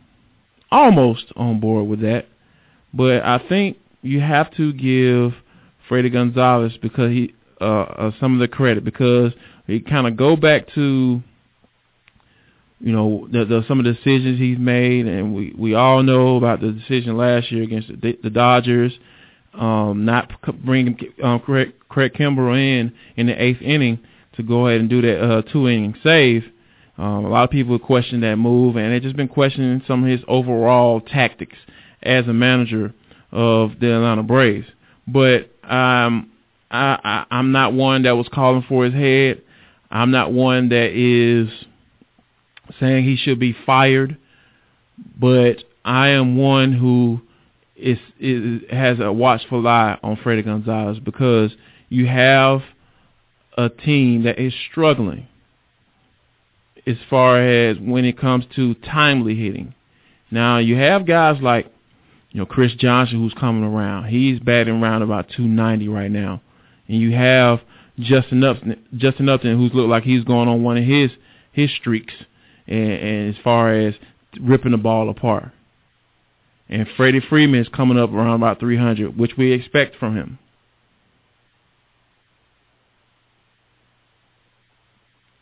almost 0.69 1.31
on 1.37 1.61
board 1.61 1.87
with 1.87 2.01
that, 2.01 2.25
but 2.93 3.23
I 3.23 3.39
think 3.47 3.77
you 4.01 4.19
have 4.19 4.51
to 4.57 4.73
give 4.73 5.33
Fredi 5.89 6.11
Gonzalez 6.11 6.73
because 6.81 7.11
he 7.11 7.33
uh, 7.61 7.63
uh 7.63 8.11
some 8.19 8.33
of 8.33 8.39
the 8.41 8.49
credit 8.49 8.83
because 8.83 9.31
he 9.65 9.79
kind 9.79 10.07
of 10.07 10.17
go 10.17 10.35
back 10.35 10.67
to 10.75 11.23
you 12.79 12.91
know 12.91 13.27
the, 13.31 13.45
the 13.45 13.63
some 13.67 13.79
of 13.79 13.85
the 13.85 13.93
decisions 13.93 14.39
he's 14.39 14.57
made, 14.57 15.05
and 15.07 15.35
we 15.35 15.53
we 15.57 15.75
all 15.75 16.03
know 16.03 16.37
about 16.37 16.61
the 16.61 16.71
decision 16.71 17.17
last 17.17 17.51
year 17.51 17.63
against 17.63 17.89
the, 17.89 18.17
the 18.23 18.29
Dodgers. 18.29 18.93
um, 19.53 20.05
not 20.05 20.31
bringing 20.63 20.97
um, 21.23 21.39
Craig, 21.39 21.73
Craig 21.89 22.13
Kimbrel 22.13 22.57
in 22.57 22.93
in 23.17 23.27
the 23.27 23.41
eighth 23.41 23.61
inning 23.61 23.99
to 24.35 24.43
go 24.43 24.67
ahead 24.67 24.79
and 24.79 24.89
do 24.89 25.01
that 25.01 25.21
uh, 25.21 25.41
two 25.51 25.67
inning 25.67 25.95
save. 26.03 26.43
Um, 26.97 27.25
a 27.25 27.29
lot 27.29 27.43
of 27.45 27.49
people 27.49 27.77
question 27.79 28.21
that 28.21 28.35
move, 28.35 28.75
and 28.75 28.93
they've 28.93 29.01
just 29.01 29.15
been 29.15 29.27
questioning 29.29 29.81
some 29.87 30.03
of 30.03 30.09
his 30.09 30.21
overall 30.27 31.01
tactics 31.01 31.57
as 32.03 32.27
a 32.27 32.33
manager 32.33 32.93
of 33.31 33.79
the 33.79 33.93
Atlanta 33.95 34.23
Braves. 34.23 34.67
But 35.07 35.49
um, 35.63 36.31
I, 36.69 36.99
I, 37.03 37.25
I'm 37.31 37.51
not 37.51 37.73
one 37.73 38.03
that 38.03 38.11
was 38.11 38.27
calling 38.33 38.65
for 38.67 38.85
his 38.85 38.93
head. 38.93 39.41
I'm 39.89 40.11
not 40.11 40.31
one 40.31 40.69
that 40.69 40.91
is 40.91 41.49
saying 42.79 43.05
he 43.05 43.15
should 43.15 43.39
be 43.39 43.55
fired. 43.65 44.17
But 45.19 45.63
I 45.85 46.09
am 46.09 46.37
one 46.37 46.73
who 46.73 47.21
is, 47.75 47.97
is 48.19 48.61
has 48.69 48.99
a 48.99 49.11
watchful 49.11 49.65
eye 49.67 49.97
on 50.03 50.17
Fredi 50.17 50.43
Gonzalez 50.43 50.99
because 50.99 51.51
you 51.89 52.07
have 52.07 52.61
a 53.57 53.69
team 53.69 54.23
that 54.23 54.39
is 54.39 54.53
struggling 54.69 55.27
as 56.85 56.97
far 57.09 57.41
as 57.41 57.77
when 57.79 58.05
it 58.05 58.17
comes 58.17 58.45
to 58.55 58.73
timely 58.75 59.35
hitting. 59.35 59.73
Now 60.31 60.57
you 60.57 60.75
have 60.75 61.05
guys 61.05 61.41
like 61.41 61.71
you 62.31 62.39
know 62.39 62.45
Chris 62.45 62.73
Johnson 62.75 63.19
who's 63.19 63.33
coming 63.33 63.63
around. 63.63 64.07
He's 64.07 64.39
batting 64.39 64.81
around 64.81 65.01
about 65.01 65.29
290 65.29 65.87
right 65.87 66.11
now, 66.11 66.41
and 66.87 66.97
you 66.99 67.11
have 67.11 67.59
Justin 67.99 68.43
Upton, 68.43 68.81
Justin 68.95 69.29
Upton 69.29 69.57
who's 69.57 69.73
looked 69.73 69.89
like 69.89 70.03
he's 70.03 70.23
going 70.23 70.47
on 70.47 70.63
one 70.63 70.77
of 70.77 70.83
his 70.83 71.11
his 71.51 71.71
streaks, 71.75 72.13
and, 72.69 72.91
and 72.91 73.35
as 73.35 73.41
far 73.43 73.73
as 73.73 73.95
ripping 74.39 74.71
the 74.71 74.77
ball 74.77 75.09
apart. 75.09 75.51
And 76.69 76.87
Freddie 76.95 77.19
Freeman 77.27 77.59
is 77.59 77.67
coming 77.67 77.97
up 77.97 78.11
around 78.11 78.35
about 78.35 78.59
300, 78.59 79.17
which 79.17 79.31
we 79.37 79.51
expect 79.51 79.95
from 79.95 80.15
him. 80.15 80.39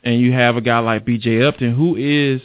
And 0.03 0.21
you 0.21 0.31
have 0.31 0.55
a 0.55 0.61
guy 0.61 0.79
like 0.79 1.05
B.J. 1.05 1.43
Upton 1.43 1.75
who 1.75 1.97
is 1.97 2.41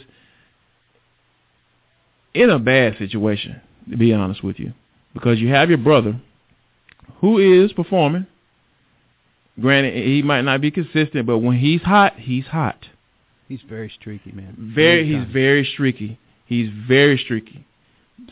in 2.33 2.49
a 2.49 2.59
bad 2.59 2.97
situation, 2.97 3.61
to 3.89 3.95
be 3.95 4.13
honest 4.13 4.43
with 4.43 4.59
you, 4.59 4.73
because 5.13 5.39
you 5.39 5.47
have 5.47 5.69
your 5.69 5.77
brother 5.77 6.19
who 7.21 7.37
is 7.63 7.71
performing. 7.71 8.27
Granted, 9.61 9.93
he 9.93 10.23
might 10.23 10.41
not 10.41 10.59
be 10.59 10.71
consistent, 10.71 11.25
but 11.25 11.37
when 11.37 11.57
he's 11.57 11.83
hot, 11.83 12.19
he's 12.19 12.45
hot. 12.45 12.87
He's 13.53 13.61
very 13.69 13.93
streaky, 13.99 14.31
man. 14.31 14.55
Very, 14.75 15.07
he's 15.07 15.31
very 15.31 15.63
streaky. 15.63 16.17
He's 16.47 16.71
very 16.87 17.19
streaky. 17.19 17.67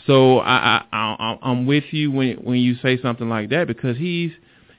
So 0.08 0.40
I, 0.40 0.84
I, 0.92 0.98
I 1.20 1.38
I'm 1.44 1.68
with 1.68 1.84
you 1.92 2.10
when 2.10 2.38
when 2.38 2.58
you 2.58 2.74
say 2.82 3.00
something 3.00 3.30
like 3.30 3.52
that 3.52 3.68
because 3.68 3.98
he's 3.98 4.32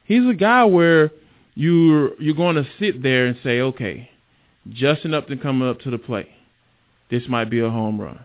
he's 0.03 0.29
a 0.29 0.35
guy 0.35 0.65
where 0.65 1.13
you're 1.55 2.21
you're 2.21 2.35
going 2.35 2.57
to 2.57 2.67
sit 2.81 3.05
there 3.05 3.27
and 3.27 3.39
say, 3.45 3.61
okay, 3.61 4.11
Justin 4.69 5.15
Upton 5.15 5.39
coming 5.39 5.69
up 5.69 5.79
to 5.83 5.93
the 5.93 5.99
plate, 5.99 6.31
this 7.09 7.23
might 7.29 7.49
be 7.49 7.61
a 7.61 7.71
home 7.71 8.01
run, 8.01 8.25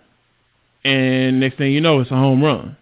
and 0.84 1.39
next 1.39 1.60
thing 1.60 1.72
you 1.72 1.81
know, 1.81 1.99
it's 1.99 2.10
a 2.10 2.15
home 2.15 2.44
run. 2.44 2.77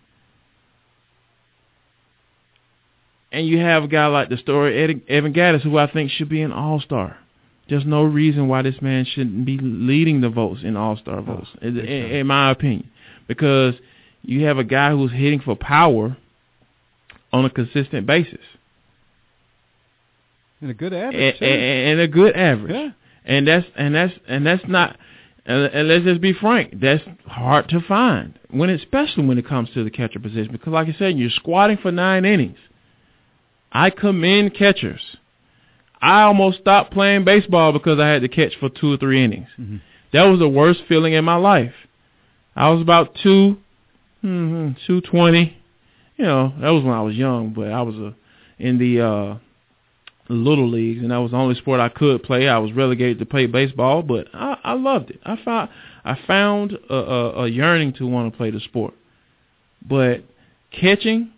And 3.33 3.45
you 3.45 3.57
have 3.57 3.83
a 3.83 3.89
guy 3.89 4.07
like 4.07 4.29
the 4.29 4.37
story 4.37 5.03
Evan 5.09 5.33
Gattis, 5.33 5.61
who 5.61 5.77
I 5.77 5.91
think 5.91 6.11
should 6.11 6.29
be 6.29 6.41
an 6.41 6.53
All 6.53 6.79
Star. 6.79 7.17
There's 7.69 7.85
no 7.85 8.03
reason 8.03 8.47
why 8.47 8.61
this 8.61 8.81
man 8.81 9.05
shouldn't 9.05 9.45
be 9.45 9.57
leading 9.57 10.21
the 10.21 10.29
votes 10.29 10.61
in 10.63 10.77
All 10.77 10.97
Star 10.97 11.19
oh, 11.19 11.23
votes, 11.23 11.47
oh, 11.61 11.67
in, 11.67 11.77
in 11.77 12.27
my 12.27 12.51
opinion, 12.51 12.89
because 13.27 13.73
you 14.21 14.45
have 14.45 14.57
a 14.57 14.63
guy 14.63 14.91
who's 14.91 15.11
hitting 15.11 15.39
for 15.39 15.55
power 15.55 16.15
on 17.33 17.45
a 17.45 17.49
consistent 17.49 18.05
basis. 18.05 18.39
And 20.61 20.71
a 20.71 20.73
good 20.73 20.93
average. 20.93 21.35
And, 21.41 21.51
and 21.51 21.99
a 21.99 22.07
good 22.07 22.35
average. 22.35 22.73
Yeah. 22.73 22.89
And 23.25 23.47
that's 23.47 23.65
and 23.75 23.95
that's 23.95 24.13
and 24.27 24.45
that's 24.45 24.63
not 24.67 24.97
and, 25.45 25.65
and 25.65 25.87
let's 25.87 26.05
just 26.05 26.21
be 26.21 26.33
frank, 26.33 26.79
that's 26.79 27.03
hard 27.27 27.69
to 27.69 27.81
find. 27.81 28.37
When 28.49 28.69
especially 28.69 29.25
when 29.25 29.37
it 29.37 29.47
comes 29.47 29.69
to 29.73 29.83
the 29.83 29.91
catcher 29.91 30.19
position. 30.19 30.51
Because 30.51 30.73
like 30.73 30.87
I 30.87 30.95
said, 30.97 31.17
you're 31.17 31.29
squatting 31.29 31.77
for 31.77 31.91
nine 31.91 32.25
innings. 32.25 32.57
I 33.71 33.89
commend 33.89 34.55
catchers. 34.55 35.01
I 36.05 36.21
almost 36.23 36.59
stopped 36.59 36.93
playing 36.93 37.25
baseball 37.25 37.73
because 37.73 37.99
I 37.99 38.07
had 38.07 38.21
to 38.21 38.27
catch 38.27 38.53
for 38.59 38.69
two 38.69 38.93
or 38.93 38.97
three 38.97 39.23
innings. 39.23 39.47
Mm-hmm. 39.59 39.77
That 40.13 40.23
was 40.23 40.39
the 40.39 40.47
worst 40.47 40.81
feeling 40.87 41.13
in 41.13 41.25
my 41.25 41.35
life. 41.35 41.73
I 42.55 42.69
was 42.69 42.81
about 42.81 43.17
two 43.21 43.57
Mm-hmm. 44.25 44.73
Two 44.87 45.01
twenty. 45.01 45.55
You 46.17 46.25
know, 46.25 46.53
that 46.59 46.69
was 46.69 46.83
when 46.83 46.93
I 46.93 47.01
was 47.01 47.15
young, 47.15 47.53
but 47.53 47.67
I 47.67 47.81
was 47.83 47.95
a, 47.95 48.07
uh, 48.07 48.11
in 48.57 48.79
the 48.79 49.05
uh 49.05 49.37
little 50.27 50.67
leagues, 50.67 51.03
and 51.03 51.11
that 51.11 51.17
was 51.17 51.31
the 51.31 51.37
only 51.37 51.53
sport 51.55 51.79
I 51.79 51.89
could 51.89 52.23
play. 52.23 52.47
I 52.47 52.57
was 52.57 52.73
relegated 52.73 53.19
to 53.19 53.25
play 53.25 53.45
baseball, 53.45 54.01
but 54.01 54.27
I, 54.33 54.57
I 54.63 54.73
loved 54.73 55.11
it. 55.11 55.19
I 55.23 55.37
found 55.43 55.69
I 56.03 56.17
found 56.25 56.73
a, 56.89 56.95
a, 56.95 57.43
a 57.43 57.47
yearning 57.47 57.93
to 57.93 58.07
want 58.07 58.31
to 58.31 58.37
play 58.37 58.49
the 58.49 58.59
sport. 58.59 58.95
But 59.87 60.23
catching, 60.71 61.31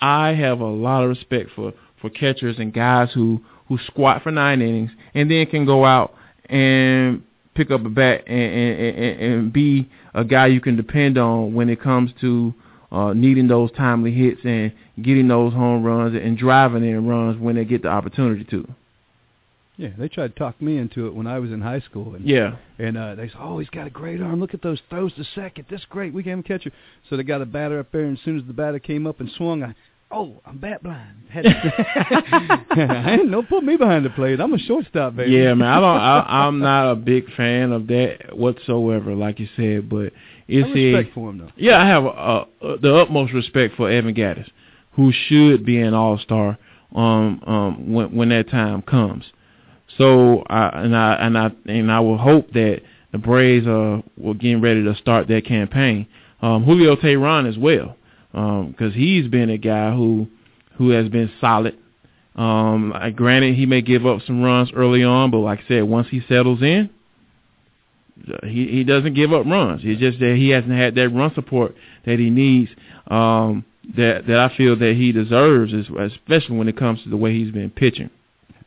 I 0.00 0.34
have 0.34 0.60
a 0.60 0.66
lot 0.66 1.04
of 1.04 1.08
respect 1.08 1.50
for 1.56 1.72
for 2.00 2.10
catchers 2.10 2.56
and 2.58 2.74
guys 2.74 3.10
who 3.14 3.40
who 3.68 3.78
squat 3.86 4.22
for 4.22 4.30
nine 4.30 4.60
innings 4.60 4.90
and 5.14 5.30
then 5.30 5.46
can 5.46 5.64
go 5.64 5.84
out 5.84 6.14
and 6.46 7.22
pick 7.54 7.70
up 7.70 7.84
a 7.84 7.88
bat 7.88 8.24
and, 8.26 8.40
and, 8.40 8.96
and, 8.96 9.20
and 9.20 9.52
be 9.52 9.88
a 10.14 10.24
guy 10.24 10.46
you 10.46 10.60
can 10.60 10.76
depend 10.76 11.18
on 11.18 11.54
when 11.54 11.68
it 11.68 11.80
comes 11.80 12.10
to 12.20 12.54
uh, 12.90 13.12
needing 13.14 13.48
those 13.48 13.70
timely 13.72 14.12
hits 14.12 14.40
and 14.44 14.72
getting 15.02 15.28
those 15.28 15.52
home 15.52 15.82
runs 15.82 16.14
and 16.14 16.36
driving 16.36 16.84
in 16.84 17.06
runs 17.06 17.40
when 17.40 17.56
they 17.56 17.64
get 17.64 17.82
the 17.82 17.88
opportunity 17.88 18.44
to. 18.44 18.66
Yeah, 19.78 19.88
they 19.98 20.08
tried 20.08 20.34
to 20.34 20.38
talk 20.38 20.60
me 20.60 20.76
into 20.76 21.06
it 21.06 21.14
when 21.14 21.26
I 21.26 21.38
was 21.38 21.50
in 21.50 21.62
high 21.62 21.80
school. 21.80 22.14
And, 22.14 22.28
yeah. 22.28 22.56
And 22.78 22.96
uh, 22.96 23.14
they 23.14 23.28
said, 23.28 23.38
oh, 23.40 23.58
he's 23.58 23.70
got 23.70 23.86
a 23.86 23.90
great 23.90 24.20
arm. 24.20 24.38
Look 24.38 24.52
at 24.52 24.62
those 24.62 24.78
throws 24.90 25.14
to 25.14 25.24
second. 25.34 25.64
This 25.70 25.80
great. 25.88 26.12
We 26.12 26.22
can't 26.22 26.46
catch 26.46 26.64
him. 26.64 26.72
So 27.08 27.16
they 27.16 27.22
got 27.22 27.40
a 27.40 27.46
batter 27.46 27.80
up 27.80 27.90
there, 27.90 28.02
and 28.02 28.18
as 28.18 28.24
soon 28.24 28.38
as 28.38 28.46
the 28.46 28.52
batter 28.52 28.78
came 28.78 29.06
up 29.06 29.20
and 29.20 29.30
swung, 29.36 29.62
I 29.62 29.74
oh, 30.12 30.40
I'm 30.44 30.58
bat 30.58 30.82
blind. 30.82 31.16
Had 31.30 31.46
I 31.46 33.16
ain't 33.18 33.30
no 33.30 33.42
put 33.42 33.64
me 33.64 33.76
behind 33.76 34.04
the 34.04 34.10
plate. 34.10 34.38
I'm 34.38 34.52
a 34.52 34.58
shortstop, 34.58 35.16
baby. 35.16 35.32
Yeah, 35.32 35.54
man. 35.54 35.68
I 35.68 35.80
don't. 35.80 35.96
I, 35.96 36.26
I'm 36.46 36.58
not 36.58 36.92
a 36.92 36.96
big 36.96 37.32
fan 37.34 37.72
of 37.72 37.86
that 37.86 38.36
whatsoever, 38.36 39.14
like 39.14 39.40
you 39.40 39.48
said. 39.56 39.88
But 39.88 40.12
it's 40.46 40.68
I 40.68 40.72
respect 40.72 41.10
a, 41.10 41.14
for 41.14 41.30
him 41.30 41.38
though. 41.38 41.50
Yeah, 41.56 41.80
I 41.80 41.86
have 41.86 42.04
uh, 42.04 42.08
uh, 42.08 42.76
the 42.82 42.94
utmost 42.94 43.32
respect 43.32 43.76
for 43.76 43.90
Evan 43.90 44.14
Gattis, 44.14 44.48
who 44.92 45.12
should 45.26 45.64
be 45.64 45.80
an 45.80 45.94
All 45.94 46.18
Star 46.18 46.58
um, 46.94 47.42
um, 47.46 47.92
when 47.92 48.14
when 48.14 48.28
that 48.28 48.50
time 48.50 48.82
comes. 48.82 49.24
So 49.96 50.42
I 50.48 50.82
and 50.82 50.94
I 50.94 51.14
and 51.14 51.38
I 51.38 51.50
and 51.66 51.90
I 51.90 52.00
will 52.00 52.18
hope 52.18 52.52
that 52.52 52.82
the 53.12 53.18
Braves 53.18 53.66
are 53.66 54.02
were 54.18 54.34
getting 54.34 54.60
ready 54.60 54.84
to 54.84 54.94
start 54.96 55.28
that 55.28 55.46
campaign. 55.46 56.06
Um, 56.42 56.64
Julio 56.64 56.96
Teheran 56.96 57.48
as 57.48 57.56
well 57.56 57.96
because 58.32 58.74
um, 58.80 58.92
he's 58.94 59.28
been 59.28 59.50
a 59.50 59.58
guy 59.58 59.94
who 59.94 60.26
who 60.76 60.90
has 60.90 61.08
been 61.08 61.30
solid. 61.40 61.76
Um, 62.34 62.94
granted, 63.14 63.56
he 63.56 63.66
may 63.66 63.82
give 63.82 64.06
up 64.06 64.22
some 64.26 64.42
runs 64.42 64.70
early 64.74 65.04
on, 65.04 65.30
but 65.30 65.38
like 65.38 65.60
I 65.60 65.68
said, 65.68 65.82
once 65.84 66.08
he 66.10 66.22
settles 66.28 66.62
in, 66.62 66.88
he 68.42 68.66
he 68.68 68.84
doesn't 68.84 69.14
give 69.14 69.32
up 69.32 69.44
runs. 69.46 69.82
It's 69.84 70.00
just 70.00 70.18
that 70.20 70.36
he 70.36 70.48
hasn't 70.48 70.72
had 70.72 70.94
that 70.94 71.10
run 71.10 71.34
support 71.34 71.74
that 72.06 72.18
he 72.18 72.30
needs. 72.30 72.70
Um, 73.08 73.64
that 73.96 74.26
that 74.26 74.38
I 74.38 74.56
feel 74.56 74.76
that 74.76 74.94
he 74.96 75.12
deserves, 75.12 75.72
especially 75.72 76.56
when 76.56 76.68
it 76.68 76.76
comes 76.76 77.02
to 77.02 77.10
the 77.10 77.16
way 77.16 77.34
he's 77.34 77.50
been 77.50 77.70
pitching. 77.70 78.10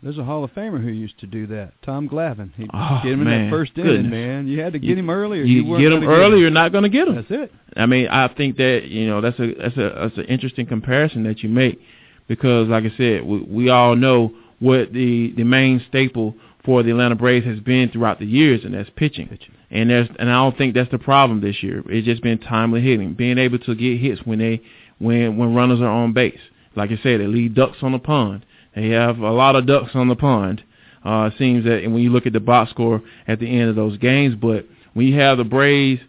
There's 0.06 0.19
a 0.19 0.23
Hall 0.23 0.44
of 0.44 0.52
Famer 0.52 0.84
who 0.84 0.91
used 0.91 1.19
to 1.22 1.26
do 1.26 1.48
that. 1.48 1.73
Tom 1.82 2.07
Glavine. 2.07 2.52
He 2.56 2.68
oh, 2.72 2.99
get 3.02 3.14
him 3.14 3.23
man. 3.23 3.34
in 3.34 3.45
that 3.45 3.49
first 3.49 3.73
Goodness. 3.73 4.02
inning, 4.02 4.11
man. 4.11 4.48
You 4.48 4.61
had 4.61 4.73
to 4.73 4.80
get 4.80 4.91
you, 4.91 4.95
him 4.98 5.10
early, 5.10 5.40
or 5.40 5.45
you, 5.45 5.64
you, 5.64 5.80
get 5.80 5.91
him 5.91 6.07
early. 6.07 6.41
You're 6.41 6.52
not 6.52 6.72
going 6.72 6.84
to 6.84 6.90
get 6.90 7.07
him. 7.07 7.15
That's 7.15 7.32
it. 7.32 7.52
I 7.76 7.88
mean, 7.88 8.07
I 8.07 8.27
think 8.27 8.57
that 8.57 8.84
you 8.84 9.07
know 9.07 9.19
that's 9.19 9.40
a 9.40 9.56
that's 9.56 9.76
a 9.77 9.94
that's 10.03 10.18
an 10.19 10.26
interesting 10.26 10.68
comparison 10.68 11.23
that 11.23 11.41
you 11.41 11.49
make 11.49 11.80
because, 12.27 12.68
like 12.68 12.84
I 12.84 12.95
said, 12.95 13.26
we, 13.26 13.40
we 13.40 13.69
all 13.69 13.95
know 13.95 14.32
what 14.60 14.94
the 14.94 15.34
the 15.36 15.44
main 15.44 15.84
staple 15.88 16.36
for 16.64 16.84
the 16.84 16.91
Atlanta 16.91 17.15
Braves 17.15 17.48
has 17.48 17.60
been 17.61 17.90
throughout 17.90 18.19
the 18.19 18.27
years, 18.27 18.64
and 18.64 18.76
that's 18.76 18.91
pitching. 18.95 19.27
pitching. 19.27 19.56
And 19.72 19.90
there's 19.90 20.07
and 20.19 20.30
I 20.30 20.34
don't 20.34 20.56
think 20.56 20.76
that's 20.76 20.91
the 20.91 20.99
problem 20.99 21.41
this 21.41 21.64
year. 21.64 21.84
It's 21.88 22.06
just 22.06 22.22
been 22.22 22.38
timely 22.38 22.82
hitting, 22.82 23.15
being 23.15 23.40
able 23.40 23.57
to 23.57 23.73
get 23.73 23.99
hits 23.99 24.22
when 24.23 24.38
they 24.38 24.61
when 24.99 25.36
when 25.36 25.56
runners 25.56 25.82
are 25.82 25.88
on 25.90 26.14
base. 26.14 26.38
Like 26.76 26.91
I 26.91 26.99
said, 27.02 27.22
they 27.22 27.26
lead 27.27 27.56
ducks 27.56 27.77
on 27.82 27.91
the 27.91 27.98
pond. 27.98 28.45
They 28.76 28.89
have 28.89 29.19
a 29.19 29.31
lot 29.31 29.56
of 29.56 29.65
ducks 29.65 29.91
on 29.93 30.10
the 30.10 30.15
pond 30.15 30.64
uh, 31.06 31.30
seems 31.38 31.64
that 31.65 31.84
when 31.84 32.02
you 32.02 32.10
look 32.10 32.26
at 32.26 32.34
the 32.34 32.39
box 32.39 32.72
score 32.72 33.02
at 33.27 33.39
the 33.39 33.47
end 33.47 33.69
of 33.69 33.76
those 33.76 33.97
games, 33.97 34.35
but 34.35 34.65
when 34.93 35.07
you 35.07 35.19
have 35.19 35.38
the 35.38 35.43
Braves 35.43 36.02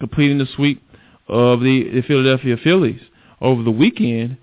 completing 0.00 0.38
the 0.38 0.46
sweep 0.56 0.82
of 1.28 1.60
the, 1.60 1.90
the 1.92 2.02
Philadelphia 2.02 2.56
Phillies 2.56 3.00
over 3.40 3.62
the 3.62 3.70
weekend, 3.70 4.38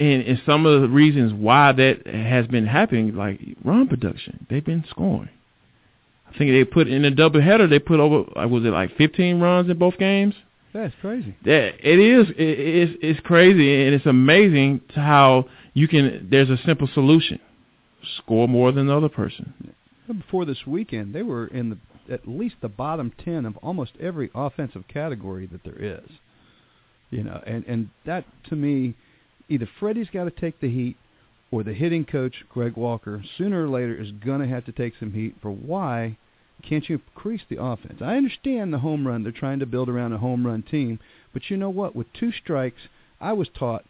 and, 0.00 0.22
and 0.22 0.42
some 0.44 0.66
of 0.66 0.82
the 0.82 0.88
reasons 0.88 1.32
why 1.32 1.70
that 1.72 2.06
has 2.06 2.46
been 2.48 2.66
happening, 2.66 3.14
like 3.14 3.38
run 3.64 3.86
production, 3.86 4.46
they've 4.50 4.64
been 4.64 4.84
scoring. 4.90 5.28
I 6.26 6.36
think 6.36 6.50
they 6.50 6.64
put 6.64 6.88
in 6.88 7.04
a 7.04 7.10
doubleheader. 7.10 7.68
They 7.68 7.78
put 7.78 8.00
over 8.00 8.24
was 8.48 8.64
it 8.64 8.70
like 8.70 8.96
15 8.96 9.38
runs 9.38 9.70
in 9.70 9.78
both 9.78 9.98
games? 9.98 10.34
That's 10.72 10.94
crazy. 11.02 11.36
Yeah, 11.44 11.70
it 11.78 11.98
is. 11.98 12.30
It, 12.30 12.36
it's 12.38 12.98
it's 13.02 13.20
crazy, 13.20 13.84
and 13.84 13.94
it's 13.94 14.06
amazing 14.06 14.80
to 14.94 15.00
how 15.00 15.46
you 15.74 15.88
can. 15.88 16.28
There's 16.30 16.50
a 16.50 16.58
simple 16.64 16.88
solution: 16.92 17.40
score 18.18 18.48
more 18.48 18.72
than 18.72 18.86
the 18.86 18.96
other 18.96 19.08
person. 19.08 19.74
Before 20.06 20.44
this 20.44 20.66
weekend, 20.66 21.14
they 21.14 21.22
were 21.22 21.46
in 21.46 21.70
the 21.70 21.78
at 22.12 22.26
least 22.28 22.56
the 22.60 22.68
bottom 22.68 23.12
ten 23.24 23.46
of 23.46 23.56
almost 23.58 23.92
every 24.00 24.30
offensive 24.34 24.84
category 24.88 25.46
that 25.46 25.64
there 25.64 25.80
is. 25.80 26.08
You 27.10 27.24
know, 27.24 27.42
and 27.46 27.64
and 27.66 27.90
that 28.04 28.24
to 28.48 28.56
me, 28.56 28.94
either 29.48 29.68
Fredi's 29.80 30.10
got 30.12 30.24
to 30.24 30.30
take 30.30 30.60
the 30.60 30.70
heat, 30.70 30.96
or 31.50 31.62
the 31.62 31.74
hitting 31.74 32.04
coach 32.04 32.44
Greg 32.48 32.76
Walker 32.76 33.22
sooner 33.38 33.64
or 33.64 33.68
later 33.68 33.94
is 33.94 34.10
going 34.10 34.40
to 34.40 34.48
have 34.48 34.64
to 34.66 34.72
take 34.72 34.94
some 34.98 35.12
heat 35.12 35.36
for 35.40 35.50
why 35.50 36.16
can't 36.62 36.88
you 36.88 37.00
increase 37.14 37.42
the 37.48 37.62
offense? 37.62 38.00
I 38.00 38.16
understand 38.16 38.72
the 38.72 38.78
home 38.78 39.06
run; 39.06 39.22
they're 39.22 39.32
trying 39.32 39.58
to 39.60 39.66
build 39.66 39.88
around 39.88 40.12
a 40.12 40.18
home 40.18 40.46
run 40.46 40.62
team, 40.62 40.98
but 41.32 41.50
you 41.50 41.56
know 41.56 41.70
what? 41.70 41.96
With 41.96 42.12
two 42.12 42.32
strikes, 42.32 42.82
I 43.20 43.32
was 43.32 43.48
taught 43.48 43.84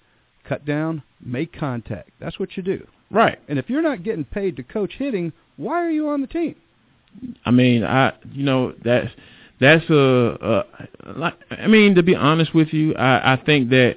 cut 0.44 0.64
down, 0.64 1.02
make 1.20 1.52
contact. 1.52 2.10
That's 2.20 2.38
what 2.38 2.56
you 2.56 2.62
do. 2.62 2.86
Right. 3.10 3.38
And 3.48 3.58
if 3.58 3.68
you're 3.68 3.82
not 3.82 4.02
getting 4.02 4.24
paid 4.24 4.56
to 4.56 4.62
coach 4.62 4.92
hitting, 4.98 5.32
why 5.56 5.84
are 5.84 5.90
you 5.90 6.08
on 6.08 6.20
the 6.20 6.26
team? 6.26 6.56
I 7.44 7.50
mean, 7.50 7.84
I 7.84 8.14
you 8.32 8.44
know 8.44 8.74
that's 8.84 9.10
that's 9.60 9.88
a, 9.90 10.64
a 11.04 11.12
like 11.16 11.34
I 11.50 11.66
mean 11.66 11.94
to 11.96 12.02
be 12.02 12.14
honest 12.14 12.54
with 12.54 12.72
you, 12.72 12.94
I 12.94 13.34
I 13.34 13.36
think 13.36 13.70
that 13.70 13.96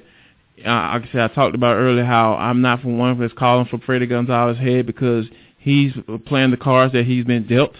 uh, 0.64 0.70
like 0.70 1.02
I 1.02 1.08
said 1.12 1.20
I 1.22 1.28
talked 1.28 1.54
about 1.54 1.76
earlier 1.76 2.04
how 2.04 2.34
I'm 2.34 2.60
not 2.60 2.82
from 2.82 2.98
one 2.98 3.18
that's 3.18 3.32
calling 3.32 3.66
for 3.66 3.78
Fredi 3.78 4.08
Gonzalez 4.08 4.58
head 4.58 4.86
because 4.86 5.26
he's 5.58 5.92
playing 6.26 6.50
the 6.50 6.56
cards 6.56 6.92
that 6.92 7.06
he's 7.06 7.24
been 7.24 7.46
dealt. 7.46 7.74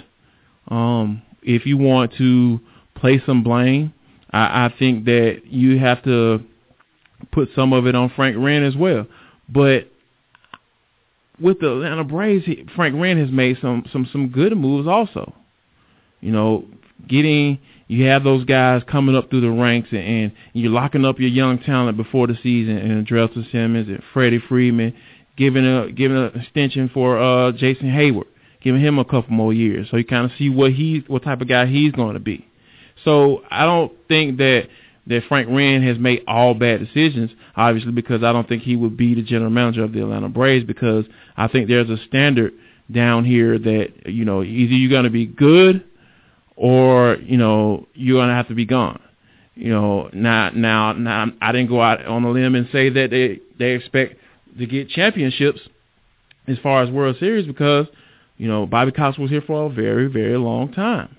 Um, 0.69 1.23
if 1.43 1.67
you 1.67 1.77
want 1.77 2.15
to 2.19 2.61
play 2.97 3.23
some 3.25 3.45
blame, 3.45 3.93
I, 4.31 4.67
I 4.67 4.75
think 4.79 5.05
that 5.05 5.43
you 5.45 5.79
have 5.79 6.03
to 6.05 6.43
put 7.37 7.51
some 7.55 7.75
of 7.75 7.87
it 7.87 7.95
on 7.95 8.11
Frank 8.17 8.35
Wren 8.39 8.65
as 8.65 8.75
well. 8.75 9.07
But 9.47 9.91
with 11.39 11.61
the 11.61 11.71
Atlanta 11.71 12.03
Braves, 12.03 12.47
he, 12.47 12.67
Frank 12.75 12.95
Wren 12.99 13.19
has 13.19 13.31
made 13.31 13.59
some 13.61 13.85
some 13.93 14.09
some 14.11 14.29
good 14.29 14.57
moves 14.57 14.89
also. 14.89 15.35
You 16.23 16.33
know, 16.33 16.65
getting 17.07 17.59
you 17.89 18.07
have 18.07 18.25
those 18.25 18.47
guys 18.47 18.83
coming 18.91 19.15
up 19.15 19.29
through 19.29 19.43
the 19.43 19.51
ranks 19.51 19.91
and, 19.93 20.01
and 20.01 20.33
you're 20.55 20.73
locking 20.73 21.05
up 21.05 21.21
your 21.21 21.29
young 21.29 21.59
talent 21.59 21.99
before 21.99 22.27
the 22.27 22.39
season 22.43 22.79
and 22.79 23.07
Andrelton 23.07 23.53
Simmons 23.53 23.89
and 23.89 24.03
Freddie 24.15 24.43
Freeman, 24.49 24.95
giving 25.37 25.67
a 25.67 25.93
giving 25.93 26.17
an 26.17 26.41
extension 26.41 26.91
for 26.93 27.21
uh 27.21 27.53
Jason 27.53 27.89
Heyward, 27.89 28.29
giving 28.63 28.81
him 28.81 28.99
a 28.99 29.05
couple 29.05 29.33
more 29.33 29.53
years 29.53 29.89
so 29.91 29.99
you 29.99 30.07
kind 30.07 30.25
of 30.25 30.33
see 30.39 30.49
what 30.49 30.73
he 30.73 31.05
what 31.07 31.23
type 31.23 31.43
of 31.43 31.49
guy 31.49 31.67
he's 31.67 31.93
going 31.93 32.15
to 32.15 32.21
be. 32.21 32.49
So 33.05 33.43
I 33.51 33.67
don't 33.67 33.93
think 34.09 34.39
that 34.39 34.69
that 35.07 35.23
Frank 35.29 35.49
Wren 35.49 35.83
has 35.83 35.99
made 35.99 36.25
all 36.27 36.55
bad 36.55 36.81
decisions, 36.81 37.31
obviously 37.55 37.93
because 37.93 38.23
I 38.23 38.33
don't 38.33 38.49
think 38.49 38.63
he 38.63 38.77
would 38.77 38.97
be 38.97 39.15
the 39.15 39.23
general 39.23 39.51
manager 39.51 39.85
of 39.85 39.93
the 39.93 40.03
Atlanta 40.03 40.29
Braves 40.29 40.65
because 40.67 41.05
I 41.37 41.49
think 41.49 41.69
there's 41.69 41.91
a 41.91 41.99
standard 42.09 42.53
down 42.93 43.25
here 43.25 43.59
that, 43.59 43.93
you 44.07 44.25
know, 44.25 44.43
either 44.43 44.73
you're 44.73 44.91
going 44.91 45.05
to 45.05 45.11
be 45.11 45.27
good 45.27 45.85
or, 46.57 47.17
you 47.23 47.37
know, 47.37 47.87
you're 47.95 48.19
going 48.19 48.29
to 48.29 48.35
have 48.35 48.49
to 48.49 48.55
be 48.55 48.67
gone. 48.67 49.01
You 49.55 49.71
know, 49.71 50.11
now, 50.13 50.51
now, 50.51 50.93
now, 50.93 51.27
I 51.41 51.53
didn't 51.53 51.69
go 51.69 51.81
out 51.81 52.05
on 52.05 52.25
a 52.25 52.31
limb 52.31 52.55
and 52.55 52.69
say 52.73 52.91
that 52.91 53.11
they, 53.11 53.41
they 53.59 53.73
expect 53.73 54.17
to 54.59 54.67
get 54.67 54.89
championships 54.91 55.61
as 56.47 56.59
far 56.59 56.83
as 56.83 56.91
World 56.91 57.17
Series 57.19 57.47
because, 57.47 57.87
you 58.37 58.49
know, 58.49 58.67
Bobby 58.67 58.93
Cox 58.93 59.19
was 59.19 59.31
here 59.31 59.41
for 59.41 59.67
a 59.67 59.69
very, 59.71 60.09
very 60.09 60.37
long 60.37 60.73
time 60.73 61.16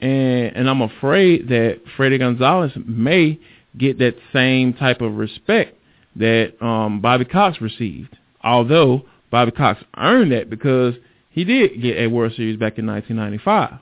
and 0.00 0.56
and 0.56 0.68
I'm 0.68 0.82
afraid 0.82 1.48
that 1.48 1.80
Fredi 1.96 2.18
Gonzalez 2.18 2.72
may 2.86 3.38
get 3.76 3.98
that 3.98 4.16
same 4.32 4.74
type 4.74 5.00
of 5.00 5.14
respect 5.14 5.76
that 6.16 6.60
um, 6.64 7.00
Bobby 7.00 7.24
Cox 7.24 7.60
received. 7.60 8.16
Although 8.42 9.02
Bobby 9.30 9.52
Cox 9.52 9.82
earned 9.96 10.32
that 10.32 10.50
because 10.50 10.94
he 11.30 11.44
did 11.44 11.80
get 11.80 11.98
a 11.98 12.06
World 12.08 12.32
Series 12.34 12.58
back 12.58 12.78
in 12.78 12.86
1995. 12.86 13.78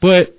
But 0.00 0.36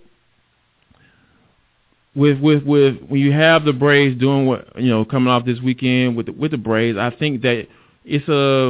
with 2.15 2.39
with 2.39 2.63
with 2.63 2.99
when 3.07 3.21
you 3.21 3.31
have 3.31 3.63
the 3.63 3.73
Braves 3.73 4.19
doing 4.19 4.45
what 4.47 4.79
you 4.81 4.89
know 4.89 5.05
coming 5.05 5.29
off 5.29 5.45
this 5.45 5.61
weekend 5.61 6.17
with 6.17 6.25
the, 6.25 6.31
with 6.31 6.51
the 6.51 6.57
Braves, 6.57 6.97
I 6.97 7.11
think 7.11 7.43
that 7.43 7.67
it's 8.03 8.27
a 8.27 8.69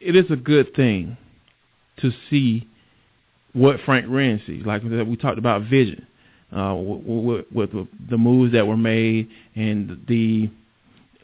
it 0.00 0.16
is 0.16 0.30
a 0.30 0.36
good 0.36 0.74
thing 0.74 1.16
to 1.98 2.10
see 2.30 2.66
what 3.52 3.76
Frank 3.84 4.06
Wren 4.08 4.40
sees. 4.46 4.64
Like 4.64 4.82
we 4.82 5.16
talked 5.16 5.38
about 5.38 5.62
vision, 5.62 6.06
uh, 6.52 6.74
with, 6.76 7.46
with, 7.50 7.72
with 7.72 7.88
the 8.08 8.18
moves 8.18 8.52
that 8.52 8.66
were 8.66 8.76
made 8.76 9.28
and 9.54 10.04
the 10.08 10.50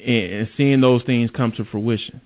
and 0.04 0.48
seeing 0.56 0.80
those 0.80 1.02
things 1.04 1.30
come 1.34 1.52
to 1.52 1.64
fruition. 1.64 2.20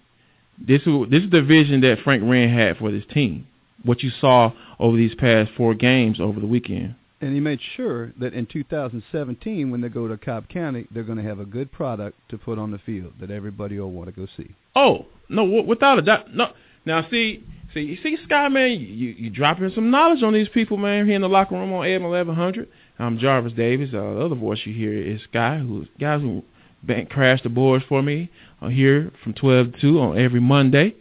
This 0.59 0.83
is 0.83 1.11
this 1.11 1.23
is 1.23 1.31
the 1.31 1.43
vision 1.43 1.81
that 1.83 1.99
Frank 2.05 2.23
Wren 2.25 2.53
had 2.53 2.77
for 2.77 2.91
this 2.91 3.05
team. 3.13 3.47
What 3.83 4.03
you 4.03 4.11
saw 4.21 4.53
over 4.79 4.97
these 4.97 5.15
past 5.15 5.51
four 5.57 5.75
games 5.75 6.21
over 6.21 6.41
the 6.41 6.47
weekend. 6.47 6.97
And 7.23 7.35
he 7.35 7.41
made 7.41 7.61
sure 7.77 8.13
that 8.19 8.33
in 8.33 8.47
2017, 8.47 9.71
when 9.71 9.83
they 9.83 9.91
go 9.91 10.09
to 10.09 10.17
Cobb 10.17 10.49
County, 10.49 10.87
they're 10.91 11.03
going 11.03 11.19
to 11.19 11.25
have 11.25 11.39
a 11.39 11.45
good 11.45 11.71
product 11.71 12.19
to 12.31 12.39
put 12.39 12.59
on 12.59 12.71
the 12.71 12.79
field 12.79 13.13
that 13.21 13.31
everybody 13.31 13.79
will 13.79 13.91
want 13.91 14.09
to 14.09 14.13
go 14.13 14.27
see. 14.37 14.55
Oh 14.75 15.07
no, 15.29 15.45
without 15.45 15.99
a 15.99 16.03
doubt. 16.03 16.35
No, 16.35 16.53
now 16.85 17.07
see, 17.11 17.45
see, 17.75 17.81
you 17.81 17.99
see, 18.03 18.17
Sky 18.25 18.49
man, 18.49 18.73
you 18.73 19.15
you 19.19 19.31
dropping 19.31 19.71
some 19.75 19.91
knowledge 19.91 20.23
on 20.23 20.33
these 20.33 20.49
people, 20.49 20.77
man. 20.77 21.07
Here 21.07 21.17
in 21.17 21.23
the 21.23 21.29
locker 21.29 21.55
room 21.55 21.73
on 21.73 21.87
AM 21.87 22.03
1100. 22.03 22.69
I'm 22.99 23.19
Jarvis 23.19 23.53
Davis. 23.55 23.91
Uh, 23.91 24.15
the 24.15 24.21
other 24.27 24.35
voice 24.35 24.61
you 24.65 24.75
hear 24.75 24.93
is 24.93 25.21
Sky, 25.31 25.59
who 25.59 25.87
guys 25.99 26.21
who 26.21 26.43
bank 26.83 27.11
crashed 27.11 27.45
the 27.45 27.49
boards 27.49 27.85
for 27.89 28.03
me 28.03 28.31
uh, 28.63 28.69
here 28.69 29.11
from 29.23 29.35
12 29.35 29.73
to 29.75 29.81
2 29.81 30.01
on 30.01 30.19
every 30.19 30.41
Monday. 30.41 30.95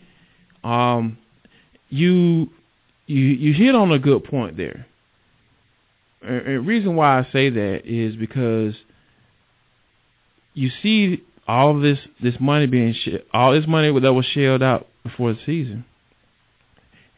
Um, 0.64 1.18
you 1.90 2.50
you 3.08 3.26
you 3.26 3.54
hit 3.54 3.76
on 3.76 3.92
a 3.92 4.00
good 4.00 4.24
point 4.24 4.58
there. 4.58 4.86
And 6.22 6.46
the 6.46 6.60
reason 6.60 6.96
why 6.96 7.20
I 7.20 7.28
say 7.32 7.50
that 7.50 7.82
is 7.86 8.16
because 8.16 8.76
you 10.54 10.70
see 10.84 11.24
all 11.48 11.80
this 11.80 12.00
this 12.22 12.36
money 12.40 12.68
being 12.68 12.94
sh- 12.94 13.24
all 13.34 13.54
this 13.54 13.68
money 13.68 13.98
that 14.00 14.14
was 14.14 14.26
shelled 14.26 14.62
out 14.62 14.88
before 15.04 15.34
the 15.34 15.40
season. 15.46 15.86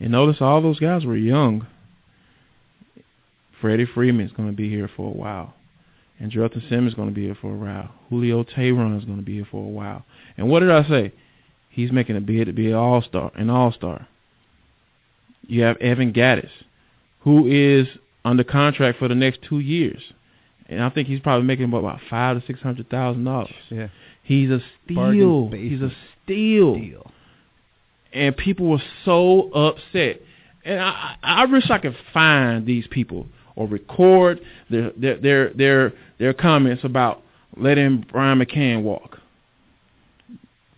And 0.02 0.12
notice 0.12 0.38
all 0.42 0.62
those 0.62 0.80
guys 0.80 1.06
were 1.06 1.16
young. 1.16 1.68
Freddie 3.62 3.86
Freeman's 3.86 4.32
going 4.32 4.50
to 4.50 4.56
be 4.56 4.68
here 4.68 4.90
for 4.96 5.08
a 5.08 5.14
while. 5.16 5.54
And 6.20 6.32
Andrelton 6.32 6.68
Simmons 6.68 6.94
is 6.94 6.96
going 6.96 7.10
to 7.10 7.14
be 7.14 7.26
here 7.26 7.38
for 7.40 7.54
a 7.54 7.58
while. 7.58 7.92
Julio 8.10 8.44
Teheran 8.44 8.98
is 8.98 9.06
going 9.06 9.20
to 9.20 9.24
be 9.24 9.36
here 9.36 9.48
for 9.50 9.64
a 9.64 9.70
while. 9.70 10.04
And 10.38 10.50
what 10.50 10.62
did 10.62 10.72
I 10.72 10.88
say? 10.90 11.14
He's 11.70 11.92
making 11.92 12.18
a 12.18 12.22
bid 12.22 12.48
to 12.48 12.54
be 12.54 12.68
an 12.68 12.74
all-star, 12.74 13.32
an 13.36 13.52
all-star. 13.52 14.08
You 15.48 15.62
have 15.64 15.78
Evan 15.78 16.14
Gattis, 16.14 16.50
who 17.22 17.48
is 17.48 17.88
under 18.26 18.44
contract 18.44 18.98
for 18.98 19.08
the 19.08 19.16
next 19.16 19.42
two 19.48 19.60
years. 19.60 20.02
And 20.68 20.82
I 20.82 20.90
think 20.90 21.08
he's 21.08 21.20
probably 21.20 21.46
making 21.46 21.66
about 21.66 22.00
five 22.10 22.40
to 22.40 22.48
six 22.48 22.62
hundred 22.62 22.90
thousand 22.90 23.26
dollars. 23.26 23.54
Yeah. 23.70 23.90
He's 24.24 24.50
a 24.50 24.62
steal. 24.86 25.52
He's 25.52 25.82
a 25.82 25.92
steal. 26.24 26.76
Deal. 26.76 27.12
And 28.14 28.36
people 28.36 28.68
were 28.68 28.82
so 29.06 29.52
upset. 29.52 30.22
And 30.66 30.80
I, 30.80 31.16
I 31.24 31.46
wish 31.46 31.70
I 31.70 31.78
could 31.78 31.96
find 32.14 32.66
these 32.66 32.86
people 32.88 33.28
or 33.56 33.68
record 33.68 34.42
their 34.70 34.92
their 34.98 35.18
their 35.18 35.54
their, 35.54 35.94
their 36.20 36.34
comments 36.34 36.84
about 36.84 37.22
letting 37.58 38.06
Brian 38.12 38.40
McCann 38.40 38.84
walk. 38.84 39.18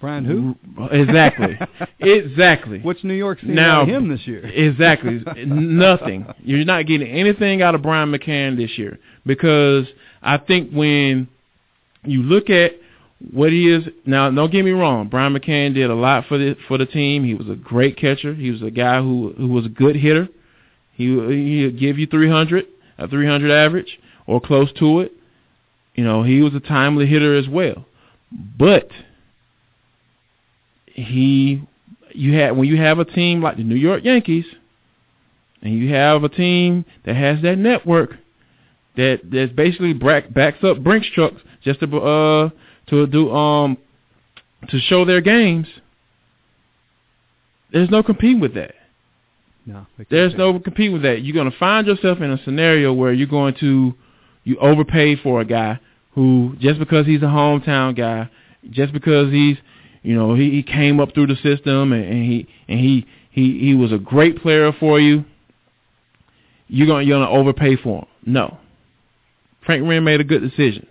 Brian 0.03 0.25
who? 0.25 0.55
Exactly. 0.91 1.57
exactly. 2.01 2.81
What's 2.81 3.05
New 3.05 3.13
York 3.13 3.39
seeing 3.39 3.55
now, 3.55 3.81
out 3.81 3.81
of 3.83 3.87
him 3.87 4.09
this 4.09 4.27
year? 4.27 4.45
exactly. 4.45 5.23
Nothing. 5.45 6.25
You're 6.43 6.65
not 6.65 6.87
getting 6.87 7.07
anything 7.07 7.61
out 7.61 7.73
of 7.73 7.81
Brian 7.81 8.11
McCann 8.11 8.57
this 8.57 8.77
year 8.77 8.99
because 9.25 9.85
I 10.21 10.37
think 10.39 10.71
when 10.71 11.29
you 12.03 12.21
look 12.21 12.49
at 12.49 12.73
what 13.31 13.51
he 13.51 13.69
is 13.69 13.85
now, 14.05 14.29
don't 14.29 14.51
get 14.51 14.65
me 14.65 14.71
wrong. 14.71 15.07
Brian 15.07 15.33
McCann 15.33 15.73
did 15.73 15.89
a 15.89 15.95
lot 15.95 16.25
for 16.27 16.37
the 16.37 16.55
for 16.67 16.77
the 16.77 16.85
team. 16.85 17.23
He 17.23 17.33
was 17.33 17.49
a 17.49 17.55
great 17.55 17.97
catcher. 17.97 18.33
He 18.33 18.51
was 18.51 18.61
a 18.61 18.71
guy 18.71 19.01
who 19.01 19.33
who 19.37 19.47
was 19.47 19.65
a 19.65 19.69
good 19.69 19.95
hitter. 19.95 20.27
He 20.93 21.05
he'd 21.05 21.79
give 21.79 21.97
you 21.97 22.07
300, 22.07 22.65
a 22.97 23.07
300 23.07 23.51
average 23.51 23.99
or 24.27 24.41
close 24.41 24.71
to 24.79 24.99
it. 24.99 25.13
You 25.95 26.03
know, 26.03 26.23
he 26.23 26.41
was 26.41 26.53
a 26.53 26.59
timely 26.59 27.05
hitter 27.05 27.35
as 27.35 27.47
well. 27.47 27.85
But 28.31 28.89
he 30.85 31.63
you 32.13 32.37
had 32.37 32.57
when 32.57 32.67
you 32.67 32.77
have 32.77 32.99
a 32.99 33.05
team 33.05 33.41
like 33.41 33.57
the 33.57 33.63
New 33.63 33.75
York 33.75 34.03
Yankees 34.03 34.45
and 35.61 35.73
you 35.73 35.93
have 35.93 36.23
a 36.23 36.29
team 36.29 36.85
that 37.05 37.15
has 37.15 37.41
that 37.41 37.57
network 37.57 38.17
that 38.97 39.21
that's 39.23 39.53
basically 39.53 39.93
back, 39.93 40.33
backs 40.33 40.63
up 40.63 40.83
Brinks 40.83 41.07
trucks 41.13 41.41
just 41.63 41.79
to 41.79 41.97
uh 41.97 42.49
to 42.87 43.07
do 43.07 43.31
um 43.31 43.77
to 44.69 44.79
show 44.79 45.05
their 45.05 45.21
games. 45.21 45.67
There's 47.71 47.89
no 47.89 48.03
competing 48.03 48.39
with 48.39 48.53
that. 48.55 48.75
No, 49.65 49.87
there's 50.09 50.35
no 50.35 50.59
competing 50.59 50.93
with 50.93 51.03
that. 51.03 51.21
You're 51.23 51.33
going 51.33 51.49
to 51.49 51.57
find 51.57 51.87
yourself 51.87 52.19
in 52.19 52.31
a 52.31 52.43
scenario 52.43 52.91
where 52.91 53.13
you're 53.13 53.27
going 53.27 53.55
to 53.61 53.93
you 54.43 54.57
overpay 54.57 55.15
for 55.17 55.39
a 55.39 55.45
guy 55.45 55.79
who 56.11 56.55
just 56.59 56.79
because 56.79 57.05
he's 57.05 57.21
a 57.21 57.25
hometown 57.25 57.95
guy, 57.95 58.29
just 58.69 58.93
because 58.93 59.31
he's 59.31 59.57
you 60.01 60.15
know 60.15 60.35
he, 60.35 60.51
he 60.51 60.63
came 60.63 60.99
up 60.99 61.13
through 61.13 61.27
the 61.27 61.35
system 61.37 61.93
and, 61.93 62.03
and 62.03 62.25
he 62.25 62.47
and 62.67 62.79
he 62.79 63.07
he 63.31 63.59
he 63.59 63.75
was 63.75 63.91
a 63.91 63.97
great 63.97 64.41
player 64.41 64.71
for 64.79 64.99
you. 64.99 65.23
You're 66.67 66.87
gonna 66.87 67.03
you're 67.03 67.19
gonna 67.19 67.31
overpay 67.31 67.77
for 67.77 67.99
him. 67.99 68.07
No, 68.25 68.57
Frank 69.65 69.87
Wren 69.87 70.03
made 70.03 70.19
a 70.19 70.25
good 70.25 70.41
decision. 70.41 70.87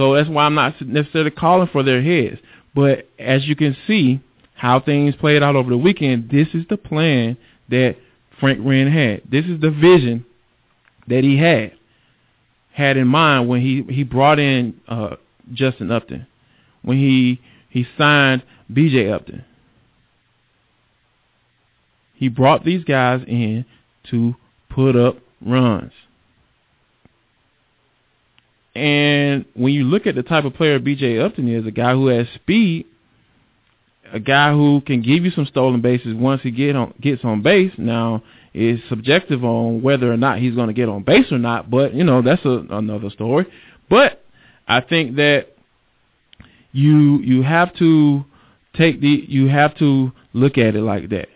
So 0.00 0.14
that's 0.14 0.30
why 0.30 0.46
I'm 0.46 0.54
not 0.54 0.80
necessarily 0.80 1.30
calling 1.30 1.68
for 1.70 1.82
their 1.82 2.00
heads. 2.02 2.40
But 2.74 3.06
as 3.18 3.46
you 3.46 3.54
can 3.54 3.76
see, 3.86 4.18
how 4.54 4.80
things 4.80 5.14
played 5.14 5.42
out 5.42 5.56
over 5.56 5.68
the 5.68 5.76
weekend, 5.76 6.30
this 6.30 6.48
is 6.54 6.64
the 6.70 6.78
plan 6.78 7.36
that 7.68 7.96
Frank 8.40 8.60
Wren 8.62 8.90
had. 8.90 9.20
This 9.30 9.44
is 9.44 9.60
the 9.60 9.70
vision 9.70 10.24
that 11.06 11.22
he 11.22 11.36
had 11.36 11.72
had 12.72 12.96
in 12.96 13.08
mind 13.08 13.46
when 13.46 13.60
he 13.60 13.82
he 13.92 14.02
brought 14.02 14.38
in 14.38 14.80
uh, 14.88 15.16
Justin 15.52 15.90
Upton, 15.90 16.26
when 16.80 16.96
he 16.96 17.38
he 17.68 17.86
signed 17.98 18.42
B.J. 18.72 19.10
Upton. 19.10 19.44
He 22.14 22.28
brought 22.28 22.64
these 22.64 22.84
guys 22.84 23.20
in 23.28 23.66
to 24.10 24.34
put 24.70 24.96
up 24.96 25.18
runs. 25.44 25.92
And 28.80 29.44
when 29.52 29.74
you 29.74 29.84
look 29.84 30.06
at 30.06 30.14
the 30.14 30.22
type 30.22 30.46
of 30.46 30.54
player 30.54 30.78
B.J. 30.78 31.18
Upton 31.18 31.54
is, 31.54 31.66
a 31.66 31.70
guy 31.70 31.92
who 31.92 32.06
has 32.06 32.26
speed, 32.34 32.86
a 34.10 34.18
guy 34.18 34.52
who 34.52 34.80
can 34.80 35.02
give 35.02 35.22
you 35.22 35.30
some 35.32 35.44
stolen 35.44 35.82
bases 35.82 36.14
once 36.14 36.40
he 36.40 36.50
get 36.50 36.74
on 36.74 36.94
gets 36.98 37.22
on 37.22 37.42
base. 37.42 37.72
Now 37.76 38.22
it's 38.54 38.82
subjective 38.88 39.44
on 39.44 39.82
whether 39.82 40.10
or 40.10 40.16
not 40.16 40.38
he's 40.38 40.54
going 40.54 40.68
to 40.68 40.72
get 40.72 40.88
on 40.88 41.02
base 41.02 41.30
or 41.30 41.38
not, 41.38 41.70
but 41.70 41.92
you 41.92 42.04
know 42.04 42.22
that's 42.22 42.42
a, 42.46 42.64
another 42.70 43.10
story. 43.10 43.46
But 43.90 44.24
I 44.66 44.80
think 44.80 45.16
that 45.16 45.48
you 46.72 47.18
you 47.18 47.42
have 47.42 47.74
to 47.76 48.24
take 48.78 49.02
the 49.02 49.26
you 49.28 49.48
have 49.48 49.76
to 49.76 50.10
look 50.32 50.56
at 50.56 50.74
it 50.74 50.82
like 50.82 51.10
that. 51.10 51.28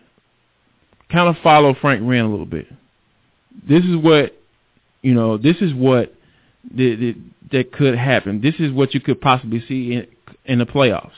Kind 1.12 1.28
of 1.28 1.36
follow 1.42 1.74
Frank 1.78 2.00
Wren 2.02 2.24
a 2.24 2.30
little 2.30 2.46
bit. 2.46 2.68
This 3.68 3.84
is 3.84 3.96
what 3.96 4.34
you 5.02 5.12
know. 5.12 5.36
This 5.36 5.56
is 5.60 5.74
what 5.74 6.14
that, 6.72 7.16
that 7.54 7.72
could 7.72 7.96
happen. 7.96 8.40
This 8.40 8.56
is 8.58 8.72
what 8.72 8.94
you 8.94 9.00
could 9.00 9.20
possibly 9.20 9.64
see 9.66 9.92
in, 9.92 10.06
in 10.44 10.58
the 10.58 10.66
playoffs. 10.66 11.12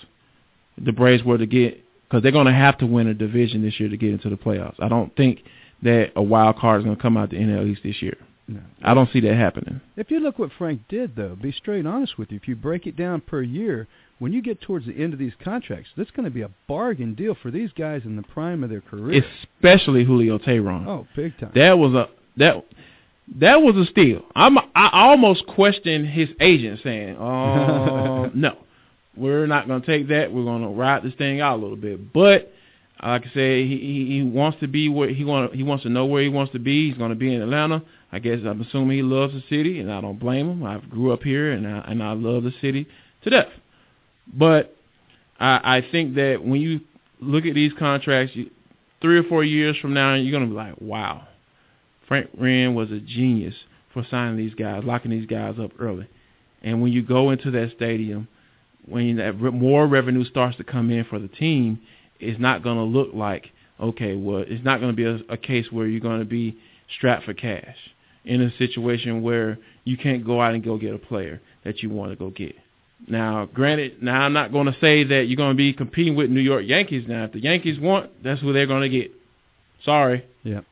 The 0.78 0.92
Braves 0.92 1.24
were 1.24 1.38
to 1.38 1.46
get 1.46 1.82
because 2.04 2.22
they're 2.22 2.30
going 2.30 2.46
to 2.46 2.52
have 2.52 2.78
to 2.78 2.86
win 2.86 3.08
a 3.08 3.14
division 3.14 3.62
this 3.62 3.80
year 3.80 3.88
to 3.88 3.96
get 3.96 4.10
into 4.10 4.28
the 4.28 4.36
playoffs. 4.36 4.76
I 4.78 4.88
don't 4.88 5.14
think 5.16 5.40
that 5.82 6.12
a 6.14 6.22
wild 6.22 6.58
card 6.58 6.80
is 6.80 6.84
going 6.84 6.96
to 6.96 7.02
come 7.02 7.16
out 7.16 7.30
the 7.30 7.36
NL 7.36 7.66
East 7.66 7.80
this 7.82 8.00
year. 8.00 8.16
No. 8.46 8.60
I 8.84 8.94
don't 8.94 9.10
see 9.12 9.20
that 9.20 9.34
happening. 9.34 9.80
If 9.96 10.10
you 10.10 10.20
look 10.20 10.38
what 10.38 10.50
Frank 10.56 10.82
did, 10.88 11.16
though, 11.16 11.34
be 11.34 11.50
straight 11.50 11.84
honest 11.84 12.16
with 12.16 12.30
you. 12.30 12.36
If 12.36 12.46
you 12.46 12.54
break 12.54 12.86
it 12.86 12.96
down 12.96 13.22
per 13.22 13.42
year, 13.42 13.88
when 14.18 14.32
you 14.32 14.40
get 14.40 14.60
towards 14.60 14.86
the 14.86 14.92
end 14.92 15.14
of 15.14 15.18
these 15.18 15.32
contracts, 15.42 15.88
that's 15.96 16.10
going 16.12 16.26
to 16.26 16.30
be 16.30 16.42
a 16.42 16.50
bargain 16.68 17.14
deal 17.14 17.34
for 17.42 17.50
these 17.50 17.70
guys 17.72 18.02
in 18.04 18.14
the 18.14 18.22
prime 18.22 18.62
of 18.62 18.70
their 18.70 18.82
career. 18.82 19.24
Especially 19.54 20.04
Julio 20.04 20.38
Teheran. 20.38 20.86
Oh, 20.86 21.08
big 21.16 21.36
time. 21.38 21.52
That 21.54 21.78
was 21.78 21.94
a 21.94 22.08
that 22.36 22.64
that 23.40 23.60
was 23.60 23.76
a 23.76 23.90
steal. 23.90 24.22
I'm 24.34 24.58
I 24.58 24.90
almost 24.92 25.46
questioned 25.46 26.06
his 26.08 26.28
agent 26.40 26.80
saying, 26.82 27.16
"Oh 27.16 28.26
no, 28.34 28.56
we're 29.16 29.46
not 29.46 29.66
going 29.66 29.82
to 29.82 29.86
take 29.86 30.08
that. 30.08 30.32
We're 30.32 30.44
going 30.44 30.62
to 30.62 30.68
ride 30.68 31.02
this 31.02 31.14
thing 31.14 31.40
out 31.40 31.56
a 31.56 31.60
little 31.62 31.76
bit." 31.76 32.12
But 32.12 32.52
like 33.02 33.22
I 33.22 33.30
said, 33.34 33.66
he 33.66 34.06
he 34.08 34.22
wants 34.22 34.60
to 34.60 34.68
be 34.68 34.88
where 34.88 35.08
he 35.08 35.24
want 35.24 35.54
he 35.54 35.62
wants 35.62 35.82
to 35.82 35.90
know 35.90 36.06
where 36.06 36.22
he 36.22 36.28
wants 36.28 36.52
to 36.52 36.58
be. 36.58 36.88
He's 36.88 36.98
going 36.98 37.10
to 37.10 37.16
be 37.16 37.34
in 37.34 37.42
Atlanta. 37.42 37.82
I 38.12 38.20
guess 38.20 38.38
I'm 38.46 38.60
assuming 38.60 38.96
he 38.96 39.02
loves 39.02 39.34
the 39.34 39.42
city, 39.48 39.80
and 39.80 39.92
I 39.92 40.00
don't 40.00 40.18
blame 40.18 40.48
him. 40.48 40.64
I 40.64 40.78
grew 40.78 41.12
up 41.12 41.22
here, 41.22 41.52
and 41.52 41.66
I 41.66 41.80
and 41.88 42.02
I 42.02 42.12
love 42.12 42.44
the 42.44 42.52
city 42.60 42.86
to 43.24 43.30
death. 43.30 43.48
But 44.32 44.76
I, 45.38 45.78
I 45.78 45.88
think 45.90 46.14
that 46.14 46.44
when 46.44 46.60
you 46.60 46.80
look 47.20 47.44
at 47.44 47.54
these 47.54 47.72
contracts, 47.78 48.34
you, 48.36 48.50
three 49.00 49.18
or 49.18 49.24
four 49.24 49.44
years 49.44 49.76
from 49.78 49.94
now, 49.94 50.14
you're 50.14 50.32
going 50.32 50.48
to 50.48 50.50
be 50.50 50.56
like, 50.56 50.80
wow, 50.80 51.26
Frank 52.08 52.30
Wren 52.38 52.74
was 52.74 52.90
a 52.90 53.00
genius 53.00 53.54
for 53.92 54.06
signing 54.10 54.36
these 54.36 54.54
guys, 54.54 54.82
locking 54.84 55.10
these 55.10 55.26
guys 55.26 55.56
up 55.60 55.72
early. 55.78 56.08
And 56.62 56.82
when 56.82 56.92
you 56.92 57.02
go 57.02 57.30
into 57.30 57.50
that 57.52 57.72
stadium, 57.76 58.28
when 58.86 59.16
that 59.16 59.34
more 59.34 59.86
revenue 59.86 60.24
starts 60.24 60.56
to 60.58 60.64
come 60.64 60.90
in 60.90 61.04
for 61.04 61.18
the 61.18 61.28
team, 61.28 61.80
it's 62.20 62.40
not 62.40 62.62
going 62.62 62.76
to 62.76 62.82
look 62.82 63.10
like 63.14 63.50
okay, 63.80 64.14
well, 64.14 64.44
it's 64.46 64.64
not 64.64 64.80
going 64.80 64.94
to 64.94 64.96
be 64.96 65.04
a, 65.04 65.34
a 65.34 65.36
case 65.36 65.66
where 65.70 65.86
you're 65.86 66.00
going 66.00 66.20
to 66.20 66.24
be 66.24 66.56
strapped 66.96 67.24
for 67.24 67.34
cash 67.34 67.76
in 68.24 68.40
a 68.42 68.56
situation 68.56 69.22
where 69.22 69.58
you 69.84 69.96
can't 69.96 70.24
go 70.24 70.40
out 70.40 70.54
and 70.54 70.64
go 70.64 70.78
get 70.78 70.94
a 70.94 70.98
player 70.98 71.40
that 71.64 71.82
you 71.82 71.90
want 71.90 72.10
to 72.10 72.16
go 72.16 72.30
get. 72.30 72.54
Now, 73.06 73.48
granted, 73.52 74.02
now 74.02 74.22
I'm 74.22 74.32
not 74.32 74.52
going 74.52 74.66
to 74.66 74.76
say 74.80 75.04
that 75.04 75.26
you're 75.28 75.36
going 75.36 75.52
to 75.52 75.56
be 75.56 75.72
competing 75.72 76.16
with 76.16 76.30
New 76.30 76.40
York 76.40 76.64
Yankees. 76.66 77.04
Now, 77.06 77.24
if 77.24 77.32
the 77.32 77.40
Yankees 77.40 77.78
want, 77.78 78.10
that's 78.24 78.40
who 78.40 78.52
they're 78.52 78.66
going 78.66 78.82
to 78.82 78.88
get. 78.88 79.10
Sorry. 79.84 80.24
Yeah. 80.42 80.62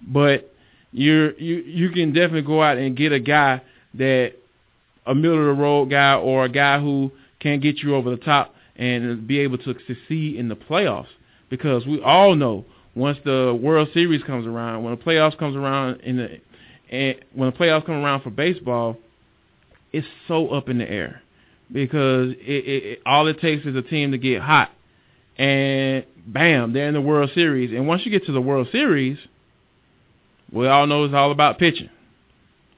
But 0.00 0.52
you're 0.92 1.32
you 1.38 1.56
you 1.56 1.90
can 1.90 2.12
definitely 2.12 2.42
go 2.42 2.62
out 2.62 2.78
and 2.78 2.96
get 2.96 3.12
a 3.12 3.20
guy 3.20 3.62
that 3.94 4.34
a 5.06 5.14
middle 5.14 5.38
of 5.38 5.56
the 5.56 5.62
road 5.62 5.90
guy 5.90 6.14
or 6.14 6.44
a 6.44 6.48
guy 6.48 6.80
who 6.80 7.10
can 7.40 7.60
get 7.60 7.78
you 7.78 7.94
over 7.94 8.10
the 8.10 8.16
top 8.16 8.54
and 8.76 9.26
be 9.26 9.40
able 9.40 9.58
to 9.58 9.74
succeed 9.86 10.36
in 10.36 10.48
the 10.48 10.56
playoffs. 10.56 11.08
Because 11.50 11.86
we 11.86 12.00
all 12.02 12.34
know 12.34 12.64
once 12.94 13.18
the 13.24 13.58
World 13.60 13.88
Series 13.94 14.22
comes 14.22 14.46
around, 14.46 14.82
when 14.82 14.94
the 14.94 15.02
playoffs 15.02 15.38
comes 15.38 15.56
around 15.56 16.00
in 16.00 16.16
the 16.16 16.40
and 16.90 17.16
when 17.34 17.50
the 17.50 17.56
playoffs 17.56 17.86
come 17.86 17.96
around 17.96 18.22
for 18.22 18.30
baseball, 18.30 18.96
it's 19.92 20.06
so 20.26 20.48
up 20.48 20.68
in 20.68 20.78
the 20.78 20.90
air 20.90 21.22
because 21.70 22.30
it, 22.30 22.38
it, 22.40 22.84
it, 22.84 23.00
all 23.04 23.26
it 23.26 23.40
takes 23.40 23.66
is 23.66 23.76
a 23.76 23.82
team 23.82 24.12
to 24.12 24.18
get 24.18 24.40
hot, 24.40 24.70
and 25.36 26.04
bam, 26.26 26.72
they're 26.72 26.88
in 26.88 26.94
the 26.94 27.00
World 27.00 27.30
Series. 27.34 27.72
And 27.72 27.86
once 27.86 28.04
you 28.04 28.10
get 28.10 28.26
to 28.26 28.32
the 28.32 28.40
World 28.40 28.68
Series, 28.72 29.18
we 30.52 30.66
all 30.66 30.86
know 30.86 31.04
it's 31.04 31.14
all 31.14 31.30
about 31.30 31.58
pitching. 31.58 31.90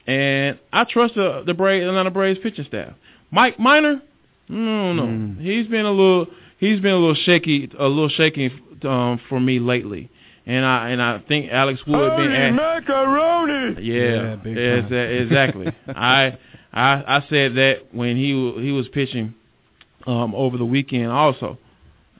And 0.07 0.59
I 0.73 0.85
trust 0.85 1.15
the 1.15 1.43
the 1.47 1.55
Braves, 1.55 1.87
Atlanta 1.87 2.11
Braves 2.11 2.41
pitching 2.43 2.65
staff. 2.65 2.95
Mike 3.31 3.59
Minor, 3.59 4.03
no, 4.49 4.93
no, 4.93 5.03
mm. 5.05 5.41
he's 5.41 5.67
been 5.69 5.87
a 5.87 5.91
little 5.91 6.27
he's 6.59 6.81
been 6.81 6.93
a 6.93 6.99
little 6.99 7.15
shaky, 7.15 7.71
a 7.79 7.87
little 7.87 8.09
shaky 8.09 8.51
um, 8.83 9.21
for 9.29 9.41
me 9.41 9.59
lately. 9.59 10.11
And 10.47 10.65
I 10.65 10.91
and 10.91 11.03
I 11.03 11.21
think 11.29 11.51
Alex 11.53 11.81
Wood 11.87 12.11
Holy 12.11 12.27
been 12.27 12.57
macaroni. 12.57 13.83
Yeah, 13.83 14.37
yeah 14.45 15.03
exactly. 15.03 15.73
I 15.89 16.39
I 16.73 16.93
I 17.07 17.25
said 17.29 17.55
that 17.55 17.93
when 17.93 18.17
he 18.17 18.31
he 18.61 18.73
was 18.73 18.89
pitching 18.89 19.35
um, 20.07 20.35
over 20.35 20.57
the 20.57 20.65
weekend. 20.65 21.07
Also, 21.07 21.59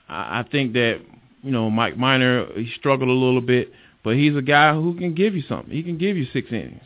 I, 0.07 0.39
I 0.39 0.45
think 0.49 0.73
that 0.73 1.01
you 1.41 1.51
know 1.51 1.69
Mike 1.69 1.97
Minor 1.97 2.47
he 2.53 2.71
struggled 2.77 3.09
a 3.09 3.13
little 3.13 3.41
bit, 3.41 3.71
but 4.03 4.15
he's 4.15 4.35
a 4.35 4.41
guy 4.41 4.73
who 4.73 4.95
can 4.97 5.13
give 5.13 5.35
you 5.35 5.43
something. 5.47 5.71
He 5.71 5.83
can 5.83 5.97
give 5.97 6.17
you 6.17 6.25
six 6.33 6.49
innings. 6.51 6.81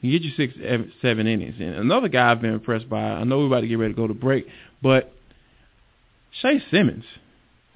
He 0.00 0.10
can 0.10 0.18
get 0.18 0.22
you 0.22 0.32
six 0.36 0.92
seven 1.02 1.26
innings. 1.26 1.56
And 1.58 1.74
another 1.74 2.08
guy 2.08 2.30
I've 2.30 2.40
been 2.40 2.54
impressed 2.54 2.88
by. 2.88 3.00
I 3.00 3.24
know 3.24 3.38
we're 3.38 3.46
about 3.46 3.60
to 3.60 3.68
get 3.68 3.78
ready 3.78 3.92
to 3.94 3.96
go 3.96 4.06
to 4.06 4.14
break, 4.14 4.46
but 4.82 5.12
Shae 6.42 6.60
Simmons. 6.70 7.04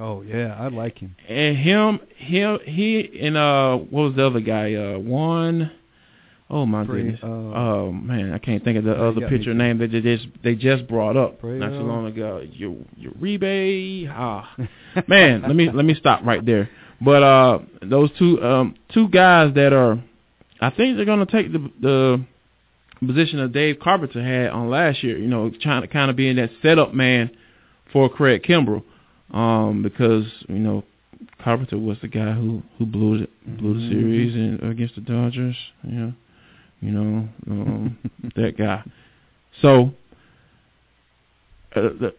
Oh 0.01 0.23
yeah, 0.23 0.57
I 0.59 0.69
like 0.69 0.99
him. 0.99 1.15
And 1.29 1.57
him, 1.57 2.01
him, 2.17 2.59
he, 2.65 3.21
and 3.23 3.37
uh, 3.37 3.77
what 3.77 4.03
was 4.03 4.17
the 4.17 4.27
other 4.27 4.41
guy? 4.41 4.75
Uh, 4.75 4.99
one. 4.99 5.71
Oh 6.51 6.67
my 6.67 6.85
Pre, 6.85 7.03
goodness! 7.03 7.21
Uh, 7.23 7.27
oh 7.27 7.93
man, 7.93 8.33
I 8.33 8.39
can't 8.39 8.63
think 8.63 8.77
of 8.77 8.85
the 8.85 8.93
other 8.93 9.29
pitcher 9.29 9.55
name 9.55 9.79
that 9.79 9.93
they 9.93 10.01
just 10.01 10.27
they 10.43 10.55
just 10.55 10.87
brought 10.87 11.17
up 11.17 11.41
Pre, 11.41 11.59
not 11.59 11.71
too 11.71 11.83
long 11.83 12.07
ago. 12.07 12.43
Your 12.53 12.77
your 12.97 13.13
Uribe, 13.13 14.09
ah, 14.11 14.55
man. 15.09 15.43
let 15.43 15.57
me 15.57 15.71
let 15.71 15.85
me 15.85 15.95
stop 15.95 16.21
right 16.25 16.45
there. 16.45 16.69
But 17.05 17.23
uh, 17.23 17.59
those 17.83 18.11
two 18.19 18.43
um 18.43 18.77
two 18.93 19.09
guys 19.09 19.55
that 19.55 19.73
are, 19.73 20.03
I 20.61 20.71
think 20.71 20.97
they're 20.97 21.07
gonna 21.07 21.27
take 21.27 21.53
the 21.53 21.71
the 21.81 22.25
position 23.07 23.41
that 23.41 23.53
Dave 23.53 23.79
Carpenter 23.81 24.23
had 24.23 24.51
on 24.51 24.71
last 24.71 25.03
year. 25.03 25.19
You 25.19 25.29
know, 25.29 25.51
trying 25.61 25.83
to 25.83 25.89
kind 25.89 26.11
of 26.11 26.17
being 26.17 26.37
that 26.37 26.51
setup 26.63 26.95
man 26.95 27.31
for 27.93 28.09
Craig 28.09 28.43
Kimbrel, 28.43 28.83
um, 29.33 29.83
because 29.83 30.25
you 30.49 30.59
know 30.59 30.85
Carpenter 31.43 31.79
was 31.79 31.99
the 32.01 32.09
guy 32.09 32.33
who 32.33 32.63
who 32.79 32.87
blew 32.87 33.23
it, 33.23 33.31
blew 33.59 33.75
the 33.75 33.81
mm-hmm. 33.81 33.93
series 33.93 34.35
in, 34.35 34.71
against 34.71 34.95
the 34.95 35.01
Dodgers. 35.01 35.57
You 35.83 35.93
know 35.93 36.13
you 36.85 36.91
know, 36.91 37.29
um, 37.51 37.99
that 38.37 38.59
guy. 38.59 38.85
So, 39.63 39.93
uh, 41.75 42.11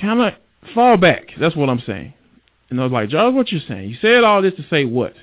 kind 0.00 0.20
of 0.20 0.34
fall 0.74 0.96
back. 0.96 1.28
That's 1.38 1.54
what 1.54 1.68
I'm 1.68 1.82
saying. 1.86 2.14
And 2.70 2.80
I 2.80 2.84
was 2.84 2.92
like, 2.92 3.08
Josh, 3.08 3.34
what 3.34 3.50
you 3.50 3.60
saying? 3.68 3.90
You 3.90 3.96
said 4.00 4.24
all 4.24 4.42
this 4.42 4.54
to 4.54 4.66
say 4.70 4.84
what? 4.84 5.14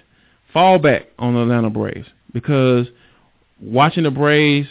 Fall 0.54 0.80
back 0.80 1.08
on 1.18 1.34
the 1.34 1.42
Atlanta 1.42 1.70
Braves 1.70 2.08
because 2.34 2.88
watching 3.62 4.04
the 4.04 4.12
Braves 4.12 4.68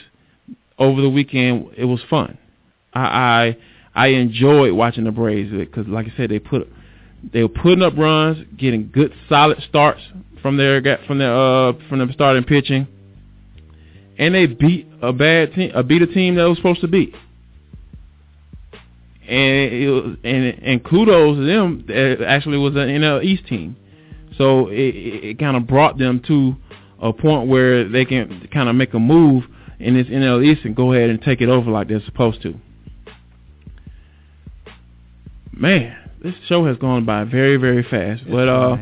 over 0.79 1.01
the 1.01 1.11
weekend, 1.11 1.71
it 1.77 1.85
was 1.85 2.01
fun. 2.09 2.39
I 2.93 3.57
I, 3.95 4.05
I 4.05 4.07
enjoyed 4.09 4.73
watching 4.73 5.05
the 5.05 5.13
Braves 5.13 5.51
because, 5.53 5.87
like 5.87 6.07
I 6.07 6.17
said, 6.17 6.31
they 6.31 6.39
put 6.39 6.69
they 7.33 7.43
were 7.43 7.49
putting 7.49 7.83
up 7.83 7.97
runs, 7.97 8.45
getting 8.57 8.91
good 8.93 9.13
solid 9.29 9.63
starts 9.69 10.01
from 10.43 10.57
their 10.57 10.83
from 11.07 11.19
their 11.19 11.35
uh 11.35 11.73
from 11.89 11.99
their 11.99 12.13
starting 12.13 12.45
pitching 12.45 12.87
and 14.19 14.35
they 14.35 14.47
beat 14.47 14.87
a 15.03 15.13
bad 15.13 15.53
team, 15.55 15.71
a 15.75 15.83
beat 15.83 16.03
a 16.03 16.07
team 16.07 16.37
that 16.37 16.45
was 16.45 16.57
supposed 16.57 16.81
to 16.81 16.89
beat. 16.89 17.15
And 19.29 19.73
it 19.73 19.91
was, 19.91 20.17
and 20.25 20.45
and 20.63 20.85
kudos 20.85 21.37
to 21.37 21.47
them. 21.47 21.85
It 21.89 22.21
actually 22.23 22.59
was 22.59 22.75
an 22.75 22.89
NL 22.89 23.25
East 23.25 23.47
team, 23.47 23.77
so 24.39 24.69
it, 24.69 24.95
it, 24.95 25.39
kind 25.39 25.57
of 25.57 25.67
brought 25.67 25.99
them 25.99 26.23
to 26.29 26.55
a 27.03 27.13
point 27.13 27.49
where 27.49 27.89
they 27.89 28.05
can 28.05 28.49
kind 28.53 28.69
of 28.69 28.77
make 28.77 28.95
a 28.95 29.01
move 29.01 29.45
in 29.81 29.95
this 29.95 30.07
NL 30.07 30.45
East 30.45 30.65
and 30.65 30.77
go 30.77 30.93
ahead 30.93 31.11
and 31.11 31.21
take 31.21 31.41
it 31.41 31.49
over 31.49 31.71
like 31.71 31.89
they're 31.89 32.05
supposed 32.05 32.41
to. 32.43 32.55
Man, 35.53 35.97
this 36.23 36.35
show 36.49 36.65
has 36.67 36.77
gone 36.77 37.05
by 37.05 37.25
very 37.25 37.57
very 37.57 37.83
fast, 37.83 38.23
but 38.31 38.49
uh. 38.49 38.77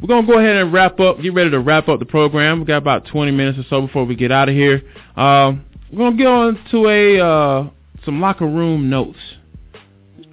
We're 0.00 0.08
going 0.08 0.24
to 0.24 0.32
go 0.32 0.38
ahead 0.38 0.56
and 0.56 0.72
wrap 0.72 0.98
up, 0.98 1.20
get 1.20 1.34
ready 1.34 1.50
to 1.50 1.60
wrap 1.60 1.86
up 1.88 1.98
the 1.98 2.06
program. 2.06 2.60
we 2.60 2.64
got 2.64 2.78
about 2.78 3.04
20 3.04 3.32
minutes 3.32 3.58
or 3.58 3.64
so 3.68 3.86
before 3.86 4.06
we 4.06 4.16
get 4.16 4.32
out 4.32 4.48
of 4.48 4.54
here. 4.54 4.80
Um, 5.14 5.66
we're 5.92 5.98
going 5.98 6.12
to 6.12 6.18
get 6.18 6.26
on 6.26 6.64
to 6.70 6.88
a 6.88 7.20
uh, 7.20 7.70
some 8.04 8.20
locker 8.20 8.46
room 8.46 8.88
notes. 8.88 9.18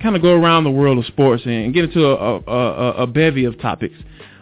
Kind 0.02 0.16
of 0.16 0.22
go 0.22 0.34
around 0.34 0.64
the 0.64 0.72
world 0.72 1.00
of 1.00 1.06
sports 1.06 1.44
and 1.46 1.74
get 1.74 1.86
into 1.86 2.06
a, 2.06 2.16
a, 2.16 2.40
a, 2.40 2.92
a 3.04 3.08
bevy 3.08 3.46
of 3.46 3.60
topics 3.60 3.96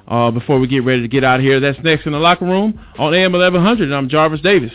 uh, 0.08 0.30
before 0.32 0.60
we 0.60 0.68
get 0.68 0.84
ready 0.84 1.02
to 1.02 1.08
get 1.08 1.24
out 1.24 1.40
of 1.40 1.46
here. 1.46 1.60
That's 1.60 1.80
next 1.84 2.06
in 2.06 2.12
the 2.12 2.20
locker 2.20 2.46
room 2.46 2.80
on 2.98 3.14
AM 3.14 3.32
1100. 3.32 3.92
I'm 3.92 4.10
Jarvis 4.10 4.42
Davis. 4.42 4.72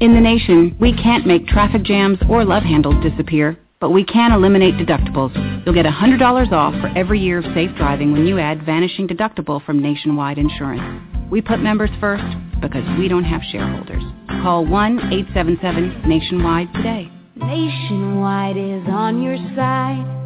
In 0.00 0.14
the 0.14 0.20
nation, 0.20 0.76
we 0.80 0.92
can't 0.92 1.26
make 1.26 1.48
traffic 1.48 1.82
jams 1.82 2.18
or 2.30 2.44
love 2.44 2.62
handles 2.62 3.02
disappear, 3.02 3.58
but 3.80 3.90
we 3.90 4.04
can 4.04 4.32
eliminate 4.32 4.74
deductibles. 4.74 5.32
You'll 5.64 5.74
get 5.74 5.86
$100 5.86 6.52
off 6.52 6.74
for 6.80 6.88
every 6.96 7.20
year 7.20 7.38
of 7.38 7.44
safe 7.54 7.70
driving 7.76 8.12
when 8.12 8.26
you 8.26 8.38
add 8.38 8.64
Vanishing 8.64 9.06
Deductible 9.06 9.64
from 9.64 9.80
Nationwide 9.80 10.38
Insurance. 10.38 11.04
We 11.30 11.40
put 11.40 11.60
members 11.60 11.90
first 12.00 12.24
because 12.60 12.84
we 12.98 13.08
don't 13.08 13.24
have 13.24 13.42
shareholders. 13.52 14.02
Call 14.42 14.66
1-877-NATIONWIDE 14.66 16.72
today. 16.74 17.10
Nationwide 17.36 18.56
is 18.56 18.82
on 18.88 19.22
your 19.22 19.36
side. 19.54 20.17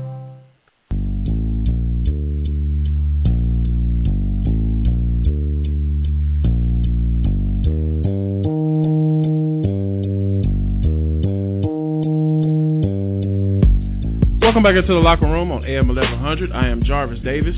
Welcome 14.53 14.65
back 14.65 14.77
into 14.77 14.93
the 14.93 15.01
locker 15.01 15.24
room 15.24 15.51
on 15.51 15.65
AM 15.65 15.89
1100. 15.89 16.53
I 16.53 16.69
am 16.69 16.85
Jarvis 16.85 17.20
Davis. 17.20 17.57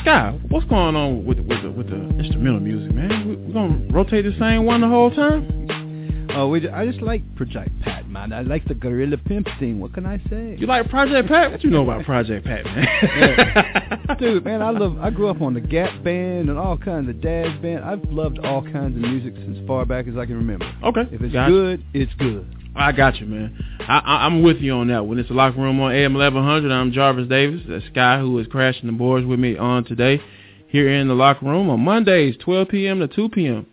Sky, 0.00 0.36
what's 0.48 0.66
going 0.66 0.96
on 0.96 1.24
with 1.24 1.38
with 1.38 1.62
the, 1.62 1.70
with 1.70 1.88
the 1.90 2.08
instrumental 2.18 2.58
music, 2.58 2.92
man? 2.92 3.28
We, 3.28 3.36
we 3.36 3.52
gonna 3.52 3.86
rotate 3.92 4.24
the 4.24 4.36
same 4.40 4.66
one 4.66 4.80
the 4.80 4.88
whole 4.88 5.12
time? 5.12 6.26
Oh, 6.34 6.48
we, 6.48 6.68
I 6.68 6.84
just 6.86 7.02
like 7.02 7.22
Project 7.36 7.70
Pat, 7.82 8.08
man. 8.08 8.32
I 8.32 8.42
like 8.42 8.64
the 8.64 8.74
Gorilla 8.74 9.16
Pimp 9.16 9.46
thing. 9.60 9.78
What 9.78 9.94
can 9.94 10.06
I 10.06 10.18
say? 10.28 10.56
You 10.58 10.66
like 10.66 10.90
Project 10.90 11.28
Pat? 11.28 11.52
What 11.52 11.62
you 11.62 11.70
know 11.70 11.84
about 11.84 12.04
Project 12.04 12.44
Pat, 12.44 12.64
man? 12.64 12.88
yeah. 13.16 14.14
Dude, 14.18 14.44
man, 14.44 14.60
I 14.60 14.70
love. 14.70 14.98
I 14.98 15.10
grew 15.10 15.28
up 15.28 15.40
on 15.40 15.54
the 15.54 15.60
Gap 15.60 16.02
Band 16.02 16.48
and 16.48 16.58
all 16.58 16.76
kinds 16.76 17.08
of 17.08 17.20
jazz 17.20 17.56
band. 17.62 17.84
I've 17.84 18.02
loved 18.10 18.40
all 18.40 18.62
kinds 18.62 18.96
of 18.96 19.08
music 19.08 19.34
since 19.36 19.64
far 19.68 19.86
back 19.86 20.08
as 20.08 20.16
I 20.16 20.26
can 20.26 20.34
remember. 20.34 20.66
Okay, 20.82 21.02
if 21.12 21.22
it's 21.22 21.32
gotcha. 21.32 21.52
good, 21.52 21.84
it's 21.94 22.12
good. 22.14 22.61
I 22.74 22.92
got 22.92 23.20
you, 23.20 23.26
man. 23.26 23.64
I, 23.80 24.26
I'm 24.26 24.42
with 24.42 24.58
you 24.58 24.72
on 24.72 24.88
that 24.88 25.06
one. 25.06 25.18
It's 25.18 25.28
the 25.28 25.34
locker 25.34 25.60
room 25.60 25.80
on 25.80 25.92
AM 25.92 26.14
1100. 26.14 26.72
I'm 26.72 26.92
Jarvis 26.92 27.28
Davis. 27.28 27.60
That's 27.68 27.84
Sky, 27.86 28.18
who 28.18 28.38
is 28.38 28.46
crashing 28.46 28.86
the 28.86 28.92
boards 28.92 29.26
with 29.26 29.38
me 29.38 29.58
on 29.58 29.84
today 29.84 30.20
here 30.68 30.88
in 30.88 31.06
the 31.06 31.14
locker 31.14 31.44
room 31.44 31.68
on 31.68 31.80
Mondays, 31.80 32.34
12 32.42 32.68
p.m. 32.68 33.00
to 33.00 33.08
2 33.08 33.28
p.m. 33.28 33.66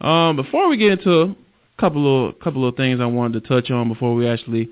Um, 0.00 0.36
before 0.36 0.68
we 0.68 0.78
get 0.78 0.92
into 0.92 1.20
a 1.20 1.36
couple 1.78 2.28
of 2.28 2.40
couple 2.40 2.66
of 2.66 2.74
things 2.76 3.00
I 3.00 3.06
wanted 3.06 3.42
to 3.42 3.48
touch 3.48 3.70
on 3.70 3.88
before 3.88 4.14
we 4.14 4.26
actually 4.26 4.70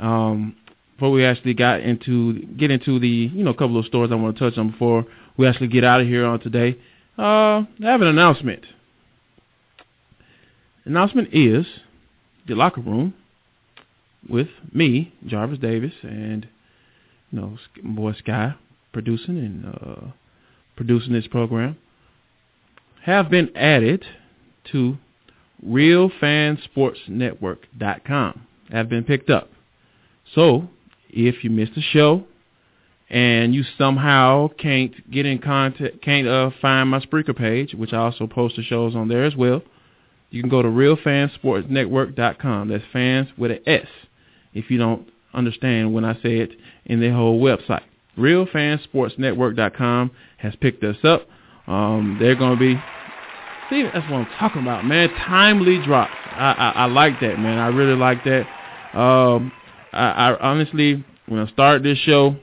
um, 0.00 0.54
before 0.94 1.10
we 1.10 1.24
actually 1.24 1.54
got 1.54 1.80
into 1.80 2.34
get 2.56 2.70
into 2.70 3.00
the 3.00 3.08
you 3.08 3.42
know 3.42 3.54
couple 3.54 3.78
of 3.78 3.86
stories 3.86 4.12
I 4.12 4.14
want 4.14 4.38
to 4.38 4.50
touch 4.50 4.56
on 4.56 4.70
before 4.70 5.04
we 5.36 5.48
actually 5.48 5.68
get 5.68 5.82
out 5.82 6.00
of 6.00 6.06
here 6.06 6.24
on 6.26 6.38
today. 6.38 6.78
Uh, 7.18 7.22
I 7.22 7.66
have 7.80 8.02
an 8.02 8.08
announcement. 8.08 8.64
Announcement 10.84 11.30
is 11.32 11.66
the 12.46 12.54
locker 12.54 12.80
room 12.80 13.14
with 14.28 14.48
me, 14.72 15.12
Jarvis 15.26 15.58
Davis, 15.58 15.92
and 16.02 16.48
you 17.30 17.40
know, 17.40 17.58
boy 17.82 18.12
Sky 18.14 18.54
producing 18.92 19.38
and 19.38 19.66
uh, 19.66 20.12
producing 20.76 21.12
this 21.12 21.26
program, 21.26 21.76
have 23.02 23.28
been 23.30 23.50
added 23.56 24.04
to 24.72 24.96
RealFanSportsNetwork.com. 25.66 28.46
Have 28.70 28.88
been 28.88 29.04
picked 29.04 29.28
up. 29.28 29.50
So, 30.34 30.70
if 31.10 31.44
you 31.44 31.50
missed 31.50 31.76
a 31.76 31.82
show 31.82 32.24
and 33.10 33.54
you 33.54 33.62
somehow 33.76 34.48
can't 34.58 35.10
get 35.10 35.26
in 35.26 35.38
contact, 35.38 36.00
can't 36.02 36.26
uh, 36.26 36.48
find 36.62 36.88
my 36.88 37.00
Spreaker 37.00 37.36
page, 37.36 37.74
which 37.74 37.92
I 37.92 37.98
also 37.98 38.26
post 38.26 38.56
the 38.56 38.62
shows 38.62 38.96
on 38.96 39.08
there 39.08 39.24
as 39.24 39.36
well, 39.36 39.60
you 40.34 40.42
can 40.42 40.50
go 40.50 40.62
to 40.62 40.68
realfansportsnetwork.com. 40.68 42.68
That's 42.68 42.82
fans 42.92 43.28
with 43.38 43.52
an 43.52 43.60
S 43.66 43.86
if 44.52 44.68
you 44.68 44.78
don't 44.78 45.08
understand 45.32 45.94
when 45.94 46.04
I 46.04 46.14
say 46.14 46.38
it 46.38 46.50
in 46.86 46.98
their 47.00 47.14
whole 47.14 47.40
website. 47.40 47.82
Realfansportsnetwork.com 48.18 50.10
has 50.38 50.56
picked 50.56 50.82
us 50.82 50.96
up. 51.04 51.28
Um, 51.68 52.16
they're 52.20 52.34
going 52.34 52.58
to 52.58 52.58
be, 52.58 52.74
see, 53.70 53.84
that's 53.84 54.10
what 54.10 54.18
I'm 54.18 54.26
talking 54.38 54.62
about, 54.62 54.84
man. 54.84 55.08
Timely 55.10 55.80
drops. 55.84 56.10
I, 56.32 56.52
I, 56.52 56.70
I 56.70 56.86
like 56.86 57.20
that, 57.20 57.38
man. 57.38 57.58
I 57.58 57.68
really 57.68 57.96
like 57.96 58.24
that. 58.24 58.48
Um, 58.98 59.52
I, 59.92 60.32
I 60.32 60.38
honestly, 60.40 61.04
when 61.26 61.38
I 61.38 61.46
started 61.52 61.84
this 61.84 61.98
show, 61.98 62.34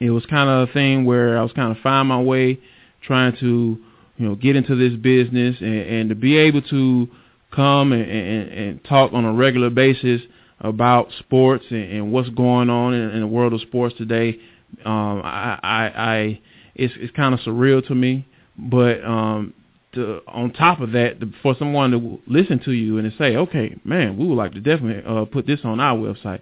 it 0.00 0.10
was 0.10 0.24
kind 0.26 0.48
of 0.48 0.68
a 0.68 0.72
thing 0.72 1.04
where 1.04 1.36
I 1.36 1.42
was 1.42 1.50
kind 1.52 1.76
of 1.76 1.82
finding 1.82 2.06
my 2.08 2.22
way, 2.22 2.60
trying 3.02 3.36
to 3.40 3.76
you 4.18 4.28
know, 4.28 4.34
get 4.34 4.56
into 4.56 4.74
this 4.74 4.98
business 5.00 5.56
and, 5.60 5.80
and 5.80 6.08
to 6.10 6.14
be 6.14 6.36
able 6.36 6.60
to 6.62 7.08
come 7.54 7.92
and, 7.92 8.02
and, 8.02 8.52
and 8.52 8.84
talk 8.84 9.12
on 9.12 9.24
a 9.24 9.32
regular 9.32 9.70
basis 9.70 10.20
about 10.60 11.08
sports 11.20 11.64
and, 11.70 11.84
and 11.84 12.12
what's 12.12 12.28
going 12.30 12.68
on 12.68 12.92
in, 12.94 13.10
in 13.10 13.20
the 13.20 13.26
world 13.26 13.52
of 13.52 13.60
sports 13.60 13.94
today. 13.96 14.38
Um, 14.84 15.22
I, 15.24 15.58
I, 15.62 15.92
I 15.96 16.40
it's, 16.74 16.92
it's 16.96 17.14
kind 17.16 17.32
of 17.32 17.40
surreal 17.40 17.86
to 17.86 17.94
me, 17.94 18.26
but 18.58 19.02
um, 19.04 19.54
to, 19.94 20.20
on 20.26 20.52
top 20.52 20.80
of 20.80 20.92
that, 20.92 21.16
for 21.42 21.54
someone 21.58 21.92
to 21.92 22.20
listen 22.26 22.60
to 22.64 22.72
you 22.72 22.98
and 22.98 23.10
to 23.10 23.16
say, 23.16 23.36
okay, 23.36 23.76
man, 23.84 24.18
we 24.18 24.26
would 24.26 24.36
like 24.36 24.52
to 24.52 24.60
definitely 24.60 25.02
uh, 25.06 25.24
put 25.26 25.46
this 25.46 25.60
on 25.62 25.78
our 25.78 25.96
website 25.96 26.40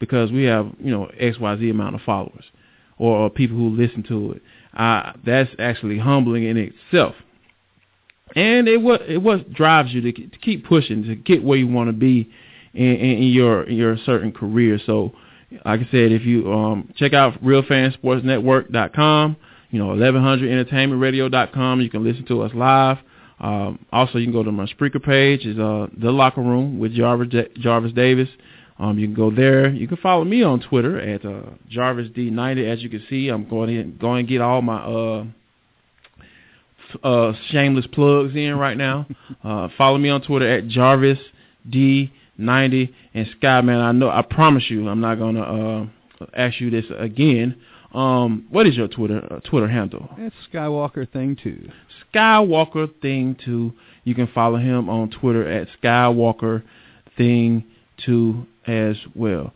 because 0.00 0.32
we 0.32 0.44
have, 0.44 0.66
you 0.80 0.90
know, 0.90 1.10
X, 1.18 1.38
Y, 1.38 1.58
Z 1.58 1.68
amount 1.68 1.94
of 1.94 2.00
followers 2.02 2.44
or 2.96 3.30
people 3.30 3.56
who 3.56 3.68
listen 3.68 4.02
to 4.04 4.32
it 4.32 4.42
uh, 4.76 5.12
that's 5.24 5.50
actually 5.58 5.98
humbling 5.98 6.44
in 6.44 6.56
itself. 6.56 7.14
And 8.36 8.68
it 8.68 8.80
what 8.80 9.02
it 9.02 9.18
what 9.18 9.52
drives 9.52 9.92
you 9.92 10.00
to, 10.02 10.12
to 10.12 10.38
keep 10.38 10.66
pushing 10.66 11.04
to 11.04 11.16
get 11.16 11.42
where 11.42 11.58
you 11.58 11.66
want 11.66 11.88
to 11.88 11.94
be 11.94 12.30
in, 12.74 12.96
in, 12.96 13.28
your 13.28 13.64
in 13.64 13.76
your 13.76 13.96
certain 14.04 14.32
career. 14.32 14.78
So, 14.84 15.12
like 15.64 15.80
I 15.80 15.88
said, 15.90 16.12
if 16.12 16.26
you 16.26 16.52
um, 16.52 16.92
check 16.96 17.14
out 17.14 17.42
RealFanSportsNetwork.com, 17.42 19.36
you 19.70 19.78
know 19.78 19.88
1100entertainmentradio.com, 19.88 21.80
you 21.80 21.88
can 21.90 22.04
listen 22.04 22.26
to 22.26 22.42
us 22.42 22.52
live. 22.54 22.98
Um, 23.40 23.84
also, 23.92 24.18
you 24.18 24.26
can 24.26 24.32
go 24.32 24.42
to 24.42 24.52
my 24.52 24.66
Spreaker 24.66 25.02
page, 25.02 25.46
is 25.46 25.58
uh, 25.58 25.86
the 25.96 26.10
Locker 26.10 26.42
Room 26.42 26.78
with 26.78 26.92
Jarvis 26.92 27.28
Jarvis 27.58 27.92
Davis. 27.92 28.28
Um, 28.78 28.98
you 28.98 29.06
can 29.08 29.14
go 29.14 29.30
there. 29.30 29.68
You 29.70 29.88
can 29.88 29.96
follow 29.96 30.24
me 30.24 30.42
on 30.42 30.60
Twitter 30.60 31.00
at 31.00 31.24
uh, 31.24 31.42
JarvisD90. 31.70 32.72
As 32.72 32.82
you 32.82 32.88
can 32.88 33.04
see, 33.10 33.28
I'm 33.28 33.48
going 33.48 33.68
to 33.74 33.82
going 33.98 34.24
to 34.26 34.30
get 34.32 34.40
all 34.40 34.62
my 34.62 34.78
uh, 34.84 35.24
uh, 37.02 37.32
shameless 37.50 37.86
plugs 37.92 38.34
in 38.34 38.56
right 38.56 38.76
now. 38.76 39.06
Uh, 39.44 39.68
follow 39.78 39.96
me 39.98 40.08
on 40.08 40.20
Twitter 40.20 40.48
at 40.48 40.64
JarvisD90 40.64 41.20
and 43.14 43.26
Skyman. 43.40 43.80
I 43.80 43.92
know. 43.92 44.10
I 44.10 44.22
promise 44.22 44.64
you, 44.68 44.88
I'm 44.88 45.00
not 45.00 45.14
going 45.14 45.36
to 45.36 45.42
uh, 45.42 45.86
ask 46.34 46.60
you 46.60 46.70
this 46.70 46.84
again. 46.98 47.54
Um, 47.94 48.46
what 48.50 48.66
is 48.66 48.76
your 48.76 48.88
Twitter 48.88 49.26
uh, 49.32 49.38
Twitter 49.48 49.68
handle? 49.68 50.08
It's 50.18 50.34
Skywalker 50.52 51.10
Thing 51.10 51.36
Two. 51.42 51.70
Skywalker 52.12 52.90
Thing 53.00 53.36
Two. 53.44 53.72
You 54.04 54.14
can 54.14 54.26
follow 54.34 54.58
him 54.58 54.90
on 54.90 55.10
Twitter 55.10 55.48
at 55.48 55.68
Skywalker 55.80 56.64
Thing 57.16 57.64
Two 58.04 58.46
as 58.68 58.96
well. 59.14 59.52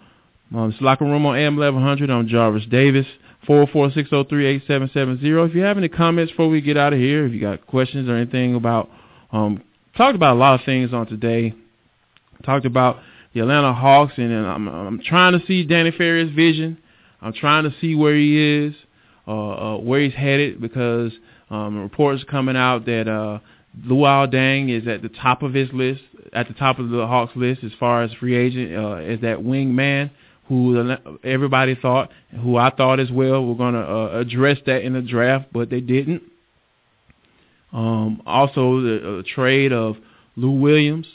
Um, 0.55 0.71
it's 0.71 0.81
Locker 0.81 1.05
Room 1.05 1.27
on 1.27 1.37
AM 1.37 1.57
1100. 1.57 2.11
I'm 2.11 2.29
Jarvis 2.29 2.67
Davis. 2.67 3.07
446038770. 3.49 5.49
If 5.49 5.55
you 5.55 5.63
have 5.63 5.77
any 5.77 5.89
comments 5.89 6.33
before 6.33 6.49
we 6.49 6.61
get 6.61 6.77
out 6.77 6.93
of 6.93 6.99
here, 6.99 7.27
if 7.27 7.33
you 7.33 7.41
got 7.41 7.67
questions 7.67 8.09
or 8.09 8.17
anything 8.17 8.55
about, 8.55 8.89
um, 9.33 9.63
talked 9.97 10.15
about 10.15 10.37
a 10.37 10.39
lot 10.39 10.59
of 10.59 10.65
things 10.65 10.93
on 10.93 11.07
today. 11.07 11.55
Talked 12.45 12.67
about 12.67 13.01
the 13.35 13.41
Atlanta 13.41 13.73
Hawks, 13.73 14.15
and, 14.17 14.33
and 14.33 14.47
I'm 14.47 14.69
I'm 14.69 15.01
trying 15.01 15.39
to 15.39 15.47
see 15.47 15.65
Danny 15.65 15.91
Ferry's 15.91 16.35
vision. 16.35 16.79
I'm 17.21 17.33
trying 17.33 17.65
to 17.65 17.75
see 17.81 17.95
where 17.95 18.15
he 18.15 18.67
is, 18.67 18.75
uh, 19.27 19.31
uh, 19.31 19.77
where 19.79 20.01
he's 20.01 20.15
headed, 20.15 20.61
because 20.61 21.13
um, 21.51 21.81
reports 21.81 22.25
coming 22.29 22.57
out 22.57 22.85
that 22.87 23.09
uh, 23.09 23.39
Luol 23.87 24.33
Deng 24.33 24.71
is 24.71 24.89
at 24.89 25.03
the 25.03 25.09
top 25.09 25.43
of 25.43 25.55
his 25.55 25.69
list, 25.73 26.03
at 26.33 26.49
the 26.49 26.55
top 26.55 26.79
of 26.79 26.91
the 26.91 27.07
Hawks 27.07 27.33
list 27.37 27.63
as 27.65 27.73
far 27.79 28.03
as 28.03 28.13
free 28.15 28.37
agent, 28.37 28.75
uh, 28.77 28.95
as 28.95 29.21
that 29.21 29.43
wing 29.43 29.75
man 29.75 30.11
who 30.49 30.97
everybody 31.25 31.75
thought, 31.75 32.11
who 32.43 32.57
I 32.57 32.71
thought 32.71 33.01
as 33.01 33.11
well, 33.11 33.45
were 33.45 33.55
going 33.55 33.75
to 33.75 33.81
uh, 33.81 34.19
address 34.19 34.59
that 34.67 34.83
in 34.83 34.93
the 34.93 35.01
draft, 35.01 35.47
but 35.53 35.71
they 35.71 35.81
didn't. 35.81 36.23
Um, 37.73 38.23
also, 38.27 38.81
the 38.81 39.19
uh, 39.19 39.23
trade 39.35 39.73
of 39.73 39.97
Lou 40.37 40.51
Williams 40.51 41.07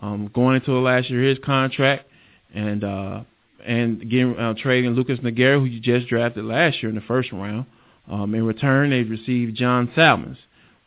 um, 0.00 0.30
going 0.32 0.56
into 0.56 0.72
last 0.78 1.10
year 1.10 1.22
his 1.22 1.38
contract, 1.44 2.06
and 2.54 2.84
uh, 2.84 3.22
and 3.64 4.00
getting 4.10 4.36
uh, 4.36 4.54
trading 4.54 4.92
Lucas 4.92 5.18
Nogueira, 5.20 5.58
who 5.58 5.64
you 5.64 5.80
just 5.80 6.08
drafted 6.08 6.44
last 6.44 6.82
year 6.82 6.90
in 6.90 6.94
the 6.96 7.02
first 7.02 7.32
round. 7.32 7.66
Um, 8.08 8.34
in 8.34 8.44
return, 8.44 8.90
they've 8.90 9.08
received 9.08 9.56
John 9.56 9.90
Salmons, 9.94 10.36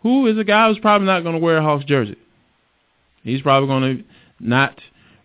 who 0.02 0.28
is 0.28 0.38
a 0.38 0.44
guy 0.44 0.68
who's 0.68 0.78
probably 0.80 1.08
not 1.08 1.24
going 1.24 1.34
to 1.34 1.42
wear 1.42 1.58
a 1.58 1.64
Hawks 1.64 1.86
jersey. 1.86 2.16
He's 3.28 3.42
probably 3.42 3.68
going 3.68 3.98
to 3.98 4.04
not. 4.40 4.80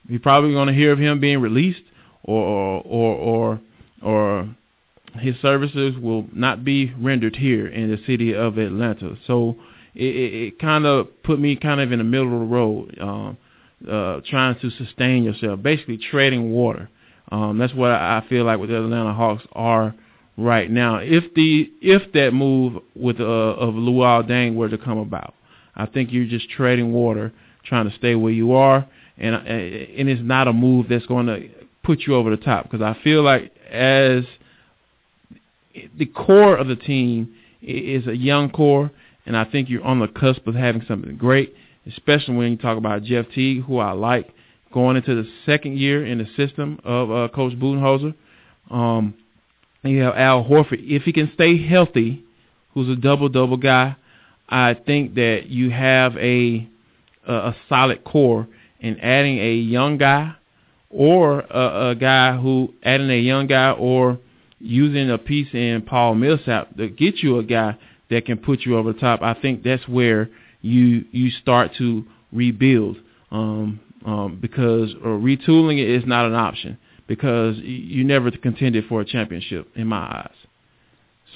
You're 0.08 0.20
probably 0.20 0.52
going 0.52 0.68
to 0.68 0.74
hear 0.74 0.92
of 0.92 0.98
him 0.98 1.20
being 1.20 1.40
released, 1.40 1.82
or 2.24 2.82
or 2.84 3.14
or 3.14 3.60
or 4.02 4.56
his 5.18 5.36
services 5.40 5.94
will 6.00 6.26
not 6.32 6.64
be 6.64 6.92
rendered 6.98 7.36
here 7.36 7.66
in 7.66 7.90
the 7.90 7.98
city 8.06 8.34
of 8.34 8.58
Atlanta. 8.58 9.16
So 9.26 9.56
it, 9.94 10.04
it, 10.04 10.34
it 10.34 10.58
kind 10.58 10.86
of 10.86 11.22
put 11.22 11.38
me 11.38 11.56
kind 11.56 11.80
of 11.80 11.92
in 11.92 11.98
the 11.98 12.04
middle 12.04 12.32
of 12.32 12.40
the 12.40 12.54
road, 12.54 12.98
um, 13.00 13.36
uh, 13.88 14.20
trying 14.28 14.58
to 14.60 14.70
sustain 14.70 15.24
yourself, 15.24 15.62
basically 15.62 15.98
treading 15.98 16.52
water. 16.52 16.88
Um, 17.30 17.58
that's 17.58 17.74
what 17.74 17.90
I 17.90 18.24
feel 18.28 18.44
like 18.44 18.58
with 18.58 18.70
the 18.70 18.76
Atlanta 18.76 19.12
Hawks 19.12 19.44
are 19.52 19.94
right 20.36 20.70
now. 20.70 20.96
If 20.96 21.34
the 21.34 21.70
if 21.80 22.12
that 22.12 22.32
move 22.32 22.82
with 22.94 23.20
uh, 23.20 23.24
of 23.24 23.74
Luol 23.74 24.28
Deng 24.28 24.54
were 24.54 24.68
to 24.68 24.78
come 24.78 24.98
about, 24.98 25.34
I 25.74 25.86
think 25.86 26.12
you're 26.12 26.26
just 26.26 26.50
treading 26.50 26.92
water, 26.92 27.32
trying 27.64 27.90
to 27.90 27.96
stay 27.96 28.14
where 28.14 28.32
you 28.32 28.52
are, 28.52 28.86
and 29.18 29.34
and 29.34 30.08
it's 30.08 30.22
not 30.22 30.48
a 30.48 30.52
move 30.52 30.86
that's 30.88 31.06
going 31.06 31.26
to 31.26 31.48
put 31.82 32.00
you 32.00 32.14
over 32.14 32.30
the 32.30 32.42
top 32.42 32.64
because 32.64 32.82
I 32.82 33.00
feel 33.02 33.22
like 33.22 33.52
as 33.70 34.24
the 35.96 36.06
core 36.06 36.56
of 36.56 36.68
the 36.68 36.76
team 36.76 37.34
is 37.60 38.06
a 38.06 38.16
young 38.16 38.50
core, 38.50 38.90
and 39.26 39.36
I 39.36 39.44
think 39.44 39.68
you're 39.68 39.84
on 39.84 40.00
the 40.00 40.08
cusp 40.08 40.46
of 40.46 40.54
having 40.54 40.84
something 40.86 41.16
great, 41.16 41.54
especially 41.86 42.36
when 42.36 42.50
you 42.52 42.58
talk 42.58 42.76
about 42.76 43.02
Jeff 43.02 43.26
Teague, 43.34 43.64
who 43.64 43.78
I 43.78 43.92
like 43.92 44.30
going 44.72 44.96
into 44.96 45.14
the 45.14 45.28
second 45.46 45.78
year 45.78 46.04
in 46.04 46.18
the 46.18 46.26
system 46.36 46.80
of 46.84 47.10
uh, 47.10 47.28
Coach 47.34 47.54
Budenholzer. 47.54 48.14
Um, 48.70 49.14
you 49.82 50.00
have 50.02 50.14
Al 50.14 50.44
Horford. 50.44 50.78
If 50.80 51.02
he 51.02 51.12
can 51.12 51.30
stay 51.34 51.66
healthy, 51.66 52.24
who's 52.72 52.88
a 52.88 53.00
double 53.00 53.28
double 53.28 53.56
guy, 53.56 53.96
I 54.48 54.74
think 54.74 55.14
that 55.14 55.46
you 55.46 55.70
have 55.70 56.16
a 56.16 56.68
a, 57.26 57.32
a 57.32 57.56
solid 57.68 58.04
core. 58.04 58.48
And 58.80 58.98
adding 59.00 59.38
a 59.38 59.54
young 59.54 59.96
guy 59.96 60.34
or 60.90 61.40
a, 61.40 61.90
a 61.90 61.94
guy 61.94 62.36
who 62.36 62.74
adding 62.82 63.10
a 63.10 63.20
young 63.20 63.46
guy 63.46 63.70
or 63.72 64.18
using 64.58 65.10
a 65.10 65.18
piece 65.18 65.48
in 65.52 65.82
Paul 65.82 66.14
Millsap 66.14 66.76
to 66.76 66.88
get 66.88 67.18
you 67.18 67.38
a 67.38 67.42
guy 67.42 67.76
that 68.10 68.26
can 68.26 68.38
put 68.38 68.60
you 68.60 68.76
over 68.76 68.92
the 68.92 68.98
top. 68.98 69.22
I 69.22 69.34
think 69.34 69.62
that's 69.62 69.86
where 69.88 70.28
you 70.60 71.04
you 71.10 71.30
start 71.30 71.72
to 71.78 72.04
rebuild 72.32 72.96
um, 73.30 73.80
um, 74.04 74.38
because 74.40 74.94
or 75.04 75.18
retooling 75.18 75.78
it 75.78 75.88
is 75.88 76.04
not 76.06 76.26
an 76.26 76.34
option 76.34 76.78
because 77.08 77.56
you 77.58 78.04
never 78.04 78.30
contended 78.30 78.84
for 78.88 79.00
a 79.00 79.04
championship 79.04 79.68
in 79.74 79.86
my 79.86 79.98
eyes. 79.98 80.34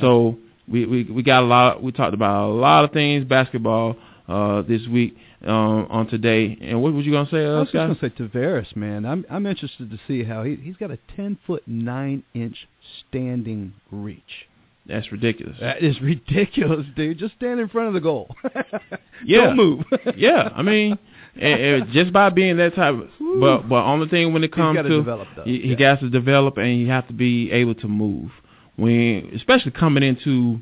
So 0.01 0.37
we 0.69 0.85
we 0.85 1.05
we 1.05 1.23
got 1.23 1.43
a 1.43 1.47
lot. 1.47 1.83
We 1.83 1.93
talked 1.93 2.15
about 2.15 2.51
a 2.51 2.53
lot 2.53 2.85
of 2.85 2.93
things 2.93 3.25
basketball 3.25 3.97
uh, 4.29 4.63
this 4.63 4.87
week 4.87 5.17
um, 5.45 5.87
on 5.91 6.07
today. 6.09 6.57
And 6.61 6.83
what 6.83 6.93
was 6.93 7.07
you 7.07 7.13
gonna 7.13 7.31
say, 7.31 7.45
uh, 7.45 7.57
I 7.57 7.59
was 7.61 7.69
Scott? 7.69 7.91
just 7.91 8.01
gonna 8.01 8.15
say 8.15 8.39
Tavares, 8.39 8.77
man. 8.77 9.05
I'm 9.05 9.25
I'm 9.31 9.47
interested 9.47 9.91
to 9.91 9.99
see 10.07 10.25
how 10.25 10.45
he 10.45 10.57
he's 10.57 10.77
got 10.77 10.91
a 10.91 10.99
ten 11.15 11.39
foot 11.47 11.63
nine 11.67 12.23
inch 12.35 12.69
standing 13.09 13.75
reach. 13.91 14.47
That's 14.89 15.11
ridiculous. 15.11 15.57
That 15.61 15.83
is 15.83 16.01
ridiculous, 16.01 16.87
dude. 16.95 17.19
Just 17.19 17.35
stand 17.35 17.59
in 17.59 17.69
front 17.69 17.89
of 17.89 17.95
the 17.95 18.01
goal. 18.01 18.35
yeah, 19.25 19.47
Don't 19.47 19.57
move. 19.57 19.85
yeah, 20.17 20.51
I 20.55 20.63
mean, 20.63 20.97
and, 21.35 21.61
and 21.61 21.93
just 21.93 22.13
by 22.13 22.31
being 22.31 22.57
that 22.59 22.75
type. 22.75 22.95
Of, 22.95 23.09
but 23.41 23.69
but 23.69 23.85
only 23.85 24.09
thing 24.09 24.33
when 24.33 24.45
it 24.45 24.53
comes 24.53 24.79
to 24.79 24.89
develop, 24.89 25.29
he, 25.45 25.61
he 25.61 25.69
yeah. 25.71 25.77
got 25.77 26.01
to 26.01 26.11
develop, 26.11 26.57
and 26.59 26.81
you 26.81 26.89
have 26.89 27.07
to 27.09 27.13
be 27.13 27.51
able 27.51 27.75
to 27.77 27.89
move. 27.89 28.31
When 28.77 29.31
especially 29.35 29.73
coming 29.73 30.03
into 30.03 30.61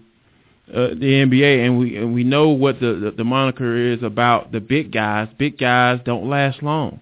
uh, 0.72 0.88
the 0.88 1.26
NBA, 1.26 1.66
and 1.66 1.78
we 1.78 1.96
and 1.96 2.14
we 2.14 2.24
know 2.24 2.48
what 2.48 2.80
the, 2.80 2.94
the 2.94 3.10
the 3.18 3.24
moniker 3.24 3.76
is 3.76 4.02
about 4.02 4.50
the 4.50 4.60
big 4.60 4.92
guys. 4.92 5.28
Big 5.38 5.58
guys 5.58 6.00
don't 6.04 6.28
last 6.28 6.62
long. 6.62 7.00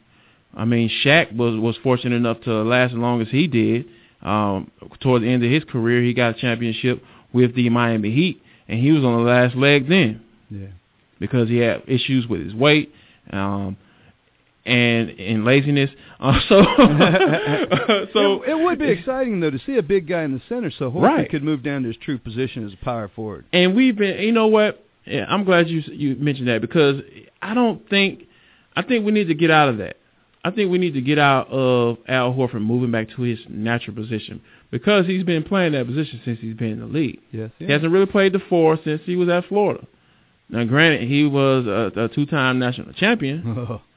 I 0.54 0.64
mean, 0.64 0.90
Shaq 1.04 1.34
was 1.34 1.58
was 1.60 1.76
fortunate 1.82 2.16
enough 2.16 2.40
to 2.42 2.62
last 2.62 2.92
as 2.92 2.98
long 2.98 3.22
as 3.22 3.28
he 3.28 3.46
did. 3.46 3.86
Um, 4.20 4.70
toward 5.00 5.22
the 5.22 5.28
end 5.28 5.44
of 5.44 5.50
his 5.50 5.64
career, 5.64 6.02
he 6.02 6.12
got 6.14 6.36
a 6.36 6.40
championship 6.40 7.02
with 7.32 7.54
the 7.54 7.68
Miami 7.70 8.10
Heat, 8.12 8.42
and 8.68 8.80
he 8.80 8.92
was 8.92 9.04
on 9.04 9.24
the 9.24 9.30
last 9.30 9.56
leg 9.56 9.88
then. 9.88 10.22
Yeah. 10.50 10.68
Because 11.18 11.48
he 11.48 11.58
had 11.58 11.82
issues 11.86 12.26
with 12.26 12.44
his 12.44 12.54
weight, 12.54 12.92
um, 13.30 13.76
and 14.66 15.10
and 15.10 15.44
laziness. 15.44 15.90
Uh, 16.22 16.38
so, 16.48 16.62
so 18.12 18.42
it, 18.44 18.50
it, 18.50 18.62
would 18.62 18.78
be 18.78 18.88
exciting 18.88 19.40
though 19.40 19.50
to 19.50 19.58
see 19.66 19.76
a 19.76 19.82
big 19.82 20.06
guy 20.06 20.22
in 20.22 20.32
the 20.32 20.42
center, 20.48 20.70
so 20.70 20.88
Horford 20.88 21.02
right. 21.02 21.30
could 21.30 21.42
move 21.42 21.64
down 21.64 21.82
to 21.82 21.88
his 21.88 21.96
true 21.96 22.16
position 22.16 22.64
as 22.64 22.72
a 22.72 22.84
power 22.84 23.10
forward. 23.14 23.44
And 23.52 23.74
we've 23.74 23.96
been, 23.96 24.20
you 24.20 24.30
know 24.30 24.46
what? 24.46 24.86
Yeah, 25.04 25.24
I'm 25.28 25.42
glad 25.42 25.68
you 25.68 25.82
you 25.88 26.14
mentioned 26.14 26.46
that 26.46 26.60
because 26.60 27.00
I 27.42 27.54
don't 27.54 27.88
think 27.90 28.28
I 28.76 28.82
think 28.82 29.04
we 29.04 29.10
need 29.10 29.28
to 29.28 29.34
get 29.34 29.50
out 29.50 29.68
of 29.68 29.78
that. 29.78 29.96
I 30.44 30.52
think 30.52 30.70
we 30.70 30.78
need 30.78 30.94
to 30.94 31.00
get 31.00 31.18
out 31.18 31.48
of 31.48 31.98
Al 32.06 32.32
Horford 32.32 32.62
moving 32.62 32.92
back 32.92 33.08
to 33.16 33.22
his 33.22 33.40
natural 33.48 33.96
position 33.96 34.42
because 34.70 35.06
he's 35.06 35.24
been 35.24 35.42
playing 35.42 35.72
that 35.72 35.86
position 35.86 36.20
since 36.24 36.38
he's 36.40 36.54
been 36.54 36.70
in 36.70 36.80
the 36.80 36.86
league. 36.86 37.18
Yes, 37.32 37.50
he 37.58 37.70
hasn't 37.70 37.92
really 37.92 38.06
played 38.06 38.32
the 38.32 38.40
four 38.48 38.78
since 38.84 39.00
he 39.04 39.16
was 39.16 39.28
at 39.28 39.46
Florida. 39.46 39.84
Now, 40.48 40.62
granted, 40.64 41.08
he 41.08 41.24
was 41.24 41.66
a, 41.66 42.04
a 42.04 42.08
two-time 42.08 42.60
national 42.60 42.92
champion. 42.92 43.80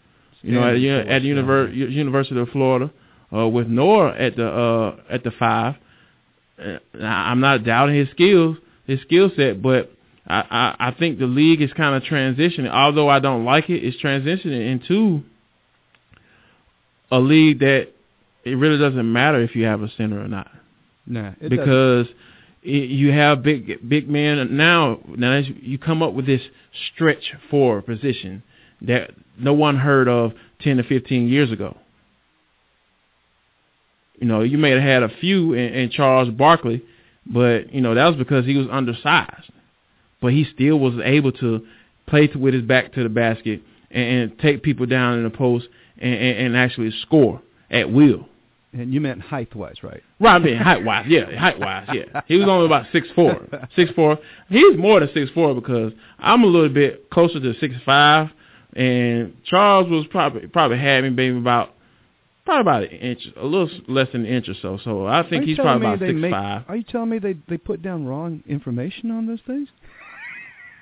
you 0.45 0.53
know, 0.53 0.67
at, 0.67 1.07
at 1.07 1.21
the 1.21 1.29
Univer- 1.29 1.75
University 1.75 2.39
of 2.39 2.49
Florida 2.49 2.91
uh, 3.33 3.47
with 3.47 3.67
Noah 3.67 4.15
at 4.17 4.35
the 4.35 4.47
uh, 4.47 4.95
at 5.09 5.23
the 5.23 5.31
five. 5.31 5.75
I'm 7.01 7.41
not 7.41 7.65
doubting 7.65 7.95
his 7.95 8.09
skills, 8.11 8.57
his 8.87 9.01
skill 9.01 9.29
set, 9.35 9.61
but 9.61 9.91
I, 10.25 10.39
I, 10.79 10.87
I 10.87 10.91
think 10.91 11.19
the 11.19 11.25
league 11.25 11.61
is 11.61 11.71
kind 11.73 11.95
of 11.95 12.03
transitioning. 12.03 12.69
Although 12.69 13.09
I 13.09 13.19
don't 13.19 13.43
like 13.43 13.69
it, 13.69 13.83
it's 13.83 14.01
transitioning 14.01 14.71
into 14.71 15.23
a 17.11 17.19
league 17.19 17.59
that 17.59 17.89
it 18.43 18.55
really 18.55 18.77
doesn't 18.77 19.11
matter 19.11 19.41
if 19.41 19.55
you 19.55 19.65
have 19.65 19.81
a 19.81 19.89
center 19.97 20.21
or 20.21 20.27
not. 20.27 20.49
Nah, 21.05 21.31
because 21.47 22.07
it, 22.63 22.89
you 22.89 23.11
have 23.11 23.43
big 23.43 23.87
big 23.87 24.09
men 24.09 24.55
now. 24.55 24.99
Now 25.07 25.37
you 25.37 25.77
come 25.77 26.01
up 26.01 26.13
with 26.13 26.25
this 26.25 26.41
stretch 26.93 27.33
four 27.49 27.81
position 27.81 28.43
that 28.81 29.11
no 29.37 29.53
one 29.53 29.77
heard 29.77 30.07
of 30.07 30.33
10 30.61 30.77
to 30.77 30.83
15 30.83 31.27
years 31.27 31.51
ago. 31.51 31.77
You 34.19 34.27
know, 34.27 34.41
you 34.41 34.57
may 34.57 34.71
have 34.71 34.81
had 34.81 35.03
a 35.03 35.09
few 35.09 35.53
in, 35.53 35.73
in 35.73 35.89
Charles 35.89 36.29
Barkley, 36.29 36.83
but, 37.25 37.73
you 37.73 37.81
know, 37.81 37.95
that 37.95 38.05
was 38.05 38.15
because 38.15 38.45
he 38.45 38.55
was 38.55 38.67
undersized. 38.71 39.51
But 40.21 40.31
he 40.33 40.45
still 40.53 40.79
was 40.79 40.93
able 41.03 41.31
to 41.33 41.65
play 42.07 42.27
to, 42.27 42.37
with 42.37 42.53
his 42.53 42.63
back 42.63 42.93
to 42.93 43.03
the 43.03 43.09
basket 43.09 43.61
and, 43.91 44.03
and 44.03 44.39
take 44.39 44.63
people 44.63 44.85
down 44.85 45.17
in 45.17 45.23
the 45.23 45.29
post 45.29 45.67
and, 45.97 46.13
and, 46.13 46.37
and 46.37 46.57
actually 46.57 46.91
score 47.01 47.41
at 47.69 47.91
will. 47.91 48.27
And 48.73 48.93
you 48.93 48.99
meant 48.99 49.21
height-wise, 49.21 49.83
right? 49.83 50.01
Right, 50.19 50.35
I 50.35 50.39
mean 50.39 50.57
height-wise, 50.57 51.05
yeah, 51.07 51.37
height-wise, 51.37 51.87
yeah. 51.93 52.21
He 52.27 52.35
was 52.35 52.47
only 52.49 52.65
about 52.65 52.87
six 52.91 53.07
four, 53.15 53.39
six 53.75 53.91
four. 53.91 54.19
He's 54.49 54.77
more 54.77 54.99
than 54.99 55.09
six 55.13 55.31
four 55.31 55.55
because 55.55 55.93
I'm 56.19 56.43
a 56.43 56.47
little 56.47 56.69
bit 56.69 57.09
closer 57.09 57.39
to 57.39 57.53
six 57.59 57.73
five, 57.85 58.29
and 58.75 59.35
Charles 59.45 59.89
was 59.89 60.05
probably 60.09 60.47
probably 60.47 60.77
had 60.77 61.03
me 61.03 61.09
maybe 61.09 61.37
about 61.37 61.73
probably 62.45 62.61
about 62.61 62.83
an 62.83 62.99
inch, 62.99 63.27
a 63.37 63.45
little 63.45 63.69
less 63.87 64.07
than 64.11 64.25
an 64.25 64.31
inch 64.31 64.49
or 64.49 64.53
so. 64.61 64.79
So 64.83 65.05
I 65.05 65.27
think 65.27 65.45
he's 65.45 65.57
probably 65.57 65.87
about 65.87 65.99
six 65.99 66.13
make, 66.13 66.31
five. 66.31 66.63
Are 66.67 66.75
you 66.75 66.83
telling 66.83 67.09
me 67.09 67.19
they 67.19 67.35
they 67.47 67.57
put 67.57 67.81
down 67.81 68.05
wrong 68.05 68.43
information 68.47 69.11
on 69.11 69.27
those 69.27 69.39
things? 69.47 69.69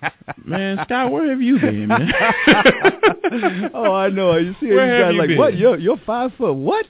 man, 0.45 0.80
Scott, 0.84 1.11
where 1.11 1.30
have 1.30 1.41
you 1.41 1.60
been, 1.60 1.88
man? 1.88 2.11
oh, 3.74 3.94
I 3.94 4.10
know. 4.10 4.36
You 4.38 4.53
see, 4.60 4.68
where 4.68 4.98
you 4.98 5.03
guys 5.03 5.15
like 5.18 5.28
been? 5.30 5.38
what? 5.38 5.57
You're 5.57 5.78
you're 5.78 6.02
five 6.06 6.32
foot. 6.38 6.53
What? 6.53 6.86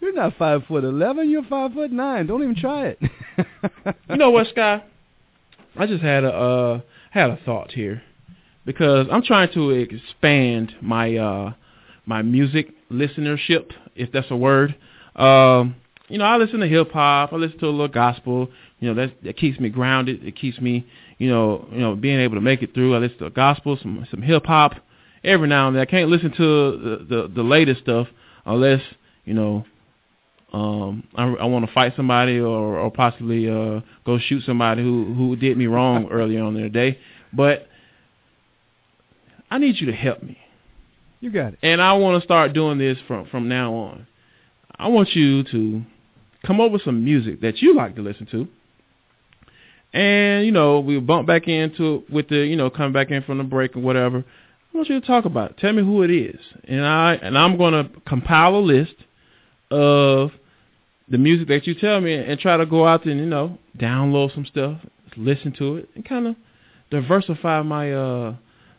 You're 0.00 0.12
not 0.12 0.36
five 0.36 0.64
foot 0.66 0.84
eleven. 0.84 1.30
You're 1.30 1.44
five 1.44 1.72
foot 1.72 1.92
nine. 1.92 2.26
Don't 2.26 2.42
even 2.42 2.56
try 2.56 2.88
it. 2.88 2.98
you 4.10 4.16
know 4.16 4.30
what, 4.30 4.48
Scott? 4.48 4.86
I 5.76 5.86
just 5.86 6.02
had 6.02 6.24
a 6.24 6.32
uh, 6.32 6.80
had 7.10 7.30
a 7.30 7.38
thought 7.46 7.70
here 7.70 8.02
because 8.64 9.06
I'm 9.10 9.22
trying 9.22 9.52
to 9.54 9.70
expand 9.70 10.74
my 10.80 11.16
uh, 11.16 11.52
my 12.06 12.22
music 12.22 12.74
listenership, 12.90 13.72
if 13.94 14.12
that's 14.12 14.30
a 14.30 14.36
word. 14.36 14.74
Um, 15.16 15.76
you 16.08 16.18
know, 16.18 16.24
I 16.24 16.36
listen 16.36 16.60
to 16.60 16.68
hip 16.68 16.90
hop. 16.92 17.32
I 17.32 17.36
listen 17.36 17.58
to 17.60 17.66
a 17.66 17.68
little 17.68 17.88
gospel. 17.88 18.48
You 18.80 18.88
know, 18.88 19.06
that 19.06 19.22
that 19.24 19.36
keeps 19.36 19.58
me 19.58 19.68
grounded. 19.68 20.24
It 20.24 20.36
keeps 20.36 20.60
me, 20.60 20.86
you 21.18 21.28
know, 21.28 21.68
you 21.72 21.80
know, 21.80 21.94
being 21.96 22.20
able 22.20 22.34
to 22.36 22.40
make 22.40 22.62
it 22.62 22.74
through. 22.74 22.94
I 22.94 22.98
listen 22.98 23.18
to 23.18 23.30
gospel, 23.30 23.78
some 23.80 24.06
some 24.10 24.22
hip 24.22 24.46
hop. 24.46 24.72
Every 25.24 25.48
now 25.48 25.68
and 25.68 25.76
then, 25.76 25.82
I 25.82 25.86
can't 25.86 26.10
listen 26.10 26.32
to 26.32 26.36
the 26.36 27.06
the, 27.08 27.32
the 27.36 27.42
latest 27.42 27.80
stuff 27.82 28.08
unless 28.44 28.82
you 29.24 29.34
know 29.34 29.64
um 30.52 31.04
I, 31.14 31.24
I 31.24 31.44
want 31.44 31.64
to 31.64 31.72
fight 31.72 31.94
somebody 31.96 32.38
or 32.38 32.78
or 32.78 32.90
possibly 32.90 33.48
uh 33.48 33.80
go 34.04 34.18
shoot 34.18 34.42
somebody 34.44 34.82
who 34.82 35.14
who 35.14 35.36
did 35.36 35.56
me 35.56 35.66
wrong 35.66 36.08
earlier 36.10 36.42
on 36.42 36.56
in 36.56 36.64
the 36.64 36.68
day. 36.68 36.98
But 37.32 37.68
I 39.52 39.58
need 39.58 39.78
you 39.78 39.86
to 39.88 39.92
help 39.92 40.22
me. 40.22 40.38
You 41.20 41.30
got 41.30 41.52
it. 41.52 41.58
And 41.62 41.82
I 41.82 41.92
want 41.92 42.18
to 42.18 42.26
start 42.26 42.54
doing 42.54 42.78
this 42.78 42.96
from 43.06 43.26
from 43.26 43.48
now 43.50 43.74
on. 43.74 44.06
I 44.78 44.88
want 44.88 45.10
you 45.14 45.44
to 45.44 45.82
come 46.46 46.58
up 46.58 46.72
with 46.72 46.82
some 46.84 47.04
music 47.04 47.42
that 47.42 47.60
you 47.60 47.76
like 47.76 47.94
to 47.96 48.02
listen 48.02 48.26
to. 48.30 48.48
And, 49.92 50.46
you 50.46 50.52
know, 50.52 50.80
we 50.80 50.98
bump 51.00 51.26
back 51.26 51.48
into 51.48 51.96
it 51.96 52.10
with 52.10 52.28
the, 52.30 52.38
you 52.38 52.56
know, 52.56 52.70
come 52.70 52.94
back 52.94 53.10
in 53.10 53.22
from 53.24 53.36
the 53.36 53.44
break 53.44 53.76
or 53.76 53.80
whatever. 53.80 54.24
I 54.72 54.76
want 54.76 54.88
you 54.88 54.98
to 54.98 55.06
talk 55.06 55.26
about 55.26 55.50
it. 55.50 55.58
Tell 55.58 55.74
me 55.74 55.82
who 55.82 56.02
it 56.02 56.10
is. 56.10 56.40
And 56.64 56.86
I 56.86 57.16
and 57.16 57.36
I'm 57.36 57.58
gonna 57.58 57.90
compile 58.06 58.54
a 58.54 58.56
list 58.56 58.94
of 59.70 60.30
the 61.10 61.18
music 61.18 61.48
that 61.48 61.66
you 61.66 61.74
tell 61.74 62.00
me 62.00 62.14
and 62.14 62.40
try 62.40 62.56
to 62.56 62.64
go 62.64 62.86
out 62.86 63.04
and, 63.04 63.20
you 63.20 63.26
know, 63.26 63.58
download 63.76 64.34
some 64.34 64.46
stuff, 64.46 64.78
listen 65.14 65.52
to 65.58 65.76
it, 65.76 65.90
and 65.94 66.06
kind 66.06 66.26
of 66.26 66.36
diversify 66.90 67.60
my 67.60 67.92
uh 67.92 68.34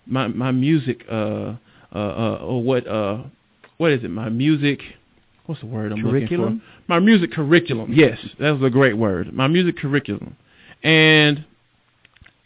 my 0.06 0.28
my 0.28 0.52
music 0.52 1.06
uh 1.10 1.56
uh, 1.94 1.98
uh 1.98 2.40
or 2.44 2.62
what 2.64 2.88
uh 2.88 3.24
what 3.78 3.92
is 3.92 4.04
it? 4.04 4.10
My 4.10 4.30
music 4.30 4.80
what's 5.46 5.62
the 5.62 5.68
word 5.68 5.92
I'm 5.92 6.02
Curriculum? 6.02 6.42
looking 6.42 6.60
for? 6.60 6.66
My 6.88 7.00
music 7.00 7.32
curriculum. 7.32 7.94
Yes, 7.94 8.20
that 8.40 8.52
was 8.52 8.64
a 8.64 8.70
great 8.70 8.98
word. 8.98 9.34
My 9.34 9.48
music 9.48 9.78
curriculum. 9.78 10.36
And 10.84 11.46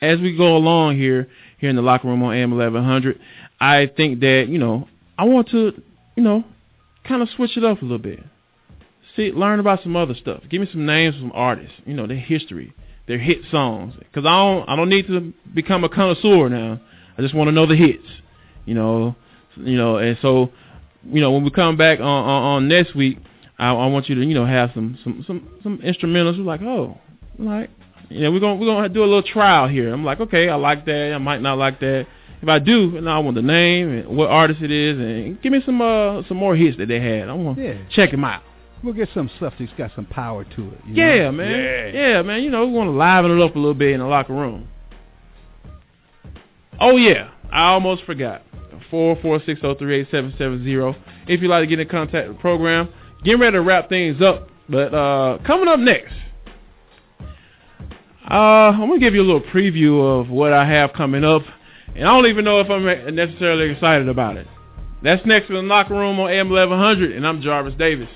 as 0.01 0.19
we 0.19 0.38
go 0.38 0.55
along 0.55 0.97
here 0.97 1.27
here 1.59 1.69
in 1.69 1.75
the 1.75 1.81
locker 1.81 2.07
room 2.07 2.21
on 2.23 2.35
AM 2.35 2.51
1100, 2.51 3.19
I 3.59 3.89
think 3.95 4.19
that 4.21 4.45
you 4.49 4.59
know 4.59 4.88
I 5.17 5.25
want 5.25 5.49
to 5.49 5.73
you 6.15 6.23
know 6.23 6.43
kind 7.07 7.21
of 7.21 7.29
switch 7.35 7.57
it 7.57 7.63
up 7.63 7.81
a 7.81 7.85
little 7.85 7.97
bit. 7.97 8.19
See, 9.15 9.31
learn 9.31 9.59
about 9.59 9.81
some 9.81 9.95
other 9.95 10.13
stuff. 10.13 10.43
Give 10.49 10.61
me 10.61 10.67
some 10.71 10.85
names 10.85 11.15
of 11.15 11.21
some 11.21 11.31
artists. 11.34 11.73
You 11.85 11.95
know 11.95 12.05
their 12.05 12.17
history, 12.17 12.73
their 13.07 13.17
hit 13.17 13.39
songs. 13.49 13.95
Because 13.97 14.25
I 14.25 14.38
don't 14.38 14.69
I 14.69 14.75
don't 14.75 14.89
need 14.89 15.07
to 15.07 15.34
become 15.53 15.84
a 15.84 15.89
connoisseur 15.89 16.49
now. 16.49 16.79
I 17.18 17.22
just 17.22 17.34
want 17.34 17.48
to 17.48 17.52
know 17.52 17.65
the 17.65 17.76
hits. 17.76 18.07
You 18.65 18.76
know, 18.76 19.15
you 19.56 19.77
know, 19.77 19.98
and 19.98 20.18
so 20.22 20.52
you 21.10 21.22
know 21.22 21.31
when 21.31 21.44
we 21.44 21.52
come 21.52 21.77
back 21.77 21.99
on 21.99 22.06
on, 22.06 22.44
on 22.44 22.68
next 22.68 22.95
week, 22.95 23.18
I, 23.57 23.69
I 23.72 23.88
want 23.88 24.10
you 24.10 24.15
to 24.15 24.22
you 24.26 24.34
know 24.34 24.45
have 24.45 24.72
some 24.73 24.98
some 25.03 25.23
some 25.26 25.49
some 25.64 25.77
instrumentals. 25.80 26.35
You're 26.38 26.45
like, 26.45 26.61
oh, 26.61 26.98
like 27.39 27.69
you 28.10 28.22
know, 28.22 28.31
we're 28.31 28.39
gonna 28.39 28.56
we're 28.56 28.68
gonna 28.68 28.89
do 28.89 29.02
a 29.02 29.06
little 29.06 29.23
trial 29.23 29.68
here. 29.68 29.91
I'm 29.94 30.03
like, 30.06 30.19
okay, 30.19 30.49
I 30.49 30.56
like 30.56 30.85
that. 30.85 31.14
I 31.14 31.18
might 31.18 31.41
not 31.41 31.57
like 31.57 31.80
that. 31.80 32.07
If 32.39 32.48
I 32.49 32.60
do, 32.60 32.95
and 32.98 33.10
I 33.10 33.18
want 33.19 33.35
the 33.35 33.41
name 33.41 33.89
and 33.89 34.15
what 34.15 34.30
artist 34.30 34.61
it 34.61 34.69
is, 34.69 34.98
and 34.99 35.41
give 35.41 35.52
me 35.52 35.61
some 35.65 35.81
uh 35.81 36.22
some 36.27 36.38
more 36.38 36.56
hits 36.56 36.77
that 36.77 36.88
they 36.88 36.99
had. 36.99 37.30
I 37.30 37.34
want 37.34 37.57
to 37.57 37.64
Yeah. 37.64 37.73
check 37.89 38.11
them 38.11 38.23
out. 38.23 38.44
We'll 38.84 38.94
get 38.94 39.10
some 39.14 39.27
stuff 39.38 39.53
that's 39.57 39.72
got 39.76 39.91
some 39.95 40.06
power 40.06 40.44
to 40.44 40.68
it. 40.68 40.80
you 40.85 40.94
Yeah, 41.03 41.23
know? 41.23 41.31
man. 41.31 41.95
Yeah. 41.95 42.22
man. 42.22 42.44
You 42.44 42.52
know, 42.52 42.68
we 42.68 42.73
want 42.73 42.89
to 42.89 42.91
liven 42.91 43.31
it 43.31 43.44
up 43.44 43.56
a 43.56 43.57
little 43.60 43.73
bit 43.73 43.94
in 43.94 44.02
the 44.02 44.06
locker 44.06 44.34
room. 44.34 44.68
Oh 46.79 46.97
yeah, 46.97 47.29
I 47.51 47.69
almost 47.69 48.03
forgot. 48.03 48.43
Four 48.89 49.17
four 49.21 49.41
six 49.45 49.61
zero 49.61 49.75
three 49.75 50.01
eight 50.01 50.07
seven 50.11 50.33
seven 50.37 50.63
zero. 50.63 50.95
If 51.27 51.41
you'd 51.41 51.49
like 51.49 51.63
to 51.63 51.67
get 51.67 51.79
in 51.79 51.87
contact 51.87 52.27
with 52.27 52.37
the 52.37 52.41
program, 52.41 52.89
getting 53.23 53.41
ready 53.41 53.53
to 53.53 53.61
wrap 53.61 53.89
things 53.89 54.21
up. 54.21 54.49
But 54.69 54.93
uh 54.93 55.39
coming 55.45 55.67
up 55.67 55.79
next, 55.79 56.13
uh, 58.29 58.33
I'm 58.33 58.87
gonna 58.87 58.99
give 58.99 59.13
you 59.13 59.21
a 59.21 59.23
little 59.23 59.41
preview 59.41 60.21
of 60.21 60.29
what 60.29 60.53
I 60.53 60.65
have 60.65 60.93
coming 60.93 61.23
up, 61.23 61.43
and 61.95 62.05
I 62.05 62.11
don't 62.11 62.27
even 62.27 62.45
know 62.45 62.59
if 62.59 62.69
I'm 62.69 62.85
necessarily 63.15 63.71
excited 63.71 64.07
about 64.09 64.37
it. 64.37 64.47
That's 65.03 65.25
next 65.25 65.49
in 65.49 65.55
the 65.55 65.61
locker 65.61 65.93
room 65.93 66.19
on 66.19 66.29
AM 66.29 66.49
1100, 66.49 67.11
and 67.11 67.25
I'm 67.25 67.41
Jarvis 67.41 67.75
Davis. 67.77 68.09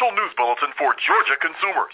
Special 0.00 0.14
news 0.14 0.32
bulletin 0.36 0.68
for 0.78 0.94
Georgia 1.06 1.36
consumers. 1.40 1.92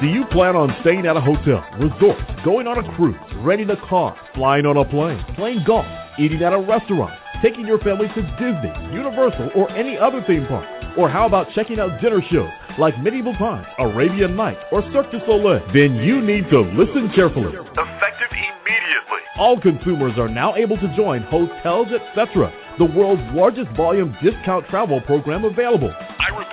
Do 0.00 0.06
you 0.06 0.24
plan 0.26 0.56
on 0.56 0.74
staying 0.80 1.06
at 1.06 1.16
a 1.16 1.20
hotel, 1.20 1.64
resort, 1.78 2.18
going 2.44 2.66
on 2.66 2.78
a 2.78 2.94
cruise, 2.94 3.16
renting 3.38 3.70
a 3.70 3.76
car, 3.88 4.16
flying 4.34 4.66
on 4.66 4.76
a 4.76 4.84
plane, 4.84 5.22
playing 5.34 5.64
golf, 5.66 5.86
eating 6.18 6.42
at 6.42 6.52
a 6.52 6.58
restaurant, 6.58 7.12
taking 7.42 7.66
your 7.66 7.78
family 7.80 8.08
to 8.08 8.22
Disney, 8.38 8.72
Universal, 8.94 9.50
or 9.54 9.70
any 9.72 9.98
other 9.98 10.22
theme 10.26 10.46
park? 10.46 10.66
Or 10.96 11.08
how 11.08 11.26
about 11.26 11.48
checking 11.54 11.80
out 11.80 12.00
dinner 12.00 12.22
shows 12.30 12.50
like 12.78 12.98
Medieval 13.02 13.34
Times, 13.34 13.66
Arabian 13.78 14.36
Nights, 14.36 14.60
or 14.72 14.82
Cirque 14.92 15.10
du 15.10 15.20
Soleil? 15.26 15.60
Then 15.72 15.96
you 15.96 16.20
need 16.20 16.48
to 16.50 16.60
listen 16.60 17.10
carefully. 17.14 17.54
Effective 17.54 18.32
immediately. 18.32 19.20
All 19.36 19.60
consumers 19.60 20.18
are 20.18 20.28
now 20.28 20.54
able 20.54 20.78
to 20.78 20.96
join 20.96 21.22
Hotels 21.22 21.88
Etc., 21.88 22.52
the 22.78 22.84
world's 22.84 23.22
largest 23.34 23.70
volume 23.76 24.16
discount 24.22 24.66
travel 24.68 25.00
program 25.02 25.44
available. 25.44 25.92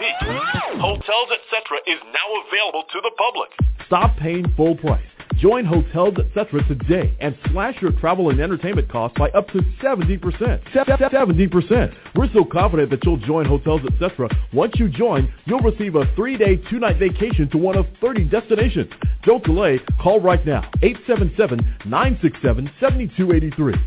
Repeat, 0.02 0.82
Hotels 0.82 1.30
Etc. 1.30 1.78
is 1.86 1.99
now 2.10 2.28
available 2.48 2.86
to 2.91 3.02
the 3.03 3.11
public. 3.18 3.49
Stop 3.86 4.18
paying 4.18 4.45
full 4.57 4.76
price. 4.76 5.10
Join 5.41 5.65
Hotels 5.65 6.13
Etc. 6.19 6.63
today 6.68 7.11
and 7.19 7.35
slash 7.51 7.81
your 7.81 7.91
travel 7.93 8.30
and 8.30 8.39
entertainment 8.39 8.88
costs 8.89 9.18
by 9.18 9.31
up 9.31 9.47
to 9.47 9.61
70%. 9.81 10.22
Se- 10.39 10.61
se- 10.85 10.85
70%. 10.85 11.93
We're 12.13 12.31
so 12.31 12.45
confident 12.45 12.91
that 12.91 13.03
you'll 13.03 13.18
join 13.18 13.45
Hotels 13.45 13.81
Etc. 13.91 14.30
Once 14.53 14.73
you 14.76 14.88
join, 14.88 15.34
you'll 15.45 15.61
receive 15.61 15.95
a 15.95 16.05
three-day, 16.15 16.57
two-night 16.69 16.97
vacation 16.97 17.49
to 17.49 17.57
one 17.57 17.76
of 17.76 17.88
30 18.01 18.26
destinations. 18.26 18.91
Don't 19.23 19.43
delay. 19.43 19.80
Call 19.99 20.22
right 20.22 20.45
now. 20.45 20.61
877-967-7283. 20.84 23.80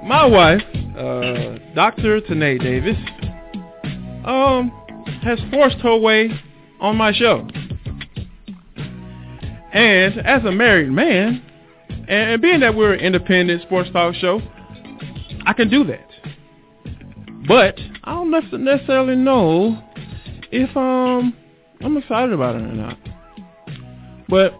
my 0.06 0.24
wife, 0.24 0.62
uh, 0.97 1.59
Dr. 1.74 2.20
Tanae 2.23 2.59
Davis, 2.62 2.97
um, 4.24 4.70
has 5.23 5.39
forced 5.51 5.78
her 5.78 5.97
way 5.98 6.31
on 6.81 6.97
my 6.97 7.12
show. 7.12 7.47
And 9.73 10.18
as 10.20 10.43
a 10.44 10.52
married 10.52 10.90
man, 10.90 11.43
and 12.09 12.40
being 12.40 12.60
that 12.60 12.74
we're 12.74 12.94
an 12.94 13.01
independent 13.01 13.60
sports 13.62 13.90
talk 13.93 14.14
show, 14.14 14.40
I 15.44 15.52
can 15.52 15.68
do 15.68 15.85
that. 15.85 16.06
But 17.46 17.78
I 18.04 18.14
don't 18.14 18.30
nece- 18.30 18.60
necessarily 18.60 19.16
know 19.16 19.82
if 20.50 20.76
um 20.76 21.34
I'm 21.80 21.96
excited 21.96 22.32
about 22.32 22.56
it 22.56 22.62
or 22.62 22.72
not. 22.72 22.98
But 24.28 24.58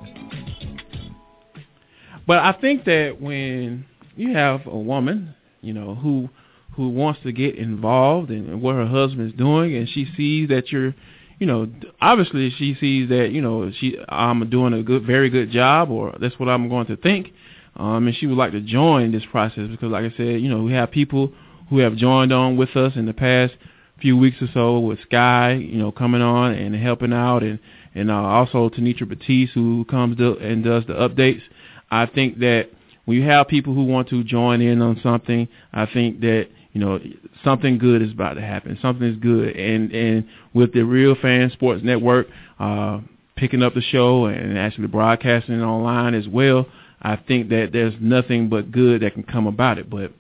but 2.27 2.39
I 2.39 2.53
think 2.61 2.85
that 2.85 3.21
when 3.21 3.87
you 4.17 4.35
have 4.35 4.67
a 4.67 4.79
woman, 4.79 5.35
you 5.61 5.73
know, 5.73 5.95
who 5.95 6.29
who 6.75 6.91
wants 6.91 7.21
to 7.23 7.33
get 7.33 7.57
involved 7.57 8.31
in 8.31 8.61
what 8.61 8.75
her 8.75 8.87
husband's 8.87 9.37
doing, 9.37 9.75
and 9.75 9.89
she 9.89 10.07
sees 10.17 10.49
that 10.51 10.71
you're, 10.71 10.95
you 11.39 11.47
know, 11.47 11.69
obviously 12.01 12.51
she 12.59 12.77
sees 12.79 13.09
that 13.09 13.31
you 13.31 13.41
know 13.41 13.71
she 13.81 13.97
I'm 14.09 14.49
doing 14.51 14.75
a 14.75 14.83
good, 14.83 15.07
very 15.07 15.31
good 15.31 15.51
job, 15.51 15.91
or 15.91 16.17
that's 16.21 16.39
what 16.39 16.49
I'm 16.49 16.69
going 16.69 16.87
to 16.87 16.97
think, 16.97 17.33
um, 17.77 18.07
and 18.07 18.17
she 18.17 18.27
would 18.27 18.37
like 18.37 18.53
to 18.53 18.61
join 18.61 19.13
this 19.13 19.25
process 19.31 19.69
because, 19.71 19.91
like 19.91 20.05
I 20.05 20.17
said, 20.17 20.41
you 20.41 20.49
know, 20.49 20.63
we 20.63 20.73
have 20.73 20.91
people 20.91 21.33
who 21.69 21.79
have 21.79 21.97
joined 21.97 22.33
on 22.33 22.57
with 22.57 22.77
us 22.77 22.93
in 22.97 23.07
the 23.07 23.15
past 23.15 23.55
few 24.01 24.17
weeks 24.17 24.37
or 24.41 24.49
so 24.53 24.79
with 24.79 25.01
Sky, 25.03 25.55
you 25.55 25.79
know, 25.79 25.91
coming 25.91 26.23
on 26.23 26.53
and 26.53 26.75
helping 26.75 27.13
out, 27.13 27.43
and 27.43 27.59
and 27.95 28.11
uh, 28.11 28.15
also 28.15 28.69
Tanitra 28.69 29.09
Batiste 29.09 29.53
who 29.55 29.85
comes 29.89 30.19
to, 30.19 30.37
and 30.37 30.63
does 30.63 30.85
the 30.87 30.93
updates. 30.93 31.43
I 31.91 32.07
think 32.07 32.39
that 32.41 32.69
when 33.05 33.17
you 33.17 33.25
have 33.25 33.49
people 33.49 33.75
who 33.75 33.85
want 33.85 34.09
to 34.11 34.23
join 34.23 34.61
in 34.61 34.83
on 34.83 35.01
something, 35.03 35.49
I 35.73 35.87
think 35.87 36.21
that 36.21 36.49
you 36.73 36.81
know 36.81 37.01
something 37.43 37.79
good 37.79 38.03
is 38.03 38.13
about 38.13 38.35
to 38.35 38.43
happen. 38.43 38.79
Something 38.83 39.09
is 39.09 39.17
good, 39.17 39.57
and 39.57 39.91
and 39.93 40.29
with 40.53 40.73
the 40.73 40.83
Real 40.83 41.15
Fan 41.15 41.51
Sports 41.53 41.83
Network 41.83 42.29
uh, 42.59 43.01
picking 43.37 43.63
up 43.63 43.75
the 43.75 43.83
show 43.83 44.27
and 44.27 44.59
actually 44.59 44.89
broadcasting 44.89 45.59
it 45.61 45.63
online 45.63 46.15
as 46.15 46.29
well, 46.29 46.67
I 47.01 47.17
think 47.17 47.49
that 47.51 47.71
there's 47.73 47.95
nothing 48.01 48.49
but 48.49 48.71
good 48.73 49.03
that 49.03 49.15
can 49.15 49.23
come 49.23 49.47
about 49.47 49.79
it. 49.79 49.89
But 49.89 50.13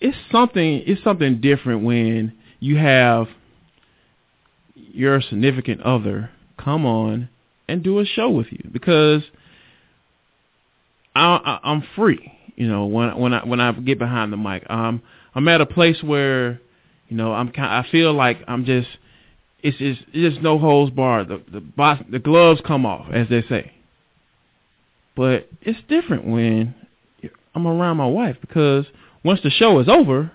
it's 0.00 0.16
something 0.32 0.82
it's 0.86 1.02
something 1.02 1.40
different 1.40 1.84
when 1.84 2.32
you 2.58 2.76
have 2.76 3.28
your 4.74 5.20
significant 5.20 5.80
other 5.82 6.30
come 6.58 6.84
on 6.84 7.28
and 7.68 7.82
do 7.82 7.98
a 8.00 8.04
show 8.04 8.28
with 8.28 8.48
you 8.50 8.68
because 8.72 9.22
I, 11.14 11.36
I, 11.36 11.70
I'm 11.70 11.82
free. 11.96 12.32
You 12.56 12.68
know, 12.68 12.86
when 12.86 13.16
when 13.18 13.32
I 13.32 13.44
when 13.44 13.60
I 13.60 13.72
get 13.72 13.98
behind 13.98 14.32
the 14.32 14.36
mic, 14.36 14.64
um, 14.68 15.02
I'm 15.34 15.48
at 15.48 15.60
a 15.60 15.66
place 15.66 16.02
where, 16.02 16.60
you 17.08 17.16
know, 17.16 17.32
I'm 17.32 17.50
kind. 17.52 17.86
I 17.86 17.90
feel 17.90 18.12
like 18.12 18.38
I'm 18.46 18.64
just. 18.64 18.88
It's 19.62 19.76
just 19.76 20.02
it's 20.12 20.34
just 20.34 20.42
no 20.42 20.58
holds 20.58 20.90
barred. 20.90 21.28
The 21.28 21.42
the 21.50 21.60
box, 21.60 22.02
the 22.10 22.18
gloves 22.18 22.60
come 22.66 22.84
off, 22.86 23.06
as 23.12 23.28
they 23.28 23.42
say. 23.48 23.72
But 25.16 25.48
it's 25.62 25.78
different 25.88 26.26
when 26.26 26.74
I'm 27.54 27.66
around 27.66 27.96
my 27.96 28.06
wife 28.06 28.36
because 28.40 28.86
once 29.24 29.40
the 29.42 29.50
show 29.50 29.78
is 29.80 29.88
over, 29.88 30.32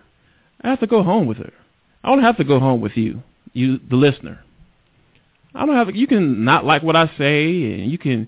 I 0.61 0.69
have 0.69 0.79
to 0.79 0.87
go 0.87 1.03
home 1.03 1.27
with 1.27 1.37
her. 1.37 1.53
I 2.03 2.09
don't 2.09 2.23
have 2.23 2.37
to 2.37 2.43
go 2.43 2.59
home 2.59 2.81
with 2.81 2.95
you, 2.95 3.23
you 3.53 3.79
the 3.89 3.95
listener. 3.95 4.41
I 5.53 5.65
don't 5.65 5.75
have. 5.75 5.95
You 5.95 6.07
can 6.07 6.43
not 6.43 6.65
like 6.65 6.83
what 6.83 6.95
I 6.95 7.09
say, 7.17 7.45
and 7.73 7.91
you 7.91 7.97
can 7.97 8.27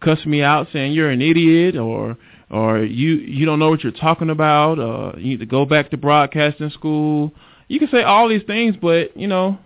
cuss 0.00 0.24
me 0.24 0.42
out 0.42 0.68
saying 0.72 0.92
you're 0.92 1.10
an 1.10 1.20
idiot 1.20 1.76
or 1.76 2.16
or 2.50 2.78
you 2.78 3.14
you 3.14 3.46
don't 3.46 3.58
know 3.58 3.70
what 3.70 3.82
you're 3.82 3.92
talking 3.92 4.30
about. 4.30 4.78
Uh, 4.78 5.18
you 5.18 5.30
need 5.30 5.40
to 5.40 5.46
go 5.46 5.64
back 5.64 5.90
to 5.90 5.96
broadcasting 5.96 6.70
school. 6.70 7.32
You 7.68 7.78
can 7.78 7.88
say 7.88 8.02
all 8.02 8.28
these 8.28 8.44
things, 8.46 8.76
but 8.80 9.16
you 9.16 9.26
know, 9.26 9.58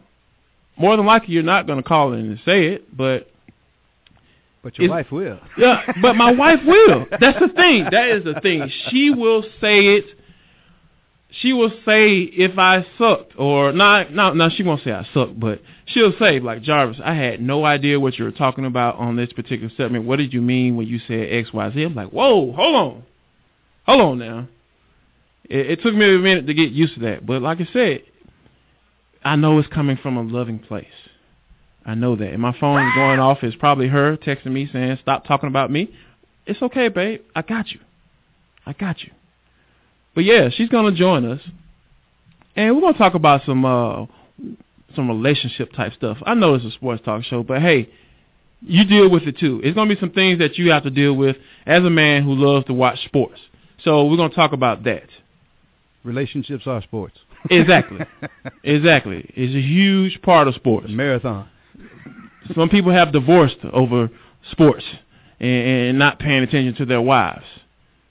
more 0.76 0.96
than 0.96 1.06
likely 1.06 1.34
you're 1.34 1.42
not 1.42 1.66
going 1.66 1.82
to 1.82 1.88
call 1.88 2.12
in 2.12 2.20
and 2.20 2.40
say 2.44 2.66
it. 2.68 2.96
But 2.96 3.28
but 4.66 4.78
your 4.80 4.90
wife 4.90 5.12
will. 5.12 5.38
Yeah, 5.56 5.80
but 6.02 6.16
my 6.16 6.32
wife 6.32 6.58
will. 6.66 7.06
That's 7.20 7.38
the 7.38 7.52
thing. 7.54 7.86
That 7.92 8.08
is 8.08 8.24
the 8.24 8.40
thing. 8.40 8.68
She 8.90 9.10
will 9.10 9.42
say 9.60 9.78
it 9.96 10.04
she 11.40 11.52
will 11.52 11.70
say 11.84 12.18
if 12.18 12.58
I 12.58 12.84
sucked 12.98 13.32
or 13.38 13.72
not. 13.72 14.12
No, 14.12 14.32
no, 14.32 14.48
she 14.48 14.62
won't 14.62 14.82
say 14.82 14.92
I 14.92 15.06
sucked, 15.12 15.38
but 15.38 15.60
she'll 15.86 16.14
say 16.18 16.40
like 16.40 16.62
Jarvis, 16.62 16.98
I 17.04 17.14
had 17.14 17.40
no 17.40 17.64
idea 17.64 18.00
what 18.00 18.18
you 18.18 18.24
were 18.24 18.32
talking 18.32 18.64
about 18.64 18.96
on 18.96 19.16
this 19.16 19.32
particular 19.32 19.70
segment. 19.76 20.04
What 20.04 20.16
did 20.16 20.32
you 20.32 20.40
mean 20.40 20.76
when 20.76 20.86
you 20.86 20.98
said 21.06 21.28
X, 21.30 21.52
Y, 21.52 21.72
Z? 21.72 21.82
I'm 21.82 21.94
like, 21.94 22.10
whoa, 22.10 22.52
hold 22.52 22.74
on, 22.74 23.02
hold 23.84 24.00
on 24.00 24.18
now. 24.18 24.48
It, 25.44 25.70
it 25.70 25.82
took 25.82 25.94
me 25.94 26.14
a 26.14 26.18
minute 26.18 26.46
to 26.46 26.54
get 26.54 26.72
used 26.72 26.94
to 26.94 27.00
that, 27.00 27.26
but 27.26 27.42
like 27.42 27.60
I 27.60 27.68
said, 27.72 28.02
I 29.24 29.36
know 29.36 29.58
it's 29.58 29.68
coming 29.68 29.98
from 30.02 30.16
a 30.16 30.22
loving 30.22 30.58
place. 30.58 30.86
I 31.86 31.94
know 31.94 32.16
that. 32.16 32.32
And 32.32 32.42
my 32.42 32.54
phone 32.58 32.92
going 32.96 33.20
off 33.20 33.44
is 33.44 33.54
probably 33.54 33.86
her 33.86 34.16
texting 34.16 34.46
me 34.46 34.68
saying, 34.70 34.98
"Stop 35.00 35.24
talking 35.24 35.48
about 35.48 35.70
me." 35.70 35.88
It's 36.44 36.60
okay, 36.60 36.88
babe. 36.88 37.22
I 37.34 37.42
got 37.42 37.70
you. 37.70 37.80
I 38.66 38.72
got 38.72 39.02
you. 39.02 39.12
But 40.14 40.24
yeah, 40.24 40.48
she's 40.50 40.68
gonna 40.68 40.92
join 40.92 41.24
us, 41.24 41.40
and 42.56 42.74
we're 42.74 42.82
gonna 42.82 42.98
talk 42.98 43.14
about 43.14 43.44
some 43.46 43.64
uh 43.64 44.06
some 44.96 45.08
relationship 45.08 45.72
type 45.72 45.92
stuff. 45.94 46.18
I 46.26 46.34
know 46.34 46.54
it's 46.54 46.64
a 46.64 46.72
sports 46.72 47.02
talk 47.04 47.22
show, 47.22 47.44
but 47.44 47.62
hey, 47.62 47.88
you 48.62 48.84
deal 48.84 49.08
with 49.08 49.22
it 49.24 49.38
too. 49.38 49.60
It's 49.62 49.76
gonna 49.76 49.94
be 49.94 50.00
some 50.00 50.10
things 50.10 50.40
that 50.40 50.58
you 50.58 50.72
have 50.72 50.82
to 50.82 50.90
deal 50.90 51.14
with 51.14 51.36
as 51.66 51.84
a 51.84 51.90
man 51.90 52.24
who 52.24 52.34
loves 52.34 52.66
to 52.66 52.74
watch 52.74 53.04
sports. 53.04 53.38
So 53.84 54.06
we're 54.06 54.16
gonna 54.16 54.34
talk 54.34 54.52
about 54.52 54.82
that. 54.84 55.08
Relationships 56.02 56.66
are 56.66 56.82
sports. 56.82 57.16
Exactly. 57.50 58.00
exactly. 58.64 59.30
It's 59.36 59.54
a 59.54 59.60
huge 59.60 60.20
part 60.22 60.48
of 60.48 60.54
sports. 60.54 60.86
Marathon. 60.88 61.48
Some 62.54 62.68
people 62.68 62.92
have 62.92 63.12
divorced 63.12 63.58
over 63.72 64.10
sports 64.52 64.84
and, 65.40 65.50
and 65.50 65.98
not 65.98 66.18
paying 66.18 66.42
attention 66.42 66.74
to 66.76 66.86
their 66.86 67.00
wives. 67.00 67.44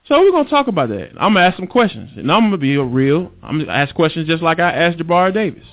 So 0.07 0.19
we're 0.19 0.31
gonna 0.31 0.49
talk 0.49 0.67
about 0.67 0.89
that. 0.89 1.11
I'm 1.19 1.33
gonna 1.33 1.47
ask 1.47 1.57
some 1.57 1.67
questions, 1.67 2.11
and 2.15 2.31
I'm 2.31 2.43
gonna 2.43 2.57
be 2.57 2.77
real. 2.77 3.31
I'm 3.41 3.59
gonna 3.59 3.71
ask 3.71 3.95
questions 3.95 4.27
just 4.27 4.43
like 4.43 4.59
I 4.59 4.71
asked 4.71 4.99
Jabari 4.99 5.33
Davis, 5.33 5.65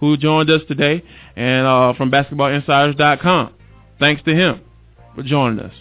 who 0.00 0.16
joined 0.16 0.50
us 0.50 0.62
today, 0.66 1.04
and 1.36 1.66
uh, 1.66 1.92
from 1.94 2.10
BasketballInsiders.com. 2.10 3.54
Thanks 4.00 4.22
to 4.24 4.34
him 4.34 4.60
for 5.14 5.22
joining 5.22 5.60
us. 5.60 5.72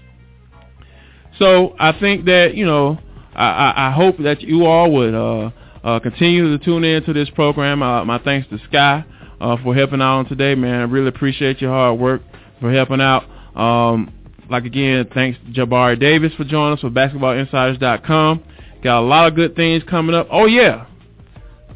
So 1.40 1.76
I 1.80 2.00
think 2.00 2.26
that 2.26 2.54
you 2.54 2.66
know, 2.66 3.00
I, 3.34 3.46
I, 3.46 3.88
I 3.88 3.92
hope 3.92 4.18
that 4.20 4.42
you 4.42 4.66
all 4.66 4.92
would 4.92 5.16
uh, 5.16 5.50
uh, 5.84 6.00
continue 6.00 6.56
to 6.56 6.64
tune 6.64 6.84
in 6.84 7.04
to 7.06 7.14
this 7.14 7.30
program. 7.32 7.82
Uh, 7.82 8.06
my 8.06 8.20
thanks 8.20 8.48
to 8.50 8.60
Sky 8.70 9.04
uh, 9.40 9.58
for 9.64 9.76
helping 9.76 10.02
out 10.02 10.20
on 10.20 10.26
today, 10.26 10.56
man. 10.56 10.82
I 10.82 10.84
really 10.84 11.08
appreciate 11.08 11.62
your 11.62 11.72
hard 11.72 12.00
work 12.00 12.22
for 12.60 12.72
helping 12.72 13.02
out. 13.02 13.24
Um, 13.56 14.14
like 14.50 14.66
again, 14.66 15.08
thanks 15.14 15.40
to 15.40 15.52
Jabari 15.52 16.00
Davis 16.00 16.34
for 16.36 16.44
joining 16.44 16.78
us 16.78 16.84
with 16.84 16.94
BasketballInsiders.com. 16.94 18.44
Got 18.84 19.00
a 19.00 19.06
lot 19.06 19.28
of 19.28 19.36
good 19.36 19.56
things 19.56 19.84
coming 19.90 20.16
up. 20.16 20.28
Oh 20.32 20.46
yeah, 20.46 20.86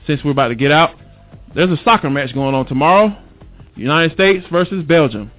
since 0.05 0.23
we're 0.23 0.31
about 0.31 0.49
to 0.49 0.55
get 0.55 0.71
out, 0.71 0.91
there's 1.55 1.71
a 1.71 1.81
soccer 1.83 2.09
match 2.09 2.33
going 2.33 2.53
on 2.53 2.65
tomorrow. 2.65 3.17
United 3.75 4.13
States 4.13 4.45
versus 4.51 4.83
Belgium. 4.85 5.31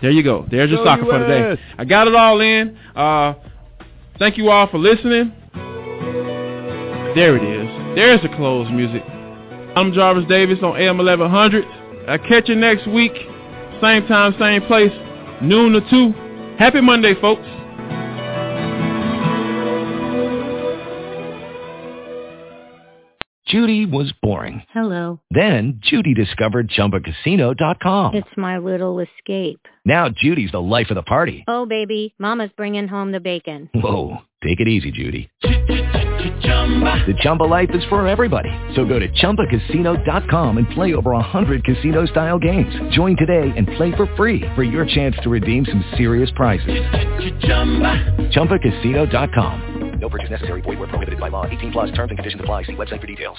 There 0.00 0.10
you 0.10 0.24
go. 0.24 0.46
There's 0.50 0.70
your 0.70 0.80
Go 0.80 0.84
soccer 0.84 1.04
for 1.04 1.18
today. 1.18 1.62
I 1.78 1.84
got 1.84 2.08
it 2.08 2.14
all 2.14 2.40
in. 2.40 2.76
Uh, 2.96 3.34
thank 4.18 4.36
you 4.36 4.50
all 4.50 4.66
for 4.66 4.78
listening. 4.78 5.32
There 7.14 7.36
it 7.36 7.42
is. 7.44 7.94
There's 7.94 8.22
the 8.22 8.28
closed 8.30 8.72
music. 8.72 9.02
I'm 9.74 9.92
Jarvis 9.92 10.24
Davis 10.28 10.58
on 10.62 10.76
AM 10.76 10.98
1100. 10.98 11.64
I'll 12.08 12.18
catch 12.18 12.48
you 12.48 12.56
next 12.56 12.86
week. 12.88 13.12
Same 13.80 14.06
time, 14.06 14.34
same 14.38 14.62
place. 14.62 14.92
Noon 15.42 15.72
to 15.72 15.80
2. 15.90 16.56
Happy 16.58 16.80
Monday, 16.80 17.14
folks. 17.20 17.46
Judy 23.46 23.84
was 23.86 24.12
boring. 24.22 24.62
Hello. 24.72 25.20
Then 25.30 25.80
Judy 25.82 26.14
discovered 26.14 26.70
ChumbaCasino.com. 26.70 28.14
It's 28.14 28.28
my 28.36 28.58
little 28.58 29.00
escape. 29.00 29.60
Now 29.84 30.08
Judy's 30.08 30.52
the 30.52 30.60
life 30.60 30.86
of 30.90 30.94
the 30.94 31.02
party. 31.02 31.44
Oh, 31.48 31.66
baby, 31.66 32.14
Mama's 32.18 32.50
bringing 32.56 32.88
home 32.88 33.12
the 33.12 33.20
bacon. 33.20 33.68
Whoa, 33.74 34.18
take 34.42 34.60
it 34.60 34.68
easy, 34.68 34.90
Judy. 34.90 35.30
The 36.22 37.14
Chumba 37.18 37.42
life 37.42 37.70
is 37.74 37.82
for 37.88 38.06
everybody. 38.06 38.50
So 38.74 38.84
go 38.84 39.00
to 39.00 39.08
ChumbaCasino.com 39.08 40.58
and 40.58 40.70
play 40.70 40.94
over 40.94 41.10
100 41.10 41.64
casino-style 41.64 42.38
games. 42.38 42.72
Join 42.92 43.16
today 43.16 43.52
and 43.56 43.66
play 43.76 43.90
for 43.96 44.06
free 44.16 44.44
for 44.54 44.62
your 44.62 44.86
chance 44.86 45.16
to 45.24 45.30
redeem 45.30 45.64
some 45.64 45.84
serious 45.96 46.30
prizes. 46.36 46.68
ChumbaCasino.com. 48.30 49.98
No 50.00 50.08
purchase 50.08 50.30
necessary. 50.30 50.60
Void 50.62 50.78
where 50.78 50.88
prohibited 50.88 51.20
by 51.20 51.28
law. 51.28 51.46
18 51.46 51.72
plus 51.72 51.90
terms 51.90 52.10
and 52.10 52.18
conditions 52.18 52.40
apply. 52.40 52.64
See 52.64 52.72
website 52.74 53.00
for 53.00 53.06
details. 53.06 53.36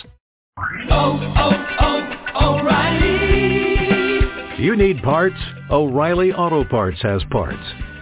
Oh, 0.90 1.20
oh, 1.36 1.52
oh, 2.36 2.60
O'Reilly. 2.60 4.64
You 4.64 4.78
need 4.78 5.02
parts? 5.04 5.36
O'Reilly 5.70 6.32
Auto 6.32 6.64
Parts 6.64 7.02
has 7.02 7.22
parts. 7.32 7.60